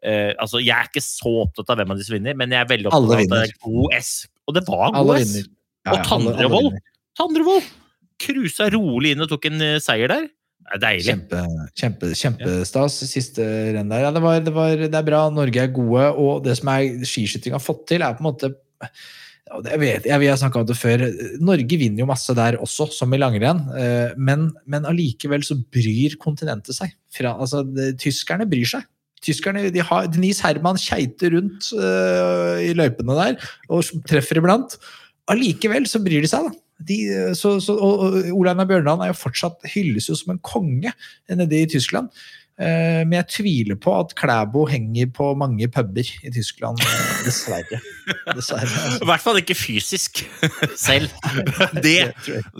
Uh, 0.00 0.32
altså, 0.38 0.62
jeg 0.62 0.72
er 0.74 0.88
ikke 0.88 1.04
så 1.04 1.34
opptatt 1.42 1.74
av 1.74 1.82
hvem 1.82 1.92
av 1.92 2.00
disse 2.00 2.14
vinner, 2.14 2.38
men 2.38 2.54
jeg 2.54 2.62
er 2.62 2.70
veldig 2.70 2.90
opptatt 2.90 3.10
av 3.10 3.18
at 3.18 3.34
det 3.34 3.42
er 3.50 3.58
god 3.66 3.98
S. 3.98 4.14
Og 4.48 4.56
det 4.56 4.64
var 4.70 4.94
god 4.96 5.12
S. 5.18 5.34
S. 5.42 5.52
ja, 5.84 5.92
Og 5.92 6.08
Tandrevold. 6.08 6.80
Tandrevold 7.18 7.68
cruisa 8.18 8.66
rolig 8.74 9.12
inn 9.14 9.22
og 9.22 9.30
tok 9.30 9.46
en 9.50 9.62
seier 9.82 10.10
der. 10.10 10.26
Det 10.68 10.76
er 10.76 10.82
deilig. 10.82 11.06
Kjempe, 11.08 11.42
kjempe, 11.80 12.08
kjempestas. 12.20 12.98
Siste 13.08 13.44
renn 13.76 13.88
der. 13.88 14.02
Ja, 14.04 14.10
det, 14.12 14.20
var, 14.24 14.40
det, 14.44 14.52
var, 14.52 14.82
det 14.82 14.98
er 14.98 15.06
bra. 15.06 15.22
Norge 15.32 15.62
er 15.62 15.72
gode. 15.72 16.10
Og 16.20 16.42
det 16.44 16.58
som 16.58 16.68
skiskyting 17.08 17.56
har 17.56 17.64
fått 17.64 17.86
til, 17.88 18.04
er 18.04 18.18
på 18.18 18.24
en 18.24 18.28
måte 18.28 18.52
jeg 19.48 19.80
vet, 19.80 20.04
jeg, 20.04 20.28
har 20.28 20.36
snakka 20.36 20.60
om 20.60 20.66
det 20.68 20.76
før. 20.76 21.06
Norge 21.40 21.78
vinner 21.80 22.02
jo 22.02 22.10
masse 22.10 22.34
der 22.36 22.58
også, 22.60 22.90
som 22.92 23.14
i 23.16 23.20
langrenn. 23.20 23.62
eh, 23.80 24.12
Men, 24.20 24.50
men 24.68 24.84
allikevel 24.84 25.40
så 25.46 25.56
bryr 25.56 26.18
kontinentet 26.20 26.76
seg. 26.76 26.92
Fra, 27.16 27.32
altså, 27.32 27.62
det, 27.64 27.94
tyskerne 28.02 28.44
bryr 28.50 28.68
seg. 28.68 28.84
Tyskerne, 29.24 29.64
de 29.72 29.82
har, 29.82 30.06
Denise 30.12 30.44
Herman 30.44 30.76
keiter 30.78 31.32
rundt 31.34 31.72
uh, 31.74 32.60
i 32.62 32.70
løypene 32.76 33.16
der 33.18 33.48
og 33.66 33.88
treffer 34.06 34.38
iblant. 34.38 34.76
Allikevel 35.32 35.88
så 35.90 35.98
bryr 36.04 36.22
de 36.22 36.30
seg, 36.30 36.46
da. 36.46 36.67
De, 36.78 36.98
øh, 37.10 37.34
så, 37.34 37.56
så, 37.60 37.74
og, 37.74 38.18
Einar 38.52 38.68
Bjørndalen 38.68 39.02
er 39.02 39.12
jo 39.12 39.18
fortsatt 39.18 39.66
hylles 39.74 40.08
jo 40.08 40.14
som 40.18 40.34
en 40.34 40.42
konge 40.44 40.92
nede 41.28 41.62
i 41.62 41.66
Tyskland. 41.66 42.12
Eh, 42.58 43.04
men 43.06 43.20
jeg 43.20 43.28
tviler 43.36 43.76
på 43.78 43.92
at 43.94 44.14
Klæbo 44.18 44.64
henger 44.66 45.06
på 45.14 45.30
mange 45.38 45.68
puber 45.70 46.08
i 46.26 46.32
Tyskland, 46.34 46.80
eh, 46.82 47.20
dessverre. 47.22 47.78
dessverre 48.38 48.66
I 48.66 48.80
altså. 48.88 49.08
hvert 49.10 49.22
fall 49.22 49.38
ikke 49.42 49.54
fysisk 49.58 50.24
selv. 50.88 51.12
Det, 51.84 52.10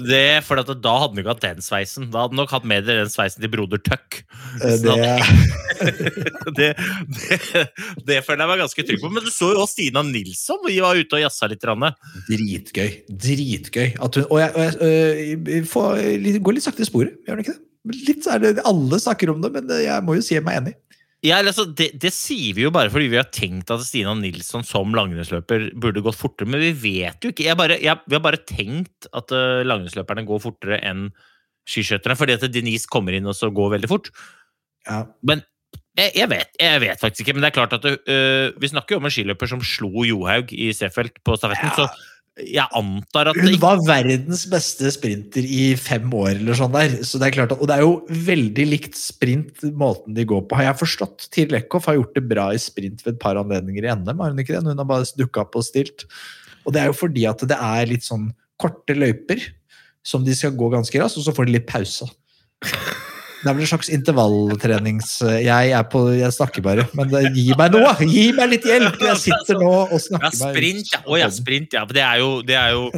det 0.07 0.45
for 0.47 0.61
da 0.61 0.93
hadde 1.01 1.17
han 1.17 1.21
ikke 1.21 1.33
hatt 1.33 1.45
den 1.45 1.65
sveisen. 1.65 2.07
Da 2.13 2.23
hadde 2.23 2.37
han 2.37 2.43
nok 2.43 2.53
hatt 2.55 2.67
med 2.69 2.87
den 2.87 3.11
sveisen 3.11 3.43
til 3.43 3.51
broder 3.51 3.83
Tuck. 3.83 4.21
Eh, 4.63 4.77
det, 4.85 4.97
Det, 6.59 6.69
det, 7.29 7.65
det 8.07 8.19
føler 8.27 8.45
jeg 8.45 8.51
meg 8.51 8.63
ganske 8.63 8.85
trygg 8.87 9.03
på. 9.03 9.11
Men 9.13 9.27
du 9.27 9.31
så 9.35 9.53
jo 9.53 9.63
også 9.65 9.77
Stina 9.77 10.03
Nilsson. 10.07 10.61
Vi 10.67 10.79
var 10.85 10.99
ute 10.99 11.19
og 11.19 11.25
jazza 11.25 11.51
litt. 11.51 11.63
grann. 11.63 11.91
Dritgøy. 12.29 13.03
Dritgøy. 13.11 13.97
At 13.99 14.21
hun, 14.21 14.29
og 14.29 14.43
jeg, 14.43 14.53
og 14.55 14.63
jeg 14.63 15.39
øh, 15.59 15.67
får 15.69 16.05
går 16.43 16.59
litt 16.59 16.67
sakte 16.67 16.85
i 16.85 16.89
sporet, 16.89 17.19
gjør 17.27 17.39
den 17.39 17.47
ikke 17.47 17.57
det? 17.57 17.65
Litt 17.89 18.27
så 18.27 18.37
er 18.37 18.45
det, 18.45 18.67
Alle 18.69 19.01
snakker 19.01 19.33
om 19.33 19.41
det, 19.45 19.53
men 19.55 19.71
jeg 19.81 20.05
må 20.05 20.19
jo 20.19 20.25
si 20.25 20.39
meg 20.45 20.61
enig. 20.61 20.77
Ja, 21.27 21.41
altså, 21.43 21.65
det, 21.67 21.89
det 21.99 22.13
sier 22.15 22.55
vi 22.55 22.63
jo 22.63 22.71
bare 22.75 22.93
fordi 22.95 23.09
vi 23.11 23.19
har 23.19 23.27
tenkt 23.35 23.73
at 23.75 23.83
Stina 23.83 24.13
Nilsson 24.15 24.63
som 24.67 24.93
langrennsløper 24.95 25.73
burde 25.75 26.03
gått 26.05 26.19
fortere, 26.19 26.47
men 26.47 26.63
vi 26.63 26.71
vet 26.79 27.25
jo 27.25 27.33
ikke. 27.33 27.49
Jeg 27.49 27.59
bare, 27.59 27.79
jeg, 27.83 27.99
vi 28.07 28.15
har 28.15 28.23
bare 28.23 28.39
tenkt 28.47 29.09
at 29.11 29.35
uh, 29.35 29.65
langrennsløperne 29.67 30.27
går 30.29 30.45
fortere 30.45 30.79
enn 30.87 31.09
skiskytterne, 31.69 32.17
fordi 32.19 32.37
at 32.39 32.47
Denise 32.55 32.87
kommer 32.91 33.17
inn 33.19 33.27
og 33.29 33.35
så 33.37 33.51
går 33.55 33.75
veldig 33.75 33.91
fort. 33.91 34.13
Ja. 34.87 35.03
Men 35.27 35.43
jeg, 35.99 36.13
jeg, 36.15 36.31
vet, 36.31 36.55
jeg 36.63 36.85
vet 36.85 37.03
faktisk 37.03 37.25
ikke. 37.25 37.35
Men 37.35 37.45
det 37.45 37.51
er 37.51 37.57
klart 37.59 37.75
at 37.75 37.89
uh, 37.91 38.55
vi 38.55 38.71
snakker 38.71 38.95
jo 38.95 39.03
om 39.03 39.11
en 39.11 39.17
skiløper 39.17 39.51
som 39.51 39.65
slo 39.67 40.07
Johaug 40.07 40.55
i 40.55 40.71
Seefeld 40.77 41.19
på 41.27 41.35
stafetten. 41.41 41.75
Ja. 41.75 41.89
Så 41.89 42.18
jeg 42.47 42.67
antar 42.77 43.31
at 43.31 43.39
Hun 43.39 43.57
var 43.63 43.81
verdens 43.87 44.45
beste 44.51 44.91
sprinter 44.95 45.45
i 45.45 45.73
fem 45.81 46.07
år, 46.15 46.37
eller 46.37 46.59
sånn 46.59 46.75
der. 46.75 46.99
Så 47.07 47.21
det 47.21 47.29
er 47.29 47.37
klart 47.39 47.55
at, 47.55 47.61
og 47.63 47.71
det 47.71 47.79
er 47.79 47.85
jo 47.85 48.23
veldig 48.29 48.67
likt 48.71 48.99
sprint, 48.99 49.65
måten 49.79 50.17
de 50.17 50.27
går 50.29 50.45
på. 50.47 50.59
Har 50.59 50.71
jeg 50.71 50.81
forstått. 50.85 51.29
Tir 51.35 51.53
Lekhoff 51.55 51.89
har 51.91 51.99
gjort 51.99 52.15
det 52.19 52.25
bra 52.31 52.49
i 52.55 52.63
sprint 52.63 53.05
ved 53.07 53.17
et 53.17 53.23
par 53.23 53.41
anledninger 53.41 53.87
i 53.87 53.95
NM, 53.95 54.23
har 54.23 54.35
hun 54.35 54.43
ikke 54.45 54.57
det? 54.57 54.65
Hun 54.67 54.85
har 54.85 54.89
bare 54.89 55.09
dukka 55.19 55.47
opp 55.47 55.59
og 55.59 55.67
stilt. 55.67 56.07
Og 56.65 56.75
det 56.75 56.83
er 56.83 56.93
jo 56.93 56.99
fordi 57.01 57.27
at 57.31 57.45
det 57.49 57.59
er 57.59 57.91
litt 57.91 58.07
sånn 58.07 58.31
korte 58.61 58.97
løyper 58.97 59.43
som 60.07 60.25
de 60.25 60.35
skal 60.37 60.57
gå 60.57 60.71
ganske 60.73 61.01
raskt, 61.01 61.21
og 61.21 61.27
så 61.27 61.35
får 61.37 61.49
de 61.49 61.59
litt 61.59 61.69
pause. 61.69 62.09
Det 63.39 63.47
er 63.47 63.55
vel 63.55 63.63
en 63.63 63.71
slags 63.71 63.91
intervalltrenings... 63.95 65.11
Jeg, 65.45 65.71
er 65.71 65.85
på, 65.91 66.01
jeg 66.19 66.35
snakker 66.35 66.65
bare, 66.65 66.89
men 66.99 67.11
det, 67.13 67.21
gi 67.37 67.53
meg 67.59 67.75
noe! 67.77 67.93
Gi 68.03 68.25
meg 68.35 68.51
litt 68.51 68.67
hjelp! 68.67 68.99
Jeg 69.05 69.21
sitter 69.23 69.61
nå 69.61 69.71
og 69.85 70.01
snakker 70.03 70.33
bare... 70.33 70.55
sprint, 70.57 70.91
ja. 70.97 71.01
Oh, 71.07 71.15
ja, 71.21 71.29
sprint, 71.31 71.77
ja. 71.79 71.85
Det 71.87 72.03
er 72.03 72.19
jo, 72.19 72.33
det 72.47 72.57
er 72.59 72.75
jo 72.75 72.89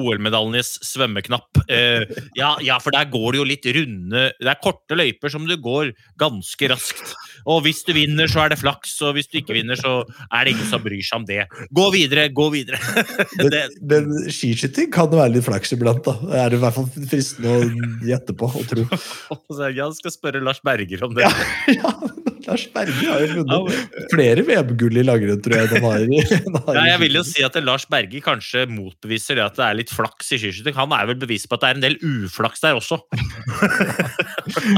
OL-medaljenes 0.00 0.72
svømmeknapp. 0.88 1.62
Uh, 1.68 2.06
ja, 2.38 2.54
ja, 2.64 2.78
for 2.80 2.96
der 2.96 3.10
går 3.12 3.36
det 3.36 3.42
jo 3.42 3.48
litt 3.50 3.68
runde 3.76 4.24
Det 4.40 4.48
er 4.48 4.62
korte 4.64 4.96
løyper 4.96 5.32
som 5.32 5.44
du 5.48 5.56
går 5.60 5.92
ganske 6.20 6.72
raskt. 6.72 7.12
Og 7.48 7.62
hvis 7.64 7.82
du 7.86 7.92
vinner, 7.96 8.30
så 8.30 8.44
er 8.44 8.54
det 8.54 8.60
flaks, 8.60 8.96
og 9.06 9.16
hvis 9.16 9.30
du 9.30 9.38
ikke 9.40 9.56
vinner, 9.56 9.78
så 9.78 10.00
er 10.28 10.44
det 10.44 10.54
ingen 10.54 10.68
som 10.70 10.82
bryr 10.84 11.02
seg 11.04 11.22
om 11.22 11.26
det. 11.28 11.44
Gå 11.76 11.86
videre, 11.94 12.28
gå 12.34 12.48
videre! 12.54 12.80
det, 13.52 13.64
Men, 13.80 14.10
men 14.10 14.32
skiskyting 14.32 14.90
kan 14.94 15.10
være 15.12 15.36
litt 15.36 15.46
flaks 15.46 15.74
iblant, 15.76 16.02
da. 16.06 16.16
Det 16.20 16.42
er 16.42 16.52
det 16.52 16.60
i 16.60 16.64
hvert 16.64 16.76
fall 16.76 16.90
fristende 17.10 17.54
å 17.56 17.88
gjette 18.10 18.36
på 18.36 18.50
og 18.50 18.66
tro. 18.70 18.86
jeg 19.80 19.98
skal 20.00 20.16
spørre 20.16 20.42
Lars 20.44 20.62
Berger 20.64 21.06
om 21.06 21.16
det. 21.16 21.28
Ja, 21.76 21.94
Lars 22.46 22.64
Berger 22.72 23.12
har 23.12 23.22
jo 23.24 23.42
vunnet 23.44 24.06
flere 24.10 24.44
VM-gull 24.46 25.00
i 25.00 25.04
langrenn, 25.06 25.40
tror 25.44 25.56
jeg. 25.58 25.70
Den 25.74 25.84
har, 25.84 26.06
den 26.08 26.56
har 26.56 26.78
Ja, 26.78 26.84
jeg 26.94 27.02
vil 27.04 27.18
jo 27.20 27.24
si 27.26 27.44
at 27.46 27.58
Lars 27.62 27.86
Berger 27.90 28.24
kanskje 28.24 28.64
motbeviser 28.70 29.38
det 29.38 29.44
at 29.44 29.58
det 29.58 29.66
er 29.66 29.78
litt 29.78 29.92
flaks 29.92 30.32
i 30.34 30.40
skiskyting. 30.40 30.76
Han 30.78 30.94
er 30.96 31.10
vel 31.10 31.20
bevis 31.20 31.46
på 31.46 31.58
at 31.58 31.64
det 31.64 31.70
er 31.70 31.78
en 31.78 31.84
del 31.84 31.98
uflaks 32.00 32.64
der 32.64 32.78
også. 32.80 33.00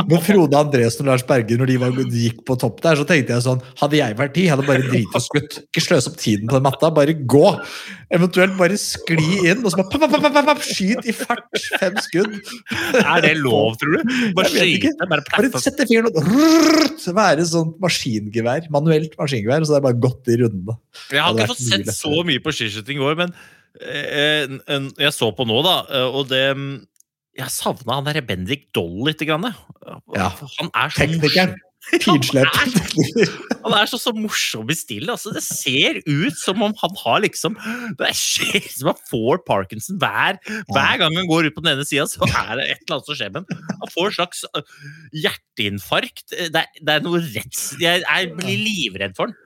Men 0.08 0.20
Frode 0.24 0.58
Andresen 0.58 1.06
og 1.06 1.12
Lars 1.12 1.24
Berger 1.28 1.58
når 1.60 1.70
de, 1.72 1.76
var, 1.82 1.90
de 1.96 2.22
gikk 2.26 2.42
på 2.48 2.56
topp 2.60 2.80
der, 2.84 2.98
så 3.00 3.06
tenkte 3.08 3.34
jeg 3.36 3.44
sånn 3.46 3.60
Hadde 3.80 3.98
jeg 4.00 4.16
vært 4.18 4.34
de, 4.36 4.46
hadde 4.52 4.66
bare 4.68 4.84
driti 4.86 5.06
og 5.18 5.24
skutt. 5.24 5.58
Ikke 5.68 5.84
sløse 5.84 6.10
opp 6.12 6.18
tiden 6.22 6.48
på 6.50 6.58
den 6.58 6.66
matta, 6.66 6.90
bare 6.94 7.14
gå! 7.14 7.44
Eventuelt 8.12 8.56
bare 8.58 8.76
skli 8.76 9.38
inn, 9.48 9.62
og 9.64 9.72
så 9.72 9.80
bare 9.80 10.08
papp, 10.10 10.16
papp, 10.26 10.40
papp, 10.50 10.64
skyt 10.66 11.06
i 11.08 11.14
fart! 11.16 11.46
Fem 11.80 11.96
skudd. 12.04 12.34
Er 13.00 13.24
det 13.24 13.34
lov, 13.40 13.78
tror 13.80 13.96
du? 13.98 14.12
Bare 14.36 14.50
skyte? 14.52 14.92
Bare 15.08 15.24
Bare 15.32 15.62
sette 15.62 15.86
fingeren 15.88 16.10
og 16.12 17.16
være 17.16 17.46
sånn 17.48 17.72
maskingevær. 17.82 18.68
Manuelt 18.74 19.16
maskingevær, 19.20 19.64
og 19.64 19.68
så 19.70 19.76
det 19.76 19.80
er 19.82 19.86
bare 19.88 20.00
gått 20.04 20.28
i 20.32 20.38
rundene. 20.42 20.76
Jeg 21.12 21.24
har 21.24 21.34
ikke 21.36 21.50
fått 21.54 21.64
sett 21.64 21.90
så 21.96 22.20
mye 22.28 22.42
på 22.44 22.52
skiskyting 22.54 23.00
i 23.00 23.04
år, 23.08 23.16
men 23.22 23.32
eh, 23.80 24.44
en- 24.44 24.60
en- 24.68 24.90
jeg 25.00 25.12
så 25.16 25.30
på 25.36 25.46
nå, 25.48 25.62
da, 25.64 25.76
og 26.12 26.28
det 26.28 26.44
Jeg 27.38 27.48
savna 27.54 27.98
han 27.98 28.08
derre 28.08 28.24
Bendik 28.26 28.68
Doll 28.76 29.06
lite 29.08 29.28
grann. 29.28 29.46
Ja. 29.48 30.28
Han 30.58 30.72
er 30.74 30.92
så 30.92 31.06
Teknikeren. 31.06 31.54
morsom. 31.56 31.68
Han, 32.54 32.74
Han 33.64 33.74
er 33.74 33.88
så, 33.90 33.98
så 33.98 34.12
morsom 34.14 34.70
i 34.70 34.76
stilen. 34.76 35.10
Altså, 35.10 35.32
det 35.34 35.42
ser 35.42 35.98
ut 36.06 36.36
som 36.38 36.62
om 36.62 36.74
han 36.78 36.98
har 37.00 37.22
liksom 37.24 37.56
Det 37.98 38.12
skjer 38.14 38.68
som 38.70 38.92
han 38.92 39.00
får 39.10 39.42
parkinson 39.48 39.98
hver, 40.02 40.38
hver 40.70 41.00
gang 41.00 41.16
han 41.18 41.30
går 41.30 41.48
ut 41.48 41.56
på 41.56 41.64
den 41.64 41.72
ene 41.74 41.86
sida, 41.88 42.06
så 42.10 42.22
er 42.28 42.54
det 42.60 42.68
et 42.68 42.84
eller 42.84 42.98
annet 42.98 43.10
som 43.10 43.18
skjer 43.18 43.32
med 43.34 43.42
ham. 43.42 43.64
Han 43.82 43.94
får 43.96 44.10
en 44.10 44.16
slags 44.20 44.44
øh, 44.52 44.76
hjerteinfarkt. 45.24 46.26
Det 46.30 46.62
er, 46.62 46.70
det 46.78 46.98
er 46.98 47.06
noe 47.06 47.22
rett 47.24 47.64
Jeg, 47.82 48.04
jeg 48.04 48.34
blir 48.38 48.62
livredd 48.68 49.16
for 49.18 49.30
han. 49.30 49.38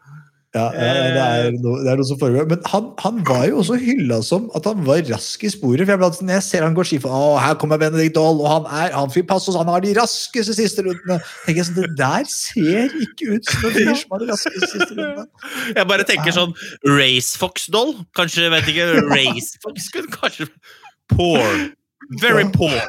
Ja, 0.57 0.67
det, 0.73 1.21
er 1.21 1.57
noe, 1.61 1.83
det 1.85 1.91
er 1.93 1.99
noe 2.01 2.09
som 2.09 2.19
foregår. 2.21 2.47
Men 2.49 2.63
han, 2.71 2.89
han 3.03 3.19
var 3.29 3.43
jo 3.51 3.59
også 3.61 3.77
hylla 3.81 4.23
som 4.25 4.47
at 4.57 4.65
han 4.69 4.81
var 4.87 5.03
rask 5.11 5.45
i 5.45 5.51
sporet. 5.53 5.85
for 5.85 5.93
jeg, 5.93 6.25
når 6.25 6.39
jeg 6.39 6.47
ser 6.47 6.65
han 6.65 6.77
går 6.77 6.89
skifa, 6.89 7.13
å, 7.13 7.35
her 7.43 7.59
kommer 7.61 7.81
Benedikt 7.83 8.17
Dahl, 8.17 8.41
og 8.41 8.49
han 8.49 8.71
er, 8.71 8.95
han 8.97 9.13
fyr 9.13 9.27
pass, 9.29 9.49
og 9.53 9.59
han 9.61 9.73
har 9.75 9.85
de 9.85 9.93
raskeste 9.99 10.57
siste 10.57 10.87
rundene. 10.87 11.21
tenker 11.45 11.61
jeg 11.61 11.69
sånn, 11.69 11.81
Det 11.83 11.93
der 12.01 12.31
ser 12.33 12.99
ikke 13.05 13.37
ut 13.37 13.53
som 13.53 13.69
en 13.69 13.77
fyr 13.77 13.93
som 14.01 14.17
har 14.17 14.25
de 14.25 14.31
raskeste 14.33 14.73
siste 14.73 14.93
rundene. 14.95 15.27
Jeg 15.77 15.89
bare 15.93 16.07
tenker 16.09 16.35
sånn 16.35 16.55
Race 16.89 17.37
Fox 17.39 17.69
Doll? 17.73 17.93
Kanskje, 18.17 18.49
vet 18.53 18.71
ikke 18.73 18.89
Racefox 19.11 19.91
kunne 19.93 20.21
kanskje 20.21 20.49
Poor. 21.13 21.45
Very 22.23 22.49
poor. 22.55 22.81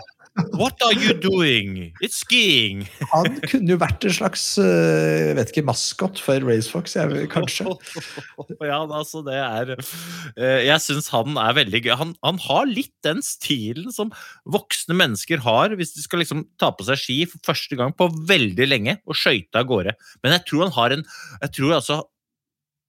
What 0.58 0.82
are 0.86 0.94
you 0.94 1.14
doing? 1.14 1.94
It's 2.02 2.22
skiing. 2.22 2.86
Han 3.14 3.40
kunne 3.48 3.74
jo 3.74 3.80
vært 3.82 4.06
en 4.08 4.16
slags 4.18 4.46
jeg 4.58 5.36
vet 5.38 5.52
ikke, 5.54 5.66
maskot 5.68 6.22
for 6.22 6.46
Racefox, 6.48 6.98
kanskje. 7.34 7.70
Ja, 8.68 8.80
altså 8.84 9.22
det 9.26 9.36
er 9.38 9.72
eh, 9.76 10.62
Jeg 10.66 10.82
syns 10.84 11.10
han 11.14 11.38
er 11.40 11.56
veldig 11.58 11.82
gøy. 11.86 11.94
Han, 12.00 12.14
han 12.26 12.40
har 12.44 12.68
litt 12.70 12.94
den 13.06 13.22
stilen 13.26 13.94
som 13.94 14.12
voksne 14.50 14.98
mennesker 14.98 15.42
har 15.46 15.76
hvis 15.78 15.94
de 15.96 16.04
skal 16.04 16.22
liksom 16.24 16.46
ta 16.62 16.72
på 16.76 16.88
seg 16.88 17.02
ski 17.02 17.18
for 17.30 17.42
første 17.48 17.78
gang 17.80 17.96
på 17.98 18.10
veldig 18.30 18.68
lenge 18.70 18.98
og 19.06 19.18
skøyte 19.18 19.62
av 19.62 19.70
gårde. 19.70 19.96
Men 20.24 20.38
jeg 20.38 20.48
tror 20.50 20.68
han 20.68 20.78
har 20.78 20.98
en 20.98 21.08
Jeg 21.44 21.54
tror 21.58 21.78
altså 21.80 22.02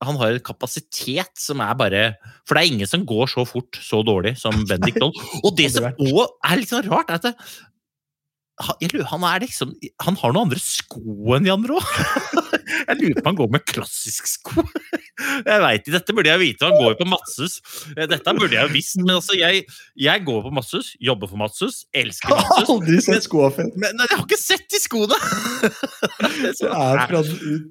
han 0.04 0.18
har 0.20 0.34
en 0.34 0.44
kapasitet 0.44 1.32
som 1.40 1.62
er 1.64 1.74
bare 1.78 2.02
For 2.46 2.54
det 2.54 2.62
er 2.62 2.72
ingen 2.72 2.90
som 2.90 3.06
går 3.06 3.30
så 3.32 3.44
fort, 3.48 3.78
så 3.82 4.02
dårlig 4.06 4.36
som 4.38 4.54
Bendik 4.70 4.98
Doll. 5.00 5.14
Og 5.42 5.56
det 5.58 5.72
som 5.74 5.88
òg 5.90 6.22
er 6.46 6.60
litt 6.60 6.70
sånn 6.70 6.86
rart, 6.86 7.10
er 7.10 7.18
at 7.18 7.50
han, 8.58 9.22
han 9.22 9.42
liksom 9.42 9.74
Han 10.02 10.16
har 10.18 10.32
noen 10.34 10.48
andre 10.48 10.58
sko 10.62 11.34
enn 11.36 11.46
de 11.46 11.52
andre 11.54 11.78
òg. 11.78 11.86
Jeg 12.68 12.98
lurer 13.00 13.14
på 13.16 13.22
om 13.22 13.28
han 13.30 13.38
går 13.38 13.48
med 13.54 13.62
klassisk 13.68 14.24
sko. 14.28 14.62
Jeg 15.18 15.60
vet 15.62 15.80
ikke, 15.80 15.92
Dette 15.96 16.14
burde 16.14 16.30
jeg 16.30 16.40
vite. 16.42 16.66
Han 16.68 16.76
går 16.78 16.88
jo 16.92 16.98
på 17.00 17.06
Madshus. 17.10 17.54
Dette 17.96 18.34
burde 18.36 18.54
jeg 18.54 18.62
jo 18.62 18.70
visst. 18.74 18.96
Men 19.00 19.12
altså, 19.18 19.34
jeg, 19.38 19.54
jeg 19.98 20.24
går 20.26 20.40
på 20.44 20.50
Madshus, 20.54 20.86
jobber 21.02 21.26
for 21.30 21.38
Madshus, 21.40 21.76
elsker 21.96 22.28
Jeg 22.34 22.44
har 22.50 22.64
aldri 22.74 22.98
sett 23.04 23.24
skoa 23.26 23.48
før. 23.54 23.66
Men 23.74 23.90
jeg 24.04 24.10
har 24.14 24.24
ikke 24.24 24.40
sett 24.40 24.66
de 24.72 24.78
skoene! 24.82 25.18
Det 26.38 26.68
er 26.68 26.98
fra 27.08 27.20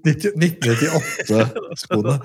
1998-skoene 0.08 2.16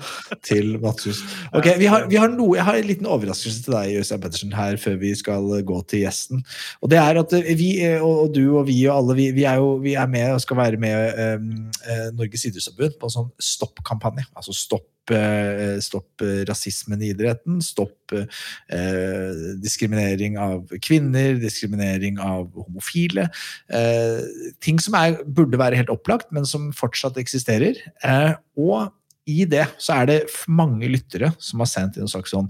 til 0.45 0.79
Matshus. 0.83 1.19
Ok, 1.55 1.67
vi 1.79 1.87
har, 1.89 2.01
vi 2.11 2.17
har 2.19 2.29
noe, 2.31 2.57
Jeg 2.57 2.65
har 2.67 2.75
en 2.77 2.89
liten 2.89 3.07
overraskelse 3.09 3.59
til 3.65 3.73
deg 3.75 3.99
Øystein 4.01 4.21
Pettersen, 4.23 4.51
her 4.57 4.73
før 4.81 4.95
vi 5.01 5.11
skal 5.17 5.43
gå 5.65 5.77
til 5.89 5.99
gjesten. 6.03 6.37
Og 6.83 6.87
det 6.91 6.99
er 7.01 7.13
at 7.21 7.29
eh, 7.37 7.53
vi, 7.59 7.69
eh, 7.85 8.03
og 8.03 8.33
du 8.35 8.43
og 8.59 8.67
vi 8.69 8.77
og 8.87 8.95
alle, 8.95 9.17
vi, 9.17 9.27
vi, 9.35 9.45
er, 9.49 9.59
jo, 9.61 9.75
vi 9.83 9.95
er 9.99 10.09
med 10.11 10.33
og 10.35 10.41
skal 10.43 10.59
være 10.59 10.79
med 10.81 11.19
eh, 11.19 11.45
eh, 11.89 12.07
Norges 12.15 12.47
idrettsforbund 12.49 12.97
på 12.99 13.09
en 13.09 13.15
sånn 13.15 13.29
stopp-kampanje. 13.41 14.25
Altså 14.39 14.55
stopp, 14.57 15.13
eh, 15.15 15.77
stopp 15.83 16.23
rasismen 16.49 17.03
i 17.03 17.11
idretten, 17.13 17.59
stopp 17.65 18.15
eh, 18.15 19.29
diskriminering 19.63 20.39
av 20.41 20.73
kvinner, 20.83 21.37
diskriminering 21.41 22.19
av 22.23 22.49
homofile. 22.65 23.29
Eh, 23.73 24.51
ting 24.63 24.81
som 24.83 24.97
er, 24.99 25.21
burde 25.25 25.61
være 25.61 25.79
helt 25.81 25.93
opplagt, 25.93 26.31
men 26.35 26.47
som 26.49 26.71
fortsatt 26.75 27.19
eksisterer. 27.21 27.79
Eh, 28.05 28.35
og 28.59 28.91
i 29.29 29.45
det 29.47 29.65
så 29.79 30.01
er 30.01 30.09
det 30.09 30.21
mange 30.51 30.89
lyttere 30.91 31.31
som 31.39 31.61
har 31.63 31.69
sendt 31.71 31.97
inn 31.97 32.07
en 32.07 32.11
sak 32.11 32.27
sånn 32.27 32.49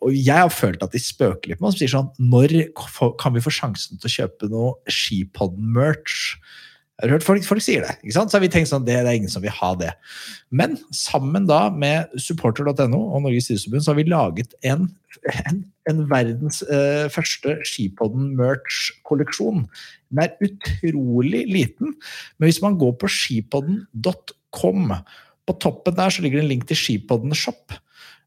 Og 0.00 0.14
jeg 0.16 0.40
har 0.40 0.48
følt 0.48 0.80
at 0.84 0.94
de 0.94 1.00
spøker 1.02 1.50
litt 1.50 1.60
med 1.60 1.68
oss. 1.68 1.76
Sier 1.76 1.92
sånn 1.92 2.08
Når 2.32 2.54
kan 3.20 3.34
vi 3.34 3.42
få 3.44 3.52
sjansen 3.52 4.00
til 4.00 4.08
å 4.08 4.14
kjøpe 4.14 4.48
noe 4.48 4.70
Skipodden-merch? 4.88 6.38
Jeg 7.00 7.08
har 7.08 7.14
hørt 7.16 7.24
folk, 7.24 7.44
folk 7.48 7.64
sier 7.64 7.84
det. 7.86 7.94
ikke 8.02 8.12
sant? 8.12 8.28
Så 8.28 8.36
har 8.36 8.42
vi 8.44 8.50
tenkt 8.52 8.68
sånn, 8.68 8.84
det, 8.84 8.98
det 9.00 9.08
er 9.08 9.16
ingen 9.16 9.32
som 9.32 9.40
vil 9.40 9.54
ha 9.56 9.70
det. 9.80 9.94
Men 10.52 10.74
sammen 10.92 11.46
da 11.48 11.62
med 11.72 12.12
supporter.no 12.20 12.98
og 13.00 13.22
Norges 13.24 13.48
Idrettsforbund 13.48 13.86
så 13.86 13.94
har 13.94 13.98
vi 14.02 14.04
laget 14.10 14.52
en, 14.68 14.84
en, 15.32 15.62
en 15.88 16.02
verdens 16.10 16.60
eh, 16.68 17.06
første 17.12 17.56
Skipodden-merch-kolleksjon. 17.70 19.64
Den 20.12 20.22
er 20.26 20.36
utrolig 20.44 21.46
liten, 21.48 21.96
men 22.36 22.50
hvis 22.50 22.60
man 22.60 22.76
går 22.80 22.92
på 23.00 23.08
skipodden.com 23.16 24.96
På 25.48 25.56
toppen 25.56 25.96
der 25.96 26.12
så 26.12 26.20
ligger 26.20 26.42
det 26.42 26.44
en 26.44 26.52
link 26.52 26.68
til 26.68 26.82
Skipodden 26.82 27.32
Shop. 27.32 27.80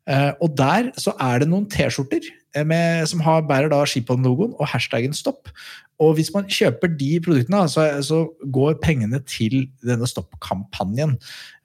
Eh, 0.10 0.32
og 0.44 0.58
der 0.58 0.92
så 1.00 1.14
er 1.20 1.44
det 1.44 1.50
noen 1.52 1.70
T-skjorter 1.72 2.28
med- 2.62 3.08
som 3.10 3.24
har, 3.26 3.42
bærer 3.42 3.70
da 3.74 3.82
Skipodden-logoen 3.86 4.54
og 4.60 4.68
hashtaggen 4.70 5.14
stopp. 5.18 5.50
Og 6.02 6.16
hvis 6.18 6.32
man 6.34 6.48
kjøper 6.50 6.90
de 6.98 7.10
produktene, 7.24 7.62
så, 7.70 7.86
så 8.06 8.24
går 8.52 8.80
pengene 8.84 9.20
til 9.30 9.68
denne 9.86 10.08
stopp-kampanjen. 10.10 11.16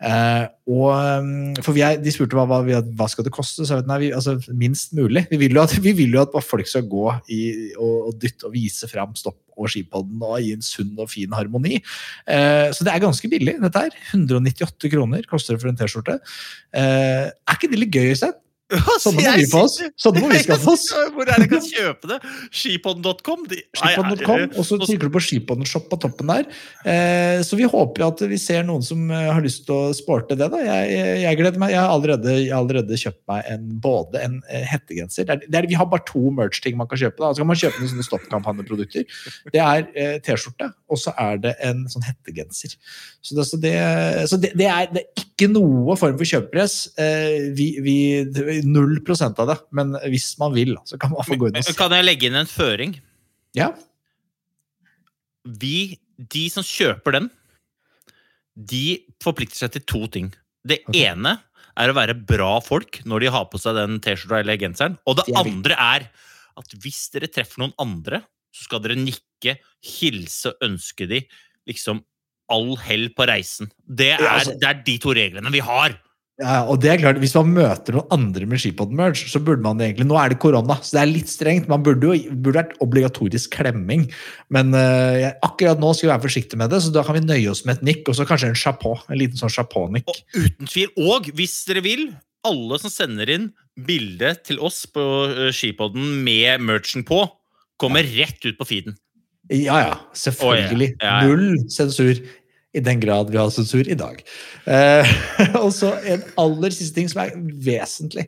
Eh, 0.05 0.45
og, 0.69 0.93
um, 0.93 1.57
for 1.65 1.79
er, 1.81 1.97
De 2.03 2.13
spurte 2.13 2.37
hva, 2.37 2.45
hva, 2.47 2.83
hva 2.85 3.09
skal 3.11 3.27
det 3.27 3.33
koste, 3.35 3.65
så 3.67 3.81
nei, 3.89 3.99
vi, 4.05 4.11
altså, 4.15 4.37
minst 4.53 4.93
mulig. 4.97 5.25
Vi 5.33 5.41
vil 5.41 5.57
jo 5.57 5.65
at, 5.65 5.75
vi 5.87 5.95
vil 5.97 6.15
jo 6.15 6.25
at 6.27 6.37
folk 6.45 6.69
skal 6.69 6.87
gå 6.91 7.07
i, 7.35 7.41
og, 7.79 8.11
og 8.11 8.19
dytte 8.23 8.49
og 8.49 8.55
vise 8.57 8.91
fram 8.91 9.17
stopp 9.19 9.41
og 9.59 9.73
skipodden 9.73 10.21
og 10.23 10.37
i 10.39 10.53
en 10.55 10.63
sunn 10.63 10.93
og 11.01 11.09
fin 11.11 11.33
harmoni. 11.35 11.81
Eh, 12.31 12.69
så 12.71 12.87
det 12.87 12.93
er 12.93 13.03
ganske 13.03 13.31
billig, 13.33 13.57
dette 13.65 13.87
her. 13.89 13.97
198 14.13 14.93
kroner 14.93 15.25
koster 15.31 15.57
det 15.57 15.65
for 15.65 15.73
en 15.73 15.81
T-skjorte. 15.81 16.21
Eh, 16.77 17.25
er 17.33 17.59
ikke 17.59 17.73
det 17.73 17.81
litt 17.81 17.97
gøy, 17.97 18.13
Øystein? 18.13 18.37
Sånne 19.01 19.23
må 19.25 19.33
vi 19.39 19.47
få 19.49 19.63
oss. 19.65 19.77
Sånne 19.97 20.21
må 20.21 20.29
vi 20.33 20.41
skaffe 20.45 20.73
oss. 20.75 20.83
Hvor 21.15 21.25
er 21.25 21.41
det 21.41 21.47
jeg 21.47 21.51
kan 21.55 21.63
kjøpe 21.65 22.11
det? 22.11 22.19
Skipodden.com? 22.53 23.47
De- 23.49 23.61
Skipodden.com, 23.81 24.43
og 24.61 24.67
så 24.69 24.77
trykker 24.83 25.09
du 25.09 25.15
på 25.15 25.23
Skipodden 25.25 25.69
Shop 25.69 25.87
på 25.89 25.99
toppen 26.03 26.29
der. 26.33 26.49
Eh, 26.85 27.41
så 27.49 27.57
vi 27.57 27.65
håper 27.71 28.05
at 28.11 28.21
vi 28.29 28.37
ser 28.43 28.67
noen 28.69 28.85
som 28.85 29.07
eh, 29.09 29.29
har 29.33 29.41
lyst 29.45 29.65
til 29.69 29.73
å 29.77 29.95
sporte 29.97 30.37
det. 30.37 30.51
da. 30.53 30.61
Jeg, 30.61 30.91
jeg, 30.93 31.15
jeg 31.25 31.41
gleder 31.41 31.63
meg. 31.63 31.73
Jeg 31.73 31.81
har 31.81 31.95
allerede, 31.95 32.35
jeg 32.43 32.53
har 32.53 32.61
allerede 32.61 33.01
kjøpt 33.01 33.23
meg 33.33 33.49
en, 33.55 33.65
både 33.89 34.23
en 34.27 34.37
eh, 34.53 34.67
hettegenser 34.69 35.29
det 35.29 35.35
er, 35.39 35.47
det 35.49 35.61
er, 35.63 35.71
Vi 35.73 35.79
har 35.81 35.89
bare 35.89 36.05
to 36.09 36.27
merch-ting 36.35 36.77
man 36.79 36.91
kan 36.93 37.01
kjøpe. 37.01 37.19
da. 37.25 37.33
Så 37.33 37.43
kan 37.45 37.51
man 37.51 37.61
kjøpe 37.61 37.81
noen 37.81 37.93
sånne 37.95 38.07
stoppkampanjeprodukter. 38.11 39.09
Det 39.55 39.65
er 39.65 39.89
eh, 39.97 40.19
T-skjorte, 40.29 40.71
og 40.89 41.01
så 41.01 41.13
er 41.21 41.41
det 41.43 41.55
en 41.65 41.85
sånn 41.91 42.05
hettegenser. 42.07 42.75
Så 43.21 43.37
det, 43.37 43.45
så 43.49 43.61
det, 43.61 43.75
så 44.31 44.39
det, 44.41 44.53
det, 44.59 44.69
er, 44.73 44.89
det 44.93 45.05
er 45.05 45.25
ikke 45.25 45.51
noe 45.53 45.97
form 46.01 46.17
for 46.21 46.29
kjøpepress. 46.29 46.77
Eh, 47.01 47.49
vi, 47.57 47.69
vi, 47.85 47.97
Null 48.67 48.99
prosent 49.07 49.39
av 49.43 49.53
det. 49.53 49.59
Men 49.77 49.97
hvis 50.09 50.31
man 50.41 50.55
vil, 50.57 50.77
så 50.89 51.01
kan 51.01 51.13
man 51.13 51.27
få 51.27 51.39
gå 51.39 51.51
inn 51.51 51.61
og 51.61 51.67
se. 51.67 51.77
Kan 51.79 51.95
jeg 51.97 52.07
legge 52.07 52.31
inn 52.31 52.39
en 52.41 52.51
føring? 52.51 52.97
Ja. 53.57 53.73
Vi, 55.61 55.99
de 56.17 56.47
som 56.53 56.67
kjøper 56.67 57.19
den, 57.19 57.29
de 58.59 58.99
forplikter 59.23 59.65
seg 59.65 59.77
til 59.77 59.85
to 59.87 60.07
ting. 60.13 60.33
Det 60.67 60.81
okay. 60.89 61.05
ene 61.07 61.37
er 61.79 61.93
å 61.93 61.97
være 61.97 62.17
bra 62.17 62.57
folk 62.65 63.01
når 63.07 63.25
de 63.25 63.35
har 63.37 63.47
på 63.53 63.61
seg 63.63 63.77
den 63.79 64.01
T-skjorta 64.03 64.43
eller 64.43 64.59
genseren. 64.61 64.99
Og 65.07 65.21
det 65.21 65.29
andre 65.39 65.77
er 65.79 66.09
at 66.59 66.75
hvis 66.83 67.05
dere 67.15 67.31
treffer 67.31 67.63
noen 67.63 67.77
andre, 67.79 68.25
så 68.55 68.65
skal 68.69 68.81
dere 68.85 68.97
nikke, 68.99 69.59
hilse 69.85 70.53
og 70.53 70.69
ønske 70.69 71.09
de 71.11 71.23
liksom 71.69 72.03
all 72.51 72.77
hell 72.81 73.09
på 73.13 73.27
reisen. 73.29 73.69
Det 73.85 74.15
er, 74.15 74.23
Ja, 74.23 74.39
altså- 74.41 74.59
det 74.59 74.69
er 74.69 74.83
de 74.85 74.99
to 74.99 75.11
reglene 75.13 75.53
vi 75.53 75.61
har. 75.61 75.99
Ja, 76.41 76.63
og 76.71 76.81
det 76.81 76.91
er 76.93 76.99
klart, 77.03 77.19
Hvis 77.19 77.35
man 77.35 77.53
møter 77.53 77.93
noen 77.95 78.07
andre 78.13 78.47
med 78.47 78.61
skipodden-merge, 78.61 79.27
så 79.29 79.43
burde 79.43 79.61
man 79.61 79.77
egentlig 79.81 80.07
Nå 80.07 80.15
er 80.25 80.29
det 80.31 80.39
korona, 80.39 80.77
så 80.81 80.93
det 80.95 81.01
er 81.03 81.13
litt 81.13 81.27
strengt. 81.27 81.67
Man 81.67 81.83
burde 81.83 82.01
jo 82.01 82.31
burde 82.31 82.63
vært 82.63 82.77
obligatorisk 82.81 83.51
klemming. 83.51 84.09
Men 84.49 84.73
uh, 84.73 85.19
jeg- 85.19 85.35
akkurat 85.43 85.81
nå 85.81 85.93
skal 85.97 86.09
vi 86.09 86.15
være 86.15 86.23
forsiktige 86.31 86.57
med 86.57 86.71
det, 86.71 86.79
så 86.81 86.93
da 86.93 87.03
kan 87.03 87.17
vi 87.17 87.27
nøye 87.27 87.51
oss 87.51 87.65
med 87.67 87.79
et 87.79 87.83
nikk 87.83 88.09
og 88.09 88.15
så 88.15 88.25
kanskje 88.25 88.49
en 88.51 88.55
chapeau. 88.55 88.95
En 89.11 89.19
liten 89.19 89.35
sånn 89.37 89.51
chapeau-nikk. 89.51 90.07
Og 90.07 90.17
uten 90.37 90.67
tvil. 90.71 90.89
Og 90.97 91.25
hvis 91.35 91.65
dere 91.67 91.83
vil, 91.83 92.17
alle 92.47 92.79
som 92.79 92.89
sender 92.91 93.29
inn 93.29 93.53
bilde 93.77 94.37
til 94.45 94.61
oss 94.61 94.87
på 94.87 95.03
eh, 95.29 95.51
Skipodden 95.51 96.23
med 96.23 96.61
merchen 96.61 97.03
på, 97.05 97.29
kommer 97.81 98.07
rett 98.19 98.45
ut 98.45 98.59
på 98.59 98.69
feeden. 98.69 98.99
Ja, 99.49 99.79
ja. 99.81 99.95
Selvfølgelig. 100.17 100.93
Oh, 100.99 101.01
ja. 101.01 101.09
Ja, 101.09 101.23
ja. 101.23 101.29
Null 101.29 101.65
sensur. 101.73 102.21
I 102.77 102.83
den 102.85 103.01
grad 103.01 103.31
vi 103.33 103.39
har 103.41 103.49
sensur 103.51 103.89
i 103.89 103.97
dag. 103.97 104.19
Eh, 104.69 105.13
og 105.65 105.71
så 105.73 105.95
en 106.05 106.25
aller 106.39 106.75
siste 106.77 106.99
ting 106.99 107.09
som 107.09 107.23
er 107.23 107.33
vesentlig, 107.65 108.27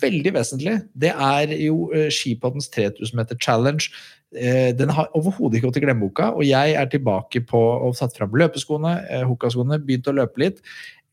veldig 0.00 0.32
vesentlig, 0.36 0.76
det 0.94 1.10
er 1.10 1.50
jo 1.58 1.88
eh, 1.90 2.06
Skipoddens 2.14 2.70
3000 2.70 3.18
meter 3.18 3.40
challenge. 3.42 3.90
Eh, 4.38 4.70
den 4.78 4.94
har 4.94 5.10
overhodet 5.18 5.58
ikke 5.58 5.68
gått 5.68 5.80
i 5.80 5.84
glemmeboka, 5.84 6.30
og 6.38 6.46
jeg 6.46 6.76
er 6.78 6.92
tilbake 6.92 7.42
på 7.50 7.58
og 7.58 7.98
satt 7.98 8.14
fram 8.16 8.38
løpeskoene, 8.38 8.94
eh, 9.10 9.26
Hoka-skoene, 9.26 9.82
begynt 9.82 10.08
å 10.10 10.14
løpe 10.14 10.46
litt. 10.46 10.62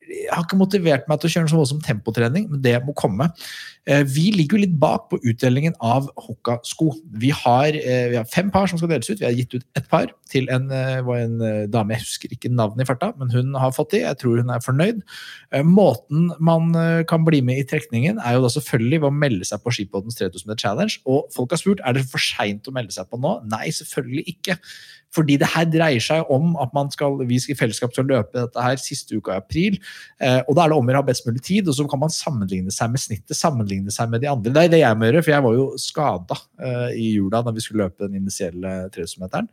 Jeg 0.03 0.29
har 0.29 0.43
ikke 0.43 0.59
motivert 0.59 1.07
meg 1.09 1.19
til 1.19 1.29
å 1.29 1.33
kjøre 1.33 1.49
så 1.49 1.57
voldsom 1.57 1.81
tempotrening, 1.81 2.49
men 2.51 2.61
det 2.61 2.75
må 2.85 2.93
komme. 2.97 3.29
Eh, 3.85 4.03
Vi 4.07 4.31
ligger 4.31 4.57
jo 4.57 4.63
litt 4.63 4.75
bak 4.79 5.09
på 5.11 5.19
utdelingen 5.27 5.75
av 5.83 6.07
Hokka-sko. 6.23 6.93
Vi, 7.19 7.31
eh, 7.31 8.09
vi 8.09 8.15
har 8.15 8.25
fem 8.25 8.49
par 8.51 8.67
som 8.67 8.77
skal 8.77 8.89
deles 8.89 9.09
ut. 9.09 9.19
Vi 9.19 9.25
har 9.25 9.33
gitt 9.33 9.53
ut 9.55 9.65
ett 9.75 9.89
par 9.89 10.07
til 10.29 10.49
en, 10.49 10.71
eh, 10.71 10.97
en 10.99 11.69
dame, 11.69 11.89
jeg 11.89 11.99
husker 11.99 12.29
ikke 12.29 12.49
navnet 12.49 12.81
i 12.81 12.85
farta, 12.85 13.13
men 13.17 13.29
hun 13.29 13.53
har 13.55 13.71
fått 13.71 13.91
de. 13.91 13.99
Jeg 13.99 14.17
tror 14.19 14.37
hun 14.37 14.49
er 14.49 14.59
fornøyd. 14.59 15.01
Måten 15.63 16.31
man 16.39 16.73
kan 17.05 17.23
bli 17.25 17.41
med 17.41 17.57
i 17.59 17.63
trekningen, 17.63 18.19
er 18.23 18.33
jo 18.33 18.41
da 18.41 18.47
selvfølgelig 18.47 19.01
ved 19.01 19.11
å 19.11 19.19
melde 19.19 19.45
seg 19.45 19.61
på 19.61 19.71
Skipodens 19.71 20.15
3000 20.15 20.47
meter 20.47 20.61
challenge. 20.61 20.99
Og 21.05 21.31
folk 21.31 21.51
har 21.51 21.57
spurt 21.57 21.79
er 21.85 21.93
det 21.93 22.05
for 22.09 22.17
seint 22.17 22.63
å 22.63 22.73
melde 22.73 22.91
seg 22.91 23.09
på 23.09 23.19
nå. 23.19 23.45
Nei, 23.47 23.67
selvfølgelig 23.67 24.25
ikke. 24.25 24.57
Fordi 25.13 25.37
det 25.37 25.47
her 25.47 25.65
dreier 25.65 25.99
seg 25.99 26.25
om 26.29 26.55
at 26.57 26.93
skal, 26.93 27.17
vi 27.27 27.35
i 27.35 27.53
fellesskap 27.53 27.93
skal 27.93 28.05
løpe 28.05 28.33
dette 28.33 28.59
her 28.59 28.75
siste 28.77 29.15
uka 29.15 29.33
i 29.33 29.37
april. 29.37 29.77
Og 30.47 30.55
da 30.55 30.63
er 30.63 30.69
det 30.69 30.77
om 30.77 30.85
å 30.85 30.89
gjøre 30.89 31.01
å 31.01 31.03
ha 31.03 31.11
best 31.11 31.27
mulig 31.27 31.43
tid, 31.43 31.67
og 31.67 31.75
så 31.75 31.87
kan 31.89 31.99
man 31.99 32.09
sammenligne 32.09 32.71
seg 32.71 32.89
med 32.89 32.99
snittet, 32.99 33.37
sammenligne 33.37 33.72
seg 33.93 34.11
med 34.11 34.23
de 34.23 34.29
andre. 34.31 34.53
Det 34.53 34.63
er 34.63 34.73
det 34.73 34.81
jeg 34.83 34.99
må 34.99 35.09
gjøre, 35.09 35.23
for 35.25 35.33
jeg 35.33 35.45
var 35.45 35.57
jo 35.57 35.65
skada 35.81 36.37
uh, 36.39 36.89
i 36.93 37.09
jula 37.17 37.43
da 37.45 37.53
vi 37.55 37.63
skulle 37.63 37.87
løpe 37.87 38.05
den 38.05 38.21
initielle 38.21 38.73
3000-meteren. 38.93 39.49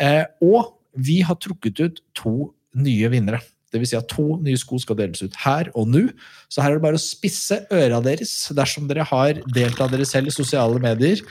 Uh, 0.00 0.24
og 0.44 0.74
vi 0.94 1.20
har 1.26 1.38
trukket 1.42 1.82
ut 1.82 2.00
to 2.16 2.36
nye 2.78 3.10
vinnere. 3.12 3.42
Vil 3.74 3.88
si 3.90 3.96
at 3.98 4.06
to 4.06 4.36
nye 4.38 4.58
sko 4.58 4.78
skal 4.78 4.98
deles 5.00 5.24
ut 5.24 5.34
her 5.42 5.70
og 5.74 5.88
nå. 5.90 6.04
Så 6.52 6.62
her 6.62 6.74
er 6.74 6.78
det 6.78 6.84
bare 6.84 6.98
å 7.00 7.02
spisse 7.02 7.64
øra 7.74 7.98
deres 8.04 8.30
dersom 8.54 8.86
dere 8.90 9.06
har 9.08 9.40
delt 9.56 9.80
av 9.82 9.90
dere 9.90 10.06
selv 10.06 10.30
i 10.30 10.34
sosiale 10.34 10.78
medier. 10.82 11.22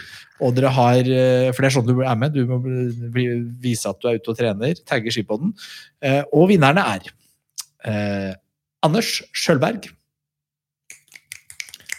Og 0.43 0.55
dere 0.57 0.73
har, 0.75 0.99
eh, 0.99 1.51
For 1.53 1.61
det 1.61 1.69
er 1.69 1.75
sånn 1.77 1.87
du 1.87 2.01
er 2.01 2.15
med. 2.19 2.33
Du 2.33 2.45
må 2.45 2.59
vise 3.63 3.87
at 3.87 3.99
du 4.01 4.09
er 4.09 4.19
ute 4.19 4.33
og 4.33 4.37
trener. 4.37 4.75
Tagge 4.83 5.13
skipodden. 5.13 5.53
Eh, 6.01 6.23
Og 6.33 6.49
vinnerne 6.49 6.83
er 6.83 7.11
eh, 7.85 8.33
Anders 8.83 9.21
Sjølberg. 9.31 9.87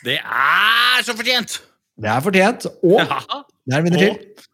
Det 0.04 0.18
er 0.20 1.04
så 1.06 1.14
fortjent! 1.16 1.58
Det 2.00 2.10
er 2.10 2.22
fortjent. 2.24 2.66
Og 2.84 2.98
Ja. 3.00 3.20
det 3.64 3.74
er 3.74 3.78
en 3.78 3.84
vinner 3.86 4.02
til. 4.02 4.44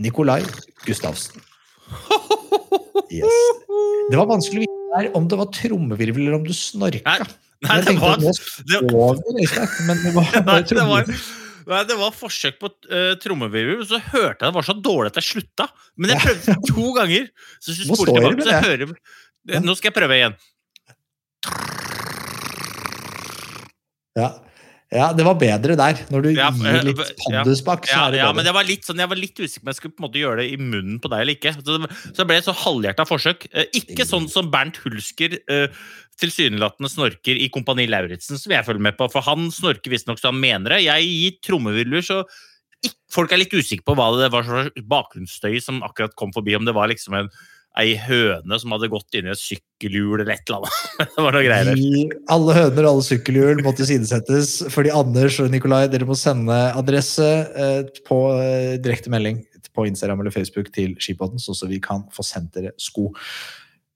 Nikolai 0.00 0.42
Gustavsen. 0.86 1.42
Yes. 3.10 3.38
Det 4.10 4.18
var 4.18 4.28
vanskelig 4.30 4.68
å 4.68 5.00
vite 5.00 5.10
om 5.18 5.26
det 5.28 5.38
var 5.40 5.48
trommevirvel 5.56 6.22
eller 6.28 6.38
om 6.38 6.44
du 6.46 6.52
snorka. 6.54 7.02
Nei, 7.02 7.26
nei, 7.66 7.78
det 7.84 7.96
var, 7.98 8.14
at 8.14 8.40
det, 8.70 8.80
over, 8.94 9.18
men 9.88 9.98
det 10.04 10.12
var 10.14 10.28
nei, 10.46 10.60
det 10.62 10.84
var, 10.88 11.10
nei, 11.72 11.80
det 11.90 11.96
var 12.00 12.14
forsøk 12.16 12.60
på 12.62 12.70
uh, 12.70 13.16
trommevirvel, 13.20 13.82
så 13.88 13.98
hørte 13.98 14.46
jeg 14.46 14.46
det 14.46 14.54
var 14.56 14.68
så 14.68 14.76
dårlig 14.78 15.10
at 15.10 15.18
jeg 15.20 15.28
slutta. 15.32 15.66
Men 15.98 16.14
jeg 16.14 16.22
prøvde 16.22 16.56
to 16.70 16.86
ganger. 16.96 17.26
Så 17.58 17.74
jeg 17.74 17.90
spoler 17.90 18.14
tilbake, 18.14 18.46
så 18.46 18.54
jeg 18.54 18.68
hører 18.68 18.94
Ja. 19.50 19.58
Nå 19.64 19.74
skal 19.74 19.90
jeg 19.90 19.96
prøve 19.96 20.16
igjen. 20.20 20.38
Ja. 24.20 24.30
Ja, 24.90 25.12
det 25.14 25.22
var 25.22 25.36
bedre 25.38 25.76
der. 25.78 26.00
Når 26.10 26.24
du 26.24 26.28
Ja, 26.34 26.48
gir 26.50 26.66
eh, 26.66 26.84
litt 26.88 26.98
ja. 26.98 27.14
pandusbakk, 27.22 27.86
så 27.86 27.94
Ja, 27.94 28.06
er 28.08 28.10
det 28.10 28.18
ja, 28.18 28.32
men 28.34 28.46
det 28.46 28.54
var 28.56 28.66
litt 28.66 28.88
sånn, 28.88 28.98
jeg 28.98 29.10
var 29.12 29.20
litt 29.20 29.38
usikker 29.38 29.62
på 29.62 29.68
om 29.68 29.70
jeg 29.70 29.78
skulle 29.78 29.94
på 29.94 30.02
en 30.02 30.06
måte 30.08 30.18
gjøre 30.18 30.42
det 30.42 30.46
i 30.50 30.58
munnen 30.58 30.98
på 30.98 31.10
deg 31.12 31.22
eller 31.22 31.38
ikke. 31.38 31.52
Så 31.54 31.62
det, 31.78 31.90
så 32.08 32.16
det 32.18 32.26
ble 32.26 32.38
et 32.40 32.48
så 32.48 32.56
halvhjerta 32.58 33.06
forsøk. 33.06 33.46
Eh, 33.54 33.68
ikke 33.78 34.06
sånn 34.08 34.26
som 34.32 34.50
Bernt 34.50 34.80
Hulsker 34.82 35.36
uh, 35.46 35.78
tilsynelatende 36.20 36.90
snorker 36.90 37.38
i 37.38 37.46
Kompani 37.54 37.86
Lauritzen, 37.86 38.40
som 38.40 38.50
jeg 38.56 38.66
følger 38.66 38.82
med 38.90 38.98
på. 38.98 39.06
For 39.14 39.22
han 39.24 39.46
snorker 39.54 39.94
visstnok 39.94 40.18
så 40.18 40.32
han 40.32 40.42
mener 40.42 40.74
det. 40.74 40.82
Jeg 40.88 41.06
gir 41.06 41.38
trommevirvler, 41.46 42.02
så 42.02 42.24
folk 43.14 43.30
er 43.30 43.44
litt 43.44 43.54
usikre 43.54 43.86
på 43.86 43.94
hva 43.94 44.10
det 44.18 44.32
var 44.34 44.46
for 44.48 44.74
bakgrunnsstøy 44.90 45.60
som 45.62 45.84
akkurat 45.86 46.18
kom 46.18 46.34
forbi. 46.34 46.58
Om 46.58 46.66
det 46.66 46.74
var 46.74 46.90
liksom 46.90 47.14
en 47.14 47.30
ei 47.78 47.94
høne 48.02 48.58
som 48.58 48.72
hadde 48.74 48.90
gått 48.90 49.14
inn 49.14 49.28
i 49.28 49.32
et 49.32 49.40
sykkelhjul 49.40 50.18
eller 50.18 50.32
et 50.34 50.50
eller 50.50 50.64
annet. 50.64 50.80
det 51.14 51.24
var 51.24 51.36
noe 51.36 51.44
greier. 51.46 51.70
De, 51.78 52.02
alle 52.34 52.56
høner 52.56 52.86
og 52.86 52.90
alle 52.90 53.06
sykkelhjul 53.06 53.62
måtte 53.66 53.86
sidesettes 53.88 54.56
Fordi 54.74 54.90
Anders 54.94 55.38
og 55.42 55.52
Nikolai, 55.52 55.84
dere 55.92 56.08
må 56.08 56.16
sende 56.18 56.56
adresse 56.74 57.28
eh, 57.54 58.02
på 58.08 58.18
eh, 58.40 58.74
direkte 58.82 59.12
melding 59.12 59.44
på 59.70 59.86
Instagram 59.86 60.24
eller 60.24 60.34
Facebook 60.34 60.72
til 60.74 60.96
Skipodden, 60.98 61.38
sånn 61.38 61.54
så 61.54 61.68
vi 61.70 61.78
kan 61.82 62.02
få 62.10 62.24
sendt 62.26 62.56
dere 62.56 62.72
sko. 62.80 63.12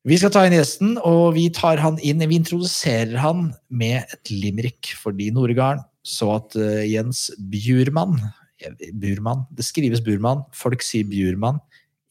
Vi 0.06 0.18
skal 0.20 0.30
ta 0.30 0.44
inn 0.46 0.54
gjesten, 0.54 0.92
og 1.02 1.32
vi 1.34 1.48
tar 1.50 1.80
han 1.82 1.96
inn, 2.04 2.22
vi 2.30 2.38
introduserer 2.38 3.16
han 3.18 3.48
med 3.74 4.04
et 4.04 4.30
limerick. 4.30 4.92
Fordi 5.00 5.32
Noregarden 5.34 5.82
så 6.06 6.36
at 6.36 6.54
eh, 6.60 6.84
Jens 6.92 7.26
Bjurmann 7.50 8.20
Burmann, 8.94 9.44
det 9.52 9.66
skrives 9.66 10.02
Burmann, 10.04 10.44
folk 10.54 10.84
sier 10.84 11.06
Bjurmann. 11.08 11.58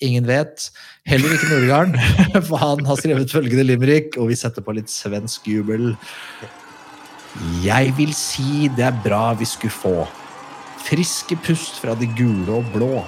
Ingen 0.02 0.28
vet. 0.28 0.72
Heller 1.06 1.36
ikke 1.36 1.52
Nordgarden, 1.52 1.98
for 2.48 2.58
han 2.62 2.86
har 2.86 3.00
skrevet 3.00 3.32
følgende 3.32 3.68
limerick, 3.68 4.18
og 4.18 4.32
vi 4.32 4.40
setter 4.40 4.66
på 4.66 4.76
litt 4.76 4.92
svensk 4.92 5.48
jubel. 5.48 5.94
Jeg 7.64 7.94
vil 7.98 8.14
si 8.18 8.70
det 8.78 8.88
er 8.90 9.00
bra 9.06 9.32
vi 9.38 9.48
skulle 9.50 9.74
få 9.74 9.96
friske 10.84 11.38
pust 11.46 11.80
fra 11.82 11.96
de 11.98 12.10
gule 12.18 12.60
og 12.60 12.72
blå. 12.74 13.04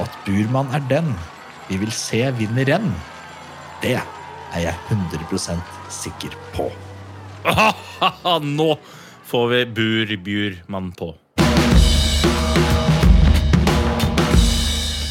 At 0.00 0.10
Burmann 0.26 0.72
er 0.74 0.82
den 0.90 1.10
vi 1.68 1.78
vil 1.80 1.92
se 1.96 2.20
vinner 2.38 2.68
renn. 2.68 2.90
Det 3.82 3.96
er 3.96 4.60
jeg 4.60 4.74
100% 4.92 5.60
sikker 5.92 6.36
på. 6.54 6.68
Nå 8.58 8.70
får 9.24 9.46
vi 9.52 9.64
Bur 9.76 10.16
Bjurmann 10.24 10.92
på. 10.96 11.14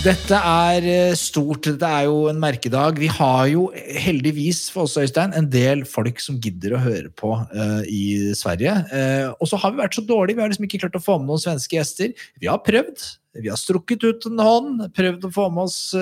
Dette 0.03 0.35
er 0.35 0.83
eh, 0.83 1.13
stort. 1.15 1.63
Dette 1.63 1.87
er 1.87 2.09
jo 2.09 2.25
en 2.27 2.39
merkedag. 2.41 2.97
Vi 2.99 3.07
har 3.07 3.45
jo 3.47 3.69
heldigvis 4.03 4.65
for 4.73 4.83
oss, 4.83 4.97
Øystein, 4.99 5.31
en 5.31 5.47
del 5.47 5.85
folk 5.87 6.19
som 6.19 6.41
gidder 6.43 6.75
å 6.75 6.81
høre 6.83 7.11
på 7.15 7.29
uh, 7.39 7.83
i 7.87 8.33
Sverige. 8.35 8.73
Uh, 8.91 9.29
og 9.37 9.47
så 9.47 9.61
har 9.61 9.71
vi 9.71 9.79
vært 9.79 9.95
så 9.95 10.03
dårlige. 10.03 10.35
Vi 10.35 10.43
har 10.43 10.51
liksom 10.51 10.65
ikke 10.67 10.81
klart 10.81 10.97
å 10.99 11.01
få 11.05 11.15
med 11.21 11.31
noen 11.31 11.39
svenske 11.45 11.77
gjester. 11.77 12.11
Vi 12.43 12.49
har 12.51 12.59
prøvd. 12.65 13.05
Vi 13.39 13.47
har 13.47 13.55
strukket 13.61 14.03
ut 14.03 14.27
en 14.27 14.41
hånd. 14.43 14.81
Prøvd 14.97 15.23
å 15.23 15.31
få 15.37 15.45
med 15.55 15.69
oss 15.69 15.77
uh, 15.95 16.01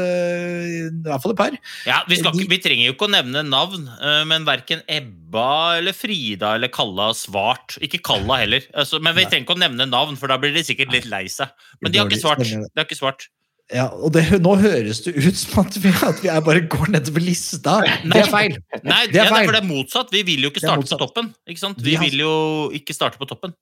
i 0.65 0.79
hvert 1.05 1.21
fall 1.21 1.35
et 1.35 1.41
par. 1.43 1.57
Ja, 1.85 1.99
vi, 2.09 2.17
skal 2.23 2.33
ikke, 2.33 2.49
vi 2.55 2.59
trenger 2.63 2.89
jo 2.89 2.95
ikke 2.95 3.05
å 3.05 3.13
nevne 3.13 3.43
navn, 3.45 3.83
uh, 4.01 4.23
men 4.31 4.47
verken 4.49 4.81
Ebba 4.89 5.75
eller 5.75 5.93
Frida 5.93 6.55
eller 6.57 6.73
Kalla 6.73 7.11
har 7.11 7.19
svart. 7.21 7.77
Ikke 7.85 8.01
Kalla 8.09 8.41
heller. 8.41 8.65
Altså, 8.73 8.97
men 8.97 9.13
vi 9.13 9.27
trenger 9.29 9.45
ikke 9.45 9.59
å 9.59 9.61
nevne 9.61 9.87
navn, 9.93 10.17
for 10.17 10.33
da 10.33 10.41
blir 10.41 10.57
de 10.57 10.65
sikkert 10.65 10.97
litt 10.97 11.05
lei 11.13 11.27
seg. 11.29 11.53
Men 11.85 11.93
de 11.93 12.01
har 12.01 12.09
ikke 12.09 12.23
svart. 12.23 12.49
De 12.49 12.81
har 12.81 12.89
ikke 12.89 12.97
svart. 12.97 13.29
Ja, 13.71 13.87
og 13.95 14.11
det, 14.11 14.25
nå 14.43 14.57
høres 14.59 14.99
det 15.05 15.13
ut 15.15 15.37
som 15.39 15.61
at 15.63 15.77
vi, 15.79 15.91
at 16.03 16.19
vi 16.23 16.29
er 16.33 16.43
bare 16.43 16.65
går 16.67 16.91
nedover 16.91 17.23
lista. 17.23 17.79
Det 18.03 18.19
er 18.19 18.31
feil. 18.31 18.57
Nei, 18.83 19.05
Det 19.07 19.21
er 19.23 19.31
feil. 19.31 19.47
for 19.47 19.55
det 19.55 19.61
er 19.63 19.67
motsatt. 19.69 20.11
Vi 20.11 20.23
vil 20.27 20.47
jo 20.47 20.51
ikke 20.51 20.63
starte 20.65 20.87
på 20.87 20.99
toppen. 20.99 21.33
Ikke 21.47 21.63
sant? 21.63 21.79
Vi 21.79 21.95
Vi 21.95 21.99
vil 22.09 22.23
jo 22.25 22.33
ikke 22.75 22.95
starte 22.95 23.21
på 23.21 23.27
toppen. 23.29 23.55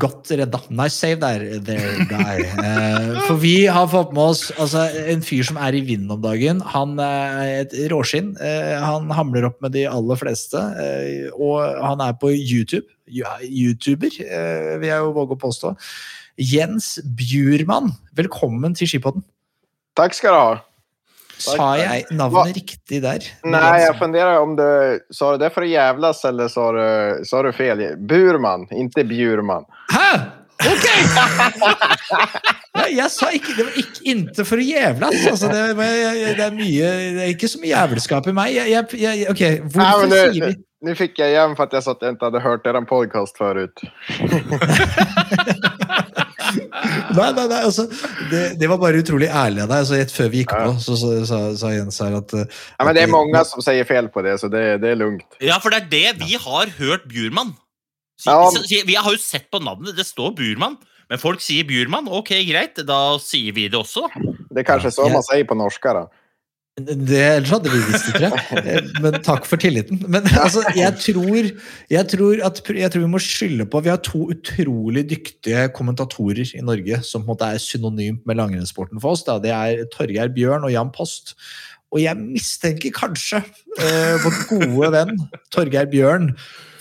Godt 0.00 0.30
redda. 0.32 0.58
Nice 0.72 0.96
save 0.96 1.20
der, 1.20 1.42
there, 1.64 2.04
guy. 2.08 2.40
Eh, 2.42 3.20
for 3.28 3.36
vi 3.40 3.66
har 3.68 3.86
fått 3.92 4.14
med 4.16 4.32
oss 4.32 4.48
altså, 4.56 4.86
en 5.12 5.22
fyr 5.22 5.44
som 5.46 5.60
er 5.60 5.76
i 5.76 5.82
vinden 5.86 6.10
om 6.10 6.22
dagen. 6.24 6.62
Han 6.72 6.96
er 6.98 7.62
et 7.66 7.76
råskinn. 7.92 8.32
Eh, 8.40 8.74
han 8.80 9.12
hamler 9.12 9.46
opp 9.50 9.60
med 9.62 9.76
de 9.76 9.84
aller 9.88 10.18
fleste. 10.20 10.60
Eh, 10.82 11.28
og 11.36 11.60
han 11.84 12.00
er 12.04 12.16
på 12.20 12.32
YouTube. 12.32 12.88
Ja, 13.06 13.36
YouTuber, 13.44 14.10
eh, 14.24 14.76
vil 14.80 14.88
jeg 14.88 15.04
jo 15.04 15.12
våge 15.14 15.36
å 15.36 15.42
påstå. 15.44 15.76
Jens 16.36 16.98
Bjurmann, 17.16 17.94
velkommen 18.16 18.74
til 18.76 18.90
Skipodden. 18.90 19.24
Takk 19.96 20.12
skal 20.16 20.34
du 20.34 20.38
ha. 20.38 20.56
Sa 21.40 21.68
jeg 21.76 22.04
navnet 22.16 22.56
riktig 22.56 23.00
der? 23.04 23.24
Nei, 23.44 23.80
jeg 23.82 23.96
funderer 23.98 24.40
om 24.40 24.54
du 24.56 24.64
sa 25.12 25.32
du 25.32 25.40
det 25.40 25.50
for 25.52 25.64
å 25.64 25.68
jævles, 25.68 26.22
eller 26.28 26.48
sa 26.52 26.66
du, 26.76 26.84
sa 27.28 27.42
du 27.44 27.50
fel? 27.56 27.82
Burman, 28.08 28.68
ikke 28.72 29.04
Bjurman. 29.08 29.64
Hæ?! 29.92 30.10
Ok! 30.56 30.86
Jeg 32.96 33.10
sa 33.12 33.28
ikke 33.34 33.52
Det 33.56 33.64
var 33.66 33.74
ikke 33.80 34.04
inte 34.08 34.44
for 34.48 34.60
å 34.60 34.64
jævlas. 34.64 35.18
Altså, 35.28 35.50
det, 35.52 35.64
det 35.76 36.44
er 36.46 36.54
mye 36.56 36.92
Det 37.16 37.24
er 37.26 37.32
ikke 37.34 37.50
så 37.50 37.60
mye 37.60 37.72
jævelskap 37.72 38.28
i 38.30 38.34
meg. 38.36 38.54
Jeg, 38.56 38.72
jeg, 38.72 39.02
jeg, 39.02 39.26
ok, 39.32 39.42
hvorfor 39.66 40.06
Nei, 40.06 40.08
nu, 40.08 40.16
sier 40.16 40.46
vi 40.46 40.54
Nå 40.86 40.92
fikk 40.96 41.18
jeg 41.18 41.32
igjen 41.32 41.56
for 41.56 41.66
at 41.66 41.72
jeg 41.74 41.80
jag 41.80 41.86
sa 41.86 41.94
at 41.96 42.04
jeg 42.04 42.14
ikke 42.14 42.28
hadde 42.28 42.42
hørt 42.44 42.66
er 42.68 42.76
podcast 42.88 43.38
förut. 43.40 43.80
Nei, 47.16 47.28
nei, 47.32 47.46
nei, 47.48 47.60
altså 47.64 47.86
det, 48.30 48.40
det 48.60 48.68
var 48.68 48.78
bare 48.82 49.00
utrolig 49.00 49.28
ærlig 49.32 49.62
av 49.64 49.70
deg. 49.70 49.78
Altså, 49.84 49.96
rett 50.00 50.12
før 50.12 50.28
vi 50.32 50.42
gikk 50.42 50.52
på, 50.52 50.72
så 50.82 50.96
sa, 51.56 51.70
Jens 51.72 52.00
her 52.04 52.16
at 52.18 52.34
uh, 52.36 52.42
Ja, 52.76 52.84
men 52.88 52.94
det 52.98 53.04
er 53.06 53.12
mange 53.12 53.44
som 53.48 53.62
sier 53.64 53.86
fel 53.88 54.10
på 54.12 54.24
det, 54.26 54.34
så 54.42 54.50
det, 54.52 54.64
det 54.82 54.90
er 54.92 54.98
lugnt. 55.00 55.24
Ja, 55.40 55.56
for 55.62 55.72
det 55.72 55.84
er 55.84 55.88
det 55.94 56.26
vi 56.26 56.36
har 56.42 56.74
hørt 56.80 57.06
Bjurmann. 57.08 57.54
Så, 58.20 58.32
Ja. 58.32 58.50
så- 58.52 58.64
så, 58.64 58.82
vi 58.88 58.94
har 58.96 59.10
jo 59.12 59.20
sett 59.20 59.48
på 59.52 59.60
navnet, 59.64 59.96
det 59.96 60.06
står 60.08 60.34
Bjurman. 60.36 60.76
Men 61.08 61.20
folk 61.22 61.40
sier 61.40 61.64
Bjurmann. 61.68 62.08
Ok, 62.10 62.32
greit, 62.48 62.80
da 62.86 63.16
sier 63.22 63.52
vi 63.54 63.68
det 63.70 63.78
også. 63.78 64.08
Det 64.50 64.64
er 64.64 64.66
kanskje 64.66 64.90
så 64.90 65.08
man 65.12 65.22
sier 65.22 65.44
på 65.46 65.54
norsk. 65.54 65.80
då. 65.94 66.08
Det, 66.76 67.16
ellers 67.16 67.52
hadde 67.54 67.70
vi 67.72 67.78
visst 67.88 68.10
det, 68.20 68.28
tror 68.50 68.66
jeg. 68.68 68.80
Men 69.00 69.14
takk 69.24 69.46
for 69.48 69.56
tilliten. 69.60 70.02
Men 70.12 70.26
altså, 70.36 70.60
jeg 70.76 70.92
tror, 71.00 71.46
jeg 71.88 72.08
tror, 72.12 72.42
at, 72.44 72.60
jeg 72.68 72.92
tror 72.92 73.04
vi 73.06 73.12
må 73.14 73.20
skylde 73.22 73.64
på 73.72 73.80
Vi 73.80 73.88
har 73.88 74.02
to 74.04 74.26
utrolig 74.34 75.06
dyktige 75.08 75.62
kommentatorer 75.72 76.44
i 76.44 76.60
Norge 76.60 77.00
som 77.00 77.24
på 77.24 77.30
en 77.30 77.32
måte 77.32 77.48
er 77.48 77.62
synonymt 77.64 78.28
med 78.28 78.36
langrennssporten 78.36 79.00
for 79.00 79.16
oss. 79.16 79.24
Da. 79.24 79.38
Det 79.40 79.54
er 79.56 79.86
Torgeir 79.94 80.28
Bjørn 80.36 80.68
og 80.68 80.74
Jan 80.74 80.92
Post. 80.92 81.32
Og 81.94 82.02
jeg 82.02 82.18
mistenker 82.18 82.92
kanskje 82.94 83.40
eh, 83.78 84.16
vår 84.24 84.38
gode 84.50 84.88
venn 84.94 85.12
Torgeir 85.54 85.86
Bjørn 85.90 86.32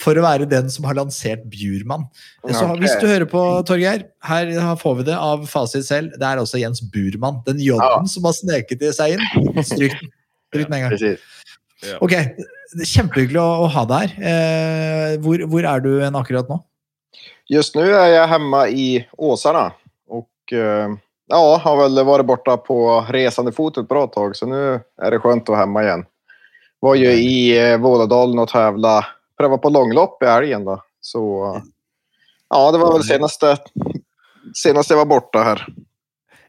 for 0.02 0.18
å 0.18 0.26
være 0.26 0.48
den 0.50 0.68
som 0.72 0.88
har 0.90 0.98
lansert 0.98 1.46
Bjurmann. 1.52 2.08
Så 2.44 2.66
okay. 2.66 2.82
hvis 2.82 2.98
du 3.02 3.06
hører 3.08 3.28
på, 3.30 3.44
Torgeir, 3.68 4.08
her 4.28 4.52
får 4.82 5.00
vi 5.00 5.08
det 5.08 5.16
av 5.18 5.46
fasit 5.50 5.88
selv. 5.88 6.18
Det 6.20 6.28
er 6.28 6.42
altså 6.42 6.60
Jens 6.62 6.84
Burmann. 6.94 7.40
Den 7.48 7.62
jobben 7.64 8.06
ja. 8.06 8.12
som 8.12 8.28
har 8.28 8.36
sneket 8.38 8.84
i 8.84 8.92
seg 8.96 9.16
inn. 9.16 9.64
Stryk 9.64 9.96
den. 9.96 10.12
Stryk 10.52 10.68
den 10.68 10.78
en 10.78 10.86
gang. 10.88 11.18
Ja. 11.86 11.98
Ok, 12.04 12.14
Kjempehyggelig 12.76 13.40
å, 13.40 13.50
å 13.66 13.72
ha 13.72 13.86
deg 13.88 14.16
her. 14.18 14.30
Eh, 14.32 15.16
hvor, 15.24 15.42
hvor 15.52 15.68
er 15.70 15.84
du 15.84 15.92
akkurat 16.06 16.50
nå? 16.52 16.60
Just 17.52 17.78
nå 17.78 17.86
er 17.86 18.10
jeg 18.10 18.30
hjemme 18.32 18.62
i 18.74 18.86
Åsarna 19.22 19.68
Og 20.10 20.56
eh, 20.58 20.96
ja, 21.28 21.62
har 21.64 21.78
väl 21.78 22.06
varit 22.06 22.26
borta 22.26 22.58
på 22.58 23.06
resande 23.10 23.52
fot 23.52 23.78
ett 23.78 23.88
bra 23.88 24.08
tag 24.08 24.36
så 24.36 24.46
nu 24.46 24.80
är 25.02 25.12
det 25.12 25.20
skönt 25.20 25.44
att 25.44 25.50
vara 25.50 25.60
hemma 25.60 25.84
igen. 25.84 26.06
Var 26.80 26.96
ju 26.96 27.12
i 27.12 27.70
eh, 27.72 27.78
Vålådalen 27.78 28.40
och 28.40 28.50
tävla, 28.50 29.06
pröva 29.38 29.58
på 29.58 29.70
långlopp 29.70 30.24
i 30.24 30.26
helgen 30.26 30.66
då. 30.66 30.84
Så 31.02 31.62
ja, 32.50 32.72
det 32.72 32.78
var 32.78 32.94
väl 32.94 33.04
senaste, 33.04 33.58
senast 34.54 34.90
jag 34.90 34.98
var 34.98 35.06
borta 35.06 35.40
här. 35.40 35.68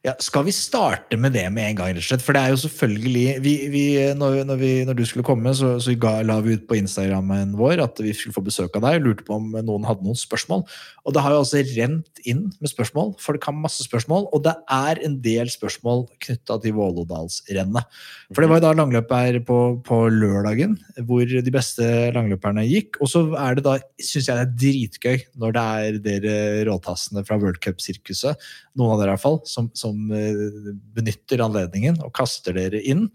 Ja, 0.07 0.13
skal 0.23 0.45
vi 0.47 0.53
starte 0.55 1.17
med 1.19 1.33
det 1.35 1.49
med 1.51 1.67
en 1.67 1.79
gang, 1.81 1.89
rett 1.97 1.99
og 1.99 2.05
slett? 2.07 2.23
For 2.23 2.37
det 2.37 2.39
er 2.45 2.53
jo 2.53 2.59
selvfølgelig 2.63 3.25
vi, 3.43 3.55
vi, 3.73 3.81
når, 4.15 4.37
når, 4.47 4.59
vi, 4.61 4.69
når 4.87 4.95
du 5.01 5.03
skulle 5.09 5.27
komme, 5.27 5.51
så, 5.59 5.73
så 5.83 5.97
ga, 5.99 6.21
la 6.23 6.37
vi 6.45 6.55
ut 6.55 6.69
på 6.69 6.77
Instagrammen 6.79 7.57
vår 7.59 7.83
at 7.83 7.99
vi 7.99 8.13
skulle 8.15 8.37
få 8.37 8.45
besøk 8.47 8.79
av 8.79 8.85
deg. 8.87 9.01
Lurte 9.03 9.27
på 9.27 9.35
om 9.35 9.49
noen 9.57 9.89
hadde 9.89 10.07
noen 10.07 10.19
spørsmål. 10.21 10.63
Og 11.07 11.15
det 11.17 11.25
har 11.25 11.35
jo 11.35 11.41
altså 11.43 11.63
rent 11.73 12.23
inn 12.23 12.45
med 12.63 12.71
spørsmål. 12.71 13.17
Folk 13.23 13.49
har 13.49 13.57
masse 13.59 13.83
spørsmål, 13.83 14.29
og 14.31 14.45
det 14.47 14.55
er 14.77 15.01
en 15.09 15.17
del 15.25 15.51
spørsmål 15.51 16.05
knytta 16.23 16.61
til 16.63 16.77
Vålådalsrennet. 16.79 17.99
For 18.31 18.43
det 18.43 18.51
var 18.53 18.61
jo 18.61 18.67
da 18.69 18.73
langløp 18.79 19.11
her 19.17 19.41
på, 19.47 19.59
på 19.87 20.01
lørdagen, 20.15 20.79
hvor 21.11 21.27
de 21.27 21.55
beste 21.55 21.91
langløperne 22.15 22.63
gikk. 22.71 23.01
Og 23.03 23.11
så 23.11 23.25
er 23.43 23.59
det 23.59 23.67
da, 23.67 23.75
syns 23.99 24.31
jeg 24.31 24.39
det 24.39 24.47
er 24.47 24.55
dritgøy, 24.63 25.27
når 25.43 25.59
det 25.59 25.67
er 25.67 26.01
dere 26.07 26.39
råtassene 26.71 27.27
fra 27.27 27.43
World 27.43 27.59
Cup-sirkuset, 27.67 28.49
noen 28.77 28.95
av 28.95 29.03
dere 29.03 29.15
i 29.15 29.17
hvert 29.17 29.27
fall, 29.27 29.41
som, 29.49 29.71
som 29.79 29.96
eh, 30.15 30.73
benytter 30.97 31.43
anledningen 31.45 31.99
og 32.05 32.13
kaster 32.17 32.57
dere 32.57 32.81
inn. 32.83 33.07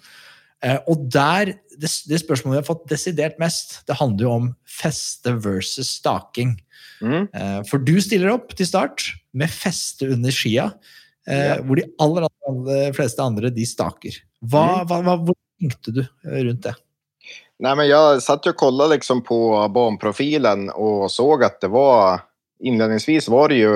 Eh, 0.62 0.78
og 0.92 1.08
der, 1.14 1.54
det, 1.78 1.90
det 2.10 2.22
spørsmålet 2.22 2.58
vi 2.58 2.62
har 2.62 2.68
fått 2.68 2.88
desidert 2.92 3.40
mest, 3.42 3.80
det 3.90 3.98
handler 4.00 4.28
jo 4.28 4.34
om 4.36 4.50
feste 4.70 5.34
versus 5.42 5.90
staking. 6.00 6.56
Mm. 7.02 7.26
Eh, 7.34 7.60
For 7.70 7.82
du 7.82 7.96
stiller 8.04 8.34
opp 8.36 8.54
til 8.58 8.70
start 8.70 9.12
med 9.34 9.52
feste 9.54 10.12
under 10.14 10.34
skia, 10.34 10.72
Ja. 11.30 11.60
hvor 11.62 11.78
de 11.78 11.84
aller, 12.02 12.24
aller 12.50 12.96
fleste 12.98 13.22
andre 13.22 13.52
de 13.54 13.62
staker. 13.70 14.16
Hva, 14.42 14.82
hva, 14.90 14.98
hva, 15.06 15.14
hvor 15.22 15.36
tenkte 15.62 15.94
du 15.94 16.00
rundt 16.26 16.64
det? 16.66 16.74
Nei, 17.62 17.76
men 17.78 17.86
jeg 17.86 18.24
satt 18.26 18.48
og 18.50 18.58
kolla 18.58 18.88
liksom 18.90 19.22
på 19.28 19.38
baneprofilen 19.70 20.72
og 20.74 21.06
såg 21.14 21.46
at 21.46 21.62
det 21.62 21.70
var 21.70 22.26
Innledningsvis 22.62 23.26
var 23.34 23.50
det 23.50 23.62
jo 23.64 23.72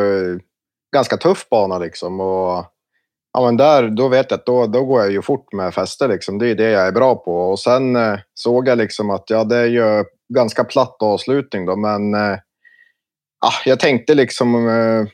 ganske 0.93 1.17
tøff 1.17 1.47
bane, 1.49 1.79
liksom 1.81 2.19
och 2.19 2.65
ja, 3.35 3.45
men 3.45 3.57
där 3.57 3.89
då 3.89 4.07
vet 4.07 4.31
jag 4.31 4.37
att 4.39 4.45
då, 4.45 4.67
då 4.67 4.85
går 4.85 5.01
jag 5.01 5.11
ju 5.11 5.21
fort 5.21 5.53
med 5.53 5.73
fester, 5.73 6.07
liksom. 6.07 6.37
Det 6.37 6.47
är 6.47 6.55
det 6.55 6.69
jag 6.69 6.87
är 6.87 6.91
bra 6.91 7.15
på 7.15 7.35
och 7.51 7.59
sen 7.59 7.95
eh, 7.95 8.19
såg 8.33 8.67
jag 8.67 8.77
liksom 8.77 9.09
att 9.09 9.29
ja, 9.29 9.43
det 9.43 9.57
är 9.57 9.65
ju 9.65 10.05
ganska 10.33 10.63
platt 10.63 10.97
avslutning 10.99 11.65
då, 11.65 11.75
men 11.75 12.13
eh, 12.13 12.37
ja, 13.41 13.51
jag 13.65 13.79
tänkte 13.79 14.13
liksom 14.13 14.69
eh, 14.69 15.07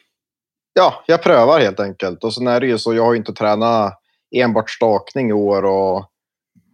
ja, 0.74 1.04
jag 1.08 1.24
prövar 1.24 1.60
helt 1.60 1.80
enkelt 1.80 2.24
och 2.24 2.34
sen 2.34 2.48
är 2.48 2.60
det 2.60 2.68
ju 2.68 2.78
så 2.78 2.94
jag 2.94 3.04
har 3.04 3.14
ju 3.14 3.20
inte 3.20 3.34
tränat 3.34 3.94
enbart 4.36 4.70
stakning 4.70 5.30
i 5.30 5.34
år 5.34 5.66
och 5.66 6.12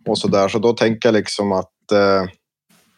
och 0.08 0.18
så 0.18 0.28
där. 0.28 0.48
Så 0.48 0.60
då 0.60 0.74
tänker 0.74 1.10
jag 1.10 1.14
liksom 1.14 1.52
att 1.52 1.92
eh, 1.92 2.26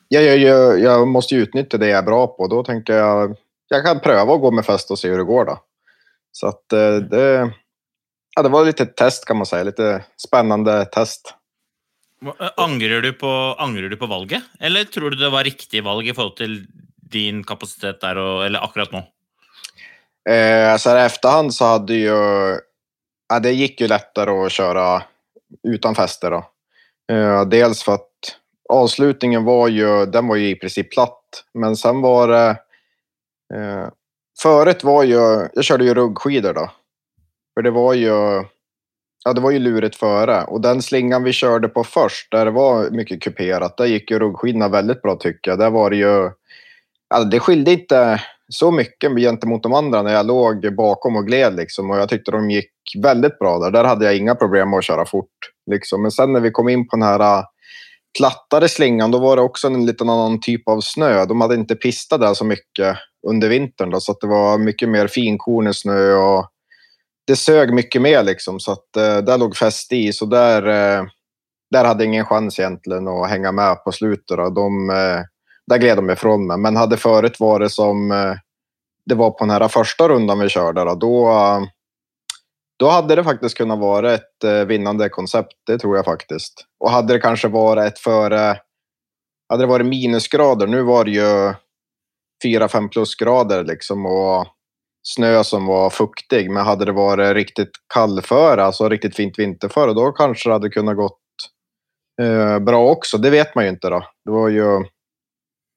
jag, 0.08 0.38
jag, 0.38 0.80
jag, 0.80 1.08
måste 1.08 1.36
utnyttja 1.36 1.78
det 1.78 1.88
jag 1.88 1.98
är 1.98 2.04
bra 2.04 2.28
på. 2.28 2.48
Då 2.48 2.64
tänker 2.64 2.94
jag 2.94 3.36
jag 3.68 3.86
kan 3.86 4.00
pröva 4.00 4.34
att 4.34 4.42
gå 4.42 4.52
med 4.52 4.66
fest 4.66 4.92
och 4.92 5.00
se 5.00 5.10
hur 5.10 5.18
det 5.18 5.24
går 5.24 5.46
då. 5.46 5.58
Så 6.32 6.48
att 6.48 6.74
eh, 6.74 6.96
det, 6.96 7.54
ja, 8.40 8.44
det 8.44 8.50
var 8.50 8.64
lite 8.64 8.86
et 8.88 8.96
test 8.96 9.26
kan 9.28 9.36
man 9.36 9.48
si. 9.48 9.58
Lite 9.68 10.06
spennende 10.16 10.86
test. 10.94 11.34
Angrer 12.56 13.02
du, 13.04 13.12
på, 13.14 13.32
angrer 13.60 13.92
du 13.92 13.98
på 14.00 14.08
valget, 14.08 14.44
eller 14.60 14.88
tror 14.88 15.12
du 15.12 15.18
det 15.20 15.30
var 15.32 15.44
riktig 15.44 15.84
valg 15.84 16.08
i 16.08 16.14
forhold 16.16 16.38
til 16.40 16.56
din 17.12 17.44
kapasitet 17.44 18.00
der 18.00 18.20
og, 18.20 18.46
eller 18.46 18.64
akkurat 18.64 18.96
nå? 18.96 19.02
Eh, 20.30 20.72
altså 20.72 20.96
efterhand 21.00 21.52
så 21.56 21.74
hadde 21.74 22.00
jo 22.00 22.16
ja, 22.16 23.40
det 23.44 23.56
gikk 23.58 23.84
jo 23.84 23.92
lettere 23.92 24.36
å 24.36 24.48
kjøre 24.52 24.88
uten 25.68 26.00
fester 26.00 26.38
då. 26.38 26.42
Eh, 27.12 27.44
dels 27.52 27.84
for 27.84 28.00
at 28.00 28.34
avslutningen 28.72 29.44
var 29.44 29.68
jo 29.76 30.04
den 30.08 30.32
var 30.32 30.40
jo 30.40 30.52
i 30.54 30.60
princip 30.60 30.94
platt. 30.96 31.44
Men 31.54 31.76
sen 31.76 32.02
var 32.02 32.28
det, 32.32 32.50
eh, 33.56 33.88
förut 34.40 34.84
var 34.84 35.04
ju, 35.04 35.50
jag 35.54 35.66
körde 35.66 35.86
ju 35.86 35.94
ruggskidor 35.94 36.54
då. 36.54 36.70
För 37.60 37.64
det 37.64 37.72
var 37.72 37.94
ju, 37.94 38.44
ja 39.26 39.34
det 39.36 39.42
var 39.42 39.52
ju 39.52 39.60
luret 39.60 39.96
före. 39.96 40.44
Och 40.44 40.62
den 40.62 40.82
slingan 40.82 41.24
vi 41.24 41.34
körde 41.34 41.68
på 41.68 41.84
först, 41.84 42.32
där 42.32 42.46
det 42.46 42.52
var 42.52 42.90
mycket 42.90 43.22
kuperat, 43.22 43.78
där 43.78 43.86
gick 43.86 44.12
ju 44.12 44.20
ruggskidorna 44.20 44.70
väldigt 44.70 45.02
bra 45.02 45.16
tycker 45.16 45.52
jag. 45.52 45.60
Där 45.60 45.70
var 45.70 45.90
det 45.90 45.96
ju, 45.96 46.32
ja, 47.10 47.24
det 47.32 47.40
skilde 47.40 47.72
inte 47.72 48.22
så 48.48 48.72
mycket 48.72 49.18
gentemot 49.18 49.64
de 49.64 49.74
andra 49.74 50.02
när 50.02 50.14
jag 50.14 50.26
låg 50.26 50.76
bakom 50.76 51.16
och 51.16 51.28
gled. 51.28 51.56
Liksom. 51.56 51.90
Och 51.90 51.98
jag 51.98 52.10
tyckte 52.10 52.32
de 52.32 52.50
gick 52.50 52.72
väldigt 53.04 53.40
bra 53.40 53.60
där. 53.60 53.72
Där 53.72 53.84
hade 53.84 54.06
jag 54.06 54.18
inga 54.18 54.36
problem 54.36 54.70
med 54.70 54.78
att 54.78 54.86
köra 54.86 55.06
fort. 55.06 55.38
Liksom. 55.72 56.02
Men 56.02 56.12
sen 56.12 56.34
när 56.34 56.40
vi 56.40 56.52
kom 56.52 56.70
in 56.70 56.88
på 56.88 56.96
den 56.96 57.04
här 57.04 57.20
äh, 57.20 57.44
plattare 58.18 58.68
slingan, 58.68 59.12
då 59.12 59.20
var 59.20 59.36
det 59.36 59.42
också 59.42 59.68
en 59.68 59.86
liten 59.86 60.10
annan 60.10 60.42
typ 60.42 60.68
av 60.68 60.82
snö. 60.82 61.26
De 61.26 61.42
hade 61.42 61.56
inte 61.56 61.76
pistat 61.76 62.22
där 62.22 62.34
så 62.34 62.46
mycket 62.46 62.98
under 63.28 63.50
vintern. 63.50 64.02
Så 64.02 64.18
det 64.22 64.28
var 64.28 64.58
mycket 64.58 64.90
mer 64.90 65.08
finkornig 65.08 65.76
snö 65.76 66.14
och 66.14 66.50
det 67.30 67.36
sög 67.36 67.74
mycket 67.74 68.02
mer. 68.02 68.24
Liksom, 68.24 68.60
så 68.60 68.72
att 68.72 68.96
eh, 68.98 69.18
där 69.18 69.38
låg 69.38 69.58
fäste 69.58 69.96
i. 69.96 70.14
Så 70.14 70.26
där, 70.26 70.68
eh, 70.68 71.06
där 71.72 71.86
hade 71.86 72.06
ingen 72.06 72.26
chans 72.26 72.60
egentligen 72.60 73.08
att 73.08 73.30
hänga 73.30 73.52
med 73.52 73.84
på 73.84 73.92
slutet. 73.92 74.38
Då. 74.38 74.50
De, 74.50 74.90
eh, 74.90 75.22
där 75.68 75.78
gled 75.78 75.98
de 75.98 76.10
ifrån 76.10 76.48
mig. 76.48 76.58
Men 76.58 76.76
hade 76.76 76.98
förut 76.98 77.40
varit 77.40 77.72
som 77.72 78.12
eh, 78.12 78.34
det 79.06 79.16
var 79.16 79.32
på 79.32 79.46
den 79.46 79.50
här 79.50 79.68
första 79.68 80.10
rundan 80.10 80.40
vi 80.40 80.50
körde, 80.50 80.84
då, 80.84 80.96
då, 80.96 81.32
då 82.80 83.02
det 83.02 83.24
faktiskt 83.24 83.58
kunnat 83.58 83.80
vara 83.80 84.14
ett 84.14 84.44
eh, 84.44 84.66
vinnande 84.66 85.10
koncept. 85.10 85.54
Det 85.68 85.78
tror 85.78 85.96
jag 85.96 86.06
faktiskt. 86.06 86.66
Och 86.80 86.92
hade 86.92 87.14
det 87.14 87.20
kanske 87.20 87.48
varit 87.48 87.94
ett 87.94 88.00
före... 88.00 88.58
Hade 89.50 89.64
det 89.64 89.68
varit 89.68 89.86
minusgrader, 89.86 90.68
nu 90.68 90.82
var 90.82 91.06
det 91.06 91.12
ju 91.12 91.54
4-5 92.46 92.90
plusgrader 92.90 93.64
liksom 93.64 94.06
och 94.06 94.48
snö 95.04 95.44
som 95.44 95.66
var 95.66 95.90
fuktig. 95.90 96.52
Men 96.52 96.66
hade 96.66 96.86
det 96.86 96.92
varit 96.92 97.36
riktigt 97.36 97.72
kallföre, 97.94 98.64
alltså 98.64 98.90
riktigt 98.90 99.16
fint 99.16 99.40
vinterföre, 99.40 99.94
då 99.94 100.12
kanske 100.12 100.50
det 100.50 100.54
hade 100.54 100.70
kunnat 100.70 100.96
gått 100.96 101.20
eh, 102.22 102.60
bra 102.60 102.90
också. 102.92 103.18
Det 103.18 103.30
vet 103.30 103.56
man 103.56 103.64
ju 103.64 103.70
inte 103.70 103.90
då. 103.90 104.04
Det 104.26 104.32
var 104.32 104.50
ju 104.50 104.86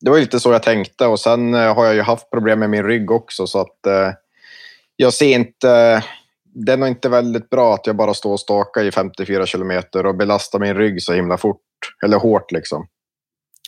det 0.00 0.10
var 0.10 0.18
lite 0.18 0.40
så 0.40 0.52
jag 0.52 0.62
tänkte 0.62 1.06
och 1.06 1.20
sen 1.20 1.54
eh, 1.54 1.74
har 1.74 1.84
jag 1.84 1.94
ju 1.94 2.02
haft 2.02 2.30
problem 2.30 2.58
med 2.58 2.70
min 2.70 2.84
rygg 2.84 3.10
också 3.10 3.46
så 3.46 3.60
att 3.60 3.86
eh, 3.86 4.12
jag 4.96 5.12
ser 5.12 5.34
inte 5.34 6.02
det 6.54 6.72
är 6.72 6.76
nog 6.76 6.88
inte 6.88 7.08
väldigt 7.08 7.50
bra 7.50 7.74
att 7.74 7.86
jag 7.86 7.96
bara 7.96 8.14
står 8.14 8.32
och 8.32 8.40
stakar 8.40 8.84
i 8.84 8.90
54 8.90 9.46
kilometer 9.46 10.06
och 10.06 10.16
belastar 10.16 10.58
min 10.58 10.74
rygg 10.74 11.02
så 11.02 11.12
himla 11.12 11.38
fort 11.38 11.60
eller 12.04 12.18
hårt 12.18 12.52
liksom. 12.52 12.86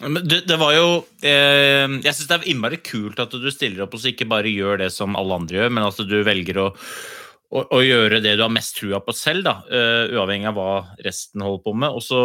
Det, 0.03 0.40
det 0.49 0.57
var 0.59 0.72
jo 0.74 0.86
eh, 1.22 1.86
Jeg 2.03 2.16
syns 2.16 2.26
det 2.26 2.36
er 2.40 2.49
innmari 2.51 2.80
kult 2.82 3.20
at 3.22 3.34
du 3.38 3.47
stiller 3.55 3.84
opp 3.84 3.92
og 3.95 4.07
ikke 4.11 4.26
bare 4.26 4.51
gjør 4.51 4.80
det 4.82 4.88
som 4.90 5.14
alle 5.14 5.36
andre 5.38 5.61
gjør, 5.61 5.70
men 5.70 5.86
at 5.86 6.01
du 6.03 6.16
velger 6.26 6.59
å, 6.64 6.64
å, 7.55 7.62
å 7.62 7.82
gjøre 7.84 8.18
det 8.24 8.34
du 8.34 8.42
har 8.42 8.51
mest 8.51 8.74
trua 8.80 8.99
på 9.05 9.14
selv, 9.14 9.47
da, 9.47 9.61
uh, 9.70 10.11
uavhengig 10.16 10.51
av 10.51 10.59
hva 10.59 10.72
resten 11.07 11.47
holder 11.47 11.62
på 11.62 11.76
med. 11.78 11.95
Og 11.95 12.03
så 12.03 12.24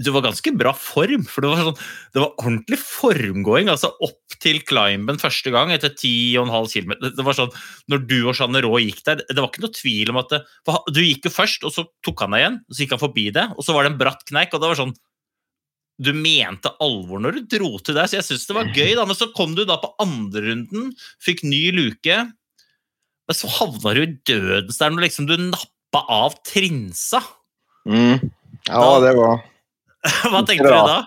Du 0.00 0.08
var 0.14 0.24
ganske 0.24 0.54
bra 0.56 0.72
form, 0.72 1.26
for 1.28 1.44
det 1.44 1.52
var, 1.52 1.62
sånn, 1.68 1.86
det 2.14 2.22
var 2.22 2.36
ordentlig 2.38 2.80
formgåing. 2.80 3.68
altså 3.68 3.92
Opp 4.06 4.38
til 4.40 4.62
climben 4.64 5.20
første 5.20 5.52
gang 5.52 5.72
etter 5.74 5.92
10,5 5.92 6.48
km. 6.72 6.94
Det, 7.02 7.24
var 7.26 7.36
sånn, 7.36 7.52
når 7.92 8.06
du 8.08 8.20
og 8.22 8.38
Jeanne 8.38 8.64
Rå 8.64 8.78
gikk 8.80 9.04
der, 9.04 9.20
det 9.28 9.36
var 9.36 9.50
ikke 9.50 9.66
noe 9.66 9.76
tvil 9.82 10.14
om 10.14 10.22
at 10.24 10.32
det, 10.32 10.46
for 10.64 10.94
Du 10.94 11.04
gikk 11.04 11.28
jo 11.28 11.38
først, 11.42 11.68
og 11.68 11.76
så 11.76 11.90
tok 12.06 12.24
han 12.24 12.32
deg 12.32 12.46
igjen, 12.46 12.62
så 12.70 12.86
gikk 12.86 12.96
han 12.96 13.04
forbi 13.04 13.32
det, 13.36 13.50
og 13.52 13.66
så 13.66 13.76
var 13.76 13.84
det 13.84 13.92
en 13.92 14.00
bratt 14.00 14.24
kneik. 14.30 14.54
og 14.54 14.64
det 14.64 14.72
var 14.72 14.80
sånn 14.86 14.96
du 16.00 16.10
mente 16.16 16.72
alvor 16.82 17.22
når 17.22 17.36
du 17.36 17.56
dro 17.56 17.76
til 17.78 17.94
deg, 17.96 18.08
så 18.10 18.18
jeg 18.18 18.26
syns 18.26 18.48
det 18.48 18.56
var 18.56 18.72
gøy. 18.74 18.94
da, 18.98 19.06
Men 19.06 19.18
så 19.18 19.30
kom 19.36 19.54
du 19.54 19.64
da 19.68 19.78
på 19.82 19.92
andrerunden, 20.02 20.92
fikk 21.22 21.44
ny 21.46 21.68
luke, 21.76 22.18
men 23.24 23.38
så 23.38 23.50
havna 23.60 23.94
du 23.96 24.02
i 24.02 24.12
dødens 24.26 24.80
der 24.80 24.92
når 24.92 25.06
liksom 25.06 25.28
du 25.30 25.36
nappa 25.38 26.04
av 26.12 26.36
Trinsa. 26.46 27.22
Mm. 27.88 28.30
Ja, 28.68 28.84
det 29.04 29.12
var 29.18 29.42
Hva 30.32 30.40
tenkte 30.48 30.70
du 30.72 30.72
da? 30.72 31.02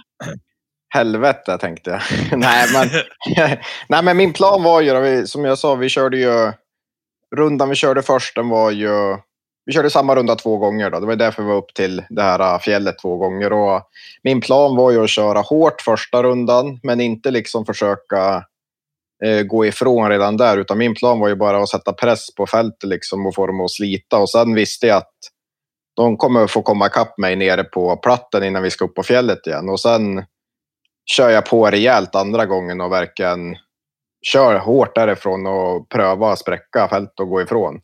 helvete 0.94 1.58
tenkte 1.62 1.98
jeg. 1.98 2.38
nei, 2.44 2.60
men, 2.74 2.94
nei, 3.92 4.02
men 4.02 4.18
min 4.18 4.34
plan 4.36 4.64
var 4.64 4.84
jo, 4.86 4.98
som 5.30 5.46
jeg 5.48 5.60
sa, 5.60 5.76
vi 5.80 5.92
kjørte 5.94 6.24
jo 6.24 6.38
Rundan 7.36 7.68
vi 7.68 7.76
kjørte 7.76 8.06
først, 8.08 8.38
den 8.38 8.48
var 8.48 8.70
ju 8.72 8.92
vi 9.68 9.74
körde 9.74 9.90
samma 9.90 10.16
runda 10.16 10.36
två 10.36 10.58
gånger. 10.58 10.90
Då. 10.90 11.00
Det 11.00 11.06
var 11.06 11.16
därför 11.16 11.44
vi 11.44 11.50
var 11.50 11.56
upp 11.56 11.74
till 11.74 12.04
det 12.10 12.22
här 12.22 12.38
fjellet 12.38 12.64
fjället 12.64 13.00
två 13.02 13.18
gånger. 13.18 13.54
Och 13.54 13.82
min 14.24 14.42
plan 14.42 14.76
var 14.76 14.92
ju 14.92 15.04
att 15.04 15.10
köra 15.10 15.42
hårt 15.42 15.82
första 15.82 16.24
rundan, 16.24 16.80
men 16.84 17.02
inte 17.02 17.32
liksom 17.32 17.66
försöka 17.66 18.44
eh, 19.24 19.42
gå 19.42 19.66
ifrån 19.66 20.10
redan 20.10 20.38
där. 20.38 20.58
Utan 20.58 20.78
min 20.78 20.96
plan 20.96 21.20
var 21.20 21.28
ju 21.28 21.36
bara 21.36 21.58
att 21.58 21.70
sätta 21.70 21.94
press 21.94 22.36
på 22.36 22.48
fältet 22.48 22.90
liksom 22.90 23.26
och 23.26 23.36
få 23.36 23.48
dem 23.48 23.62
att 23.62 23.72
slita. 23.72 24.18
Och 24.18 24.30
sen 24.30 24.54
visste 24.54 24.88
jag 24.88 24.98
att 24.98 25.14
de 25.96 26.18
kommer 26.18 26.48
få 26.48 26.62
komma 26.62 26.88
ikapp 26.88 27.18
mig 27.18 27.36
nere 27.36 27.64
på 27.64 27.98
platten 27.98 28.44
innan 28.44 28.64
vi 28.64 28.70
ska 28.70 28.86
upp 28.86 28.96
på 28.96 29.04
fjället 29.04 29.48
igen. 29.48 29.70
Och 29.70 29.80
sen 29.80 30.26
kör 31.12 31.30
jag 31.30 31.46
på 31.46 31.72
rejält 31.72 32.16
andra 32.16 32.46
gången 32.46 32.82
och 32.82 32.92
verkligen 32.92 33.56
kör 34.22 34.56
hårt 34.60 34.98
och 34.98 35.90
pröva 35.90 36.32
å 36.32 36.36
spräcka 36.36 36.88
fält 36.88 37.20
och 37.20 37.30
gå 37.30 37.42
ifrån. 37.42 37.82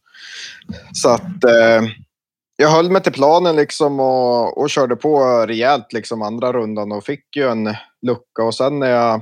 Så 0.93 1.09
att 1.09 1.43
eh, 1.43 1.81
jag 2.55 2.69
höll 2.69 2.91
mig 2.91 3.01
till 3.01 3.11
planen 3.11 3.55
liksom 3.55 3.99
och, 3.99 4.57
och 4.57 4.69
körde 4.69 4.95
på 4.95 5.45
rejält 5.47 5.93
liksom 5.93 6.21
andra 6.21 6.53
rundan 6.53 6.91
och 6.91 7.05
fick 7.05 7.35
ju 7.35 7.49
en 7.49 7.65
lucka. 8.07 8.43
Och 8.43 8.55
sen 8.55 8.79
när 8.79 8.89
jag 8.89 9.21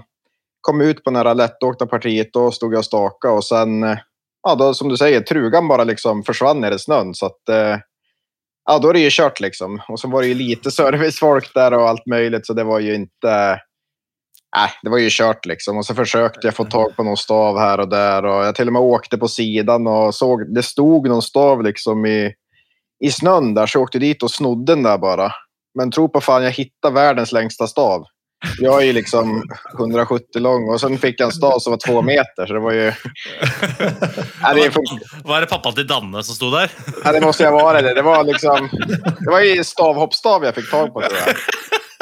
kom 0.61 0.81
ut 0.81 1.03
på 1.03 1.11
det 1.11 1.17
här 1.17 1.35
lättåkta 1.35 1.87
partiet 1.87 2.33
då 2.33 2.51
stod 2.51 2.73
jag 2.73 2.79
och 2.79 2.85
staka 2.85 3.31
och 3.31 3.45
sen, 3.45 3.83
eh, 3.83 3.97
ja 4.43 4.55
då 4.55 4.73
som 4.73 4.89
du 4.89 4.97
säger, 4.97 5.21
trugan 5.21 5.67
bara 5.67 5.83
liksom 5.83 6.23
försvann 6.23 6.61
ner 6.61 6.71
i 6.71 6.79
snön. 6.79 7.13
Så 7.13 7.25
att, 7.25 7.49
eh, 7.49 7.77
ja 8.65 8.79
då 8.79 8.89
är 8.89 8.93
det 8.93 8.99
ju 8.99 9.09
kört 9.11 9.39
liksom. 9.39 9.81
Och 9.87 9.99
så 9.99 10.07
var 10.07 10.21
det 10.21 10.27
ju 10.27 10.33
lite 10.33 10.71
servicefolk 10.71 11.53
där 11.53 11.73
och 11.73 11.89
allt 11.89 12.05
möjligt 12.05 12.45
så 12.45 12.53
det 12.53 12.63
var 12.63 12.79
ju 12.79 12.95
inte 12.95 13.59
Nej, 14.55 14.69
det 14.81 14.89
var 14.89 14.97
ju 14.97 15.09
kört 15.11 15.45
liksom. 15.45 15.77
Och 15.77 15.85
så 15.85 15.95
försökte 15.95 16.47
jag 16.47 16.55
få 16.55 16.65
tag 16.65 16.95
på 16.95 17.03
någon 17.03 17.17
stav 17.17 17.59
här 17.59 17.79
och 17.79 17.89
där. 17.89 18.25
Och 18.25 18.45
jag 18.45 18.55
till 18.55 18.67
och 18.67 18.73
med 18.73 18.81
åkte 18.81 19.17
på 19.17 19.27
sidan 19.27 19.87
och 19.87 20.15
såg, 20.15 20.53
det 20.53 20.63
stod 20.63 21.07
någon 21.07 21.21
stav 21.21 21.63
liksom 21.63 22.05
i, 22.05 22.33
i 23.03 23.11
snön 23.11 23.53
där. 23.53 23.67
Så 23.67 23.77
jag 23.77 23.83
åkte 23.83 23.99
dit 23.99 24.23
och 24.23 24.31
snodde 24.31 24.71
den 24.71 24.83
där 24.83 24.97
bara. 24.97 25.31
Men 25.77 25.91
tro 25.91 26.09
på 26.09 26.21
fan, 26.21 26.43
jag 26.43 26.51
hittade 26.51 26.93
världens 26.93 27.31
längsta 27.31 27.67
stav. 27.67 28.03
Jag 28.59 28.81
är 28.81 28.85
ju 28.85 28.93
liksom 28.93 29.43
170 29.79 30.25
lång 30.41 30.69
och 30.69 30.81
sen 30.81 30.97
fick 30.97 31.19
jag 31.19 31.25
en 31.25 31.31
stav 31.31 31.59
som 31.59 31.71
var 31.71 31.79
två 31.87 32.01
meter. 32.01 32.45
Så 32.45 32.53
det 32.53 32.59
var 32.59 32.71
ju... 32.71 32.85
ja, 34.41 34.53
det 34.53 34.65
är... 34.65 35.27
Var 35.27 35.41
det 35.41 35.47
pappa 35.47 35.71
till 35.71 35.87
Danne 35.87 36.23
som 36.23 36.35
stod 36.35 36.53
där? 36.53 36.71
Nei, 37.05 37.13
det 37.13 37.25
måste 37.25 37.43
jag 37.43 37.51
vara 37.51 37.81
det. 37.81 37.93
Det 37.93 38.01
var 38.01 38.23
liksom... 38.23 38.69
Det 39.19 39.31
var 39.31 39.39
ju 39.39 39.63
stavhoppstav 39.63 40.43
jag 40.43 40.55
fick 40.55 40.71
tag 40.71 40.93
på 40.93 41.01
tror 41.01 41.19
jag. 41.25 41.35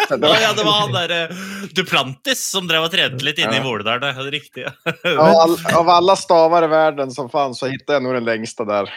ja, 0.43 0.51
det 0.57 0.66
var 0.66 0.78
han 0.82 0.93
der 0.95 1.14
eh, 1.16 1.41
Duplantis 1.76 2.41
som 2.51 2.68
drev 2.70 2.88
og 2.88 2.93
trente 2.93 3.26
litt 3.26 3.39
inne 3.41 3.60
i 3.60 3.64
Våler 3.64 4.01
der. 4.01 4.20
Riktig. 4.34 4.66
av, 4.66 5.26
all, 5.28 5.55
av 5.78 5.91
alle 5.93 6.16
stavar 6.20 6.66
i 6.66 6.72
verden 6.72 7.14
som 7.14 7.30
fanns, 7.32 7.62
så 7.62 7.70
hittet 7.72 7.95
jeg 7.95 8.05
nå 8.05 8.14
den 8.18 8.28
lengste 8.28 8.66
der. 8.68 8.89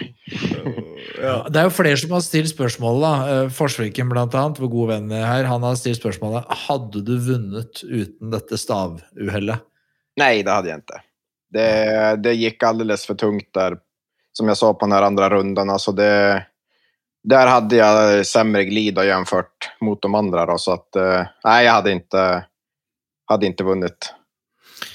ja. 1.20 1.36
Det 1.48 1.60
er 1.60 1.68
jo 1.68 1.74
flere 1.74 2.00
som 2.00 2.14
har 2.16 2.24
stilt 2.24 2.52
spørsmålet. 2.52 3.02
da. 3.04 3.36
Eh, 3.44 3.52
Forsviken, 3.54 4.10
blant 4.12 4.36
annet, 4.38 4.60
vår 4.62 4.72
gode 4.72 4.96
venn 4.96 5.12
her, 5.16 5.48
han 5.50 5.66
har 5.66 5.78
stilt 5.80 6.00
spørsmålet 6.00 6.48
Hadde 6.66 7.04
du 7.06 7.14
vunnet 7.20 7.84
uten 7.84 8.32
dette 8.32 8.60
stavuhellet. 8.60 9.68
Nei, 10.20 10.34
det 10.44 10.52
hadde 10.52 10.72
jeg 10.72 10.84
ikke. 10.84 11.02
Det, 11.52 11.68
det 12.24 12.38
gikk 12.38 12.64
alldeles 12.64 13.04
for 13.08 13.18
tungt 13.20 13.48
der, 13.56 13.76
som 14.36 14.48
jeg 14.48 14.58
sa 14.60 14.72
på 14.72 14.88
den 14.88 14.96
andre 14.96 15.28
runden. 15.34 15.72
Altså 15.72 15.92
det 15.96 16.12
där 17.24 17.46
hade 17.46 17.76
jag 17.76 18.26
sämre 18.26 18.64
glid 18.64 18.98
jämfört 18.98 19.70
mot 19.80 20.02
de 20.02 20.14
andra. 20.14 20.46
Då, 20.46 20.58
så 20.58 20.72
att, 20.72 20.96
eh, 20.96 21.26
nej, 21.44 21.64
jag 21.64 21.72
hade 21.72 21.92
inte, 21.92 22.44
hade 23.26 23.46
inte 23.46 23.64
vunnit. 23.64 24.14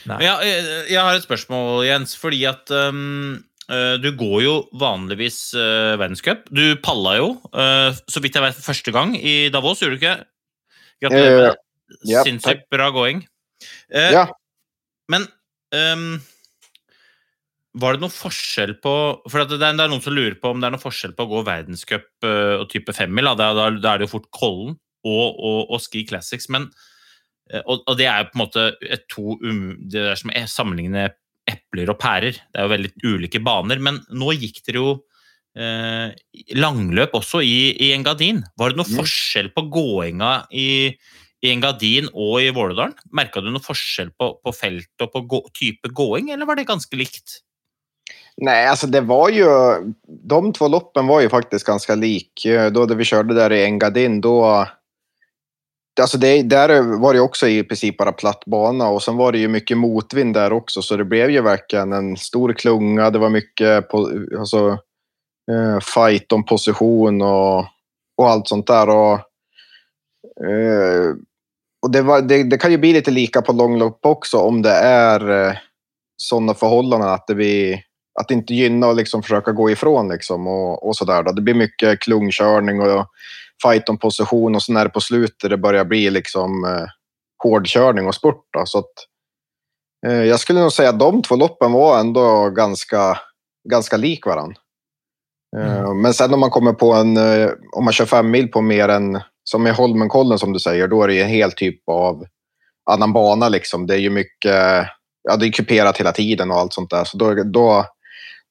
Ja, 0.08 0.20
jeg, 0.44 0.64
jeg 0.92 1.04
har 1.04 1.16
et 1.16 1.24
spørsmål, 1.24 1.86
Jens. 1.88 2.16
Fordi 2.20 2.44
at 2.48 2.72
um, 2.72 3.44
du 4.04 4.10
går 4.20 4.38
jo 4.44 4.56
vanligvis 4.80 5.40
uh, 5.56 5.96
verdenscup. 6.00 6.48
Du 6.52 6.76
palla 6.84 7.18
jo, 7.20 7.30
uh, 7.52 7.92
så 8.08 8.24
vidt 8.24 8.36
jeg 8.36 8.46
vet, 8.46 8.62
første 8.64 8.94
gang 8.96 9.16
i 9.20 9.50
Davos, 9.54 9.84
gjorde 9.84 9.98
du 9.98 10.02
ikke? 10.02 10.18
Gratulerer 11.04 11.52
uh, 11.52 11.60
yeah, 12.08 12.24
sinnssykt 12.28 12.68
bra 12.74 12.90
going. 12.96 13.26
ja. 13.92 14.28
Men 15.08 15.28
um, 15.72 16.20
var 17.82 17.96
det 17.96 18.04
noen 18.04 18.14
forskjell 18.14 18.76
på 18.84 18.94
For 19.30 19.46
det 19.48 19.60
er, 19.62 19.78
noen 19.78 20.04
som 20.04 20.16
lurer 20.16 20.38
på 20.42 20.52
om 20.52 20.62
det 20.62 20.70
er 20.70 20.76
noen 20.76 20.84
forskjell 20.84 21.16
på 21.18 21.26
å 21.26 21.32
gå 21.32 21.44
verdenscup 21.48 22.28
eh, 22.28 22.56
og 22.58 22.68
type 22.72 22.96
femmil. 22.96 23.32
Da, 23.38 23.52
da, 23.56 23.70
da, 23.76 23.94
er 23.94 24.02
det 24.02 24.08
jo 24.08 24.16
fort 24.18 24.30
Kollen 24.36 24.76
og, 25.08 25.26
og, 25.36 25.60
og 25.76 25.84
Ski 25.84 26.04
Classics. 26.10 26.50
Men, 26.54 26.70
eh, 27.52 27.64
og, 27.64 27.84
og, 27.84 27.94
det 28.00 28.10
er 28.10 28.24
jo 28.24 28.32
på 28.32 28.38
en 28.40 28.44
måte 28.44 28.68
to 29.14 29.38
um, 29.44 29.68
Det 29.84 30.08
er 30.14 30.20
som 30.20 30.34
å 30.34 30.46
sammenligne 30.52 31.10
epler 31.48 31.94
og 31.94 32.00
pærer. 32.02 32.40
Det 32.52 32.60
er 32.60 32.68
jo 32.68 32.74
veldig 32.74 32.94
ulike 33.06 33.44
baner. 33.44 33.84
Men 33.84 34.02
nå 34.16 34.34
gikk 34.36 34.64
dere 34.68 34.82
jo 34.82 34.98
eh, 35.58 36.18
langløp 36.60 37.16
også 37.22 37.44
i, 37.46 37.72
i 37.88 37.94
Engadin. 37.96 38.44
Var 38.60 38.74
det 38.74 38.82
noen 38.82 38.94
mm. 38.94 39.00
forskjell 39.00 39.54
på 39.56 39.68
gåinga 39.74 40.34
i, 40.52 40.70
i 41.46 41.52
Engadin 41.54 42.10
og 42.14 42.40
i 42.44 42.52
Vålådalen? 42.56 42.98
Merka 43.16 43.44
du 43.44 43.52
noen 43.52 43.64
forskjell 43.64 44.12
på, 44.18 44.34
på 44.44 44.56
felt 44.56 45.06
og 45.06 45.14
på 45.14 45.28
gå, 45.36 45.44
type 45.56 45.94
gåing, 45.96 46.34
eller 46.36 46.50
var 46.50 46.60
det 46.60 46.68
ganske 46.70 47.00
likt? 47.00 47.42
Nej, 48.42 48.68
alltså 48.68 48.88
det 48.88 49.02
var 49.02 49.30
ju... 49.30 49.46
De 50.08 50.54
två 50.54 50.68
loppen 50.68 51.08
var 51.08 51.22
ju 51.22 51.30
faktiskt 51.30 51.66
ganska 51.66 51.96
lik. 51.96 52.48
Då 52.72 52.86
vi 52.86 53.04
körde 53.04 53.34
där 53.34 53.52
i 53.52 53.64
Engadin, 53.64 54.22
då... 54.22 54.66
Alltså 56.02 56.18
det, 56.18 56.42
där 56.42 57.00
var 57.00 57.14
det 57.14 57.20
också 57.20 57.48
i 57.48 57.64
princip 57.64 57.98
bara 57.98 58.12
platt 58.12 58.46
bana 58.46 58.88
och 58.88 59.04
sen 59.04 59.18
var 59.18 59.32
det 59.32 59.38
ju 59.38 59.48
mycket 59.48 59.78
motvind 59.78 60.34
där 60.34 60.54
också 60.54 60.82
så 60.82 60.98
det 60.98 61.06
blev 61.06 61.30
ju 61.30 61.42
verkligen 61.42 61.94
en 61.94 62.18
stor 62.18 62.54
klunga. 62.54 63.10
Det 63.10 63.20
var 63.20 63.30
mycket 63.30 63.90
på, 63.90 64.10
eh, 65.52 65.80
fight 65.96 66.32
om 66.32 66.46
position 66.46 67.22
och, 67.22 67.60
och 68.18 68.30
allt 68.30 68.48
sånt 68.48 68.68
där. 68.68 68.90
Och, 68.90 69.14
eh, 70.50 71.16
och 71.82 71.92
det, 71.92 72.02
var, 72.02 72.22
det, 72.22 72.44
det, 72.44 72.58
kan 72.58 72.72
ju 72.72 72.78
bli 72.78 72.94
lite 72.94 73.12
lika 73.12 73.42
på 73.42 73.54
långlopp 73.54 74.06
också 74.06 74.38
om 74.38 74.62
det 74.62 74.74
är 74.74 75.60
sånne 76.18 76.54
förhållanden 76.54 77.10
att 77.10 77.28
det 77.28 77.36
blir 77.36 77.87
att 78.22 78.32
inte 78.32 78.54
gynna 78.54 78.88
och 78.88 78.96
liksom 78.96 79.24
försöka 79.24 79.52
gå 79.52 79.72
ifrån 79.72 80.10
liksom 80.10 80.48
och, 80.48 80.88
och 80.88 80.96
sådär. 80.96 81.24
Det 81.24 81.42
blir 81.42 81.54
mycket 81.54 82.00
klungkörning 82.00 82.82
och 82.82 83.08
fight 83.64 83.90
om 83.90 83.98
position 83.98 84.56
och 84.56 84.62
så 84.62 84.74
när 84.74 84.88
på 84.88 85.00
slutet 85.00 85.50
det 85.50 85.58
börjar 85.58 85.86
bli 85.86 86.10
liksom 86.10 86.66
eh, 86.66 86.86
hårdkörning 87.44 88.08
och 88.08 88.16
spurt. 88.16 88.44
Då. 88.54 88.66
Så 88.66 88.80
att, 88.80 88.94
eh, 90.08 90.24
jag 90.24 90.40
skulle 90.40 90.62
nog 90.62 90.72
säga 90.72 90.90
att 90.90 91.00
de 91.00 91.22
två 91.22 91.36
loppen 91.36 91.72
var 91.72 92.00
ändå 92.00 92.50
ganska, 92.50 93.20
ganska 93.70 93.98
lik 93.98 94.26
varandra. 94.26 94.56
Eh, 95.58 95.78
mm. 95.78 96.02
Men 96.02 96.14
sen 96.14 96.34
om 96.34 96.40
man 96.40 96.50
kommer 96.50 96.74
på 96.74 96.94
en, 96.94 97.18
eh, 97.18 97.50
om 97.76 97.84
man 97.84 97.94
kör 97.94 98.06
fem 98.06 98.32
mil 98.32 98.48
på 98.48 98.62
mer 98.62 98.90
än, 98.90 99.22
som 99.44 99.68
i 99.68 99.72
Holmenkollen 99.72 100.40
som 100.40 100.54
du 100.54 100.60
säger, 100.60 100.88
då 100.88 101.04
är 101.04 101.08
det 101.08 101.22
en 101.22 101.30
hel 101.30 101.52
typ 101.52 101.90
av 101.90 102.26
annan 102.92 103.14
bana 103.14 103.50
liksom. 103.50 103.88
Det 103.88 103.94
är 103.94 104.00
ju 104.00 104.10
mycket, 104.10 104.88
ja 105.24 105.36
det 105.40 105.48
är 105.48 105.52
kuperat 105.52 105.98
hela 105.98 106.12
tiden 106.12 106.52
och 106.52 106.58
allt 106.58 106.74
sånt 106.74 106.90
där. 106.90 107.04
Så 107.04 107.18
då, 107.18 107.44
då 107.44 107.86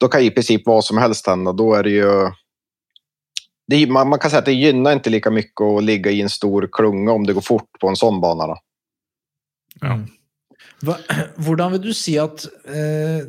då 0.00 0.08
kan 0.08 0.20
i 0.20 0.30
princip 0.30 0.62
vad 0.66 0.84
som 0.84 0.98
helst 0.98 1.26
hända. 1.26 1.52
Då 1.52 1.74
är 1.74 1.82
det 1.82 1.90
ju... 1.90 2.30
Det, 3.68 3.86
man, 3.86 4.08
man, 4.08 4.18
kan 4.18 4.30
säga 4.30 4.38
att 4.38 4.44
det 4.44 4.52
gynnar 4.52 4.92
inte 4.92 5.10
lika 5.10 5.30
mycket 5.30 5.60
att 5.60 5.84
ligga 5.84 6.10
i 6.10 6.20
en 6.20 6.30
stor 6.30 6.68
klunga 6.72 7.12
om 7.12 7.26
det 7.26 7.32
går 7.32 7.40
fort 7.40 7.70
på 7.80 7.88
en 7.88 7.96
sånn 7.96 8.20
bane. 8.20 8.46
Da. 8.46 8.58
Ja. 9.80 9.96
Hva, 10.84 10.96
hvordan 11.44 11.72
vil 11.74 11.82
du 11.88 11.92
si 11.96 12.16
at 12.20 12.44
eh, 12.68 13.24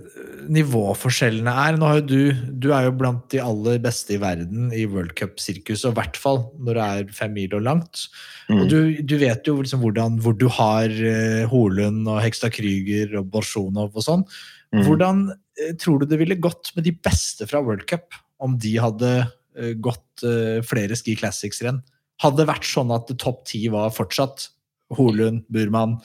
nivåforskjellene 0.52 1.54
er? 1.64 1.78
Nå 1.80 1.90
har 1.90 2.02
jo 2.02 2.06
du, 2.10 2.50
du 2.52 2.70
er 2.76 2.90
jo 2.90 2.96
blant 3.00 3.24
de 3.34 3.42
aller 3.44 3.80
beste 3.84 4.18
i 4.18 4.22
verden 4.22 4.70
i 4.76 4.84
World 4.90 5.16
Cup-sirkuset, 5.18 5.90
i 5.90 5.98
hvert 5.98 6.20
fall 6.20 6.44
når 6.60 6.78
det 6.78 6.88
er 6.88 7.16
fem 7.18 7.34
mil 7.38 7.56
og 7.58 7.66
langt. 7.70 8.06
Mm. 8.52 8.60
Og 8.60 8.70
du, 8.72 8.80
du, 9.02 9.16
vet 9.22 9.48
jo 9.48 9.58
liksom 9.62 9.84
hvordan, 9.84 10.20
hvor 10.24 10.36
du 10.38 10.48
har 10.60 10.92
eh, 10.92 11.48
Holund 11.50 12.06
og 12.08 12.22
Hekstad 12.24 12.56
Krüger 12.56 13.18
og 13.22 13.32
Borsjonov 13.34 13.96
og 13.96 14.06
sånn. 14.06 14.28
Mm. 14.76 14.84
Hvordan 14.84 15.22
Eh, 15.58 15.76
tror 15.76 16.00
du 16.00 16.06
det 16.06 16.18
ville 16.18 16.36
gått 16.36 16.72
med 16.76 16.86
de 16.86 16.94
beste 17.04 17.48
fra 17.50 17.62
World 17.62 17.88
Cup 17.90 18.14
om 18.44 18.58
de 18.62 18.76
hadde 18.78 19.12
eh, 19.58 19.74
gått 19.74 20.24
eh, 20.26 20.62
flere 20.66 20.98
Ski 20.98 21.18
Classics-renn? 21.18 21.82
Hadde 22.22 22.42
det 22.42 22.50
vært 22.50 22.68
sånn 22.68 22.94
at 22.94 23.12
topp 23.22 23.44
ti 23.50 23.66
var 23.74 23.94
fortsatt 23.94 24.50
Holund, 24.98 25.44
Burman, 25.54 25.98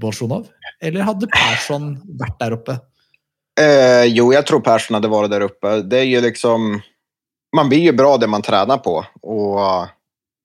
Bolsjunov? 0.00 0.48
Eller 0.82 1.06
hadde 1.06 1.30
Persson 1.30 1.96
vært 2.18 2.38
der 2.40 2.56
oppe? 2.56 2.78
Eh, 3.60 4.06
jo, 4.10 4.30
jeg 4.34 4.46
tror 4.48 4.62
Persson 4.64 4.98
hadde 4.98 5.10
vært 5.12 5.34
der 5.34 5.46
oppe. 5.48 5.78
Det 5.86 6.02
er 6.02 6.08
jo 6.10 6.22
liksom 6.24 6.76
Man 7.56 7.70
blir 7.70 7.86
jo 7.86 7.92
bra 7.96 8.16
det 8.20 8.28
man 8.28 8.42
trener 8.44 8.80
på. 8.82 8.98
Og 9.22 9.58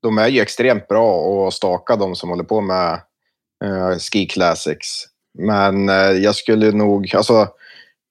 de 0.05 0.11
er 0.21 0.29
jo 0.31 0.43
ekstremt 0.43 0.85
bra 0.87 1.01
å 1.01 1.49
stake, 1.51 1.97
de 1.99 2.07
som 2.15 2.31
holder 2.31 2.47
på 2.47 2.61
med 2.63 3.01
uh, 3.65 3.97
Ski 3.99 4.21
Classics. 4.31 5.10
Men 5.39 5.89
uh, 5.89 6.15
jeg 6.19 6.35
skulle 6.35 6.71
nok 6.75 7.13
Alltså, 7.13 7.47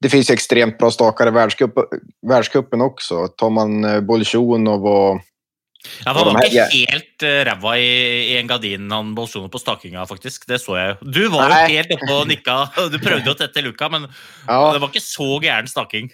det 0.00 0.08
finns 0.08 0.30
extremt 0.30 0.78
bra 0.78 0.90
stakare 0.90 1.28
i 1.28 1.32
världscupen, 1.32 1.84
världscupen 2.26 2.80
också. 2.80 3.28
Tar 3.28 3.50
man 3.50 3.84
eh, 3.84 4.00
Bolsjunov 4.00 4.86
og 4.86 5.20
ja, 6.04 6.12
Han 6.12 6.34
var 6.34 6.46
ikke 6.46 6.64
helt 6.72 7.24
uh, 7.24 7.42
ræva 7.44 7.74
i, 7.76 7.90
i 8.32 8.38
en 8.38 8.48
gardin, 8.48 8.88
han 8.92 9.12
Bolsjunov, 9.14 9.50
på 9.52 9.60
stakinga, 9.60 10.06
faktisk. 10.08 10.46
Det 10.48 10.60
så 10.62 10.78
jeg 10.78 10.94
jo. 10.94 11.10
Du 11.12 11.20
var 11.28 11.52
Nei. 11.52 11.60
jo 11.60 11.76
helt 11.76 11.94
oppe 11.98 12.16
og 12.16 12.32
nikka. 12.32 12.56
Du 12.92 12.96
prøvde 12.96 13.28
jo 13.28 13.36
å 13.36 13.40
tette 13.42 13.64
luka, 13.64 13.92
men 13.92 14.08
ja. 14.08 14.58
det 14.72 14.80
var 14.80 14.88
ikke 14.88 15.04
så 15.04 15.36
gæren 15.44 15.68
staking. 15.68 16.08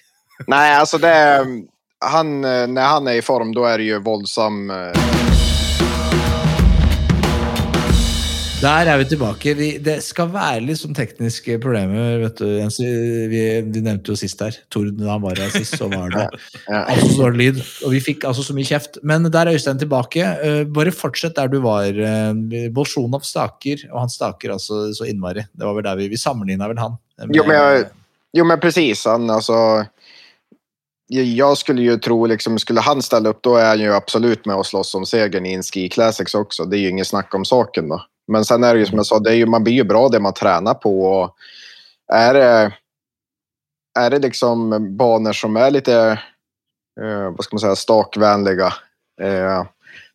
Nei, 0.51 0.67
altså 0.75 0.99
det 1.01 1.15
han, 2.05 2.35
Når 2.43 2.83
han 2.83 3.09
er 3.09 3.23
i 3.23 3.25
form 3.25 3.55
da 3.57 3.71
er 3.71 3.81
det 3.81 3.93
ju 3.93 4.03
våldsam... 4.05 4.67
Der 8.57 8.89
er 8.89 8.97
vi 8.99 9.05
tilbake. 9.11 9.53
Vi, 9.59 9.67
det 9.85 9.99
skal 10.03 10.31
være 10.33 10.63
litt 10.65 10.79
sånn 10.81 10.95
tekniske 10.97 11.59
problemer. 11.63 12.17
vet 12.23 12.39
du. 12.41 12.47
Jens. 12.57 12.79
Vi, 12.81 13.41
vi 13.69 13.83
nevnte 13.85 14.15
jo 14.15 14.17
sist 14.19 14.41
her. 14.43 14.57
Tord, 14.73 14.95
da 14.97 15.11
han 15.13 15.21
var 15.23 15.37
her 15.39 15.53
sist, 15.53 15.77
så 15.77 15.91
var 15.93 16.09
det 16.15 16.23
altså 16.81 17.11
så 17.11 17.19
dårlig 17.27 17.51
lyd. 17.51 17.61
Og 17.85 17.93
vi 17.93 18.01
fikk 18.03 18.25
altså 18.27 18.43
så 18.47 18.57
mye 18.57 18.67
kjeft. 18.67 18.97
Men 19.07 19.29
der 19.29 19.51
er 19.51 19.59
Øystein 19.59 19.79
tilbake. 19.83 20.25
Eh, 20.25 20.63
bare 20.73 20.95
fortsett 20.97 21.37
der 21.37 21.53
du 21.53 21.59
var. 21.65 21.93
Uh, 21.93 22.33
Bolsjunov 22.75 23.27
staker, 23.29 23.85
og 23.93 24.01
han 24.07 24.13
staker 24.15 24.57
altså 24.57 24.87
så 24.97 25.07
innmari. 25.11 25.45
Det 25.53 25.69
var 25.69 25.77
vel 25.77 25.87
der 25.91 26.01
vi, 26.01 26.09
vi 26.17 26.23
sammenligna 26.25 26.73
vel 26.73 26.81
han. 26.81 26.97
med- 27.21 27.37
Jo, 27.37 27.45
men, 27.47 27.85
jo, 28.41 28.49
men 28.49 28.61
presis. 28.65 29.05
Han, 29.05 29.29
altså 29.31 29.85
jeg 31.13 31.29
jag 31.37 31.59
skulle 31.61 31.83
ju 31.83 31.99
tro, 32.03 32.25
liksom, 32.27 32.59
skulle 32.59 32.81
han 32.81 33.03
ställa 33.03 33.29
upp 33.29 33.43
då 33.43 33.57
är 33.57 33.69
han 33.69 33.81
ju 33.81 33.93
absolut 33.95 34.47
med 34.47 34.57
och 34.57 34.67
slåss 34.67 34.95
om 34.95 35.07
segern 35.07 35.47
i 35.47 35.53
en 35.55 35.63
Ski 35.63 35.89
Classics 35.89 36.35
också. 36.35 36.65
Det 36.65 36.77
är 36.79 36.81
ju 36.81 36.89
inget 36.89 37.07
snack 37.07 37.35
om 37.35 37.45
saken 37.45 37.89
då. 37.89 38.03
Men 38.29 38.45
sen 38.45 38.65
är 38.65 38.75
det 38.75 38.81
ju 38.81 38.87
som 38.87 38.97
jag 38.97 39.07
sa, 39.07 39.19
det 39.19 39.35
ju, 39.35 39.47
man 39.47 39.65
blir 39.65 39.75
ju 39.75 39.85
bra 39.85 40.09
det 40.09 40.21
man 40.21 40.35
tränar 40.35 40.75
på. 40.75 41.01
Och 41.01 41.37
är 42.13 42.35
det, 42.35 42.73
är 43.99 44.11
det 44.11 44.19
liksom 44.19 44.87
banor 44.97 45.33
som 45.33 45.57
är 45.57 45.71
lite, 45.71 46.21
eh, 47.01 47.31
vad 47.37 47.45
ska 47.45 47.55
man 47.55 47.61
säga, 47.61 47.77
stakvänliga, 47.77 48.73
eh, 49.23 49.65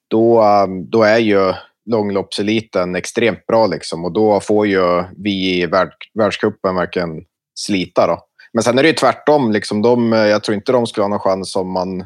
då, 0.07 0.45
då 0.89 1.03
är 1.03 1.18
ju 1.18 1.53
långloppseliten 1.86 2.95
extremt 2.95 3.45
bra 3.45 3.68
liksom. 3.68 4.05
Och 4.05 4.12
då 4.12 4.39
får 4.39 4.68
ju 4.68 5.03
vi 5.18 5.62
i 5.62 5.66
värld, 5.66 5.93
världscupen 6.14 6.76
verkligen 6.76 7.26
slita 7.55 8.07
då. 8.07 8.20
Men 8.53 8.64
sen 8.64 8.80
är 8.80 8.84
det 8.84 8.89
ju 8.89 8.95
tvärtom. 8.95 9.51
Liksom, 9.51 9.82
de, 9.82 10.12
jag 10.12 10.43
tror 10.43 10.55
inte 10.55 10.72
de 10.72 10.88
skulle 10.88 11.03
ha 11.03 11.09
någon 11.09 11.20
chans 11.20 11.55
om 11.55 11.72
man 11.72 12.05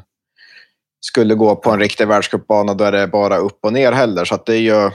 skulle 1.06 1.36
gå 1.36 1.56
på 1.56 1.72
en 1.72 1.80
riktig 1.80 2.08
världscupbana 2.08 2.74
där 2.74 2.92
det 2.92 3.00
är 3.00 3.08
bara 3.08 3.38
upp 3.38 3.60
och 3.62 3.74
ner 3.74 3.92
heller. 3.92 4.26
Så 4.26 4.40
det 4.46 4.54
är 4.54 4.60
ju... 4.60 4.92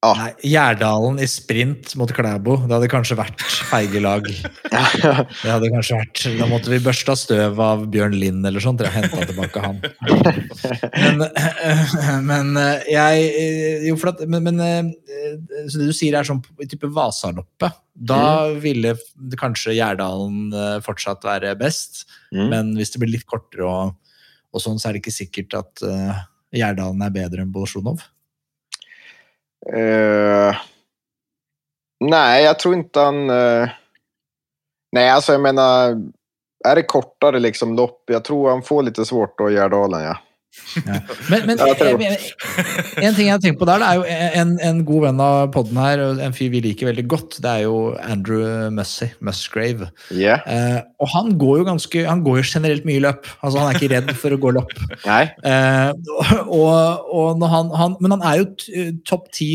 Ja. 0.00 0.14
Nei, 0.16 0.30
Gjerdalen 0.48 1.18
i 1.20 1.26
sprint 1.28 1.90
mot 2.00 2.08
Klæbo. 2.16 2.54
Det 2.64 2.72
hadde 2.72 2.88
kanskje 2.88 3.18
vært 3.18 3.42
feige 3.68 4.00
lag. 4.00 4.24
Det 4.24 5.50
hadde 5.50 5.68
kanskje 5.74 5.98
vært, 5.98 6.22
Da 6.38 6.46
måtte 6.48 6.70
vi 6.72 6.78
børsta 6.80 7.12
støv 7.20 7.58
av 7.60 7.82
Bjørn 7.92 8.14
Lind 8.16 8.46
eller 8.48 8.64
sånt. 8.64 8.80
Jeg 8.80 8.94
henta 8.94 9.26
tilbake 9.28 9.60
han. 9.60 9.82
Men, 10.96 11.20
men 12.24 12.56
eh, 12.56 12.86
jeg 12.94 13.26
eh, 13.28 13.84
Jo, 13.90 13.98
for 14.00 14.12
at 14.14 14.22
Men, 14.24 14.46
men 14.48 14.62
eh, 14.64 14.88
så 15.68 15.82
det 15.82 15.90
du 15.90 15.96
sier 15.96 16.16
er 16.16 16.24
sånn 16.24 16.40
i 16.64 16.68
type 16.70 16.88
Vasaloppe. 16.96 17.68
Da 17.92 18.48
ville 18.62 18.94
kanskje 19.40 19.76
Gjerdalen 19.76 20.48
eh, 20.48 20.78
fortsatt 20.86 21.28
være 21.28 21.52
best. 21.60 22.06
Mm. 22.32 22.46
Men 22.54 22.72
hvis 22.78 22.94
det 22.94 23.02
blir 23.04 23.12
litt 23.18 23.28
kortere 23.28 23.68
og, 23.68 24.16
og 24.48 24.64
sånn, 24.64 24.80
så 24.80 24.88
er 24.88 24.96
det 24.96 25.04
ikke 25.04 25.18
sikkert 25.18 25.58
at 25.60 25.84
Gjerdalen 26.56 27.04
er 27.04 27.14
bedre 27.20 27.44
enn 27.44 27.52
Bolsjunov. 27.52 28.00
Eh, 29.66 30.56
nej, 32.00 32.44
jag 32.44 32.58
tror 32.58 32.74
inte 32.74 33.00
han... 33.00 33.30
Uh, 33.30 33.68
nej, 34.92 35.10
alltså 35.10 35.32
jag 35.32 35.40
menar... 35.40 36.02
Är 36.64 36.74
det 36.74 36.82
kortare 36.82 37.38
liksom 37.38 37.76
lopp? 37.76 38.02
Jag 38.06 38.24
tror 38.24 38.50
han 38.50 38.62
får 38.62 38.82
lite 38.82 39.04
svårt 39.04 39.38
då 39.38 39.50
i 39.50 39.54
Gärdalen, 39.54 40.02
ja. 40.02 40.18
Men, 41.30 41.44
men 41.46 41.58
en, 41.60 43.14
ting 43.14 43.26
jeg 43.28 43.32
har 43.32 43.42
tenkt 43.42 43.60
på 43.60 43.66
der, 43.68 43.82
det 43.82 43.88
er 43.88 43.98
jo 44.00 44.04
en, 44.40 44.54
en 44.66 44.80
god 44.86 45.04
venn 45.04 45.22
av 45.22 45.50
podden 45.54 45.78
her, 45.78 46.02
en 46.26 46.34
fyr 46.34 46.50
vi 46.52 46.62
liker 46.64 46.90
veldig 46.90 47.04
godt, 47.10 47.38
det 47.44 47.50
er 47.50 47.64
jo 47.68 47.76
Andrew 48.02 48.42
Mussey, 48.74 49.12
Musgrave. 49.24 49.90
Yeah. 50.10 50.42
Eh, 50.50 50.80
og 51.02 51.10
han 51.14 51.32
går 51.40 51.60
jo 51.60 51.68
ganske, 51.70 52.02
han 52.06 52.24
går 52.26 52.40
jo 52.40 52.46
generelt 52.50 52.88
mye 52.88 53.02
løp. 53.04 53.28
Altså 53.40 53.60
Han 53.60 53.70
er 53.70 53.78
ikke 53.78 53.92
redd 53.94 54.12
for 54.18 54.34
å 54.34 54.40
gå 54.42 54.54
løp. 54.58 54.76
Eh, 55.50 55.90
og, 56.52 57.06
og 57.14 57.38
når 57.40 57.50
han, 57.50 57.70
han, 57.76 57.94
men 58.02 58.12
han 58.14 58.22
er 58.26 58.40
jo 58.40 58.90
topp 59.08 59.28
ti 59.34 59.48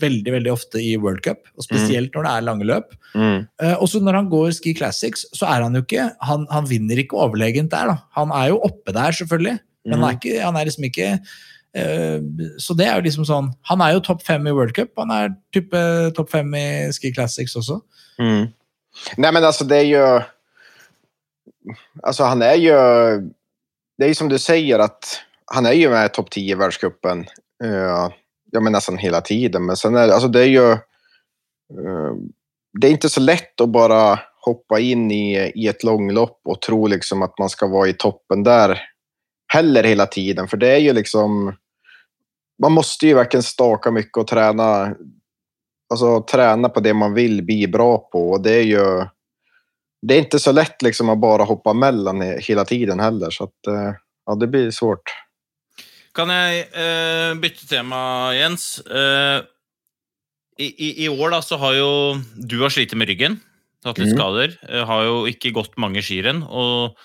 veldig 0.00 0.34
veldig 0.34 0.52
ofte 0.52 0.80
i 0.82 0.94
World 1.00 1.22
Cup, 1.24 1.44
og 1.56 1.66
spesielt 1.66 2.14
når 2.16 2.26
det 2.26 2.32
er 2.32 2.46
lange 2.46 2.66
løp. 2.68 2.94
Mm. 3.14 3.44
Eh, 3.62 3.74
også 3.74 4.00
når 4.02 4.20
han 4.20 4.30
går 4.32 4.54
Ski 4.56 4.74
Classics, 4.78 5.26
så 5.36 5.48
er 5.52 5.66
han 5.66 5.76
jo 5.76 5.82
ikke 5.84 6.06
Han, 6.24 6.46
han 6.48 6.68
vinner 6.68 7.00
ikke 7.02 7.18
overlegent 7.20 7.72
der, 7.74 7.92
da. 7.92 7.96
Han 8.18 8.32
er 8.36 8.52
jo 8.52 8.62
oppe 8.64 8.94
der, 8.96 9.14
selvfølgelig, 9.16 9.58
men 9.84 9.98
han 9.98 10.08
er, 10.08 10.18
ikke, 10.18 10.36
han 10.42 10.58
er 10.58 10.68
liksom 10.68 10.86
ikke 10.86 11.06
eh, 11.10 12.18
Så 12.62 12.76
det 12.78 12.86
er 12.86 13.00
jo 13.00 13.06
liksom 13.06 13.24
sånn 13.26 13.48
Han 13.70 13.82
er 13.82 13.96
jo 13.96 14.04
topp 14.06 14.22
fem 14.22 14.46
i 14.46 14.54
World 14.54 14.74
Cup, 14.76 14.92
han 15.00 15.10
er 15.14 15.34
type 15.54 15.82
topp 16.16 16.30
fem 16.30 16.54
i 16.54 16.66
Ski 16.94 17.10
Classics 17.14 17.56
også. 17.58 17.80
Mm. 18.22 18.52
Nei, 19.16 19.30
men 19.32 19.42
altså, 19.42 19.66
det 19.66 19.82
er 19.82 19.88
jo 19.90 20.06
Altså, 22.02 22.28
han 22.28 22.42
er 22.46 22.58
jo 22.62 22.78
Det 23.98 24.06
er 24.06 24.12
jo 24.12 24.20
som 24.20 24.30
du 24.30 24.38
sier, 24.38 24.82
at 24.82 25.16
han 25.52 25.66
er 25.68 25.76
jo 25.76 25.90
med 25.92 26.14
topp 26.14 26.30
ti 26.32 26.46
i 26.48 26.56
verdenscupen 26.56 27.26
Uh, 27.62 28.10
ja, 28.52 28.60
men 28.60 28.72
nesten 28.74 28.98
hele 28.98 29.20
tiden. 29.20 29.66
Men 29.66 29.76
sen 29.76 29.96
er, 29.96 30.06
det, 30.06 30.14
alltså 30.14 30.28
det 30.28 30.40
er 30.42 30.50
jo 30.50 30.64
eh, 30.72 32.14
det 32.72 32.88
er 32.88 32.96
ikke 32.96 33.10
så 33.12 33.22
lett 33.22 33.62
å 33.62 33.68
bare 33.70 34.00
hoppe 34.46 34.80
inn 34.82 35.06
i, 35.14 35.36
i 35.38 35.68
et 35.70 35.84
langløp 35.86 36.50
og 36.50 36.58
tro 36.64 36.80
liksom 36.90 37.22
at 37.24 37.36
man 37.40 37.52
skal 37.52 37.70
være 37.72 37.92
i 37.92 37.98
toppen 38.00 38.42
där 38.44 38.74
heller 39.52 39.84
hela 39.84 40.06
tiden. 40.06 40.48
För 40.48 40.56
det 40.56 40.70
är 40.70 40.78
ju 40.78 40.92
liksom... 40.92 41.56
Man 42.62 42.72
måste 42.72 43.06
ju 43.06 43.14
verkligen 43.14 43.42
staka 43.42 43.90
mycket 43.90 44.16
och 44.16 44.26
träna 44.26 44.94
alltså, 45.92 46.22
träna 46.22 46.68
på 46.68 46.80
det 46.80 46.94
man 46.94 47.14
vill 47.14 47.42
bli 47.42 47.68
bra 47.68 47.98
på. 47.98 48.30
Och 48.30 48.40
det 48.42 48.52
är 48.52 48.62
ju 48.62 49.06
det 50.02 50.14
är 50.14 50.18
inte 50.18 50.38
så 50.38 50.52
lätt 50.52 50.82
liksom 50.82 51.08
att 51.08 51.18
bara 51.18 51.44
hoppa 51.44 51.72
mellan 51.72 52.22
he- 52.22 52.40
hela 52.40 52.64
tiden 52.64 53.00
heller. 53.00 53.30
Så 53.30 53.44
att, 53.44 53.66
eh, 53.66 53.94
ja, 54.26 54.34
det 54.34 54.46
blir 54.46 54.70
svårt. 54.70 55.12
Kan 56.14 56.28
jeg 56.28 56.66
eh, 56.72 57.34
bytte 57.40 57.68
tema, 57.68 58.34
Jens? 58.34 58.80
Eh, 58.80 59.40
i, 60.58 60.66
i, 60.66 61.04
I 61.04 61.08
år 61.08 61.30
da, 61.30 61.40
så 61.42 61.56
har 61.56 61.74
jo 61.78 61.90
du 62.36 62.58
har 62.60 62.70
slitt 62.70 62.92
med 62.94 63.08
ryggen, 63.08 63.38
hatt 63.84 63.98
litt 63.98 64.12
mm. 64.12 64.18
skader. 64.18 64.58
eh, 64.68 64.84
har 64.84 65.06
jo 65.06 65.22
ikke 65.30 65.54
gått 65.56 65.78
mange 65.80 66.02
skirenn. 66.04 66.42
Og 66.44 66.98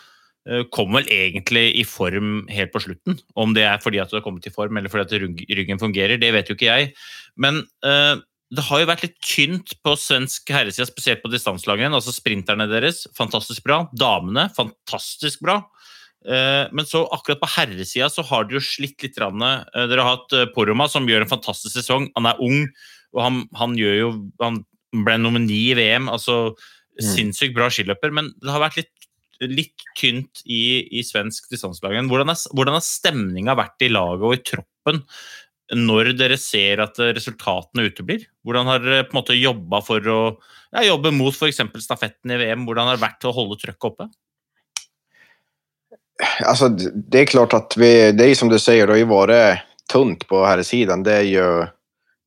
kom 0.71 0.93
vel 0.95 1.07
egentlig 1.11 1.65
i 1.81 1.83
form 1.87 2.45
helt 2.53 2.71
på 2.71 2.79
slutten. 2.85 3.17
Om 3.35 3.53
det 3.57 3.65
er 3.67 3.81
fordi 3.83 3.99
at 3.99 4.11
du 4.11 4.17
har 4.19 4.23
kommet 4.25 4.45
i 4.47 4.53
form, 4.53 4.77
eller 4.79 4.91
fordi 4.91 5.03
at 5.07 5.27
ryggen 5.59 5.81
fungerer, 5.81 6.19
det 6.21 6.29
vet 6.35 6.47
jo 6.51 6.55
ikke 6.55 6.69
jeg. 6.69 6.91
Men 7.35 7.63
eh, 7.83 8.15
det 8.55 8.63
har 8.63 8.79
jo 8.79 8.87
vært 8.87 9.01
litt 9.03 9.17
tynt 9.19 9.73
på 9.83 9.95
svensk 9.99 10.47
herreside, 10.55 10.87
spesielt 10.87 11.19
på 11.23 11.31
distanselangrenn. 11.33 11.91
Altså 11.97 12.13
sprinterne 12.15 12.69
deres, 12.71 13.01
fantastisk 13.17 13.65
bra. 13.67 13.81
Damene, 13.91 14.47
fantastisk 14.55 15.43
bra. 15.43 15.57
Eh, 16.27 16.67
Men 16.71 16.87
så 16.87 17.03
akkurat 17.11 17.41
på 17.43 17.49
herresida 17.57 18.07
så 18.11 18.23
har 18.29 18.47
dere 18.47 18.61
jo 18.61 18.63
slitt 18.69 19.03
litt. 19.03 19.15
grann. 19.19 19.43
Eh, 19.43 19.87
Dere 19.91 20.05
har 20.05 20.15
hatt 20.15 20.33
eh, 20.33 20.47
Poroma, 20.55 20.87
som 20.91 21.07
gjør 21.07 21.25
en 21.25 21.33
fantastisk 21.33 21.75
sesong. 21.75 22.07
Han 22.15 22.25
er 22.31 22.39
ung, 22.39 22.63
og 23.15 23.21
han, 23.23 23.43
han 23.59 23.75
gjør 23.79 23.95
jo 23.99 24.09
Han 24.43 24.63
ble 25.03 25.17
nummer 25.19 25.43
ni 25.43 25.65
i 25.71 25.75
VM. 25.75 26.07
altså 26.09 26.55
Sinnssykt 26.97 27.53
bra 27.53 27.67
skiløper, 27.69 28.09
men 28.15 28.31
det 28.41 28.49
har 28.49 28.63
vært 28.63 28.79
litt, 28.79 29.06
litt 29.45 29.85
tynt 29.97 30.41
i, 30.45 30.88
i 30.99 31.03
svensk 31.05 31.49
distanselag. 31.51 31.97
Hvordan, 32.09 32.73
har 32.73 32.85
stemninga 32.85 33.57
vært 33.57 33.85
i 33.85 33.91
laget 33.91 34.25
og 34.25 34.35
i 34.35 34.43
troppen 34.45 35.03
når 35.75 36.13
dere 36.15 36.38
ser 36.39 36.79
at 36.79 36.99
eh, 37.03 37.11
resultatene 37.17 37.89
uteblir? 37.89 38.27
Hvordan 38.47 38.69
har 38.71 38.83
dere 38.83 39.07
på 39.07 39.15
en 39.15 39.19
måte 39.19 39.35
jobba 39.35 39.81
for 39.83 40.13
å 40.13 40.19
ja, 40.71 40.85
jobbe 40.88 41.11
mot 41.15 41.35
f.eks. 41.35 41.59
stafetten 41.83 42.31
i 42.31 42.39
VM? 42.39 42.63
Hvordan 42.67 42.88
har 42.88 42.99
det 42.99 43.03
vært 43.03 43.27
å 43.27 43.35
holde 43.35 43.59
trøkket 43.59 43.89
oppe? 43.91 44.09
Altså, 46.47 46.71
det 46.71 47.19
er 47.19 47.29
klart 47.29 47.53
at 47.53 47.75
vi, 47.77 48.13
det 48.15 48.25
er 48.25 48.38
som 48.38 48.49
du 48.49 48.57
sier, 48.57 48.88
det 48.89 49.03
har 49.03 49.11
vært 49.11 49.65
tynt 49.91 50.23
på 50.27 50.39
här 50.45 50.63
siden. 50.63 51.03
Det 51.03 51.13
er 51.13 51.27
jo 51.29 51.49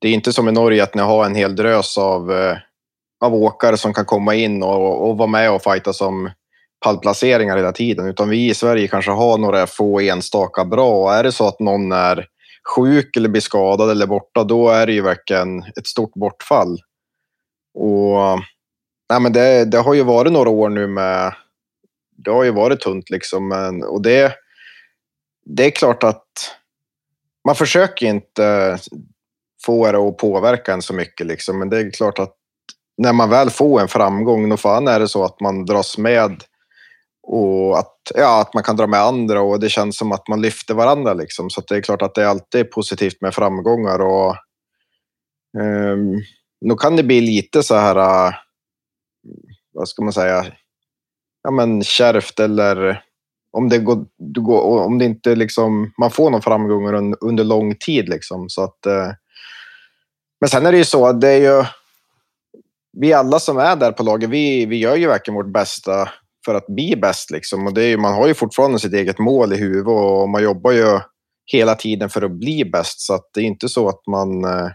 det 0.01 0.09
er 0.09 0.17
ikke 0.17 0.33
som 0.33 0.49
i 0.49 0.55
Norge 0.57 0.81
at 0.81 0.95
dere 0.97 1.09
har 1.11 1.27
en 1.27 1.37
hel 1.37 1.55
drøs 1.57 1.93
av, 2.01 2.31
eh, 2.33 2.61
av 3.21 3.35
åkere 3.37 3.77
som 3.77 3.93
kan 3.93 4.09
komme 4.09 4.33
inn 4.41 4.63
og, 4.65 4.85
og 5.05 5.19
være 5.21 5.35
med 5.35 5.49
og 5.53 5.61
fighte 5.65 5.93
som 5.97 6.25
pallplaceringar 6.81 7.57
hela 7.57 7.73
tiden. 7.73 8.09
Utan 8.09 8.29
vi 8.29 8.51
i 8.51 8.55
Sverige 8.55 8.89
kanske 8.89 9.11
har 9.11 9.39
några 9.39 9.67
få 9.67 10.01
enstaka 10.01 10.65
bra. 10.65 11.03
Och 11.03 11.15
är 11.15 11.23
det 11.23 11.33
så 11.33 11.49
att 11.49 11.61
någon 11.61 11.93
är 11.93 12.27
sjuk 12.77 13.17
eller 13.17 13.29
blir 13.29 13.41
skadad 13.41 13.91
eller 13.91 14.07
borta, 14.07 14.45
då 14.45 14.69
är 14.69 14.87
det 14.87 14.93
ju 14.93 15.03
verkligen 15.03 15.63
ett 15.77 15.87
stort 15.87 16.13
bortfall. 16.15 16.79
Och 17.75 18.39
nej, 19.11 19.21
men 19.21 19.33
det, 19.33 19.65
det 19.65 19.79
har 19.79 19.95
ju 19.95 20.03
varit 20.03 20.33
några 20.33 20.51
år 20.51 20.69
nu 20.69 20.87
med 20.87 21.35
det 22.25 22.31
har 22.31 22.45
ju 22.45 22.51
varit 22.51 22.81
tunt 22.81 23.11
liksom. 23.11 23.49
Men, 23.49 23.83
och 23.83 24.03
det, 24.03 24.35
det 25.45 25.67
är 25.67 25.71
klart 25.71 26.03
att 26.03 26.27
man 27.45 27.55
försöker 27.55 28.07
inte 28.07 28.79
få 29.67 29.93
det 29.93 29.99
att 29.99 30.17
påverka 30.17 30.73
en 30.73 30.83
så 30.83 30.95
mycket. 30.95 31.27
Liksom. 31.27 31.59
Men 31.59 31.69
det 31.69 31.79
är 31.79 31.91
klart 31.91 32.19
att 32.19 32.37
när 32.97 33.13
man 33.13 33.31
väl 33.31 33.51
får 33.51 33.81
en 33.81 33.89
framgång, 33.89 34.49
då 34.49 34.57
fan 34.57 34.89
är 34.89 35.01
det 35.01 35.09
så 35.09 35.25
att 35.25 35.41
man 35.41 35.65
dras 35.65 35.99
med 35.99 36.45
och 37.33 37.79
att, 37.79 37.97
ja, 38.15 38.41
att 38.41 38.55
man 38.55 38.63
kan 38.63 38.77
dra 38.77 38.87
med 38.87 39.01
andra 39.01 39.41
och 39.41 39.61
det 39.61 39.69
känns 39.69 39.97
som 39.97 40.13
att 40.13 40.29
man 40.29 40.43
lyfter 40.43 40.75
varandra. 40.75 41.15
Liksom. 41.15 41.51
Så 41.51 41.61
det 41.61 41.77
är 41.77 41.81
klart 41.81 42.03
att 42.03 42.15
det 42.15 42.31
alltid 42.31 42.61
är 42.61 42.65
positivt 42.65 43.21
med 43.21 43.35
framgångar. 43.35 43.99
Och, 43.99 44.37
um, 45.59 46.23
då 46.69 46.77
kan 46.77 46.97
det 46.97 47.03
bli 47.03 47.21
lite 47.21 47.63
så 47.63 47.75
här, 47.75 47.97
uh, 47.97 48.35
vad 49.73 49.89
ska 49.89 50.03
man 50.03 50.13
säga, 50.13 50.47
ja, 51.43 51.51
men 51.51 51.83
kärvt 51.83 52.41
eller 52.41 53.03
om 53.53 53.69
det, 53.69 53.79
går, 53.79 54.05
går, 54.19 54.85
om 54.85 54.99
det 54.99 55.05
inte 55.05 55.35
liksom, 55.35 55.93
man 55.99 56.11
får 56.11 56.31
någon 56.31 56.43
framgång 56.43 56.89
un- 56.89 57.17
under 57.21 57.45
lång 57.45 57.75
tid. 57.75 58.09
Liksom, 58.09 58.49
så 58.49 58.63
att, 58.65 58.87
uh, 58.87 59.13
men 60.41 60.49
sen 60.51 60.67
är 60.67 60.73
det 60.73 60.79
ju 60.79 60.85
så 60.85 61.13
det 61.13 61.29
är 61.29 61.39
ju, 61.39 61.65
vi 62.93 63.13
alla 63.13 63.39
som 63.39 63.59
är 63.59 63.77
där 63.77 63.93
på 63.93 64.03
laget, 64.03 64.31
vi, 64.31 64.67
vi 64.67 64.77
gör 64.77 64.97
ju 64.97 65.07
verkligen 65.07 65.37
vårt 65.37 65.53
bästa 65.53 66.09
för 66.45 66.55
att 66.55 66.67
bli 66.67 66.97
bäst. 66.97 67.31
Liksom. 67.31 67.67
Och 67.67 67.75
det 67.75 67.85
är, 67.85 67.97
man 67.97 68.15
har 68.15 68.29
ju 68.29 68.35
fortfarande 68.35 68.79
sitt 68.79 68.93
eget 68.93 69.19
mål 69.19 69.53
i 69.53 69.57
huvudet 69.57 69.87
och 69.87 70.29
man 70.29 70.43
jobbar 70.43 70.73
ju 70.73 71.01
hela 71.53 71.75
tiden 71.75 72.11
för 72.11 72.23
att 72.23 72.39
bli 72.39 72.65
bäst. 72.65 73.01
Så 73.01 73.21
det 73.35 73.41
är 73.41 73.45
inte 73.45 73.69
så 73.69 73.89
att 73.89 74.07
man... 74.07 74.45
Eh, 74.45 74.67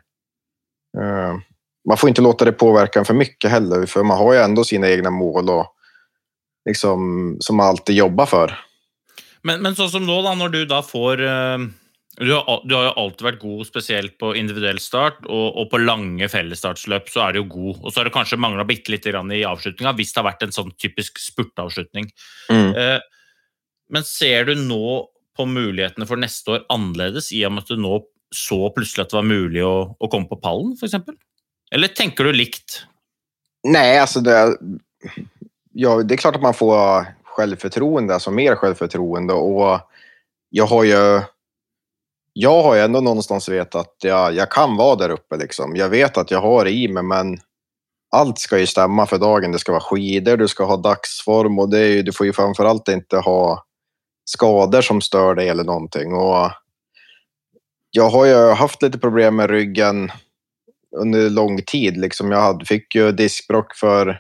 eh, 0.98 1.36
man 1.88 1.98
får 1.98 2.10
inte 2.10 2.22
låta 2.22 2.46
det 2.46 2.52
påverka 2.52 3.00
en 3.00 3.06
för 3.06 3.14
mycket 3.14 3.52
heller, 3.52 3.86
för 3.86 4.04
man 4.04 4.18
har 4.18 4.34
ju 4.34 4.40
ändå 4.40 4.64
sina 4.64 4.90
egna 4.90 5.10
mål 5.10 5.50
och 5.50 5.68
liksom, 6.70 7.38
som 7.40 7.56
man 7.56 7.68
alltid 7.68 7.96
jobbar 7.96 8.26
för. 8.26 8.60
Men, 9.42 9.62
men 9.62 9.76
sånn 9.76 9.90
som 9.90 10.06
nå, 10.06 10.22
da, 10.26 10.34
når 10.36 10.50
du 10.50 10.66
da 10.66 10.82
får 10.82 11.22
eh, 11.22 11.58
du 12.18 12.32
har, 12.32 12.62
du 12.64 12.76
har 12.76 12.86
jo 12.88 12.94
alltid 13.02 13.26
vært 13.28 13.42
god, 13.42 13.64
spesielt 13.68 14.14
på 14.22 14.30
individuell 14.40 14.80
start, 14.80 15.26
og, 15.28 15.58
og 15.60 15.68
på 15.72 15.82
lange 15.82 16.30
fellesstartsløp 16.32 17.10
så 17.12 17.26
er 17.26 17.36
du 17.36 17.42
jo 17.42 17.50
god. 17.52 17.82
Og 17.82 17.90
så 17.90 18.00
har 18.00 18.08
det 18.08 18.16
kanskje 18.16 18.40
mangla 18.40 18.64
bitte 18.68 18.94
lite 18.94 19.12
grann 19.12 19.34
i 19.36 19.44
avslutninga, 19.48 19.96
hvis 19.98 20.14
det 20.14 20.22
har 20.22 20.30
vært 20.30 20.46
en 20.48 20.56
sånn 20.56 20.72
typisk 20.80 21.20
spurteavslutning. 21.20 22.08
Eh, 22.56 22.98
men 23.92 24.08
ser 24.08 24.48
du 24.48 24.56
nå 24.60 25.10
på 25.36 25.48
mulighetene 25.50 26.08
for 26.08 26.22
neste 26.22 26.56
år 26.56 26.64
annerledes, 26.72 27.34
i 27.36 27.44
og 27.48 27.56
med 27.56 27.66
at 27.66 27.74
du 27.74 27.84
nå 27.84 28.00
så 28.36 28.62
plutselig 28.76 29.06
at 29.06 29.12
det 29.12 29.20
var 29.20 29.28
mulig 29.28 29.64
å, 29.68 29.76
å 30.00 30.12
komme 30.12 30.30
på 30.32 30.40
pallen, 30.40 30.74
f.eks.? 30.80 30.96
Eller 31.76 31.92
tenker 31.98 32.28
du 32.28 32.36
likt? 32.36 32.86
Nei, 33.68 33.98
altså 34.00 34.22
det, 34.24 34.38
ja, 35.76 35.98
det 36.00 36.16
er 36.16 36.22
klart 36.22 36.40
at 36.40 36.46
man 36.46 36.56
får 36.56 37.12
självförtroende, 37.36 38.16
altså 38.16 38.32
mer 38.32 38.56
självförtroende. 38.56 39.36
og 39.36 39.82
jeg 40.56 40.68
har 40.72 40.84
ju, 40.84 41.22
jag 42.38 42.64
har 42.64 42.76
ju 42.76 42.82
ändå 42.82 43.02
någonstans 43.02 43.50
vetat 43.50 43.76
att 43.76 44.04
jag, 44.04 44.34
jag 44.34 44.52
kan 44.52 44.78
vara 44.78 44.96
där 44.96 45.10
uppe. 45.10 45.38
Liksom. 45.38 45.76
Jag 45.76 45.90
vet 45.90 46.18
att 46.18 46.32
jag 46.32 46.42
har 46.42 46.66
det 46.66 46.72
i 46.72 46.88
mig, 46.88 47.04
men 47.04 47.38
allt 48.12 48.40
ska 48.40 48.60
ju 48.60 48.68
stämma 48.68 49.06
för 49.06 49.18
dagen. 49.18 49.52
Det 49.52 49.60
ska 49.60 49.72
vara 49.72 49.82
skidor, 49.82 50.38
du 50.38 50.48
ska 50.48 50.64
ha 50.66 50.78
dagsform 50.78 51.60
och 51.60 51.70
det 51.70 51.88
ju, 51.88 52.04
du 52.04 52.12
får 52.12 52.26
ju 52.26 52.34
framförallt 52.34 52.88
inte 52.88 53.18
ha 53.18 53.66
skador 54.26 54.82
som 54.82 55.02
stör 55.02 55.36
dig 55.36 55.50
eller 55.50 55.64
någonting. 55.64 56.14
Och 56.14 56.52
jag 57.92 58.10
har 58.10 58.26
ju 58.26 58.52
haft 58.54 58.82
lite 58.82 58.98
problem 58.98 59.36
med 59.36 59.50
ryggen 59.50 60.12
under 60.98 61.30
lång 61.30 61.62
tid. 61.62 61.98
Liksom 61.98 62.32
jag 62.32 62.42
hade, 62.42 62.66
fick 62.66 62.96
ju 62.96 63.12
diskbrock 63.12 63.76
för, 63.76 64.20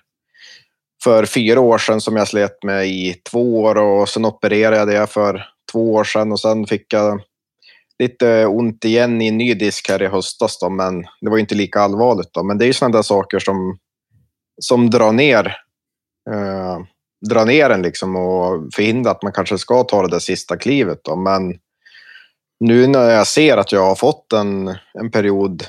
för 1.04 1.26
fyra 1.26 1.60
år 1.60 1.78
sedan 1.78 2.02
som 2.02 2.16
jag 2.16 2.28
slet 2.28 2.64
med 2.64 2.88
i 2.88 3.14
två 3.32 3.64
år 3.64 3.78
och 3.78 4.10
sen 4.10 4.26
opererade 4.26 4.94
jag 4.94 5.08
det 5.08 5.08
för 5.08 5.46
två 5.72 5.94
år 5.94 6.04
sedan 6.04 6.32
och 6.32 6.40
sen 6.40 6.66
fick 6.66 6.94
jag 6.94 7.22
lite 8.00 8.46
ont 8.46 8.86
igen 8.86 9.22
i 9.22 9.28
en 9.28 9.38
ny 9.38 9.54
disk 9.54 9.90
här 9.90 10.02
i 10.02 10.08
höstas 10.08 10.60
men 10.72 11.02
det 11.02 11.30
var 11.30 11.38
jo 11.38 11.40
inte 11.40 11.56
lika 11.56 11.82
allvarligt 11.82 12.34
då. 12.34 12.44
Men 12.44 12.58
det 12.58 12.66
är 12.66 12.68
ju 12.68 12.74
sådana 12.74 12.98
där 12.98 13.04
saker 13.04 13.40
som, 13.40 13.78
som 14.62 14.90
drar 14.90 15.12
ner 15.12 15.46
eh, 16.30 16.80
drar 17.30 17.46
ner 17.46 17.70
en 17.70 17.82
liksom 17.82 18.16
och 18.16 18.74
förhindrar 18.74 19.12
att 19.12 19.24
man 19.24 19.32
kanske 19.32 19.58
ska 19.58 19.84
ta 19.84 20.02
det 20.02 20.08
där 20.08 20.20
sista 20.20 20.58
klivet 20.58 21.00
då. 21.04 21.16
Men 21.16 21.60
nu 22.60 22.88
när 22.88 23.10
jag 23.10 23.28
ser 23.28 23.58
att 23.58 23.72
jag 23.72 23.86
har 23.86 23.96
fått 23.96 24.34
en, 24.34 24.76
en 24.94 25.12
period 25.12 25.64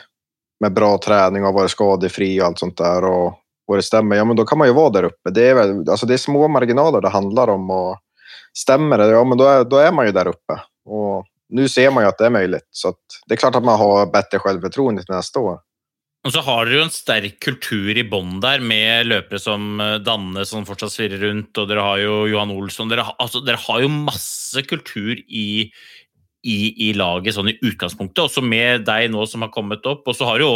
med 0.61 0.73
bra 0.73 0.99
träning 0.99 1.45
och 1.45 1.55
varit 1.55 1.71
skadefri 1.71 2.41
och 2.41 2.47
allt 2.47 2.59
sånt 2.59 2.77
där 2.77 3.05
och, 3.05 3.35
och 3.67 3.77
det 3.77 3.83
stämmer, 3.83 4.17
ja 4.17 4.25
men 4.25 4.37
då 4.37 4.45
kan 4.45 4.59
man 4.59 4.69
ju 4.69 4.75
vara 4.75 4.91
där 4.91 5.03
uppe. 5.03 5.31
Det 5.31 5.49
är, 5.49 5.55
väl, 5.55 5.91
alltså 5.91 6.07
det 6.07 6.15
är 6.15 6.19
små 6.19 6.49
marginaler 6.49 7.01
det 7.01 7.09
handlar 7.09 7.49
om 7.49 7.71
och 7.71 7.99
stämmer 8.59 8.99
det, 8.99 9.07
ja 9.07 9.25
men 9.25 9.39
då 9.39 9.45
är, 9.45 9.65
då 9.65 9.77
är 9.77 9.93
man 9.93 10.07
ju 10.07 10.13
där 10.13 10.29
uppe. 10.29 10.61
Och 10.85 11.27
nu 11.49 11.69
ser 11.69 11.91
man 11.91 12.05
ju 12.05 12.09
att 12.09 12.19
det 12.19 12.27
är 12.27 12.31
möjligt. 12.31 12.69
Så 12.71 12.95
det 13.27 13.35
är 13.35 13.37
klart 13.37 13.55
att 13.55 13.65
man 13.65 13.79
har 13.79 14.07
bättre 14.07 14.39
självförtroende 14.39 15.05
till 15.05 15.15
nästa 15.15 15.41
år. 15.41 15.59
Og 16.27 16.33
så 16.35 16.43
har 16.43 16.67
dere 16.67 16.81
jo 16.81 16.85
en 16.89 16.91
sterk 16.91 17.37
kultur 17.45 17.95
i 17.95 18.03
bånn 18.11 18.41
der, 18.43 18.59
med 18.59 19.07
løpere 19.07 19.39
som 19.39 19.79
eh, 19.79 19.99
Danne 20.03 20.43
som 20.49 20.65
fortsatt 20.67 20.91
svirrer 20.97 21.23
rundt, 21.23 21.53
og 21.55 21.69
dere 21.71 21.85
har 21.87 22.01
jo 22.03 22.17
Johan 22.33 22.51
Olsson. 22.57 22.91
Dere, 22.91 23.05
altså, 23.23 23.45
dere 23.47 23.61
har 23.63 23.85
jo 23.85 23.93
masse 23.93 24.65
kultur 24.67 25.15
i, 25.15 25.71
i, 26.47 26.89
i 26.89 26.93
laget 26.97 27.35
sånn 27.37 27.51
i 27.51 27.57
utgangspunktet, 27.59 28.23
også 28.23 28.43
med 28.45 28.87
deg 28.87 29.11
nå 29.13 29.25
som 29.29 29.43
har 29.45 29.53
kommet 29.55 29.87
opp. 29.89 30.07
Og 30.07 30.17
så 30.17 30.29
har 30.29 30.43
jo 30.43 30.51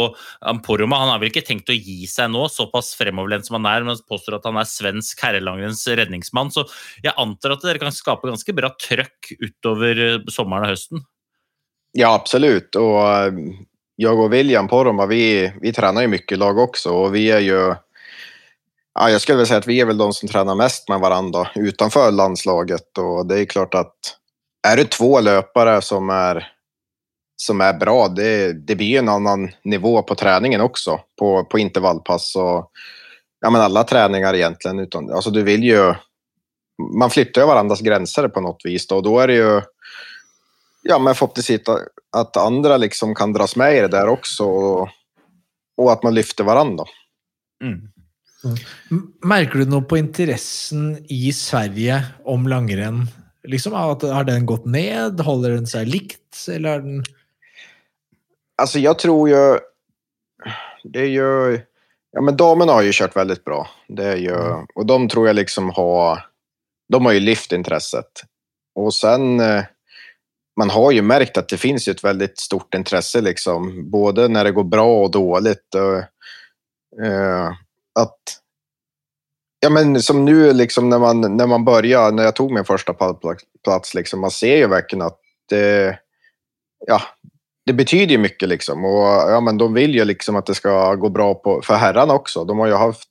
Poroma, 0.65 1.01
han 1.03 1.11
har 1.13 1.21
vel 1.21 1.31
ikke 1.31 1.45
tenkt 1.47 1.71
å 1.71 1.77
gi 1.77 2.07
seg 2.09 2.31
nå, 2.31 2.45
såpass 2.51 2.93
fremoverlent 2.99 3.47
som 3.47 3.59
han 3.59 3.69
er, 3.73 3.87
men 3.87 3.99
påstår 4.07 4.39
at 4.39 4.47
han 4.49 4.59
er 4.61 4.69
svensk 4.69 5.25
herrelangrenns 5.25 5.83
redningsmann. 5.99 6.53
Så 6.53 6.65
jeg 7.03 7.15
antar 7.19 7.57
at 7.57 7.65
dere 7.67 7.81
kan 7.81 7.95
skape 7.95 8.29
ganske 8.29 8.55
bra 8.55 8.71
trøkk 8.79 9.33
utover 9.41 10.05
eh, 10.07 10.31
sommeren 10.31 10.69
og 10.69 10.75
høsten. 10.75 11.03
Ja, 11.97 12.13
absolutt. 12.15 12.77
Og 12.79 13.43
jeg 13.99 14.15
og 14.15 14.31
William 14.31 14.71
Poroma, 14.71 15.05
vi, 15.11 15.49
vi 15.61 15.75
trener 15.75 16.07
jo 16.07 16.13
mye 16.15 16.39
lag 16.39 16.65
også, 16.67 16.95
og 17.03 17.15
vi 17.17 17.27
er 17.33 17.45
jo 17.45 17.71
Ja, 18.91 19.05
jeg 19.07 19.21
skulle 19.23 19.39
vel 19.39 19.47
si 19.47 19.55
at 19.55 19.67
vi 19.69 19.77
er 19.79 19.87
vel 19.87 19.99
de 20.01 20.09
som 20.11 20.27
trener 20.27 20.57
mest 20.59 20.89
med 20.91 20.99
hverandre 20.99 21.45
utenfor 21.55 22.09
landslaget 22.11 22.99
og 22.99 23.29
det 23.29 23.37
er 23.39 23.45
klart 23.53 23.75
att 23.75 24.17
är 24.67 24.77
det 24.77 24.85
två 24.85 25.19
löpare 25.19 25.81
som 25.81 26.09
är, 26.09 26.47
som 27.35 27.61
är 27.61 27.73
bra, 27.73 28.07
det, 28.07 28.53
det 28.53 28.75
blir 28.75 28.99
en 28.99 29.09
annan 29.09 29.51
nivå 29.63 30.01
på 30.01 30.15
träningen 30.15 30.61
också 30.61 30.99
på, 31.19 31.45
på 31.45 31.59
intervallpass 31.59 32.35
och 32.35 32.71
ja, 33.39 33.49
men 33.49 33.61
alla 33.61 33.83
träningar 33.83 34.33
egentligen. 34.33 34.79
Utan, 34.79 35.11
alltså 35.11 35.29
du 35.31 35.43
vill 35.43 35.63
ju... 35.63 35.93
Man 36.99 37.09
flyttar 37.09 37.41
ju 37.41 37.47
varandras 37.47 37.81
gränser 37.81 38.27
på 38.27 38.41
något 38.41 38.61
vis 38.63 38.87
då, 38.87 38.95
och 38.95 39.03
då 39.03 39.19
är 39.19 39.27
det 39.27 39.33
ju 39.33 39.61
ja, 40.81 40.99
men 40.99 41.15
förhoppningsvis 41.15 41.69
att, 41.69 41.87
att 42.17 42.37
andra 42.37 42.77
liksom 42.77 43.15
kan 43.15 43.33
dras 43.33 43.55
med 43.55 43.77
i 43.77 43.79
det 43.79 43.87
där 43.87 44.07
också 44.07 44.43
och, 44.43 44.89
och 45.77 45.91
att 45.91 46.03
man 46.03 46.13
lyfter 46.13 46.43
varandra. 46.43 46.83
M- 48.91 49.13
Merker 49.23 49.59
du 49.59 49.65
noe 49.65 49.81
på 49.81 49.97
interessen 49.97 51.05
i 51.09 51.33
Sverige 51.33 52.05
om 52.23 52.47
langrenn? 52.47 53.07
Liksom, 53.47 53.73
har 53.73 54.23
den 54.23 54.45
gått 54.45 54.65
ned? 54.65 55.19
Holder 55.19 55.49
den 55.49 55.67
seg 55.67 55.87
likt? 55.87 56.47
Eller 56.49 56.69
er 56.69 56.81
den 56.81 57.03
Alltså 58.61 58.79
jag 58.79 58.99
tror 58.99 59.29
ju... 59.29 59.59
Det 60.83 60.99
är 60.99 61.09
ju... 61.09 61.61
Ja, 62.11 62.21
men 62.21 62.37
damerna 62.37 62.71
har 62.73 62.81
ju 62.81 62.91
kört 62.93 63.15
väldigt 63.15 63.43
bra. 63.43 63.69
Det 63.87 64.03
är 64.05 64.15
ju, 64.17 64.35
och 64.75 64.85
de 64.85 65.09
tror 65.09 65.27
jag 65.27 65.35
liksom 65.35 65.69
har... 65.69 66.25
De 66.89 67.05
har 67.05 67.13
ju 67.13 67.19
lyft 67.19 67.51
intresset. 67.51 68.21
Och 68.75 68.93
sen... 68.93 69.39
eh, 69.39 69.63
Man 70.55 70.69
har 70.69 70.91
ju 70.91 71.01
märkt 71.01 71.37
att 71.37 71.49
det 71.49 71.57
finns 71.57 71.87
ju 71.87 71.91
ett 71.91 72.03
väldigt 72.03 72.39
stort 72.39 72.73
intresse 72.73 73.21
liksom. 73.21 73.89
Både 73.91 74.27
när 74.27 74.43
det 74.43 74.51
går 74.51 74.63
bra 74.63 75.03
och 75.03 75.11
dåligt. 75.11 75.75
Och, 75.75 75.97
uh, 77.05 77.51
att... 77.99 78.40
Ja, 79.63 79.69
men 79.69 80.01
som 80.01 80.25
nu 80.25 80.53
liksom 80.53 80.89
när 80.89 80.99
man, 80.99 81.37
när 81.37 81.47
man 81.47 81.65
börjar, 81.65 82.11
när 82.11 82.23
jag 82.23 82.35
tog 82.35 82.51
min 82.51 82.65
första 82.65 82.93
pallplats, 82.93 83.93
liksom, 83.93 84.19
man 84.19 84.31
ser 84.31 84.57
ju 84.57 84.67
verkligen 84.67 85.05
att 85.05 85.19
det... 85.49 85.99
Ja, 86.87 87.01
det 87.65 87.73
betyder 87.73 88.17
mycket 88.17 88.49
liksom. 88.49 88.85
Och 88.85 89.07
ja, 89.31 89.41
men 89.41 89.57
de 89.57 89.73
vill 89.73 89.95
ju 89.95 90.05
liksom 90.05 90.35
att 90.35 90.45
det 90.45 90.55
ska 90.55 90.95
gå 90.95 91.09
bra 91.09 91.33
på, 91.33 91.61
för 91.61 91.73
herrarna 91.73 92.13
också. 92.13 92.43
De 92.43 92.59
har 92.59 92.67
ju 92.67 92.73
haft 92.73 93.09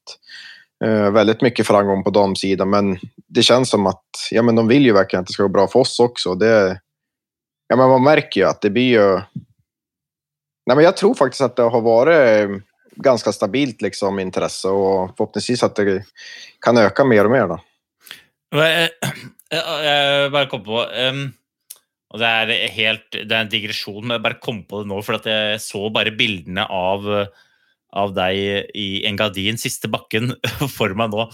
eh, 0.84 1.10
väldigt 1.10 1.42
mycket 1.42 1.66
framgång 1.66 2.04
på 2.04 2.10
damsidan, 2.10 2.70
men 2.70 2.98
det 3.28 3.42
känns 3.42 3.70
som 3.70 3.86
att 3.86 4.04
ja, 4.30 4.42
men 4.42 4.54
de 4.54 4.68
vill 4.68 4.84
ju 4.84 4.92
verkligen 4.92 5.20
att 5.20 5.26
det 5.26 5.32
ska 5.32 5.42
gå 5.42 5.48
bra 5.48 5.68
för 5.68 5.78
oss 5.78 6.00
också. 6.00 6.34
Det, 6.34 6.80
ja, 7.68 7.76
men 7.76 7.88
man 7.88 8.02
märker 8.02 8.40
ju 8.40 8.46
att 8.46 8.60
det 8.60 8.70
blir 8.70 8.90
ju... 8.90 9.14
Nej, 10.66 10.76
men 10.76 10.84
jag 10.84 10.96
tror 10.96 11.14
faktiskt 11.14 11.40
att 11.40 11.56
det 11.56 11.62
har 11.62 12.06
eh, 12.06 12.48
ganska 13.02 13.32
stabilt 13.32 13.82
liksom, 13.82 14.18
intresse 14.18 14.68
och 14.68 15.16
förhoppningsvis 15.16 15.62
att 15.62 15.76
det 15.76 16.04
kan 16.60 16.78
öka 16.78 17.04
mer 17.04 17.24
och 17.24 17.30
mer. 17.30 17.58
Jeg, 18.50 18.90
jeg 19.50 20.30
bare 20.32 20.48
kom 20.50 20.64
på 20.66 20.80
um, 20.82 21.20
og 22.10 22.18
det 22.18 22.26
er, 22.26 22.50
helt, 22.74 23.06
det 23.14 23.30
er 23.30 23.44
en 23.44 23.52
digresjon, 23.52 24.02
men 24.02 24.16
jeg 24.16 24.24
bare 24.24 24.42
kom 24.42 24.64
på 24.66 24.82
det 24.82 24.90
nå, 24.90 24.98
for 25.06 25.20
at 25.20 25.28
jeg 25.30 25.62
så 25.62 25.84
bare 25.94 26.14
bildene 26.18 26.64
av, 26.66 27.06
av 27.94 28.14
deg 28.16 28.74
i 28.74 28.88
Engadin, 29.06 29.60
siste 29.62 29.90
bakken, 29.90 30.34
for 30.76 30.96
meg 30.98 31.14
nå. 31.14 31.28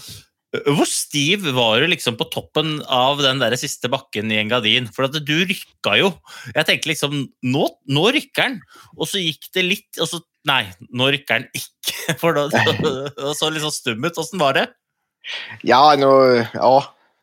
Hvor 0.69 0.87
stiv 0.87 1.43
var 1.57 1.81
du 1.81 1.89
liksom 1.89 2.15
på 2.17 2.29
toppen 2.31 2.77
av 2.93 3.19
den 3.19 3.41
der 3.41 3.57
siste 3.59 3.89
bakken 3.91 4.31
i 4.31 4.37
Engadin? 4.39 4.87
For 4.93 5.09
at 5.09 5.17
du 5.17 5.33
rykka 5.43 5.97
jo. 5.99 6.13
Jeg 6.53 6.69
tenkte 6.69 6.91
liksom 6.93 7.17
Nå, 7.43 7.65
nå 7.91 8.05
rykker 8.15 8.45
den! 8.45 8.61
Og 8.95 9.09
så 9.11 9.19
gikk 9.19 9.49
det 9.57 9.65
litt, 9.65 9.89
og 9.99 10.07
så 10.07 10.21
Nei, 10.47 10.63
nå 10.89 11.09
rykker 11.11 11.41
den 11.41 11.47
ikke. 11.57 12.17
For 12.21 12.37
da, 12.37 12.47
da 13.17 13.33
så 13.35 13.49
litt 13.51 13.65
sånn 13.65 13.75
stum 13.75 14.05
ut. 14.07 14.17
Åssen 14.21 14.39
var 14.41 14.55
det? 14.57 14.67
Ja, 15.67 15.81
nå 15.99 16.11
ja. 16.53 16.75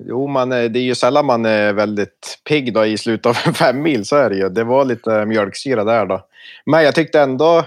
Jo, 0.05 0.27
man, 0.27 0.53
är- 0.53 0.69
det 0.69 0.79
är 0.79 0.83
ju 0.83 0.95
sällan 0.95 1.27
man 1.27 1.47
er 1.47 1.73
veldig 1.73 2.07
pigg 2.49 2.73
da, 2.75 2.83
i 2.87 2.97
slutten 2.99 3.31
av 3.31 3.39
en 3.47 3.55
fem 3.63 3.83
mil, 3.83 4.03
så 4.05 4.17
er 4.17 4.31
det 4.31 4.39
jo. 4.43 4.49
Det 4.49 4.65
var 4.65 4.85
lite 4.85 5.21
mjölksyra 5.31 5.85
der, 5.85 6.07
da. 6.11 6.19
Men 6.67 6.85
jeg 6.85 6.95
tyckte 6.95 7.21
enda 7.23 7.67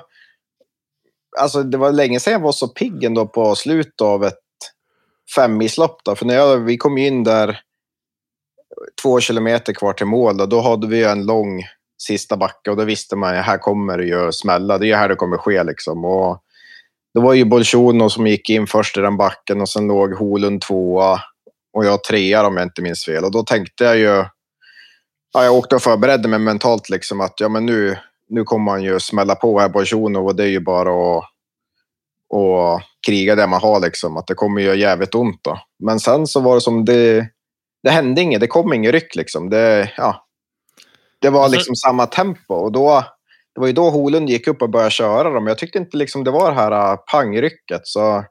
Alltså, 1.38 1.64
det 1.64 1.78
var 1.78 1.92
lenge 1.94 2.20
siden 2.20 2.40
jeg 2.40 2.44
var 2.44 2.52
så 2.56 2.68
pigg 2.68 3.04
ändå 3.04 3.28
på 3.28 3.56
slutet 3.56 4.02
av 4.02 4.24
et 4.26 4.40
femmilslopp. 5.36 6.00
Då. 6.06 6.16
För 6.16 6.26
när 6.26 6.36
jag, 6.36 6.58
vi 6.58 6.78
kom 6.78 6.98
inn 6.98 7.24
der 7.24 7.60
två 9.02 9.20
kilometer 9.20 9.74
kvar 9.74 9.94
til 9.94 10.08
mål 10.08 10.38
da 10.38 10.44
hadde 10.44 10.62
hade 10.62 10.88
vi 10.88 11.04
en 11.04 11.26
lång 11.26 11.64
sista 11.98 12.38
backe 12.38 12.72
och 12.72 12.78
då 12.78 12.84
visste 12.84 13.16
man 13.16 13.36
ju 13.36 13.42
här 13.42 13.58
kommer 13.58 13.98
det 13.98 14.06
ju 14.06 14.32
smälla. 14.32 14.78
Det 14.78 14.86
är 14.86 14.88
ju 14.88 14.96
här 14.96 15.10
det 15.10 15.16
kommer 15.16 15.38
ske 15.38 15.64
liksom. 15.64 16.06
Och 16.06 16.42
det 17.14 17.20
var 17.20 17.34
ju 17.34 17.46
Bolsjuno 17.46 18.10
som 18.10 18.28
gick 18.28 18.50
in 18.50 18.68
först 18.68 18.98
i 18.98 19.02
den 19.02 19.18
backen 19.18 19.62
och 19.62 19.70
sen 19.70 19.88
låg 19.88 20.14
Holund 20.14 20.62
tvåa 20.62 21.20
och 21.74 21.86
jag 21.86 22.04
trea 22.04 22.48
om 22.48 22.58
jag 22.58 22.66
inte 22.66 22.82
minns 22.82 23.06
fel. 23.06 23.24
Och 23.24 23.32
då 23.32 23.44
tänkte 23.44 23.84
jag 23.84 23.98
ju, 23.98 24.26
ja, 25.34 25.44
jag 25.44 25.54
åkte 25.54 25.76
och 25.76 25.82
förberedde 25.82 26.28
mig 26.28 26.40
mentalt 26.40 26.90
liksom 26.90 27.22
att 27.22 27.40
ja, 27.40 27.50
men 27.50 27.66
nu, 27.66 27.98
nu 28.30 28.44
kommer 28.44 28.72
han 28.72 28.84
ju 28.84 29.00
smälla 29.00 29.36
på 29.36 29.60
här 29.60 29.70
Bolsjuno 29.70 30.20
och 30.20 30.36
det 30.36 30.44
är 30.44 30.50
ju 30.50 30.60
bara 30.60 31.18
att 31.18 31.24
och 32.30 32.82
kriga 33.06 33.36
det 33.36 33.48
man 33.48 33.62
har 33.62 33.80
liksom. 33.80 34.18
Att 34.18 34.28
det 34.28 34.34
kommer 34.34 34.62
jo 34.62 34.74
jävligt 34.74 35.16
ont 35.16 35.40
då. 35.44 35.60
Men 35.80 36.00
sen 36.00 36.28
så 36.28 36.40
var 36.40 36.56
det 36.56 36.62
som 36.62 36.86
det, 36.86 37.28
det 37.84 37.90
hände 37.90 38.22
inget, 38.22 38.42
det 38.42 38.48
kom 38.48 38.74
ingen 38.74 38.92
ryck 38.92 39.16
liksom. 39.16 39.50
Det, 39.50 39.92
ja, 39.98 40.27
det 41.22 41.30
var 41.30 41.44
Alltså- 41.44 41.58
liksom 41.58 41.76
samma 41.76 42.06
tempo 42.06 42.54
och 42.54 42.72
då, 42.72 43.04
det 43.56 43.60
var 43.62 43.68
ju 43.68 43.74
då 43.74 43.90
Holund 43.90 44.30
gick 44.30 44.48
upp 44.48 44.62
och 44.62 44.70
började 44.70 44.92
köra 44.92 45.30
dem. 45.30 45.48
Jag 45.48 45.58
tyckte 45.58 45.78
inte 45.78 45.98
liksom 45.98 46.24
det 46.24 46.32
var 46.32 46.52
det 46.52 46.58
här 46.58 46.98
pangrykket, 46.98 47.12
pangrycket 47.12 47.82
så 47.88 48.26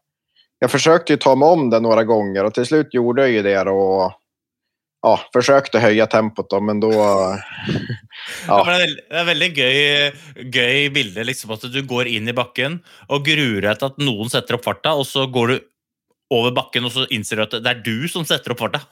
jag 0.58 0.70
försökte 0.70 1.12
ju 1.12 1.16
ta 1.16 1.34
mig 1.36 1.48
om 1.48 1.70
det 1.70 1.80
några 1.80 2.04
gånger 2.04 2.44
och 2.44 2.54
till 2.54 2.66
slut 2.66 2.94
gjorde 2.94 3.22
jag 3.22 3.30
ju 3.30 3.42
det 3.42 3.60
och 3.60 4.12
ja, 5.06 5.14
å 5.14 5.80
høye 5.80 6.06
tempot 6.10 6.50
da, 6.50 6.60
men 6.60 6.80
då... 6.80 6.92
Ja. 8.48 8.64
men 8.66 8.80
Det, 8.80 8.80
er 8.80 8.80
veldig, 8.80 9.02
det 9.10 9.18
er 9.20 9.26
veldig 9.28 9.48
gøy, 9.54 10.48
gøy 10.50 10.88
bilde, 10.94 11.24
liksom 11.28 11.52
at 11.54 11.66
du 11.70 11.78
går 11.86 12.08
inn 12.10 12.30
i 12.30 12.34
bakken 12.34 12.80
og 13.12 13.26
gruer 13.26 13.60
deg 13.68 13.78
til 13.78 13.90
at 13.90 14.00
noen 14.02 14.32
setter 14.32 14.56
opp 14.56 14.64
farta, 14.66 14.94
og 14.96 15.06
så 15.06 15.26
går 15.30 15.52
du 15.52 15.56
over 16.30 16.50
bakken 16.56 16.84
og 16.84 16.90
så 16.92 17.04
innser 17.14 17.36
du 17.36 17.42
at 17.46 17.50
det 17.62 17.70
er 17.70 17.82
du 17.86 18.08
som 18.10 18.24
setter 18.26 18.50
opp 18.54 18.58
farta. 18.64 18.80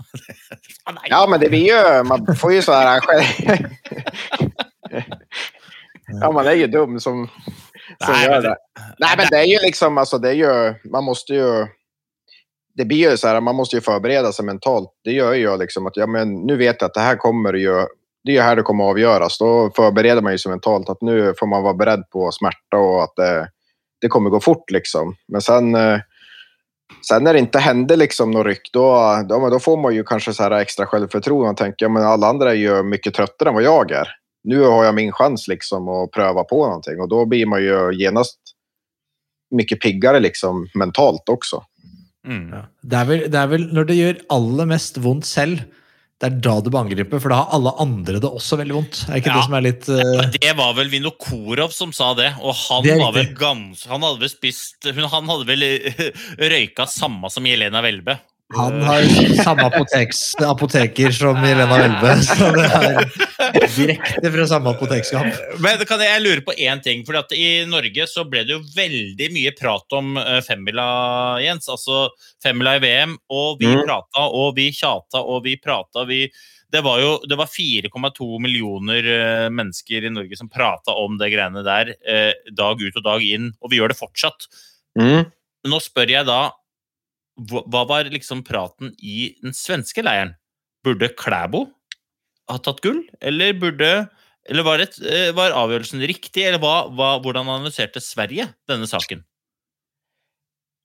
Ah. 0.87 0.93
Ja, 1.09 1.27
men 1.27 1.41
det 1.41 1.49
blir 1.49 1.65
jo 1.71 2.03
man 2.05 2.27
får 2.37 2.53
jo 2.59 2.63
sånn 2.67 2.85
her. 2.85 3.01
Ja, 6.21 6.29
man 6.33 6.47
er 6.47 6.53
jo 6.59 6.67
dum 6.69 6.99
som, 7.01 7.23
som 8.05 8.13
Nei, 8.13 8.25
gjør 8.27 8.43
det. 8.45 8.49
det- 8.53 8.83
Nej, 9.01 9.15
men 9.17 9.27
det 9.31 9.39
er 9.39 9.47
jo 9.49 9.59
liksom, 9.63 9.99
altså, 9.99 10.19
det 10.21 10.29
er 10.35 10.39
jo, 10.43 10.75
man 10.93 11.05
må 11.05 11.15
jo 11.29 11.67
Det 12.77 12.85
blir 12.85 13.11
ju 13.11 13.17
så 13.17 13.29
här, 13.29 13.41
man 13.41 13.55
måste 13.55 13.77
ju 13.77 13.81
förbereda 13.81 14.33
sig 14.33 14.45
mentalt. 14.45 14.91
Det 15.05 15.13
gör 15.13 15.35
jo 15.35 15.51
jag 15.51 15.59
liksom 15.59 15.87
att, 15.87 15.97
ja 15.97 16.07
men 16.07 16.35
nu 16.47 16.57
vet 16.57 16.77
jag 16.81 16.89
att 16.89 16.95
det 16.95 17.01
här 17.01 17.17
kommer 17.17 17.53
ju, 17.53 17.87
det 18.25 18.31
är 18.31 18.35
ju 18.35 18.41
här 18.41 18.57
det 18.57 18.63
kommer 18.63 18.85
å 18.85 18.89
avgöras. 18.91 19.39
Då 19.39 19.71
förbereder 19.77 20.23
man 20.23 20.33
ju 20.33 20.39
sig 20.39 20.51
mentalt 20.51 20.89
att 20.89 21.03
nu 21.03 21.35
får 21.39 21.47
man 21.47 21.63
vara 21.63 21.75
beredd 21.75 22.11
på 22.11 22.33
smärta 22.33 22.77
och 22.77 23.03
att 23.05 23.17
det, 23.17 23.49
det 24.01 24.09
kommer 24.09 24.31
gå 24.31 24.41
fort 24.41 24.71
liksom. 24.71 25.17
Men 25.29 25.41
sen, 25.41 25.75
eh, 25.75 25.99
sen 27.09 27.25
när 27.25 27.33
det 27.33 27.39
inte 27.39 27.59
händer 27.59 27.97
liksom 27.97 28.31
något 28.31 28.47
ryck, 28.47 28.71
då, 28.73 29.19
då, 29.29 29.51
då 29.51 29.59
får 29.61 29.77
man 29.77 29.95
ju 29.95 30.05
kanske 30.05 30.33
så 30.33 30.43
här 30.43 30.51
extra 30.51 30.87
självförtroende 30.87 31.51
och 31.51 31.57
tänker, 31.57 31.85
ja 31.85 31.89
men 31.89 32.03
alla 32.03 32.27
andra 32.27 32.51
är 32.51 32.55
ju 32.55 32.83
mycket 32.83 33.15
tröttare 33.15 33.49
än 33.49 33.55
vad 33.55 33.63
jag 33.63 33.91
är. 33.91 34.09
Nu 34.45 34.61
har 34.63 34.85
jag 34.85 34.95
min 34.95 35.13
chans 35.13 35.49
liksom 35.49 35.89
att 35.89 36.11
pröva 36.11 36.45
på 36.45 36.67
någonting 36.67 37.01
och 37.01 37.09
då 37.09 37.27
blir 37.27 37.47
man 37.47 37.63
ju 37.63 37.93
genast 37.93 38.39
mycket 39.55 39.81
piggare 39.81 40.21
liksom 40.21 40.67
mentalt 40.75 41.29
också. 41.29 41.63
Mm. 42.27 42.49
Ja. 42.53 42.67
Det, 42.83 42.97
er 42.97 43.05
vel, 43.05 43.25
det 43.31 43.41
er 43.41 43.49
vel 43.53 43.67
når 43.77 43.89
det 43.89 43.97
gjør 43.99 44.21
aller 44.33 44.69
mest 44.69 45.01
vondt 45.05 45.29
selv, 45.29 45.65
det 46.23 46.29
er 46.31 46.37
da 46.47 46.53
du 46.63 46.69
må 46.71 46.79
angripe, 46.85 47.19
for 47.21 47.33
da 47.33 47.41
har 47.43 47.57
alle 47.57 47.73
andre 47.83 48.21
det 48.23 48.29
også 48.31 48.57
veldig 48.61 48.77
vondt. 48.77 49.01
Er 49.09 49.19
ikke 49.19 49.33
Ja. 49.33 49.39
det 49.41 49.47
som 49.49 49.57
er 49.59 49.65
litt 49.67 49.89
Uh... 49.91 50.23
Det 50.37 50.53
var 50.57 50.77
vel 50.79 50.93
Vinokorov 50.93 51.75
som 51.75 51.93
sa 51.93 52.13
det, 52.15 52.31
og 52.41 52.55
han 52.55 52.85
Det 52.87 52.99
var 53.01 53.13
vel 53.17 53.35
gans... 53.35 53.83
Han 53.91 54.07
hadde 54.07 54.23
vel 54.23 54.31
spist 54.31 54.87
Han 54.87 55.29
hadde 55.29 55.49
vel 55.49 55.67
røyka 56.55 56.87
samme 56.87 57.29
som 57.35 57.45
Jelena 57.45 57.83
Welbe. 57.85 58.19
Han 58.55 58.81
har 58.87 59.03
samme 59.43 59.67
apoteks, 59.67 60.35
apoteker 60.45 61.11
som 61.17 61.41
Jelena 61.43 61.79
Welbe, 61.81 62.17
så 62.29 62.51
det 62.55 62.71
er 62.71 63.24
direkte 63.53 64.31
fra 64.35 64.47
samme 64.49 64.73
apotekskap. 64.75 65.27
Men 65.63 65.83
kan 65.89 66.01
jeg, 66.03 66.11
jeg 66.13 66.23
lurer 66.25 66.43
på 66.47 66.55
én 66.57 66.83
ting. 66.85 67.05
For 67.07 67.19
at 67.21 67.33
I 67.37 67.65
Norge 67.69 68.07
så 68.11 68.25
ble 68.29 68.45
det 68.47 68.55
jo 68.57 68.63
veldig 68.77 69.29
mye 69.35 69.53
prat 69.59 69.97
om 69.99 70.17
eh, 70.21 70.41
femmila, 70.47 70.87
Jens. 71.45 71.69
Altså 71.73 72.09
femmila 72.45 72.77
i 72.79 72.83
VM. 72.85 73.17
Og 73.35 73.61
vi 73.61 73.71
Mm. 73.75 73.85
prata 73.87 74.27
og 74.31 74.55
vi 74.57 74.69
tjata 74.73 75.21
og 75.23 75.45
vi 75.45 75.57
prata. 75.59 76.05
Vi, 76.07 76.29
det 76.73 76.83
var 76.85 77.01
jo 77.03 77.19
4,2 77.27 78.41
millioner 78.43 79.05
eh, 79.05 79.49
mennesker 79.51 80.05
i 80.07 80.13
Norge 80.15 80.37
som 80.39 80.49
prata 80.53 80.95
om 80.95 81.19
det 81.19 81.33
greiene 81.35 81.65
der 81.67 81.95
eh, 82.07 82.33
dag 82.53 82.81
ut 82.81 82.97
og 83.01 83.05
dag 83.05 83.23
inn. 83.25 83.53
Og 83.63 83.71
vi 83.73 83.81
gjør 83.81 83.95
det 83.95 83.99
fortsatt. 83.99 84.47
Mm. 84.99 85.27
Nå 85.67 85.81
spør 85.83 86.11
jeg 86.19 86.27
da 86.29 86.43
hva 87.35 87.81
var 87.89 88.07
liksom 88.15 88.45
praten 88.47 88.93
i 89.03 89.33
den 89.43 89.55
svenske 89.57 90.05
leiren? 90.07 90.37
Burde 90.87 91.09
Klæbo 91.19 91.65
ha 92.51 92.59
tatt 92.61 92.83
gull, 92.85 93.03
eller 93.21 93.57
burde 93.61 93.95
eller 94.45 94.63
var, 94.63 94.79
det, 94.79 94.99
eh, 95.09 95.31
var 95.33 95.55
avgjørelsen 95.57 96.03
riktig, 96.05 96.43
eller 96.45 96.61
hva, 96.61 96.85
hva, 96.93 97.15
hvordan 97.25 97.49
analyserte 97.49 98.03
Sverige 98.05 98.51
denne 98.69 98.89
saken? 98.89 99.23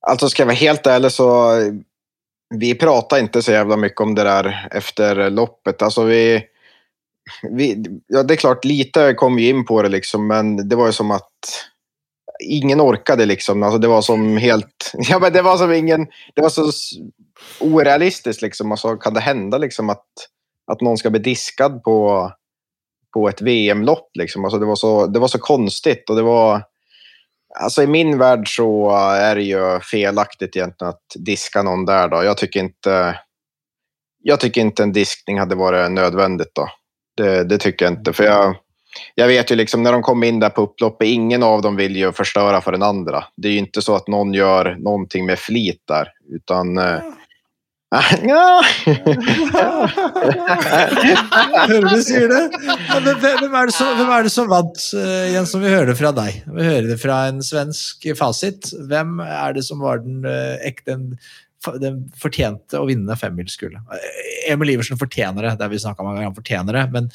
Altså, 0.08 0.30
skal 0.32 0.46
jeg 0.46 0.50
være 0.54 0.62
helt 0.62 0.88
ærlig, 0.88 1.10
så 1.12 1.26
vi 2.56 2.70
pratet 2.80 3.26
ikke 3.26 3.42
så 3.44 3.58
jævla 3.58 3.76
mye 3.78 3.92
om 4.00 4.14
det 4.16 4.24
der 4.26 4.48
efter 4.80 5.26
loppet. 5.28 5.84
Altså, 5.84 6.06
vi, 6.08 6.22
vi, 7.52 7.68
ja, 8.08 8.24
det 8.24 8.38
er 8.38 8.42
klart, 8.46 8.64
lite 8.64 9.10
kom 9.20 9.36
vi 9.36 9.50
inn 9.52 9.66
på 9.68 9.82
det 9.84 9.92
liksom, 9.98 10.24
men 10.30 10.56
det 10.64 10.78
var 10.80 10.88
jo 10.88 10.96
som 11.02 11.12
at 11.14 11.52
ingen 12.40 12.80
orkade 12.80 13.26
liksom. 13.26 13.62
Alltså 13.62 13.78
det 13.78 13.88
var 13.92 14.02
som 14.02 14.36
helt, 14.40 14.92
ja 15.10 15.18
men 15.18 15.32
det 15.32 15.44
var 15.44 15.60
som 15.60 15.72
ingen, 15.72 16.08
det 16.34 16.42
var 16.42 16.48
så 16.48 16.70
urealistisk, 17.60 18.42
liksom. 18.42 18.72
Altså, 18.72 18.96
kan 18.96 19.14
det 19.14 19.20
hende, 19.28 19.58
liksom 19.58 19.90
att, 19.90 20.30
att 20.72 20.80
någon 20.80 20.96
ska 20.96 21.10
bli 21.10 21.20
diskad 21.20 21.82
på, 21.82 22.30
på 23.14 23.28
ett 23.28 23.42
VM-lopp 23.42 24.10
liksom? 24.14 24.44
Alltså 24.44 24.58
det 24.58 24.66
var 24.66 24.76
så, 24.76 25.06
det 25.06 25.28
så 25.28 25.38
konstigt 25.38 26.10
och 26.10 26.16
det 26.16 26.22
var, 26.22 26.62
Alltså 27.58 27.82
i 27.82 27.86
min 27.86 28.18
värld 28.18 28.56
så 28.56 28.90
är 28.96 29.34
det 29.34 29.42
ju 29.42 29.80
felaktigt 29.80 30.56
egentligen 30.56 30.88
att 30.88 31.02
diska 31.14 31.62
någon 31.62 31.84
där 31.84 32.08
då. 32.08 32.24
Jag 32.24 32.36
tycker 32.36 32.60
inte, 32.60 33.20
jag 34.22 34.40
tycker 34.40 34.60
inte 34.60 34.82
en 34.82 34.92
diskning 34.92 35.38
hade 35.38 35.54
varit 35.54 35.92
nödvändigt 35.92 36.54
då. 36.54 36.68
Det, 37.16 37.44
det 37.44 37.58
tycker 37.58 37.84
jag 37.84 37.92
inte. 37.92 38.12
För 38.12 38.24
jag, 38.24 38.56
jag 39.14 39.26
vet 39.26 39.50
ju 39.50 39.56
liksom 39.56 39.82
när 39.82 39.92
de 39.92 40.02
kom 40.02 40.24
in 40.24 40.40
där 40.40 40.50
på 40.50 40.62
upploppet, 40.62 41.08
ingen 41.08 41.42
av 41.42 41.62
dem 41.62 41.76
vill 41.76 41.96
ju 41.96 42.12
förstöra 42.12 42.60
för 42.60 42.72
den 42.72 42.82
andra. 42.82 43.24
Det 43.36 43.48
är 43.48 43.52
ju 43.52 43.58
inte 43.58 43.82
så 43.82 43.94
att 43.94 44.08
någon 44.08 44.34
gör 44.34 44.76
någonting 44.78 45.26
med 45.26 45.38
flit 45.38 45.82
där, 45.86 46.08
utan... 46.34 46.78
eh, 46.78 46.98
ja. 47.90 48.62
Hører 51.66 51.88
du 51.90 52.02
sier 52.06 52.28
det? 52.30 52.44
Men 52.62 53.08
hvem, 53.18 53.56
er 53.58 53.66
det 53.66 53.74
som, 53.74 53.90
hvem 53.98 54.12
er 54.14 54.26
det 54.26 54.32
som 54.34 54.46
vant, 54.50 54.78
eh, 54.94 55.32
Jens, 55.34 55.50
som 55.50 55.64
vi 55.64 55.72
hører 55.72 55.90
det 55.90 55.98
fra 55.98 56.12
deg? 56.14 56.38
Vi 56.46 56.68
hører 56.68 56.86
det 56.92 56.98
fra 57.02 57.16
en 57.32 57.42
svensk 57.42 58.06
fasit. 58.18 58.70
Hvem 58.90 59.18
er 59.26 59.58
det 59.58 59.64
som 59.66 59.82
var 59.82 60.04
den 60.04 60.22
eh, 60.28 60.62
ekte 60.70 60.94
den, 61.82 61.98
fortjente 62.16 62.78
å 62.78 62.86
vinne 62.88 63.18
femmilsgullet? 63.18 63.82
Eh, 63.98 64.52
Emil 64.54 64.76
Iversen 64.76 65.00
fortjener 65.00 65.42
det, 65.42 65.56
det 65.58 65.66
har 65.66 65.74
vi 65.74 65.82
snakka 65.82 66.04
om 66.04 66.06
mange 66.12 66.20
ganger, 66.20 66.30
han 66.30 66.38
fortjener 66.38 66.78
det. 66.78 66.86
Men 66.94 67.10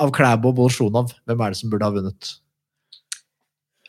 av 0.00 0.14
Klæbo 0.16 0.54
og 0.54 0.56
Bolsjunov, 0.62 1.12
hvem 1.28 1.44
er 1.44 1.52
det 1.52 1.60
som 1.60 1.70
burde 1.72 1.86
ha 1.86 1.94
vunnet? 1.94 2.32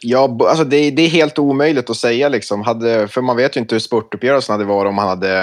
Ja, 0.03 0.26
altså 0.26 0.66
det, 0.66 0.95
det 0.97 1.05
er 1.05 1.18
helt 1.20 1.39
umulig 1.39 1.86
å 1.86 1.95
si, 1.95 2.16
liksom. 2.36 2.66
Hadde, 2.66 3.05
for 3.14 3.24
man 3.26 3.38
vet 3.38 3.55
jo 3.55 3.62
ikke 3.62 3.78
hvordan 3.78 3.88
sportoppgjørelsen 3.88 4.55
hadde 4.55 4.70
vært 4.70 4.89
om 4.89 5.01
han 5.01 5.12
hade, 5.14 5.34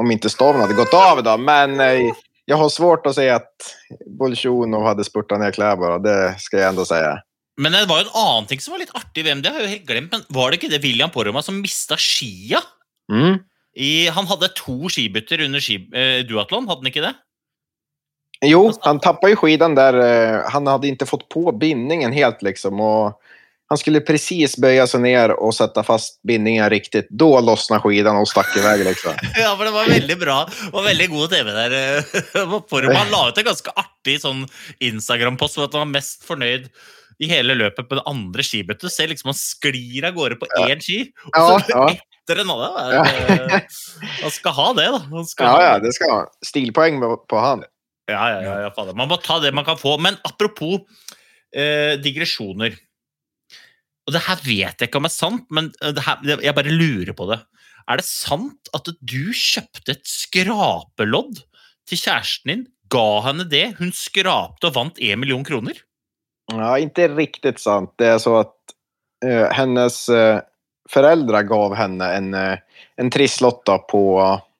om 0.00 0.10
inte 0.10 0.30
stormen 0.30 0.60
hade 0.60 0.74
gått 0.74 0.94
av 0.94 1.22
da, 1.22 1.36
Men 1.36 1.80
eh, 1.80 2.12
jag 2.44 2.56
har 2.56 2.68
svårt 2.68 3.06
att 3.06 3.14
säga 3.14 3.36
att 3.36 3.76
Bolsjunov 4.18 4.84
hade 4.84 5.04
spurtat 5.04 5.40
ner 5.40 5.52
Klæbo. 5.52 5.98
Det 5.98 6.34
ska 6.38 6.58
jag 6.58 6.68
ändå 6.68 6.84
säga. 6.84 7.22
Men 7.60 7.72
det 7.72 7.86
var 7.86 8.00
jo 8.00 8.06
en 8.08 8.16
annen 8.26 8.46
ting 8.46 8.60
som 8.60 8.72
var 8.72 8.78
litt 8.78 8.94
artig 8.96 9.20
i 9.20 9.28
VM, 9.28 9.42
det 9.42 9.50
har 9.52 9.60
jeg 9.60 9.66
jo 9.68 9.72
helt 9.74 9.88
glemt, 9.88 10.12
men 10.12 10.22
var 10.32 10.50
det 10.50 10.60
ikke 10.60 10.70
det 10.72 10.82
William 10.82 11.10
Poroma 11.12 11.42
som 11.44 11.60
mista 11.60 11.98
skia? 12.00 12.62
Mm. 13.12 13.42
I, 13.76 14.08
han 14.08 14.26
hadde 14.26 14.48
to 14.56 14.88
skibytter 14.88 15.44
under 15.44 15.60
ski, 15.60 15.76
eh, 15.92 16.22
duatlon, 16.24 16.68
hadde 16.70 16.80
han 16.80 16.88
ikke 16.88 17.04
det? 17.04 17.12
Jo, 18.48 18.62
han 18.80 19.02
tappa 19.04 19.28
jo 19.28 19.36
skidan 19.36 19.76
der. 19.76 19.98
eh, 20.00 20.48
Han 20.48 20.66
hadde 20.66 20.88
ikke 20.88 21.06
fått 21.06 21.28
på 21.28 21.52
bindningen 21.52 22.12
helt 22.12 22.42
liksom. 22.42 22.80
Och 22.80 23.19
han 23.70 23.78
skulle 23.78 24.00
precis 24.00 24.56
böja 24.56 24.86
sig 24.86 25.00
ner 25.00 25.30
och 25.30 25.54
sätta 25.54 25.82
fast 25.82 26.22
bindningen 26.22 26.70
riktigt. 26.70 27.06
Då 27.10 27.40
lossnade 27.40 27.82
skidan 27.82 28.16
och 28.16 28.28
stack 28.28 28.56
iväg 28.56 28.84
liksom. 28.84 29.12
Ja, 29.36 29.56
for 29.56 29.64
det 29.64 29.70
var 29.70 29.86
veldig 29.86 30.18
bra 30.18 30.48
og 30.72 30.84
veldig 30.84 31.06
god 31.10 31.30
TV 31.30 31.52
der. 31.52 31.76
eh, 31.98 33.10
la 33.10 33.28
ut 33.28 33.38
en 33.38 33.44
ganske 33.44 33.70
artig 33.70 34.16
sånn 34.20 34.48
Instagram-post 34.82 35.58
om 35.58 35.68
at 35.68 35.78
han 35.78 35.86
var 35.86 35.92
mest 35.92 36.26
fornøyd 36.26 36.66
i 37.22 37.30
hele 37.30 37.54
løpet 37.54 37.86
på 37.86 38.00
det 38.00 38.04
andre 38.10 38.42
skibøttet. 38.42 38.90
Du 38.90 38.90
ser 38.90 39.12
liksom 39.12 39.30
han 39.30 39.38
sklir 39.38 40.08
av 40.08 40.18
gårde 40.18 40.40
på 40.40 40.50
én 40.66 40.82
ski, 40.82 41.04
og 41.30 41.38
Ja, 41.38 41.46
så 41.46 41.70
ja. 41.70 41.86
etter 41.94 42.42
en 42.42 42.50
annen. 42.50 43.54
Han 44.24 44.34
skal 44.34 44.56
ha 44.58 44.68
det, 44.74 44.90
da. 44.96 45.24
Ja, 45.46 45.54
ja, 45.62 45.72
det 45.78 45.94
skal 45.94 46.14
han. 46.16 46.30
Stilpoeng 46.42 46.98
på 47.30 47.38
han. 47.38 47.62
Ja, 48.10 48.22
ja, 48.34 48.42
ja, 48.42 48.60
ja 48.66 48.74
fader. 48.74 48.98
Man 48.98 49.12
må 49.12 49.20
ta 49.22 49.38
det 49.38 49.54
man 49.54 49.68
kan 49.68 49.78
få. 49.78 49.94
Men 50.02 50.18
apropos 50.26 50.80
eh, 51.54 51.94
digresjoner. 52.02 52.74
Og 54.10 54.16
det 54.16 54.24
her 54.26 54.40
vet 54.42 54.82
jeg 54.82 54.90
ikke 54.90 54.98
om 54.98 55.06
er 55.06 55.14
sant, 55.14 55.44
men 55.54 55.68
det 55.78 56.02
her, 56.02 56.18
jeg 56.42 56.54
bare 56.56 56.72
lurer 56.74 57.14
på 57.14 57.28
det. 57.30 57.38
Er 57.86 58.00
det 58.00 58.06
sant 58.08 58.70
at 58.74 58.90
du 58.98 59.30
kjøpte 59.30 59.94
et 59.94 60.02
skrapelodd 60.10 61.44
til 61.86 62.00
kjæresten 62.00 62.50
din, 62.50 62.64
ga 62.90 63.06
henne 63.28 63.46
det. 63.46 63.76
Hun 63.78 63.94
skrapte 63.94 64.66
og 64.66 64.74
vant 64.74 64.98
én 64.98 65.20
million 65.22 65.46
kroner. 65.46 65.78
Ja, 66.50 66.74
ikke 66.82 67.06
riktig 67.14 67.54
sant. 67.62 67.92
Det 68.02 68.08
er 68.16 68.18
så 68.18 68.40
at 68.40 68.74
eh, 69.22 69.46
hennes 69.54 70.02
eh, 70.10 70.42
foreldre 70.90 71.44
gav 71.46 71.78
henne 71.78 72.10
en, 72.16 72.32
eh, 72.34 72.82
en 72.98 73.14
trisslott 73.14 73.70
på, 73.90 74.02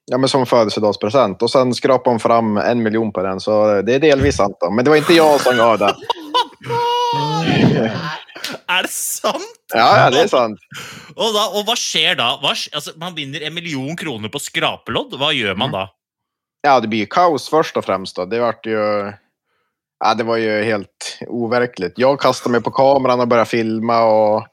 ja, 0.07 0.15
men 0.15 0.31
som 0.31 0.47
födelsedagspresent. 0.47 1.43
Og 1.43 1.51
så 1.51 1.65
skrapte 1.75 2.15
hun 2.15 2.23
fram 2.23 2.55
en 2.63 2.87
million 2.87 3.11
på 3.11 3.27
den. 3.27 3.43
Så 3.43 3.83
det 3.83 3.99
er 3.99 4.07
delvis 4.07 4.39
sant. 4.39 4.55
da. 4.63 4.71
Men 4.71 4.87
det 4.87 4.95
var 4.95 5.03
ikke 5.03 5.19
jeg 5.19 5.43
som 5.43 5.59
gav 5.59 5.77
den. 5.83 6.07
Er 8.71 8.85
det 8.87 8.91
sant? 8.93 9.57
Ja, 9.71 9.87
ja, 9.99 10.05
det 10.11 10.25
er 10.25 10.29
sant. 10.31 10.61
Og, 11.13 11.31
da, 11.35 11.43
og 11.53 11.65
hva 11.67 11.75
skjer 11.77 12.17
da? 12.19 12.33
Hva, 12.41 12.53
altså, 12.55 12.93
man 12.99 13.15
vinner 13.15 13.43
en 13.45 13.53
million 13.55 13.95
kroner 13.99 14.31
på 14.31 14.41
skrapelodd. 14.41 15.13
Hva 15.19 15.31
gjør 15.35 15.59
man 15.59 15.75
da? 15.75 15.83
Ja, 16.65 16.77
det 16.81 16.89
blir 16.91 17.09
kaos 17.11 17.47
først 17.51 17.77
og 17.79 17.85
fremst. 17.85 18.17
Da. 18.17 18.27
Det, 18.29 18.41
ble 18.41 18.73
jo 18.73 18.85
ja, 20.01 20.13
det 20.17 20.25
var 20.27 20.41
jo 20.41 20.57
helt 20.65 21.11
overkelig. 21.27 21.93
Jeg 21.99 22.21
kasta 22.21 22.51
meg 22.51 22.65
på 22.65 22.73
kameraet 22.75 23.23
og 23.23 23.29
begynte 23.29 23.47
å 23.47 23.51
filme. 23.51 23.99
Och, 24.11 24.50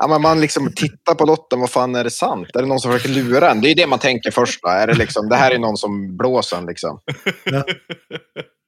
ja, 0.00 0.06
men 0.08 0.22
man 0.22 0.40
liksom 0.40 0.72
tittar 0.76 1.14
på 1.14 1.24
lotten. 1.24 1.60
Vad 1.60 1.70
fan 1.70 1.94
är 1.94 2.04
det 2.04 2.10
sant? 2.10 2.48
Är 2.54 2.62
det 2.62 2.68
någon 2.68 2.80
som 2.80 2.92
försöker 2.92 3.14
lura 3.14 3.50
en? 3.50 3.60
Det 3.60 3.70
är 3.70 3.74
det 3.74 3.86
man 3.86 3.98
tänker 3.98 4.30
först. 4.30 4.62
Va? 4.62 4.72
Är 4.72 4.86
det, 4.86 4.94
liksom, 4.94 5.28
det 5.28 5.36
här 5.36 5.50
är 5.50 5.58
någon 5.58 5.76
som 5.76 6.16
blåser 6.16 6.56
en. 6.56 6.66
Liksom. 6.66 7.00
Ja. 7.44 7.64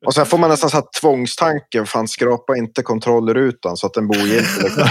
Och 0.07 0.15
sen 0.15 0.27
får 0.27 0.39
man 0.39 0.51
nästan 0.51 0.71
så 0.71 0.77
här 0.77 1.01
tvångstanke. 1.01 1.85
Fan, 1.87 2.09
skrapa 2.09 2.57
inte 2.57 2.83
kontrollrutan 2.83 3.77
så 3.77 3.87
att 3.87 3.95
den 3.95 4.09
bor 4.09 4.19
inte. 4.19 4.63
Liksom. 4.63 4.83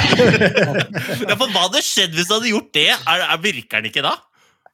Ja, 1.27 1.35
for 1.35 1.51
Hva 1.51 1.67
hadde 1.67 1.81
skjedd 1.83 2.15
hvis 2.15 2.27
du 2.27 2.33
hadde 2.33 2.49
gjort 2.49 2.69
det? 2.73 2.87
Er, 2.89 3.25
er, 3.27 3.37
virker 3.43 3.81
den 3.81 3.91
ikke 3.91 4.03
da? 4.05 4.15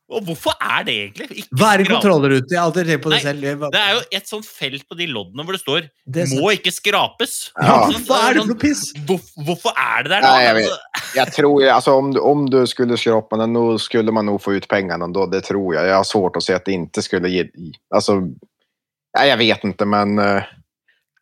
Og 0.07 0.21
hvorfor 0.23 0.53
er 0.63 0.85
det 0.87 0.93
egentlig? 0.95 1.25
Ikke 1.41 1.57
Hva 1.59 1.69
er 1.73 1.81
en 1.83 1.87
kontrollrute? 1.89 2.47
Jeg 2.53 2.59
har 2.61 2.69
alltid 2.69 2.87
tenkt 2.87 3.03
på 3.03 3.11
det 3.11 3.17
Nei, 3.17 3.23
selv. 3.25 3.63
Det 3.73 3.79
er 3.81 3.89
jo 3.97 4.03
et 4.19 4.29
sånt 4.29 4.45
felt 4.47 4.85
på 4.87 4.95
de 4.95 5.07
loddene 5.11 5.43
hvor 5.43 5.57
det 5.57 5.59
står 5.59 5.89
Det 6.15 6.23
'må 6.31 6.51
ikke 6.55 6.71
skrapes'. 6.71 7.33
Ja. 7.59 7.75
Sånn, 7.91 8.05
Hva 8.07 8.19
er 8.29 8.37
det 8.37 8.41
sånn, 8.41 8.47
for 8.47 8.53
noe 8.53 8.61
piss? 8.61 8.83
Hvor, 9.03 9.19
Hvorfor 9.43 9.73
er 9.75 10.03
det 10.03 10.11
der 10.13 10.21
da? 10.23 10.31
Nei, 10.31 10.43
jeg 10.45 10.55
vet. 10.55 11.15
jeg 11.15 11.33
tror 11.35 11.65
altså, 11.75 11.97
om, 11.99 12.13
du- 12.13 12.21
om 12.23 12.45
du 12.47 12.65
skulle 12.65 12.95
skrape 12.95 13.37
den, 13.37 13.51
nå 13.53 13.65
skulle 13.83 14.11
man 14.15 14.25
nå 14.31 14.37
få 14.39 14.55
ut 14.55 14.67
pengene. 14.71 15.11
Då, 15.11 15.25
det 15.29 15.43
tror 15.43 15.73
jeg. 15.75 15.83
Jeg 15.91 15.95
har 15.99 16.07
svårt 16.07 16.37
å 16.39 16.41
se 16.41 16.53
at 16.55 16.63
det 16.65 16.77
ikke 16.79 17.03
skulle 17.03 17.27
gi 17.27 17.43
Altså, 17.93 18.21
nej, 19.17 19.27
jeg 19.27 19.37
vet 19.37 19.63
ikke, 19.73 19.85
men... 19.85 20.19
uh, 20.19 20.41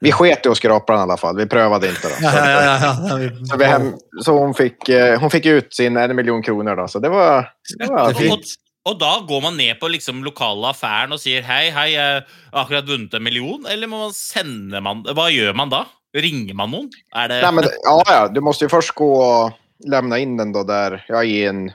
vi 0.02 0.12
sket 0.12 0.45
i 0.45 0.49
å 0.52 0.56
skrapa 0.56 0.94
den 0.94 0.99
i 0.99 1.03
alla 1.07 1.18
fall. 1.18 1.38
Vi 1.38 1.45
prövade 1.49 1.88
inte. 1.90 2.07
Då. 2.12 2.16
Ja, 2.22 2.32
Så, 2.32 2.38
ja, 2.38 2.49
ja, 2.52 2.62
ja, 2.62 2.78
ja. 2.84 3.30
så, 3.49 3.57
vi 3.57 4.22
så 4.22 4.38
hon, 4.38 4.53
fick, 4.53 4.90
eh, 4.90 5.20
hon 5.20 5.32
fick 5.32 5.45
ut 5.45 5.74
sin 5.74 5.98
en 5.98 6.16
miljon 6.16 6.44
kroner. 6.44 6.76
Då, 6.76 6.88
så 6.88 6.99
det 6.99 7.10
var... 7.10 7.49
Det 7.80 7.88
var 7.90 8.10
Jättefint. 8.12 8.45
Og, 8.86 8.98
da 8.99 9.12
går 9.28 9.41
man 9.41 9.57
ned 9.57 9.80
på 9.80 9.90
liksom 9.90 10.24
lokale 10.24 10.70
affæren 10.70 11.14
og 11.16 11.20
sier 11.20 11.41
'hei, 11.41 11.70
hei, 11.74 11.91
jeg 11.94 12.24
har 12.53 12.64
akkurat 12.64 12.88
vunnet 12.88 13.14
en 13.14 13.24
million', 13.24 13.66
eller 13.70 13.88
må 13.88 14.06
man 14.06 14.14
sende 14.14 14.82
man 14.82 15.03
Hva 15.03 15.30
gjør 15.34 15.56
man 15.56 15.70
da? 15.70 15.86
Ringer 16.16 16.53
man 16.56 16.72
noen? 16.72 16.90
Er 17.16 17.28
det 17.28 17.41
Nei, 17.41 17.52
men, 17.52 17.64
ja, 17.84 17.95
ja, 18.07 18.28
du 18.28 18.41
må 18.41 18.53
jo 18.56 18.70
først 18.72 18.95
gå 18.95 19.10
og 19.22 19.53
levne 19.84 20.22
inn 20.22 20.38
den 20.38 20.53
da 20.56 20.64
der, 20.64 21.03
ja, 21.10 21.24
i, 21.24 21.44
en, 21.45 21.72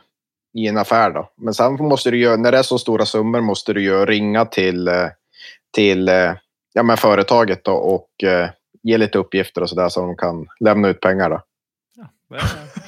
i 0.56 0.66
en 0.66 0.78
affär. 0.78 1.10
Då. 1.10 1.28
Men 1.36 1.54
sen 1.54 1.76
måste 1.76 2.10
du 2.10 2.16
gjøre, 2.16 2.36
när 2.36 2.52
det 2.52 2.58
er 2.58 2.62
så 2.62 2.78
store 2.78 3.06
summor 3.06 3.40
måste 3.40 3.72
du 3.72 3.82
gjøre, 3.82 4.06
ringa 4.06 4.44
til 4.44 4.88
eh, 4.88 5.10
till 5.72 6.08
eh, 6.08 6.34
ja, 6.72 6.82
men 6.82 6.96
företaget 6.96 7.64
då, 7.64 7.72
och 7.72 8.08
litt 8.22 8.50
ge 8.82 8.98
lite 8.98 9.18
uppgifter 9.18 9.62
och 9.62 9.68
sådär 9.68 9.88
så 9.88 10.00
de 10.00 10.16
kan 10.16 10.46
levne 10.60 10.88
ut 10.88 11.00
penger. 11.00 11.30
Då. 11.30 11.40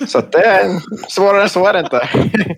Så 0.07 0.19
att 0.19 0.33
det 0.33 0.45
är, 0.45 0.81
svårare 1.09 1.43
än 1.43 1.49
så 1.49 1.67
är 1.67 1.73
det 1.73 1.81
inte. 1.81 2.09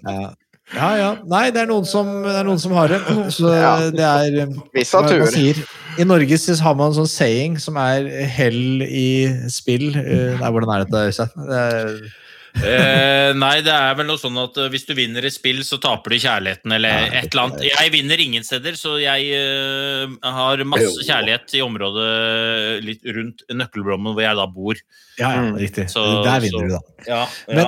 Ja. 0.03 0.35
Ja, 0.75 0.91
ja. 0.99 1.11
Nei, 1.31 1.45
det 1.55 1.63
er 1.65 1.71
noen 1.71 1.87
som, 1.89 2.11
det 2.27 2.35
er 2.41 2.45
noen 2.49 2.61
som 2.63 2.73
har 2.77 2.89
det. 2.95 3.01
Så 3.35 3.53
Ja. 3.55 3.77
det 3.91 4.05
er 4.11 4.41
eh, 4.45 4.59
Vissa 4.75 5.01
man 5.03 5.11
tur. 5.11 5.27
sier. 5.33 5.63
I 5.99 6.05
Norge 6.05 6.39
har 6.59 6.75
man 6.75 6.91
en 6.91 6.99
sånn 6.99 7.07
saying 7.11 7.59
som 7.63 7.77
er 7.79 8.09
'hell 8.27 8.83
i 8.83 9.31
spill'. 9.47 9.95
Eh, 9.95 10.39
Nei, 10.41 10.51
hvordan 10.51 10.75
er 10.75 10.85
dette, 10.85 11.07
Øystein? 11.09 11.31
Det 11.49 12.13
Eh, 12.55 13.33
nei, 13.35 13.57
det 13.67 13.73
er 13.75 13.97
vel 13.99 14.07
noe 14.07 14.21
sånn 14.21 14.37
at 14.39 14.57
eh, 14.63 14.69
hvis 14.71 14.85
du 14.87 14.93
vinner 14.95 15.25
i 15.27 15.31
spill, 15.35 15.65
så 15.67 15.75
taper 15.83 16.15
du 16.15 16.21
kjærligheten, 16.23 16.71
eller 16.77 16.89
Ja, 16.89 17.07
et 17.19 17.35
eller 17.35 17.49
annet. 17.49 17.65
Jeg 17.67 17.91
vinner 17.91 18.21
ingen 18.23 18.45
steder, 18.47 18.77
så 18.79 18.95
jeg 19.03 19.27
uh, 19.35 20.15
har 20.23 20.63
masse 20.63 21.03
kjærlighet 21.03 21.51
i 21.59 21.65
området 21.67 22.85
litt 22.87 23.03
rundt 23.11 23.43
nøkkelblommen 23.51 24.15
hvor 24.15 24.23
jeg 24.23 24.39
da 24.39 24.47
bor. 24.47 24.79
Ja, 25.19 25.33
ja, 25.35 25.51
riktig. 25.59 25.89
Så- 25.91 26.23
Der 26.23 26.39
så- 26.39 26.43
vinner 26.47 26.69
du, 26.69 26.75
da. 26.77 26.81
Ja, 27.09 27.27
Men 27.49 27.67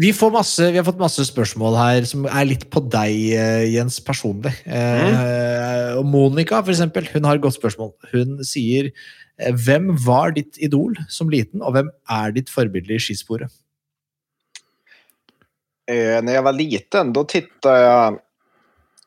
vi, 0.00 0.10
masse, 0.34 0.70
vi 0.70 0.78
har 0.80 0.86
fått 0.86 1.00
masse 1.00 1.24
spørsmål 1.28 1.76
her 1.78 2.06
som 2.08 2.26
er 2.26 2.48
litt 2.48 2.66
på 2.72 2.82
deg, 2.92 3.14
eh, 3.38 3.66
Jens, 3.72 4.00
personlig. 4.04 4.54
Eh, 4.66 6.00
Monica, 6.02 6.62
for 6.62 6.74
eksempel, 6.74 7.06
hun 7.12 7.28
har 7.28 7.38
et 7.38 7.44
godt 7.44 7.58
spørsmål. 7.58 7.92
Hun 8.12 8.40
sier 8.46 8.90
eh, 8.90 9.52
Hvem 9.54 9.92
var 10.04 10.34
ditt 10.34 10.58
idol 10.58 10.98
som 11.08 11.30
liten, 11.30 11.62
og 11.62 11.76
hvem 11.76 11.92
er 12.10 12.34
ditt 12.34 12.50
forbilde 12.50 12.96
i 12.96 13.02
skisporet? 13.02 13.52
Eh, 15.90 16.18
jeg 16.18 16.44
var 16.44 16.56
liten 16.56 17.12
da 17.12 17.24
titta 17.28 17.78
jeg 17.78 18.20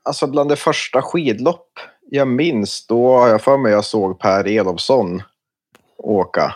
alltså 0.07 0.27
bland 0.31 0.53
det 0.53 0.61
første 0.61 1.01
skidlopp 1.03 1.81
jeg 2.13 2.27
minns, 2.29 2.79
da 2.87 2.95
har 2.95 3.33
jeg 3.33 3.43
for 3.43 3.59
meg 3.59 3.73
jeg 3.75 3.87
så 3.87 4.01
Per 4.21 4.47
Elofsson 4.47 5.17
åke. 5.97 6.47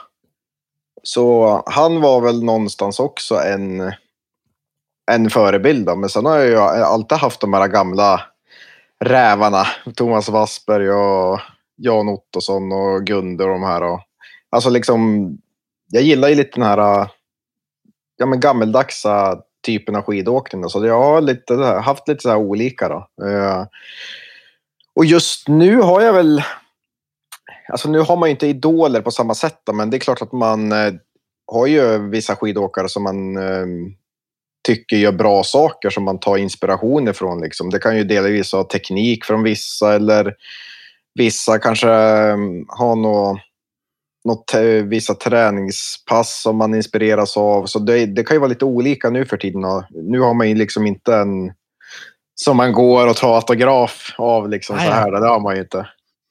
Så 1.03 1.25
han 1.73 1.97
var 2.03 2.21
vel 2.27 2.43
någonstans 2.45 3.01
også 3.01 3.41
en, 3.41 3.91
en 5.11 5.29
förebild. 5.29 5.97
Men 5.97 6.09
sen 6.09 6.25
har 6.25 6.37
jag 6.37 6.81
alltid 6.81 7.17
haft 7.17 7.41
de 7.41 7.53
här 7.53 7.67
gamla 7.67 8.21
rävarna. 8.99 9.63
Thomas 9.95 10.29
Wassberg 10.29 10.91
och 10.91 11.39
Jan 11.75 12.09
Ottosson 12.09 12.71
och 12.71 13.05
Gunde 13.05 13.43
och 13.43 13.49
de 13.49 13.63
här. 13.63 13.83
Och, 13.83 13.99
alltså 14.49 14.69
liksom, 14.69 15.29
jag 15.87 16.03
gillar 16.03 16.29
ju 16.29 16.35
lite 16.35 16.59
den 16.59 16.67
här 16.67 17.07
ja, 18.17 18.25
men 18.25 18.39
gammeldagsa 18.39 19.41
typen 19.65 19.95
av 19.95 20.01
skidåkning. 20.01 20.61
Då. 20.61 20.69
Så 20.69 20.85
jag 20.85 21.01
har 21.01 21.21
lite, 21.21 21.53
haft 21.63 22.07
lite 22.07 22.21
så 22.21 22.29
här 22.29 22.37
olika. 22.37 22.89
Då. 22.89 23.27
Eh, 23.27 23.65
och 24.95 25.05
just 25.05 25.47
nu 25.47 25.75
har 25.75 26.01
jag 26.01 26.13
väl... 26.13 26.43
Alltså 27.69 27.89
nu 27.89 27.99
har 27.99 28.17
man 28.17 28.29
ju 28.29 28.31
inte 28.31 28.47
idoler 28.47 29.01
på 29.01 29.11
samma 29.11 29.35
sätt. 29.35 29.61
Då, 29.63 29.73
men 29.73 29.89
det 29.89 29.97
är 29.97 29.99
klart 29.99 30.21
att 30.21 30.31
man 30.31 30.71
eh, 30.71 30.93
har 31.47 31.67
ju 31.67 32.09
vissa 32.09 32.35
skidåkare 32.35 32.89
som 32.89 33.03
man 33.03 33.37
eh, 33.37 33.65
tycker 34.63 34.97
gör 34.97 35.11
bra 35.11 35.43
saker 35.43 35.89
som 35.89 36.03
man 36.03 36.19
tar 36.19 36.37
inspiration 36.37 37.07
ifrån. 37.07 37.41
Liksom. 37.41 37.69
Det 37.69 37.79
kan 37.79 37.97
ju 37.97 38.03
delvis 38.03 38.53
ha 38.53 38.63
teknik 38.63 39.25
från 39.25 39.43
vissa 39.43 39.93
eller 39.93 40.33
vissa 41.13 41.59
kanske 41.59 41.89
eh, 41.89 42.37
har 42.67 42.95
något 42.95 43.39
något, 44.23 44.53
vissa 44.83 45.13
träningspass 45.13 46.41
som 46.41 46.57
man 46.57 46.75
inspireras 46.75 47.37
av. 47.37 47.65
Så 47.65 47.79
det, 47.79 48.05
det 48.05 48.23
kan 48.23 48.35
ju 48.35 48.39
vara 48.39 48.49
lite 48.49 48.65
olika 48.65 49.09
nu 49.09 49.25
för 49.25 49.37
tiden. 49.37 49.61
Nu 49.89 50.19
har 50.19 50.33
man 50.33 50.49
ju 50.49 50.55
liksom 50.55 50.87
inte 50.87 51.15
en 51.15 51.53
som 52.35 52.57
man 52.57 52.73
går 52.73 53.07
och 53.07 53.15
tar 53.15 53.35
autograf 53.35 54.15
av. 54.17 54.49
Liksom, 54.49 54.75
Nej, 54.75 54.87
så 54.87 54.93
här. 54.93 55.11
Det 55.11 55.27
har 55.27 55.39
man 55.39 55.55
ju 55.55 55.61
inte. 55.61 55.87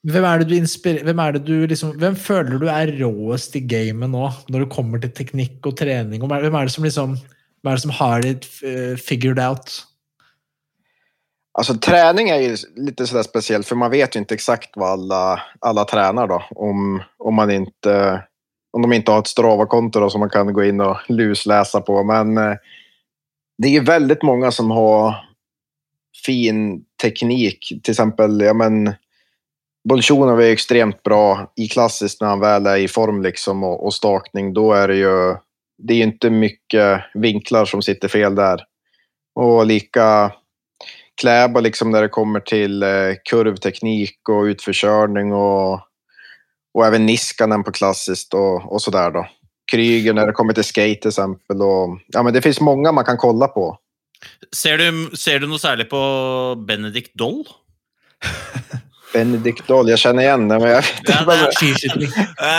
Hvem 0.07 0.25
er 0.25 0.39
det 0.41 0.47
du 0.49 0.55
inspirer... 0.57 1.03
Hvem 1.05 1.19
er 1.21 1.35
det 1.35 1.43
du 1.45 1.67
liksom 1.69 1.91
Hvem 2.01 2.15
føler 2.17 2.57
du 2.57 2.65
er 2.73 2.89
råest 2.97 3.55
i 3.55 3.61
gamet 3.61 4.09
nå, 4.09 4.31
når 4.49 4.63
det 4.63 4.73
kommer 4.73 5.01
til 5.01 5.11
teknikk 5.13 5.67
og 5.69 5.75
trening? 5.77 6.23
Hvem 6.25 6.55
er 6.57 6.65
det 6.65 6.73
som 6.73 6.87
liksom 6.87 7.13
Hvem 7.61 7.71
er 7.71 7.77
det 7.77 7.81
som 7.81 7.91
har 7.91 8.21
det 8.21 8.47
eh, 8.63 8.97
figured 8.97 9.39
out? 9.39 9.87
Alltså 11.53 11.73
träning 11.73 12.29
är 12.29 12.39
ju 12.39 12.57
lite 12.75 13.07
sådär 13.07 13.63
för 13.63 13.75
man 13.75 13.91
vet 13.91 14.15
ju 14.15 14.19
inte 14.19 14.33
exakt 14.33 14.69
vad 14.75 14.89
alla, 14.89 15.41
alla 15.59 15.85
tränar 15.85 16.27
då. 16.27 16.43
Om, 16.49 17.03
om, 17.17 17.35
man 17.35 17.51
inte, 17.51 18.23
om 18.71 18.81
de 18.81 18.93
inte 18.93 19.11
har 19.11 19.19
ett 19.19 19.27
Strava-konto 19.27 20.09
som 20.09 20.19
man 20.19 20.29
kan 20.29 20.53
gå 20.53 20.63
in 20.63 20.81
och 20.81 20.97
lusläsa 21.07 21.81
på. 21.81 22.03
Men 22.03 22.37
eh, 22.37 22.55
det 23.57 23.67
är 23.67 23.71
ju 23.71 23.83
väldigt 23.83 24.23
många 24.23 24.51
som 24.51 24.71
har 24.71 25.15
fin 26.25 26.85
teknik. 27.01 27.81
Till 27.83 27.91
exempel, 27.91 28.41
ja 28.41 28.53
men 28.53 28.93
Bolsjunov 29.89 30.41
är 30.41 30.51
extremt 30.51 31.03
bra 31.03 31.53
i 31.55 31.67
klassiskt 31.67 32.21
när 32.21 32.27
han 32.27 32.39
väl 32.39 32.65
är 32.65 32.77
i 32.77 32.87
form 32.87 33.21
liksom 33.21 33.63
och, 33.63 33.85
och 33.85 33.93
stakning. 33.93 34.53
Då 34.53 34.73
är 34.73 34.87
det 34.87 34.95
ju 34.95 35.35
det 35.83 35.93
är 35.93 35.97
ju 35.97 36.03
inte 36.03 36.29
mycket 36.29 37.03
vinklar 37.13 37.65
som 37.65 37.81
sitter 37.81 38.07
fel 38.07 38.35
där. 38.35 38.63
Och 39.35 39.65
lika 39.65 40.31
Kläbo 41.21 41.59
liksom 41.59 41.91
när 41.91 42.01
det 42.01 42.09
kommer 42.09 42.39
till 42.39 42.83
eh, 42.83 42.89
kurvteknik 43.29 44.29
och 44.29 44.43
utförkörning 44.43 45.33
och, 45.33 45.73
och 46.73 46.85
även 46.85 47.05
Niskanen 47.05 47.63
på 47.63 47.71
klassiskt 47.71 48.33
och, 48.33 48.73
och 48.73 48.81
sådär 48.81 49.11
då. 49.11 49.27
Kryger 49.71 50.13
när 50.13 50.27
det 50.27 50.33
kommer 50.33 50.53
till 50.53 50.63
skate 50.63 50.95
till 51.01 51.09
exempel. 51.09 51.61
Och, 51.61 51.99
ja, 52.07 52.23
men 52.23 52.33
det 52.33 52.41
finns 52.41 52.61
många 52.61 52.91
man 52.91 53.05
kan 53.05 53.17
kolla 53.17 53.47
på. 53.47 53.77
Ser 54.55 54.77
du, 54.77 55.17
ser 55.17 55.39
du 55.39 55.47
noe 55.47 55.59
særlig 55.59 55.89
på 55.89 56.55
Benedict 56.67 57.13
Doll? 57.13 57.45
Benedict 59.11 59.67
Dahl, 59.67 59.89
jeg 59.91 60.01
kjenner 60.01 60.25
igjen 60.25 60.47
det, 60.49 60.57
men 60.61 60.69
jeg 60.71 60.81
vet 60.81 61.09
Ja, 61.09 61.21
inte. 61.21 61.25
det 61.27 61.37
er- 61.37 61.55
Skiskyting. 61.59 62.11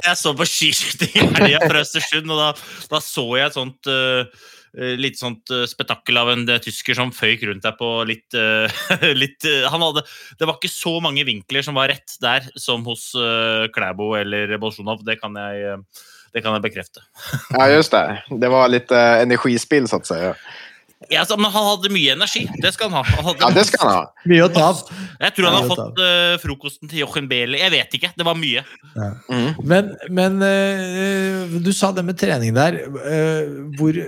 Jeg 0.06 0.16
så 0.20 0.32
på 0.36 0.46
skiskyting 0.48 1.12
i 1.14 1.26
helga 1.36 1.60
fra 1.68 1.80
Østersund, 1.84 2.30
og 2.30 2.38
da, 2.38 2.48
da 2.90 3.00
så 3.00 3.26
jeg 3.38 3.46
et 3.46 3.56
sånt 3.56 3.86
eh, 3.86 4.24
litt 4.96 5.18
sånt 5.20 5.50
eh, 5.52 5.66
spetakkel 5.68 6.16
av 6.16 6.30
en 6.32 6.46
tysker 6.64 6.96
som 6.96 7.12
føyk 7.12 7.44
rundt 7.48 7.62
deg 7.66 7.76
på 7.76 7.90
litt, 8.08 8.28
uh, 8.32 8.68
litt 9.22 9.44
uh, 9.44 9.68
han 9.68 9.84
hadde, 9.84 10.04
Det 10.38 10.48
var 10.48 10.56
ikke 10.56 10.72
så 10.72 10.96
mange 11.04 11.24
vinkler 11.28 11.62
som 11.62 11.76
var 11.76 11.92
rett 11.92 12.16
der 12.22 12.48
som 12.56 12.84
hos 12.88 13.10
uh, 13.14 13.68
Klæbo 13.74 14.14
eller 14.16 14.56
Bolsjunov. 14.62 15.04
Det 15.04 15.18
kan 15.20 15.36
jeg, 15.36 15.76
det 16.32 16.42
kan 16.42 16.56
jeg 16.56 16.64
bekrefte. 16.64 17.04
Ja, 17.52 17.68
just 17.68 17.92
det. 17.92 18.22
Det 18.40 18.48
var 18.48 18.68
litt 18.72 18.90
energispill 18.90 19.88
så 19.88 19.96
att 19.96 20.06
säga. 20.06 20.34
Ja, 21.10 21.22
altså, 21.22 21.38
men 21.40 21.52
han 21.54 21.66
hadde 21.66 21.90
mye 21.92 22.14
energi. 22.16 22.44
Det 22.62 22.72
skal 22.74 22.90
han 22.90 23.00
ha. 23.00 23.16
Han 23.16 23.26
hadde 23.30 23.42
Ja, 23.42 23.50
det 23.56 23.64
skal 23.68 23.82
han 23.86 23.96
ha. 23.96 24.26
Mye 24.28 24.46
å 24.46 24.50
ta 24.52 24.68
av. 24.70 24.82
Jeg 25.22 25.34
tror 25.36 25.48
han 25.48 25.56
har 25.56 25.70
fått 25.70 26.02
uh, 26.02 26.34
frokosten 26.42 26.90
til 26.90 27.02
Jochen 27.02 27.28
Behle. 27.30 27.58
Jeg 27.60 27.72
vet 27.74 27.96
ikke. 27.98 28.12
Det 28.18 28.26
var 28.26 28.38
mye. 28.38 28.64
Mm. 28.94 29.48
Men, 29.68 29.92
men 30.12 30.38
uh, 30.42 31.58
du 31.62 31.72
sa 31.76 31.92
det 31.96 32.04
med 32.06 32.18
trening 32.20 32.54
der. 32.56 32.78
Uh, 32.92 33.72
hvor, 33.78 33.98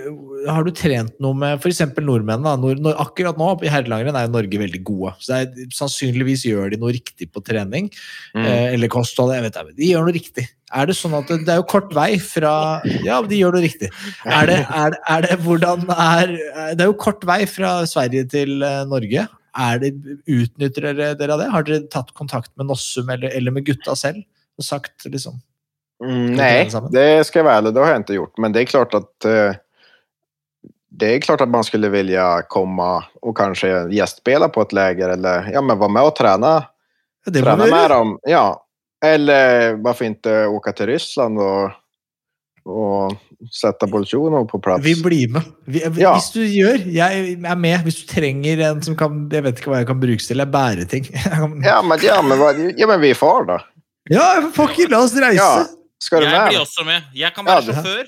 har 0.49 0.65
du 0.65 0.73
trent 0.75 1.15
noe 1.23 1.37
med 1.37 1.59
f.eks. 1.59 1.83
nordmenn? 1.99 2.45
Da? 2.45 2.55
Nord, 2.59 2.81
når, 2.83 2.97
akkurat 3.05 3.39
nå 3.39 3.51
i 3.65 3.71
herrelangrenn 3.71 4.17
er 4.17 4.27
jo 4.27 4.35
Norge 4.35 4.61
veldig 4.61 4.83
gode. 4.87 5.15
Så 5.19 5.33
det 5.33 5.41
er, 5.65 5.71
sannsynligvis 5.75 6.45
gjør 6.49 6.73
de 6.73 6.81
noe 6.81 6.93
riktig 6.95 7.29
på 7.33 7.43
trening. 7.45 7.89
Mm. 8.35 8.45
eh, 8.45 8.67
eller 8.75 8.91
kosthold. 8.91 9.35
Jeg 9.35 9.47
vet, 9.47 9.59
ikke. 9.61 9.79
de 9.79 9.91
gjør 9.91 10.07
noe 10.07 10.15
riktig. 10.15 10.47
Er 10.73 10.87
det 10.89 10.95
sånn 10.97 11.13
at 11.13 11.29
det, 11.29 11.43
det 11.45 11.53
er 11.53 11.59
jo 11.61 11.67
kort 11.69 11.91
vei 11.93 12.15
fra 12.19 12.81
Ja, 13.05 13.19
de 13.21 13.37
gjør 13.37 13.57
det 13.59 13.65
riktig. 13.67 13.89
Er 14.25 14.49
det, 14.49 14.59
er, 14.65 14.95
er 15.13 15.25
det 15.27 15.37
hvordan 15.45 15.85
er 15.93 16.31
Det 16.73 16.81
er 16.81 16.89
jo 16.89 16.97
kort 16.97 17.25
vei 17.27 17.43
fra 17.49 17.77
Sverige 17.89 18.25
til 18.33 18.63
eh, 18.65 18.81
Norge. 18.89 19.27
Er 19.55 19.79
det, 19.83 19.93
utnytter 20.27 20.89
dere, 20.89 21.11
dere 21.19 21.35
av 21.37 21.43
det? 21.43 21.51
Har 21.53 21.67
dere 21.67 21.85
tatt 21.93 22.09
kontakt 22.17 22.49
med 22.57 22.67
Nossum 22.71 23.09
eller, 23.13 23.29
eller 23.29 23.53
med 23.55 23.67
gutta 23.67 23.95
selv 23.99 24.23
og 24.57 24.63
sagt 24.65 25.05
liksom 25.05 25.41
Mm, 26.03 26.35
sammen? 26.67 26.91
det 26.91 27.23
skal 27.23 27.39
jeg 27.39 27.45
være 27.47 27.61
ærlig, 27.61 27.71
det 27.71 27.83
har 27.85 27.93
jeg 27.93 28.01
ikke 28.03 28.17
gjort. 28.17 28.39
Men 28.43 28.51
det 28.51 28.61
er 28.61 28.65
klart 28.65 28.93
att 28.93 29.25
eh, 29.25 29.53
det 30.91 31.07
er 31.13 31.19
klart 31.23 31.41
at 31.41 31.49
man 31.49 31.63
skulle 31.63 31.89
vilje 31.91 32.25
komme 32.51 32.87
og 33.21 33.35
kanskje 33.37 33.87
gjestspille 33.91 34.47
på 34.51 34.63
et 34.63 34.75
leger 34.75 35.11
eller 35.15 35.49
ja, 35.51 35.61
men 35.61 35.79
være 35.79 35.91
med 35.91 36.07
og 36.09 36.15
trene. 36.15 36.53
Det 37.25 37.41
vi 37.41 37.69
med 37.71 37.89
dem. 37.89 38.17
Ja. 38.27 38.45
Eller 39.13 39.73
varför 39.83 40.05
inte 40.05 40.45
åka 40.45 40.71
till 40.71 40.85
Ryssland 40.85 41.39
och, 41.39 41.71
och 42.65 43.13
sätta 43.61 43.87
Bolsjunov 43.87 44.45
på 44.47 44.59
plats. 44.59 44.85
Vi 44.85 45.03
blir 45.03 45.27
med. 45.33 45.41
Vi, 45.65 45.79
Ja. 45.97 46.13
Hvis 46.15 46.31
du 46.31 46.45
gjør, 46.45 46.77
jeg 46.87 47.31
er 47.45 47.55
med. 47.55 47.79
Hvis 47.85 48.01
du 48.01 48.07
trenger 48.13 48.59
en 48.71 48.81
som 48.83 48.95
kan 48.97 49.29
Jeg 49.33 49.43
vet 49.45 49.59
ikke 49.61 49.69
hva 49.73 49.77
jeg 49.83 49.87
kan 49.87 49.99
brukes 50.01 50.27
til. 50.27 50.37
Jeg 50.41 50.51
bærer 50.51 50.85
ting. 50.89 51.05
Ja, 51.65 51.81
men, 51.81 51.99
ja, 52.03 52.21
men, 52.21 52.39
vad- 52.39 52.59
ja, 52.77 52.87
men 52.87 53.01
vi 53.01 53.09
är 53.09 53.13
far 53.15 53.45
då. 53.45 53.59
Ja, 54.09 54.51
fucker, 54.53 54.89
la 54.89 54.99
oss 55.03 55.15
reise! 55.15 55.35
Ja. 55.41 55.65
Ska 55.99 56.19
du 56.19 56.25
Jeg 56.25 56.31
med? 56.41 56.49
blir 56.49 56.59
også 56.61 56.83
med. 56.85 57.01
Jeg 57.15 57.33
kan 57.35 57.45
være 57.45 57.61
sjåfør. 57.63 58.03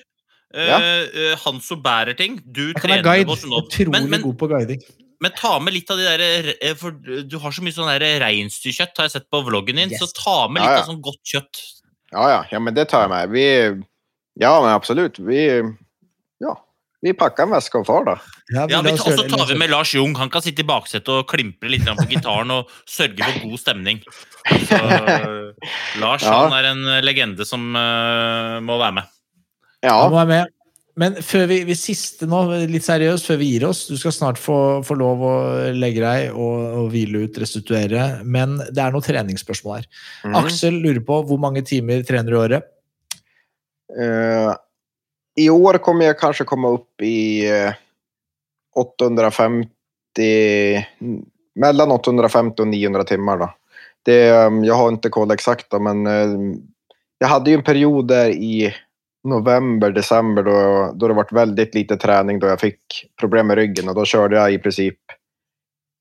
Eh, 0.56 0.66
Ja. 0.68 0.78
eh, 0.78 1.38
han 1.46 1.60
som 1.62 1.82
bærer 1.84 2.14
ting. 2.18 2.40
Du 2.46 2.68
Jeg 2.68 2.76
kan 2.82 2.90
være 2.90 3.04
guide. 3.04 3.32
Utrolig 3.32 3.90
Men, 3.92 4.10
men, 4.10 4.22
god 4.22 4.36
på 4.38 4.48
guiding. 4.48 4.82
Men 5.24 5.34
ta 5.38 5.56
med 5.64 5.74
litt 5.74 5.90
av 5.90 5.98
de 5.98 6.06
der 6.06 6.52
eh, 6.62 6.76
For 6.78 6.94
du 7.26 7.38
har 7.42 7.56
så 7.56 7.64
mye 7.66 7.74
sånn 7.76 7.90
reinsdyrkjøtt, 8.22 8.96
har 9.00 9.08
jeg 9.10 9.16
sett 9.18 9.30
på 9.34 9.42
vloggen 9.48 9.80
din. 9.82 9.94
Yes. 9.94 10.04
Så 10.04 10.12
ta 10.14 10.38
med 10.52 10.62
litt 10.62 10.70
Ja, 10.70 10.78
ja. 10.78 10.86
av 10.86 10.92
sånn 10.92 11.04
godt 11.06 11.24
kjøtt. 11.26 11.64
Ja, 12.14 12.30
ja, 12.32 12.40
ja, 12.54 12.60
men 12.64 12.78
det 12.78 12.88
tar 12.92 13.06
jeg 13.08 13.12
med. 13.12 13.34
Vi, 13.34 13.46
ja, 14.40 14.54
men 14.64 14.72
absolutt. 14.72 15.18
Vi, 15.20 15.42
ja, 16.44 16.54
vi 17.04 17.14
pakker 17.18 17.46
en 17.48 17.56
veske 17.56 17.82
og 17.82 17.88
far 17.90 18.06
da. 18.08 18.16
Ja, 18.54 18.64
ja, 18.72 18.80
vi 18.86 18.94
tar, 18.94 19.02
gjøre 19.02 19.12
Og 19.12 19.20
så 19.20 19.26
tar 19.34 19.50
vi 19.50 19.58
med 19.60 19.74
Lars 19.74 19.92
Jung. 19.98 20.16
Han 20.18 20.32
kan 20.34 20.46
sitte 20.46 20.64
i 20.64 20.68
baksetet 20.68 21.12
og 21.14 21.28
klimpre 21.30 21.70
litt 21.74 21.86
på 21.86 22.08
gitaren 22.10 22.54
og 22.56 22.72
sørge 22.90 23.20
for 23.26 23.50
god 23.50 23.62
stemning. 23.62 24.00
Så, 24.70 24.80
eh, 24.80 25.72
Lars 26.04 26.24
Ja. 26.26 26.38
han 26.46 26.56
er 26.58 26.72
en 26.72 26.86
legende 27.06 27.46
som 27.46 27.70
uh, 27.76 28.58
må 28.64 28.80
være 28.80 29.02
med. 29.02 29.12
Ja. 29.84 29.98
Han 30.00 30.14
må 30.14 30.22
være 30.22 30.32
med. 30.32 30.54
Men 30.98 31.20
før 31.22 31.46
vi, 31.52 31.60
vi 31.68 31.76
siste 31.78 32.26
nå, 32.30 32.40
litt 32.72 32.86
seriøst, 32.86 33.28
før 33.30 33.38
vi 33.38 33.52
gir 33.52 33.68
oss 33.68 33.84
Du 33.90 33.98
skal 34.00 34.14
snart 34.16 34.40
få, 34.42 34.82
få 34.86 34.96
lov 34.98 35.22
å 35.22 35.34
legge 35.78 36.02
deg 36.02 36.34
og, 36.34 36.56
og 36.82 36.88
hvile 36.94 37.28
ut, 37.28 37.38
restituere. 37.42 38.08
Men 38.26 38.58
det 38.66 38.82
er 38.82 38.94
noen 38.94 39.06
treningsspørsmål 39.06 39.78
her. 39.78 39.88
mm. 40.26 40.38
Aksel 40.42 40.80
lurer 40.82 41.04
på 41.06 41.20
hvor 41.30 41.42
mange 41.42 41.62
timer 41.68 42.02
trener 42.08 42.34
du 42.34 42.38
i 42.38 42.42
året? 42.42 42.70
Uh, 43.94 44.54
I 45.38 45.48
år 45.54 45.78
kommer 45.86 46.10
jeg 46.10 46.20
kanskje 46.20 46.50
komme 46.50 46.74
opp 46.80 47.06
i 47.06 47.46
eh, 47.46 47.78
850, 48.78 49.70
mellan 51.62 51.94
850 51.94 52.66
og 52.66 52.74
900 52.74 53.10
timer, 53.14 53.46
da. 53.46 53.52
Det, 54.06 54.18
jeg 54.24 54.76
har 54.80 54.92
ikke 54.94 55.14
koll 55.14 55.32
exakt, 55.34 55.74
men 55.84 56.06
jeg 56.08 57.32
hadde 57.32 57.52
jo 57.52 57.60
en 57.60 57.66
periode 57.66 58.08
der 58.12 58.30
i 58.32 58.70
november, 59.28 59.92
december 59.92 60.44
då, 60.44 60.92
då 60.96 61.08
det 61.08 61.14
varit 61.14 61.32
väldigt 61.32 61.76
lite 61.76 61.98
träning 61.98 62.40
då 62.40 62.48
jag 62.48 62.60
fick 62.60 62.80
problem 63.20 63.48
med 63.48 63.58
ryggen 63.58 63.90
och 63.90 63.96
då 63.96 64.06
körde 64.06 64.36
jag 64.36 64.54
i 64.54 64.60
princip 64.60 64.98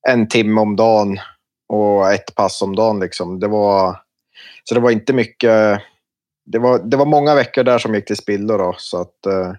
en 0.09 0.29
timme 0.29 0.61
om 0.61 0.77
dagen 0.77 1.19
och 1.69 2.13
ett 2.13 2.35
pass 2.35 2.63
om 2.63 2.77
dagen. 2.77 3.01
Liksom. 3.01 3.41
Det 3.41 3.49
var, 3.49 3.97
så 4.65 4.75
det 4.75 4.81
var 4.81 4.91
inte 4.91 5.13
mycket 5.13 5.83
det 6.47 6.59
var, 6.59 6.79
det 6.79 6.97
var 6.97 7.07
många 7.07 7.35
veckor 7.35 7.65
där 7.65 7.79
som 7.79 7.95
gick 7.95 8.07
till 8.07 8.17
spillo. 8.17 8.57
Då, 8.57 8.75
så 8.79 9.01
att, 9.01 9.27
eh, 9.27 9.53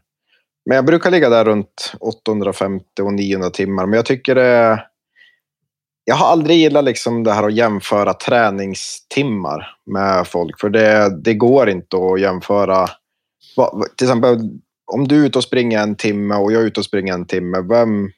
men 0.65 0.75
jag 0.75 0.85
brukar 0.85 1.11
ligga 1.11 1.29
där 1.29 1.45
runt 1.45 1.93
850 1.99 3.01
och 3.01 3.13
900 3.13 3.49
timmar. 3.49 3.85
Men 3.85 3.97
jag 3.97 4.05
tycker 4.05 4.35
det... 4.35 4.83
Jag 6.03 6.15
har 6.15 6.27
aldrig 6.27 6.57
gillat 6.57 6.83
liksom 6.83 7.23
det 7.23 7.33
här 7.33 7.47
att 7.47 7.53
jämföra 7.53 8.13
träningstimmar 8.13 9.75
med 9.85 10.27
folk. 10.27 10.59
För 10.59 10.69
det, 10.69 11.17
det 11.23 11.33
går 11.33 11.69
inte 11.69 11.97
att 11.97 12.21
jämföra. 12.21 12.87
Till 13.97 14.07
exempel 14.07 14.39
om 14.93 15.07
du 15.07 15.21
är 15.21 15.25
ute 15.25 15.37
och 15.37 15.43
springer 15.43 15.79
en 15.79 15.95
timme 15.95 16.35
och 16.35 16.51
jag 16.51 16.61
är 16.61 16.65
ute 16.65 16.79
och 16.79 16.85
springer 16.85 17.13
en 17.13 17.25
timme. 17.25 17.61
Vem, 17.61 18.11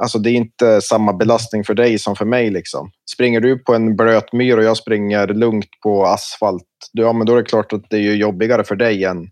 alltså 0.00 0.18
det 0.18 0.30
är 0.30 0.34
inte 0.34 0.80
samma 0.80 1.12
belastning 1.12 1.64
för 1.64 1.74
dig 1.74 1.98
som 1.98 2.16
för 2.16 2.24
mig. 2.24 2.50
Liksom. 2.50 2.90
Springer 3.14 3.40
du 3.40 3.58
på 3.58 3.74
en 3.74 3.96
blöt 3.96 4.32
myr 4.32 4.56
och 4.56 4.64
jag 4.64 4.76
springer 4.76 5.26
lugnt 5.26 5.80
på 5.82 6.06
asfalt. 6.06 6.64
Ja, 6.92 7.12
men 7.12 7.26
då 7.26 7.32
är 7.32 7.36
det 7.36 7.48
klart 7.48 7.72
att 7.72 7.90
det 7.90 7.96
är 7.96 8.00
ju 8.00 8.14
jobbigare 8.14 8.64
för 8.64 8.76
dig 8.76 9.04
än, 9.04 9.30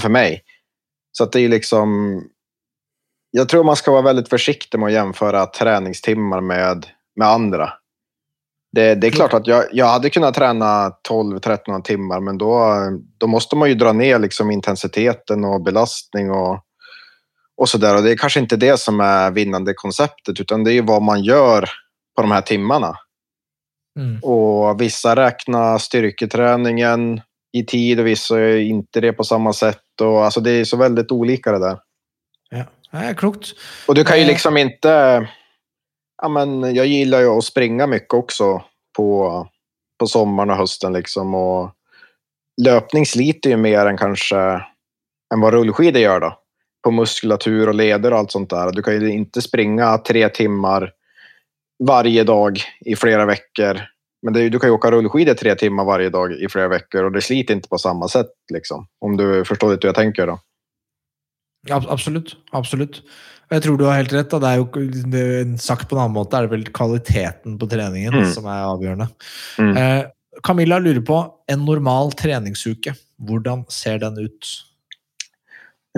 för 0.00 0.08
mig. 0.08 0.42
Så 1.12 1.24
det 1.24 1.40
är 1.40 1.48
liksom... 1.48 2.20
Jag 3.30 3.48
tror 3.48 3.64
man 3.64 3.76
ska 3.76 3.92
vara 3.92 4.02
väldigt 4.02 4.28
försiktig 4.28 4.78
med 4.78 4.86
att 4.86 4.92
jämföra 4.92 5.46
träningstimmar 5.46 6.40
med, 6.40 6.86
med 7.16 7.28
andra. 7.28 7.72
Det, 8.72 8.94
det 8.94 9.06
är 9.06 9.10
klart 9.10 9.34
att 9.34 9.46
jag, 9.46 9.64
jag 9.72 9.86
hade 9.86 10.10
kunnat 10.10 10.34
träna 10.34 10.92
12-13 11.08 11.82
timmar, 11.82 12.20
men 12.20 12.38
då, 12.38 12.76
då 13.18 13.26
måste 13.26 13.56
man 13.56 13.68
ju 13.68 13.74
dra 13.74 13.92
ner 13.92 14.18
liksom 14.18 14.50
intensiteten 14.50 15.44
och 15.44 15.62
belastning 15.62 16.30
och, 16.30 16.64
och 17.56 17.68
sådär. 17.68 17.96
Och 17.96 18.02
det 18.02 18.10
är 18.10 18.16
kanske 18.16 18.40
inte 18.40 18.56
det 18.56 18.80
som 18.80 19.00
är 19.00 19.30
vinnande 19.30 19.74
konceptet, 19.74 20.40
utan 20.40 20.64
det 20.64 20.70
är 20.70 20.74
ju 20.74 20.82
vad 20.82 21.02
man 21.02 21.22
gör 21.22 21.68
på 22.16 22.22
de 22.22 22.30
här 22.30 22.40
timmarna. 22.40 22.96
Mm. 23.98 24.18
Och 24.22 24.80
vissa 24.80 25.16
räknar 25.16 25.78
styrketräningen 25.78 27.20
i 27.52 27.64
tid 27.64 28.00
och 28.00 28.06
vissa 28.06 28.40
gör 28.40 28.56
inte 28.56 29.00
det 29.00 29.12
på 29.12 29.24
samma 29.24 29.52
sätt. 29.52 30.00
Och 30.00 30.24
alltså 30.24 30.40
det 30.40 30.50
är 30.50 30.64
så 30.64 30.76
väldigt 30.76 31.12
olika 31.12 31.52
det 31.52 31.58
där. 31.58 31.78
Ja, 32.50 32.64
det 32.90 33.06
er 33.06 33.14
klokt. 33.14 33.48
Och 33.88 33.94
du 33.94 34.04
kan 34.04 34.16
ju 34.16 34.22
Eh. 34.22 34.28
liksom 34.28 34.56
inte... 34.56 35.28
Ja, 36.22 36.28
men 36.28 36.74
jag 36.74 36.86
gillar 36.86 37.20
ju 37.20 37.26
att 37.26 37.44
springa 37.44 37.86
mycket 37.86 38.14
också 38.14 38.62
på, 38.96 39.48
på 39.98 40.06
sommaren 40.06 40.50
och 40.50 40.56
hösten. 40.56 40.92
Liksom. 40.92 41.34
Och 41.34 41.70
löpning 42.62 43.06
sliter 43.06 43.50
ju 43.50 43.56
mer 43.56 43.86
än 43.86 43.96
kanske 43.96 44.36
än 45.34 45.40
vad 45.40 45.54
rullskidor 45.54 46.02
gör. 46.02 46.20
Då. 46.20 46.38
På 46.84 46.90
muskulatur 46.90 47.68
och 47.68 47.74
leder 47.74 48.12
och 48.12 48.18
allt 48.18 48.30
sånt 48.30 48.50
där. 48.50 48.72
Du 48.72 48.82
kan 48.82 49.00
ju 49.00 49.12
inte 49.12 49.42
springa 49.42 49.98
tre 49.98 50.28
timmar 50.28 50.92
varje 51.84 52.24
dag 52.24 52.60
i 52.80 52.96
flera 52.96 53.26
veckor. 53.26 53.80
Men 54.22 54.34
det, 54.34 54.48
du 54.48 54.58
kan 54.58 54.70
ju 54.70 54.74
åka 54.74 54.90
rullskidor 54.90 55.34
tre 55.34 55.54
timmar 55.54 55.84
varje 55.84 56.10
dag 56.10 56.32
i 56.32 56.48
flera 56.48 56.68
veckor 56.68 57.04
och 57.04 57.12
det 57.12 57.20
sliter 57.20 57.54
inte 57.54 57.68
på 57.68 57.78
samma 57.78 58.08
sätt. 58.08 58.30
Liksom. 58.52 58.86
Om 58.98 59.16
du 59.16 59.44
förstår 59.44 59.70
lite 59.70 59.86
hur 59.86 59.88
jag 59.88 59.96
tänker 59.96 60.26
då. 60.26 60.40
Ja, 61.66 61.84
absolutt. 62.50 63.02
Og 63.50 63.56
jeg 63.56 63.62
tror 63.64 63.76
du 63.80 63.84
har 63.88 63.96
helt 63.98 64.12
rett. 64.14 64.30
Da. 64.30 64.38
Det 64.38 64.48
er 64.52 64.60
jo 64.60 64.66
det, 65.10 65.20
er 65.40 65.56
Sagt 65.58 65.88
på 65.90 65.96
en 65.96 66.04
annen 66.04 66.14
måte 66.14 66.38
er 66.38 66.46
det 66.46 66.52
vel 66.52 66.64
kvaliteten 66.70 67.56
på 67.58 67.66
treningen 67.70 68.14
Mm. 68.14 68.32
som 68.32 68.46
er 68.46 68.62
avgjørende. 68.68 69.08
Mm. 69.58 69.76
Eh, 69.76 70.04
Camilla 70.46 70.78
lurer 70.78 71.02
på 71.04 71.18
en 71.50 71.64
normal 71.66 72.12
treningsuke. 72.12 72.94
Hvordan 73.20 73.64
ser 73.68 73.98
den 73.98 74.18
ut? 74.18 74.46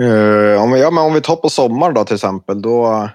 Uh, 0.01 0.57
om, 0.57 0.71
vi- 0.73 0.79
ja, 0.81 0.89
men 0.89 1.03
om 1.05 1.13
vi 1.13 1.21
tar 1.21 1.35
på 1.37 1.49
sommer, 1.53 1.93
da, 1.93 2.03
til 2.03 2.17
eksempel, 2.17 2.59
da 2.65 3.13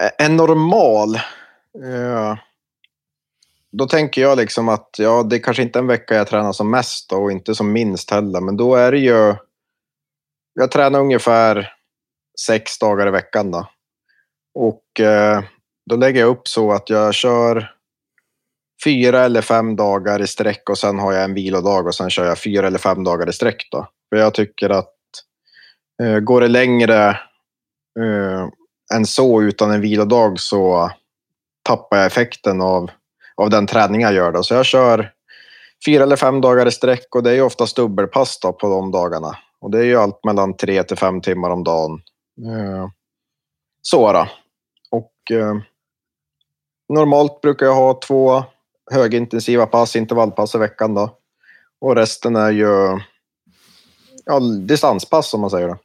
eh, 0.00 0.10
en 0.24 0.36
normal. 0.36 1.16
uh, 1.84 2.36
Da 3.70 3.84
tenker 3.86 4.22
jeg 4.22 4.38
liksom 4.40 4.70
at 4.72 4.96
ja, 4.98 5.22
det 5.22 5.36
er 5.38 5.44
kanskje 5.44 5.66
ikke 5.68 5.82
en 5.82 5.90
uke 5.92 6.16
jeg 6.16 6.26
trener 6.30 6.54
som 6.56 6.70
mest 6.72 7.12
og 7.12 7.28
ikke 7.30 7.54
som 7.54 7.68
minst 7.70 8.08
heller. 8.10 8.40
Men 8.40 8.56
da 8.56 8.64
er 8.86 8.90
det 8.96 9.02
jo 9.04 9.20
Jeg 10.58 10.70
trener 10.72 11.00
ungefär 11.04 11.68
sex 12.46 12.78
dagar 12.78 13.08
i 13.08 13.10
veckan 13.10 13.50
då. 13.50 13.68
Och 14.54 15.00
eh, 15.00 15.42
då 15.90 15.96
lägger 15.96 16.20
jag 16.20 16.28
upp 16.28 16.48
så 16.48 16.72
att 16.72 16.90
jag 16.90 17.14
kör 17.14 17.74
fyra 18.84 19.24
eller 19.24 19.42
fem 19.42 19.76
dagar 19.76 20.22
i 20.22 20.26
sträck 20.26 20.70
och 20.70 20.78
sen 20.78 20.98
har 20.98 21.12
jag 21.12 21.24
en 21.24 21.34
vilodag 21.34 21.86
och 21.86 21.94
sen 21.94 22.10
kör 22.10 22.24
jag 22.24 22.38
fyra 22.38 22.66
eller 22.66 22.78
fem 22.78 23.04
dagar 23.04 23.28
i 23.28 23.32
sträck 23.32 23.68
då. 23.70 23.88
För 24.10 24.16
jag 24.16 24.34
tycker 24.34 24.70
att 24.70 24.94
Eh, 26.02 26.18
Går 26.18 26.40
det 26.40 26.48
längre 26.48 27.08
eh, 28.00 28.48
än 28.94 29.06
så 29.06 29.42
utan 29.42 29.70
en 29.70 29.80
vilodag 29.80 30.40
så 30.40 30.90
tappar 31.62 31.96
jag 31.96 32.06
effekten 32.06 32.60
av, 32.60 32.90
av 33.36 33.50
den 33.50 33.66
träning 33.66 34.00
jag 34.00 34.14
gör. 34.14 34.32
Då. 34.32 34.42
Så 34.42 34.54
jag 34.54 34.66
kör 34.66 35.12
fyra 35.86 36.02
eller 36.02 36.16
fem 36.16 36.40
dagar 36.40 36.66
i 36.66 36.70
sträck 36.70 37.14
och 37.14 37.22
det 37.22 37.30
är 37.30 37.34
ju 37.34 37.42
oftast 37.42 37.76
dubbelpass 37.76 38.40
på 38.40 38.68
de 38.68 38.90
dagarna. 38.90 39.38
Och 39.60 39.70
det 39.70 39.78
är 39.78 39.84
ju 39.84 39.96
allt 39.96 40.24
mellan 40.24 40.56
tre 40.56 40.82
till 40.82 40.96
fem 40.96 41.20
timmar 41.20 41.50
om 41.50 41.64
dagen. 41.64 42.00
Eh, 42.46 42.88
så 43.82 44.12
då. 44.12 44.28
Och 44.90 45.30
eh, 45.30 45.54
normalt 46.88 47.40
brukar 47.40 47.66
jag 47.66 47.74
ha 47.74 48.00
två 48.00 48.44
högintensiva 48.90 49.66
pass, 49.66 49.96
intervallpass 49.96 50.54
i 50.54 50.58
veckan 50.58 50.94
då. 50.94 51.18
Och 51.80 51.96
resten 51.96 52.36
är 52.36 52.50
ju 52.50 53.00
ja, 54.24 54.40
distanspass 54.40 55.30
som 55.30 55.40
man 55.40 55.50
säger. 55.50 55.68
Då. 55.68 55.78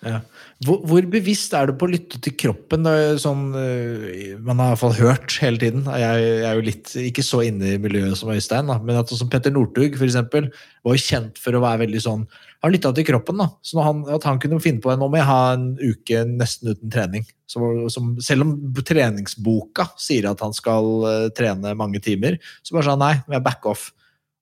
Ja. 0.00 0.20
Hvor, 0.66 1.02
bevisst 1.10 1.54
er 1.54 1.70
du 1.70 1.74
på 1.78 1.86
å 1.86 1.90
lytte 1.90 2.20
til 2.22 2.34
kroppen? 2.38 2.86
Sånn, 3.22 3.48
øh, 3.58 4.34
man 4.42 4.58
har 4.58 4.70
i 4.70 4.74
hvert 4.74 4.82
fall 4.82 4.96
hørt 4.98 5.36
hele 5.42 5.60
tiden. 5.62 5.86
Jeg, 5.86 6.22
jeg 6.24 6.46
er 6.46 6.58
jo 6.58 6.66
litt, 6.66 6.92
ikke 7.02 7.24
så 7.26 7.42
inne 7.46 7.74
i 7.74 7.80
miljøet 7.82 8.18
som 8.18 8.30
Øystein, 8.34 8.70
da, 8.70 8.78
men 8.82 8.98
at 8.98 9.10
som 9.14 9.30
Petter 9.30 9.54
Northug 9.54 9.98
var 9.98 10.94
jo 10.94 11.02
kjent 11.02 11.38
for 11.42 11.54
å 11.54 11.62
være 11.62 11.84
veldig 11.86 12.02
sånn 12.02 12.26
Han 12.64 12.72
lytta 12.74 12.90
til 12.94 13.06
kroppen. 13.06 13.38
da, 13.38 13.48
så 13.62 13.82
han, 13.86 14.02
At 14.10 14.24
han 14.26 14.40
kunne 14.42 14.58
finne 14.62 14.82
på 14.82 14.94
Nå 14.98 15.06
må 15.06 15.20
jeg 15.20 15.28
ha 15.28 15.52
en 15.54 15.68
uke 15.78 16.24
nesten 16.26 16.72
uten 16.72 16.90
trening. 16.90 17.26
Så, 17.46 17.60
som, 17.94 18.16
selv 18.20 18.44
om 18.44 18.56
treningsboka 18.84 19.88
sier 20.00 20.26
at 20.30 20.42
han 20.44 20.56
skal 20.56 20.90
uh, 21.06 21.28
trene 21.36 21.76
mange 21.78 22.02
timer, 22.04 22.36
så 22.66 22.74
bare 22.74 22.88
sa 22.88 22.96
han 22.96 23.04
nei, 23.04 23.14
jeg 23.30 23.46
back 23.46 23.68
off. 23.70 23.88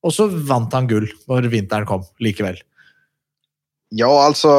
Og 0.07 0.15
så 0.15 0.27
vant 0.27 0.73
han 0.75 0.89
gull 0.91 1.07
når 1.29 1.51
vinteren 1.53 1.87
kom, 1.89 2.03
likevel. 2.23 2.59
Ja, 3.95 4.11
altså 4.11 4.57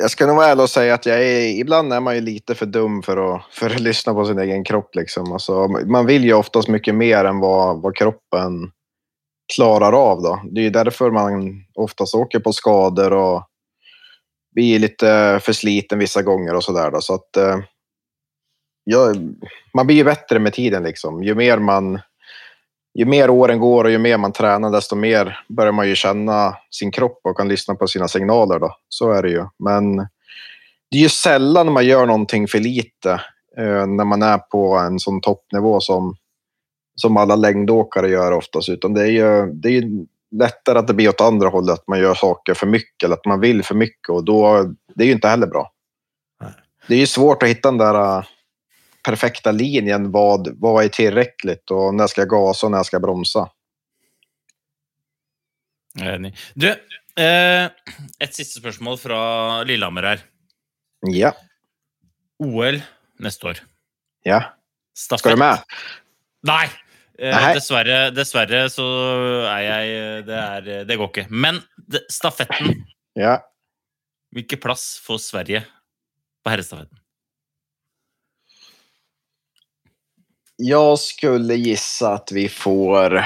jeg 0.00 0.12
skal 0.14 0.30
nå 0.30 0.34
være 0.38 0.54
ærlig 0.54 0.64
og 0.64 0.72
si 0.72 0.82
at 0.92 1.06
jeg 1.08 1.30
är, 1.30 1.46
ibland 1.60 1.92
er 1.92 2.00
man 2.00 2.16
jo 2.16 2.24
lite 2.24 2.56
for 2.56 2.70
dum 2.70 3.00
for 3.04 3.20
å, 3.20 3.28
lyssna 3.78 4.14
på 4.16 4.24
sin 4.28 4.40
egen 4.40 4.64
kropp. 4.64 4.94
Liksom. 4.96 5.32
Alltså, 5.32 5.66
man 5.68 6.06
vil 6.08 6.24
jo 6.28 6.40
oftest 6.40 6.70
mye 6.72 6.94
mer 6.96 7.28
enn 7.28 7.40
hva, 7.42 7.92
kroppen 7.96 8.70
klarar 9.54 9.92
av. 9.92 10.22
Då. 10.22 10.40
Det 10.50 10.60
är 10.60 10.64
ju 10.64 10.70
därför 10.70 11.10
man 11.10 11.64
oftast 11.74 12.14
åker 12.14 12.40
på 12.40 12.52
skador 12.52 13.12
och 13.12 13.46
blir 14.54 14.78
lite 14.78 15.40
for 15.42 15.52
sliten 15.52 15.98
vissa 15.98 16.22
gånger 16.22 16.54
och 16.54 16.64
sådär. 16.64 17.00
Så 17.00 17.14
att, 17.14 17.36
eh, 17.36 17.58
ja, 18.84 19.14
man 19.74 19.86
blir 19.86 19.96
ju 19.96 20.04
bättre 20.04 20.38
med 20.38 20.52
tiden. 20.52 20.82
Liksom. 20.82 21.22
Ju 21.22 21.34
mer 21.34 21.58
man 21.58 22.00
ju 22.94 23.04
mer 23.04 23.30
åren 23.30 23.58
går 23.58 23.84
och 23.84 23.90
ju 23.90 23.98
mer 23.98 24.18
man 24.18 24.32
tränar, 24.32 24.70
desto 24.70 24.96
mer 24.96 25.38
börjar 25.48 25.72
man 25.72 25.88
ju 25.88 25.94
känna 25.94 26.56
sin 26.70 26.90
kropp 26.92 27.20
och 27.24 27.36
kan 27.36 27.48
lyssna 27.48 27.74
på 27.74 27.86
sina 27.86 28.08
signaler. 28.08 28.58
Då. 28.58 28.76
Så 28.88 29.12
är 29.12 29.22
det 29.22 29.30
ju. 29.30 29.46
Men 29.58 29.96
det 30.90 30.96
är 30.96 31.02
ju 31.02 31.08
sällan 31.08 31.72
man 31.72 31.86
gör 31.86 32.06
någonting 32.06 32.48
för 32.48 32.58
lite 32.58 33.12
eh, 33.58 33.86
när 33.86 34.04
man 34.04 34.22
är 34.22 34.38
på 34.38 34.74
en 34.74 34.98
sån 34.98 35.20
toppnivå 35.20 35.80
som, 35.80 36.16
som 37.00 37.16
alla 37.16 37.36
längdåkare 37.36 38.08
gör 38.08 38.32
oftast. 38.32 38.68
Utan 38.68 38.94
det 38.94 39.02
är 39.02 39.06
ju, 39.06 39.52
det 39.52 39.68
är 39.68 39.82
lättare 40.30 40.78
att 40.78 40.86
det 40.86 40.94
blir 40.94 41.08
åt 41.08 41.20
andra 41.20 41.48
hållet, 41.48 41.74
att 41.74 41.88
man 41.88 41.98
gör 41.98 42.14
saker 42.14 42.54
för 42.54 42.66
mycket 42.66 43.04
eller 43.04 43.14
att 43.14 43.24
man 43.24 43.40
vill 43.40 43.62
för 43.62 43.74
mycket. 43.74 44.08
Och 44.08 44.24
då, 44.24 44.62
det 44.94 45.04
är 45.04 45.06
ju 45.06 45.12
inte 45.12 45.28
heller 45.28 45.46
bra. 45.46 45.72
Det 46.86 46.94
är 46.94 46.98
ju 46.98 47.06
svårt 47.06 47.42
att 47.42 47.48
hitta 47.48 47.70
den 47.70 47.78
där 47.78 47.94
eh, 47.94 48.24
perfekta 49.02 49.50
linjen. 49.50 50.10
Vad, 50.10 50.60
vad 50.60 50.84
är 50.84 50.88
tillräckligt 50.88 51.70
och 51.70 51.94
när 51.94 52.06
ska 52.06 52.20
jag 52.20 52.28
gasa 52.28 52.66
och 52.66 52.72
när 52.72 52.82
ska 52.82 52.94
jag 52.94 53.02
bromsa? 53.02 53.50
Du, 56.54 56.68
eh, 57.16 57.64
et 58.18 58.34
siste 58.34 58.60
spørsmål 58.60 58.98
fra 58.98 59.62
Lillehammer 59.62 60.02
her. 60.02 60.20
Ja, 61.00 61.32
OL 62.38 62.82
neste 63.18 63.46
år. 63.46 63.58
ja. 64.22 64.44
Stafett. 64.94 65.20
Ska 65.20 65.30
du 65.30 65.36
med? 65.36 65.58
Nei! 66.42 66.68
Eh, 67.20 67.34
Nei. 67.36 67.52
dessverre, 67.52 67.98
dessverre 68.16 68.62
så 68.72 68.84
er 69.50 69.64
jeg 69.66 70.22
det, 70.24 70.38
er, 70.40 70.68
det 70.88 70.96
går 70.96 71.10
ikke. 71.10 71.26
Men 71.28 71.60
det, 71.76 72.06
stafetten 72.08 72.78
Ja. 73.18 73.42
Hvilken 74.32 74.60
plass 74.62 74.94
får 75.04 75.18
Sverige 75.18 75.60
på 76.40 76.52
herrestafetten? 76.52 76.96
Jeg 80.60 80.98
skulle 81.02 81.56
gisse 81.60 82.08
at 82.08 82.32
vi 82.32 82.46
får... 82.52 83.18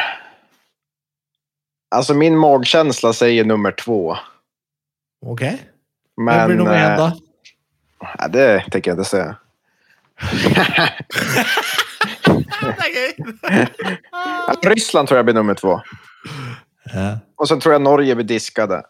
Altså, 1.94 2.14
min 2.18 2.38
magefølelse 2.38 3.12
sier 3.20 3.46
nummer 3.46 3.74
to. 3.78 4.16
Ok? 5.22 5.42
Hvem 5.44 6.26
Men... 6.30 6.46
blir 6.48 6.58
nummer 6.62 6.78
én, 6.78 6.90
eh, 6.90 6.98
da? 6.98 7.10
Nei, 8.04 8.28
det 8.34 8.48
tenker 8.72 8.90
jeg 8.90 8.96
ikke 8.96 9.06
å 9.06 9.12
säga. 9.14 9.32
Det 12.48 12.86
er 12.86 12.92
gøy! 12.94 13.12
Ryssland 14.74 15.08
tror 15.08 15.20
jeg 15.20 15.28
blir 15.28 15.36
nummer 15.38 15.56
to. 15.58 15.76
Ja. 16.94 17.08
Og 17.40 17.48
så 17.50 17.56
tror 17.60 17.76
jeg 17.76 17.82
Norge 17.84 18.16
blir 18.20 18.28
diskade. 18.28 18.82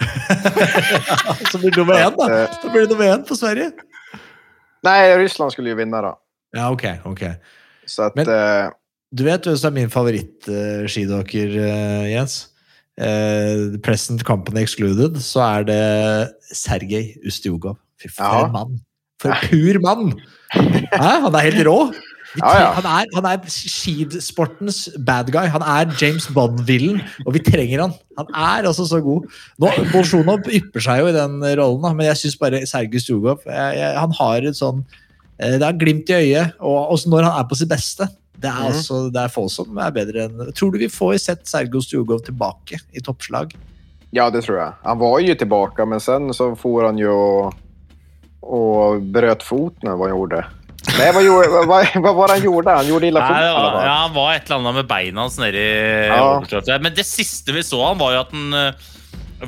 Så 1.50 1.58
blir 1.60 1.70
det 1.70 1.78
nummer 1.78 1.94
én, 2.00 2.14
da. 2.18 2.26
Eh, 2.42 2.54
Så 2.62 2.70
blir 2.72 2.82
det 2.86 2.90
nummer 2.94 3.10
én 3.14 3.22
for 3.28 3.38
Sverige. 3.38 3.70
Nei, 4.84 4.96
Ryssland 5.20 5.52
skulle 5.54 5.70
jo 5.72 5.78
vinne, 5.78 6.00
da. 6.04 6.14
Ja, 6.56 6.70
ok. 6.74 6.84
ok. 7.08 7.22
Så 7.86 8.06
at 8.08 8.16
Men- 8.16 8.28
eh, 8.28 8.70
Du 9.14 9.22
vet 9.24 9.44
hvem 9.46 9.56
som 9.56 9.70
er 9.70 9.74
min 9.80 9.90
favoritt-skidokker, 9.90 11.52
Jens? 12.10 12.48
Uh, 13.00 13.74
present 13.82 14.22
Company 14.26 14.60
Excluded, 14.62 15.16
så 15.22 15.40
er 15.42 15.64
det 15.66 15.78
Sergej 16.54 17.16
Ustjugov. 17.26 17.76
Fy 17.98 18.08
for 18.08 18.22
Ja. 18.24 18.44
en 18.46 18.52
mann! 18.52 18.76
For 19.22 19.30
pur 19.48 19.78
mann! 19.82 20.12
Hæ? 20.54 21.20
Han 21.24 21.34
er 21.34 21.38
helt 21.50 21.66
rå! 21.66 21.92
Ja, 22.40 22.50
ja. 22.58 22.70
Han, 22.78 22.86
er, 22.88 23.10
han 23.14 23.26
er 23.30 23.44
skisportens 23.50 24.88
bad 25.06 25.30
guy. 25.34 25.46
Han 25.52 25.62
er 25.62 25.92
James 26.00 26.26
Bond-villen, 26.34 26.98
og 27.24 27.36
vi 27.36 27.42
trenger 27.46 27.84
han. 27.84 27.94
Han 28.18 28.30
er 28.34 28.68
altså 28.70 28.86
så 28.88 29.00
god. 29.04 29.28
Nå, 29.62 29.70
Bolsjunov 29.92 30.48
ypper 30.50 30.82
seg 30.82 31.02
jo 31.02 31.12
i 31.12 31.14
den 31.16 31.38
rollen, 31.60 31.86
men 31.94 32.08
jeg 32.08 32.20
syns 32.24 32.38
bare 32.40 32.64
Sergej 32.66 33.04
jeg, 33.06 33.38
jeg, 33.46 33.96
Han 33.98 34.14
har 34.18 34.48
et 34.48 34.58
sånn 34.58 34.82
eh, 35.38 35.56
Det 35.58 35.66
er 35.66 35.78
glimt 35.78 36.10
i 36.10 36.18
øyet, 36.18 36.56
og 36.60 36.94
også 36.96 37.12
når 37.12 37.28
han 37.28 37.40
er 37.40 37.48
på 37.50 37.58
sitt 37.60 37.70
beste. 37.70 38.08
Det 38.34 38.50
er, 38.50 38.58
Mhm. 38.58 38.72
altså, 38.72 38.96
det 39.14 39.20
er 39.22 39.30
få 39.32 39.48
som 39.48 39.78
er 39.78 39.92
bedre 39.94 40.24
enn 40.26 40.50
Tror 40.58 40.72
du 40.74 40.78
vi 40.82 40.90
får 40.90 41.18
sett 41.22 41.46
Sergej 41.46 41.78
Ustjugov 41.78 42.24
tilbake 42.26 42.80
i 42.92 43.00
toppslag? 43.00 43.54
Ja, 44.14 44.28
det 44.30 44.44
tror 44.44 44.58
jeg. 44.60 44.72
Han 44.84 44.98
var 44.98 45.20
jo 45.22 45.34
tilbake, 45.34 45.86
men 45.86 46.00
sen 46.00 46.28
så 46.34 46.52
får 46.58 46.84
han 46.86 46.98
jo 46.98 47.14
og 48.44 49.00
brøt 49.00 49.40
bröt 49.40 49.42
foten 49.42 49.88
eller 49.88 50.08
han 50.08 50.12
gjorde. 50.14 50.44
Nej, 50.98 51.12
vad, 51.14 51.24
gjorde, 51.24 51.48
vad, 51.48 51.86
vad, 51.94 52.14
var 52.14 52.28
det 52.28 52.34
han 52.34 52.42
gjorde? 52.44 52.70
Han 52.70 52.88
gjorde 52.88 53.06
illa 53.08 53.20
var, 53.20 53.84
ja, 53.86 53.92
han 54.04 54.14
var 54.14 54.34
et 54.34 54.44
eller 54.50 54.56
annet 54.60 54.74
med 54.82 54.86
beina 54.90 55.20
hans 55.24 55.38
nedi 55.40 55.62
Ja. 56.10 56.78
Men 56.80 56.94
det 56.94 57.06
siste 57.08 57.52
vi 57.56 57.62
så 57.64 57.80
han, 57.86 57.98
var 57.98 58.12
jo 58.14 58.20
at 58.20 58.34
han 58.36 58.58
eh, 58.58 58.90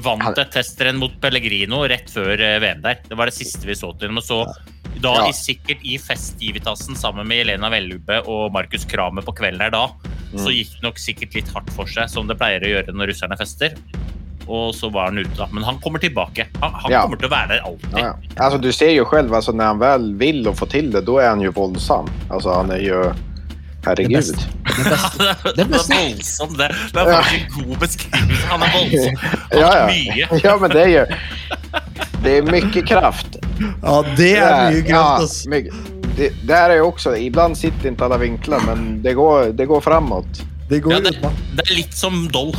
vant 0.02 0.22
Han- 0.24 0.38
et 0.40 0.50
testrenn 0.54 0.96
mot 1.00 1.12
Pellegrino 1.20 1.82
rett 1.88 2.08
før 2.12 2.32
eh, 2.40 2.56
VM 2.64 2.80
der. 2.84 3.02
Det 3.08 3.18
var 3.20 3.28
det 3.30 3.36
siste 3.36 3.68
vi 3.68 3.76
så 3.78 3.92
til 3.98 4.08
ham. 4.10 4.18
Og 4.22 4.24
så 4.26 4.40
da 4.96 5.12
Ja. 5.12 5.26
i, 5.28 5.32
sikkert 5.36 5.84
i 5.84 5.98
festivitasen 6.00 6.96
sammen 6.96 7.28
med 7.28 7.42
Elena 7.44 7.68
Vellube 7.70 8.22
og 8.32 8.48
Markus 8.54 8.86
Kramer 8.88 9.22
på 9.26 9.34
kvelden 9.36 9.60
her 9.60 9.70
da, 9.74 9.86
så 10.32 10.48
Mm. 10.48 10.54
gikk 10.56 10.72
det 10.72 10.82
nok 10.82 10.98
sikkert 10.98 11.34
litt 11.36 11.48
hardt 11.54 11.68
for 11.76 11.86
seg, 11.86 12.08
som 12.10 12.26
det 12.26 12.38
pleier 12.40 12.64
å 12.64 12.70
gjøre 12.72 12.92
når 12.96 13.12
russerne 13.12 13.36
fester. 13.38 13.76
Og 14.47 14.74
så 14.74 14.89
var 14.94 15.10
han 15.10 15.18
ute, 15.18 15.35
da. 15.39 15.48
Men 15.52 15.64
han 15.66 15.78
kommer 15.82 15.98
tilbake. 15.98 16.47
Han, 16.60 16.73
han 16.82 16.93
Ja. 16.93 17.02
kommer 17.02 17.16
til 17.18 17.27
å 17.28 17.31
være 17.32 17.48
der 17.48 17.64
alltid. 17.66 17.93
Ja, 17.98 18.05
ja. 18.06 18.12
Altså, 18.36 18.59
du 18.62 18.68
ser 18.73 18.90
jo 18.94 19.06
selv, 19.10 19.32
altså, 19.35 19.52
når 19.52 19.64
han 19.73 19.81
vel 19.82 20.12
vil 20.20 20.47
å 20.47 20.55
få 20.55 20.68
til 20.70 20.90
det, 20.94 21.05
da 21.06 21.16
er 21.23 21.28
han 21.35 21.40
jo 21.43 21.51
voldsom. 21.56 22.06
Altså, 22.31 22.52
han 22.60 22.70
er 22.70 22.85
jo 22.86 23.01
Herregud. 23.86 24.10
Det 24.10 25.55
det, 25.55 25.62
er 25.62 25.68
voldsomt. 25.70 26.56
Det, 26.59 26.68
det 26.93 27.02
er 27.02 27.10
faktisk 27.12 27.35
en 27.36 27.66
god 27.68 27.77
beskrivelse. 27.85 28.47
Han 28.51 28.62
er 28.66 28.73
voldsom. 28.74 29.18
Han 29.23 29.60
Ja, 29.60 29.68
ja. 29.78 29.85
mye. 29.86 30.40
ja, 30.47 30.56
men 30.62 30.70
det 30.74 30.81
er 30.82 30.90
jo 30.97 31.05
Det 32.24 32.32
er 32.39 32.48
mye 32.51 32.82
kraft. 32.89 33.39
Ja, 33.62 33.94
det 34.18 34.32
er 34.43 34.73
mye 34.73 34.82
kraft, 34.89 35.23
ass. 35.28 35.36
Ja, 35.44 35.51
mycket. 35.55 35.93
Det, 36.16 36.32
er 36.56 36.73
jo 36.81 36.89
også 36.90 37.12
ibland 37.20 37.55
sitter 37.60 37.90
ikke 37.93 38.06
alle 38.09 38.18
vinkler, 38.24 38.62
men 38.66 39.02
det 39.05 39.14
går, 39.18 39.52
det 39.59 39.66
går 39.68 39.81
framåt. 39.85 40.43
Det 40.70 40.81
går 40.82 40.97
Ja, 40.97 41.01
det, 41.05 41.14
det 41.55 41.66
er 41.68 41.74
litt 41.77 41.94
som 41.94 42.24
Doll. 42.32 42.55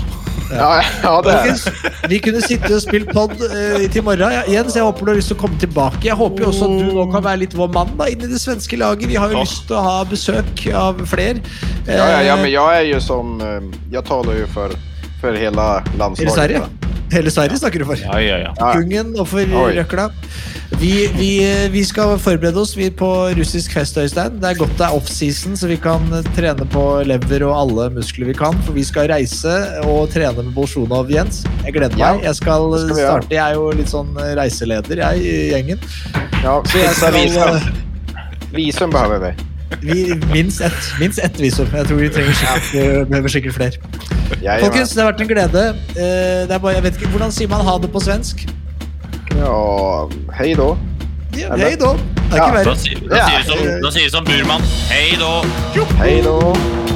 Ja, 0.52 0.82
ja 1.04 1.14
det 1.26 1.36
er. 1.38 1.62
Vi 2.10 2.20
kunne 2.24 2.42
sitte 2.42 2.72
og 2.74 2.82
spilt 2.84 3.14
pod 3.14 3.36
uh, 3.38 3.86
til 3.94 4.06
morgen. 4.06 4.34
Ja, 4.34 4.44
Jens, 4.58 4.78
jeg 4.78 4.88
håper 4.88 5.06
du 5.06 5.14
har 5.14 5.20
lyst 5.22 5.32
til 5.34 5.38
å 5.38 5.42
komme 5.46 5.62
tilbake. 5.62 6.02
Jeg 6.08 6.18
håper 6.18 6.46
jo 6.46 6.52
også 6.54 6.70
at 6.72 6.78
du 6.82 6.98
nå 6.98 7.08
kan 7.14 7.26
være 7.28 7.44
litt 7.46 7.58
vår 7.58 7.72
mann 7.76 7.94
da, 8.00 8.10
inn 8.12 8.26
i 8.26 8.32
det 8.32 8.42
svenske 8.42 8.80
laget. 8.80 9.08
Vi 9.12 9.20
har 9.20 9.32
jo 9.32 9.38
Ja. 9.38 9.46
lyst 9.46 9.68
til 9.70 9.78
å 9.78 9.86
ha 9.86 9.98
besøk 10.08 10.66
av 10.74 11.06
flere. 11.06 11.44
Ja, 11.88 11.94
ja, 11.94 12.22
ja, 12.22 12.36
Eh, 12.38 12.42
men 12.42 12.52
jeg 12.52 12.82
er 12.82 12.86
jo 12.94 13.00
som... 13.04 13.38
Jeg 13.92 14.04
taler 14.08 14.42
jo 14.42 14.48
for, 14.54 14.74
for 15.22 15.28
för 15.28 15.34
hela 15.34 15.84
landslaget. 15.98 16.64
Hele 17.12 17.32
Sverige 17.32 17.58
snakker 17.62 17.80
du 17.80 17.88
for. 17.88 18.00
Ja, 18.02 18.20
ja, 18.20 18.38
ja. 18.44 18.54
Kungen 18.76 19.14
og 19.20 19.28
for 19.32 19.48
røkla. 19.78 20.10
Vi, 20.78 21.08
vi, 21.16 21.30
vi 21.72 21.82
skal 21.88 22.18
forberede 22.20 22.60
oss 22.60 22.74
vi 22.78 22.90
på 22.92 23.08
russisk 23.38 23.72
fest, 23.78 23.98
Øystein. 23.98 24.36
Det 24.42 24.50
er 24.52 24.60
godt 24.60 24.76
det 24.78 24.86
er 24.86 24.98
offseason, 24.98 25.56
så 25.58 25.70
vi 25.72 25.78
kan 25.82 26.04
trene 26.36 26.68
på 26.74 26.84
lever 27.08 27.48
og 27.48 27.56
alle 27.62 27.88
muskler 27.96 28.28
vi 28.30 28.36
kan. 28.38 28.58
For 28.68 28.76
vi 28.76 28.84
skal 28.86 29.08
reise 29.14 29.56
og 29.88 30.12
trene 30.14 30.44
med 30.44 30.54
Bolsjunov, 30.58 31.10
Jens. 31.12 31.46
Jeg 31.64 31.78
gleder 31.80 31.98
meg. 31.98 32.24
Jeg 32.28 32.40
skal, 32.42 32.68
skal 32.84 33.00
starte. 33.00 33.34
Jeg 33.34 33.44
er 33.46 33.58
jo 33.58 33.72
litt 33.80 33.92
sånn 33.94 34.12
reiseleder, 34.38 35.04
jeg, 35.08 35.24
i 35.24 35.38
gjengen. 35.56 35.86
Ja, 36.44 36.60
Så 36.68 36.84
jeg 36.84 36.98
skal, 37.00 37.62
visum. 38.54 38.92
Behöver 38.92 39.30
vi. 39.30 39.57
Vi, 39.82 40.14
minst 40.34 40.62
ett 40.62 40.94
minst 41.00 41.20
ett 41.20 41.40
visum. 41.40 41.68
Jeg 41.74 41.88
tror 41.88 41.98
vi 42.02 42.10
trenger 42.10 42.34
skikkelig, 42.34 42.62
skikkelig 42.72 43.08
behøver 43.10 43.34
sikkert 43.34 43.54
flere. 43.54 43.72
Folkens, 44.62 44.90
det 44.96 45.04
har 45.04 45.12
vært 45.12 45.22
en 45.22 45.28
glede. 45.28 45.66
Eh, 45.96 46.48
Det 46.48 46.52
er 46.56 46.58
bare, 46.60 46.74
jeg 46.74 46.84
vet 46.84 47.00
ikke, 47.02 47.10
Hvordan 47.16 47.32
sier 47.32 47.48
man 47.52 47.66
ha 47.66 47.78
det 47.78 47.92
på 47.92 48.00
svensk? 48.04 48.48
Ja, 49.38 50.08
Hei 50.40 50.54
då. 50.58 50.78
Ja, 51.38 51.56
Hei 51.56 51.76
da. 51.76 51.94
Det 52.28 52.34
er 52.34 52.38
Ja, 52.38 52.48
ikke 52.48 52.58
verre. 52.58 52.74
Da 53.84 53.92
sier 53.92 54.10
du 54.10 54.10
som, 54.10 54.26
som 54.26 54.26
Burman. 54.26 54.62
Hei 54.90 55.16
då! 55.20 55.32
Hei 56.02 56.22
då. 56.26 56.87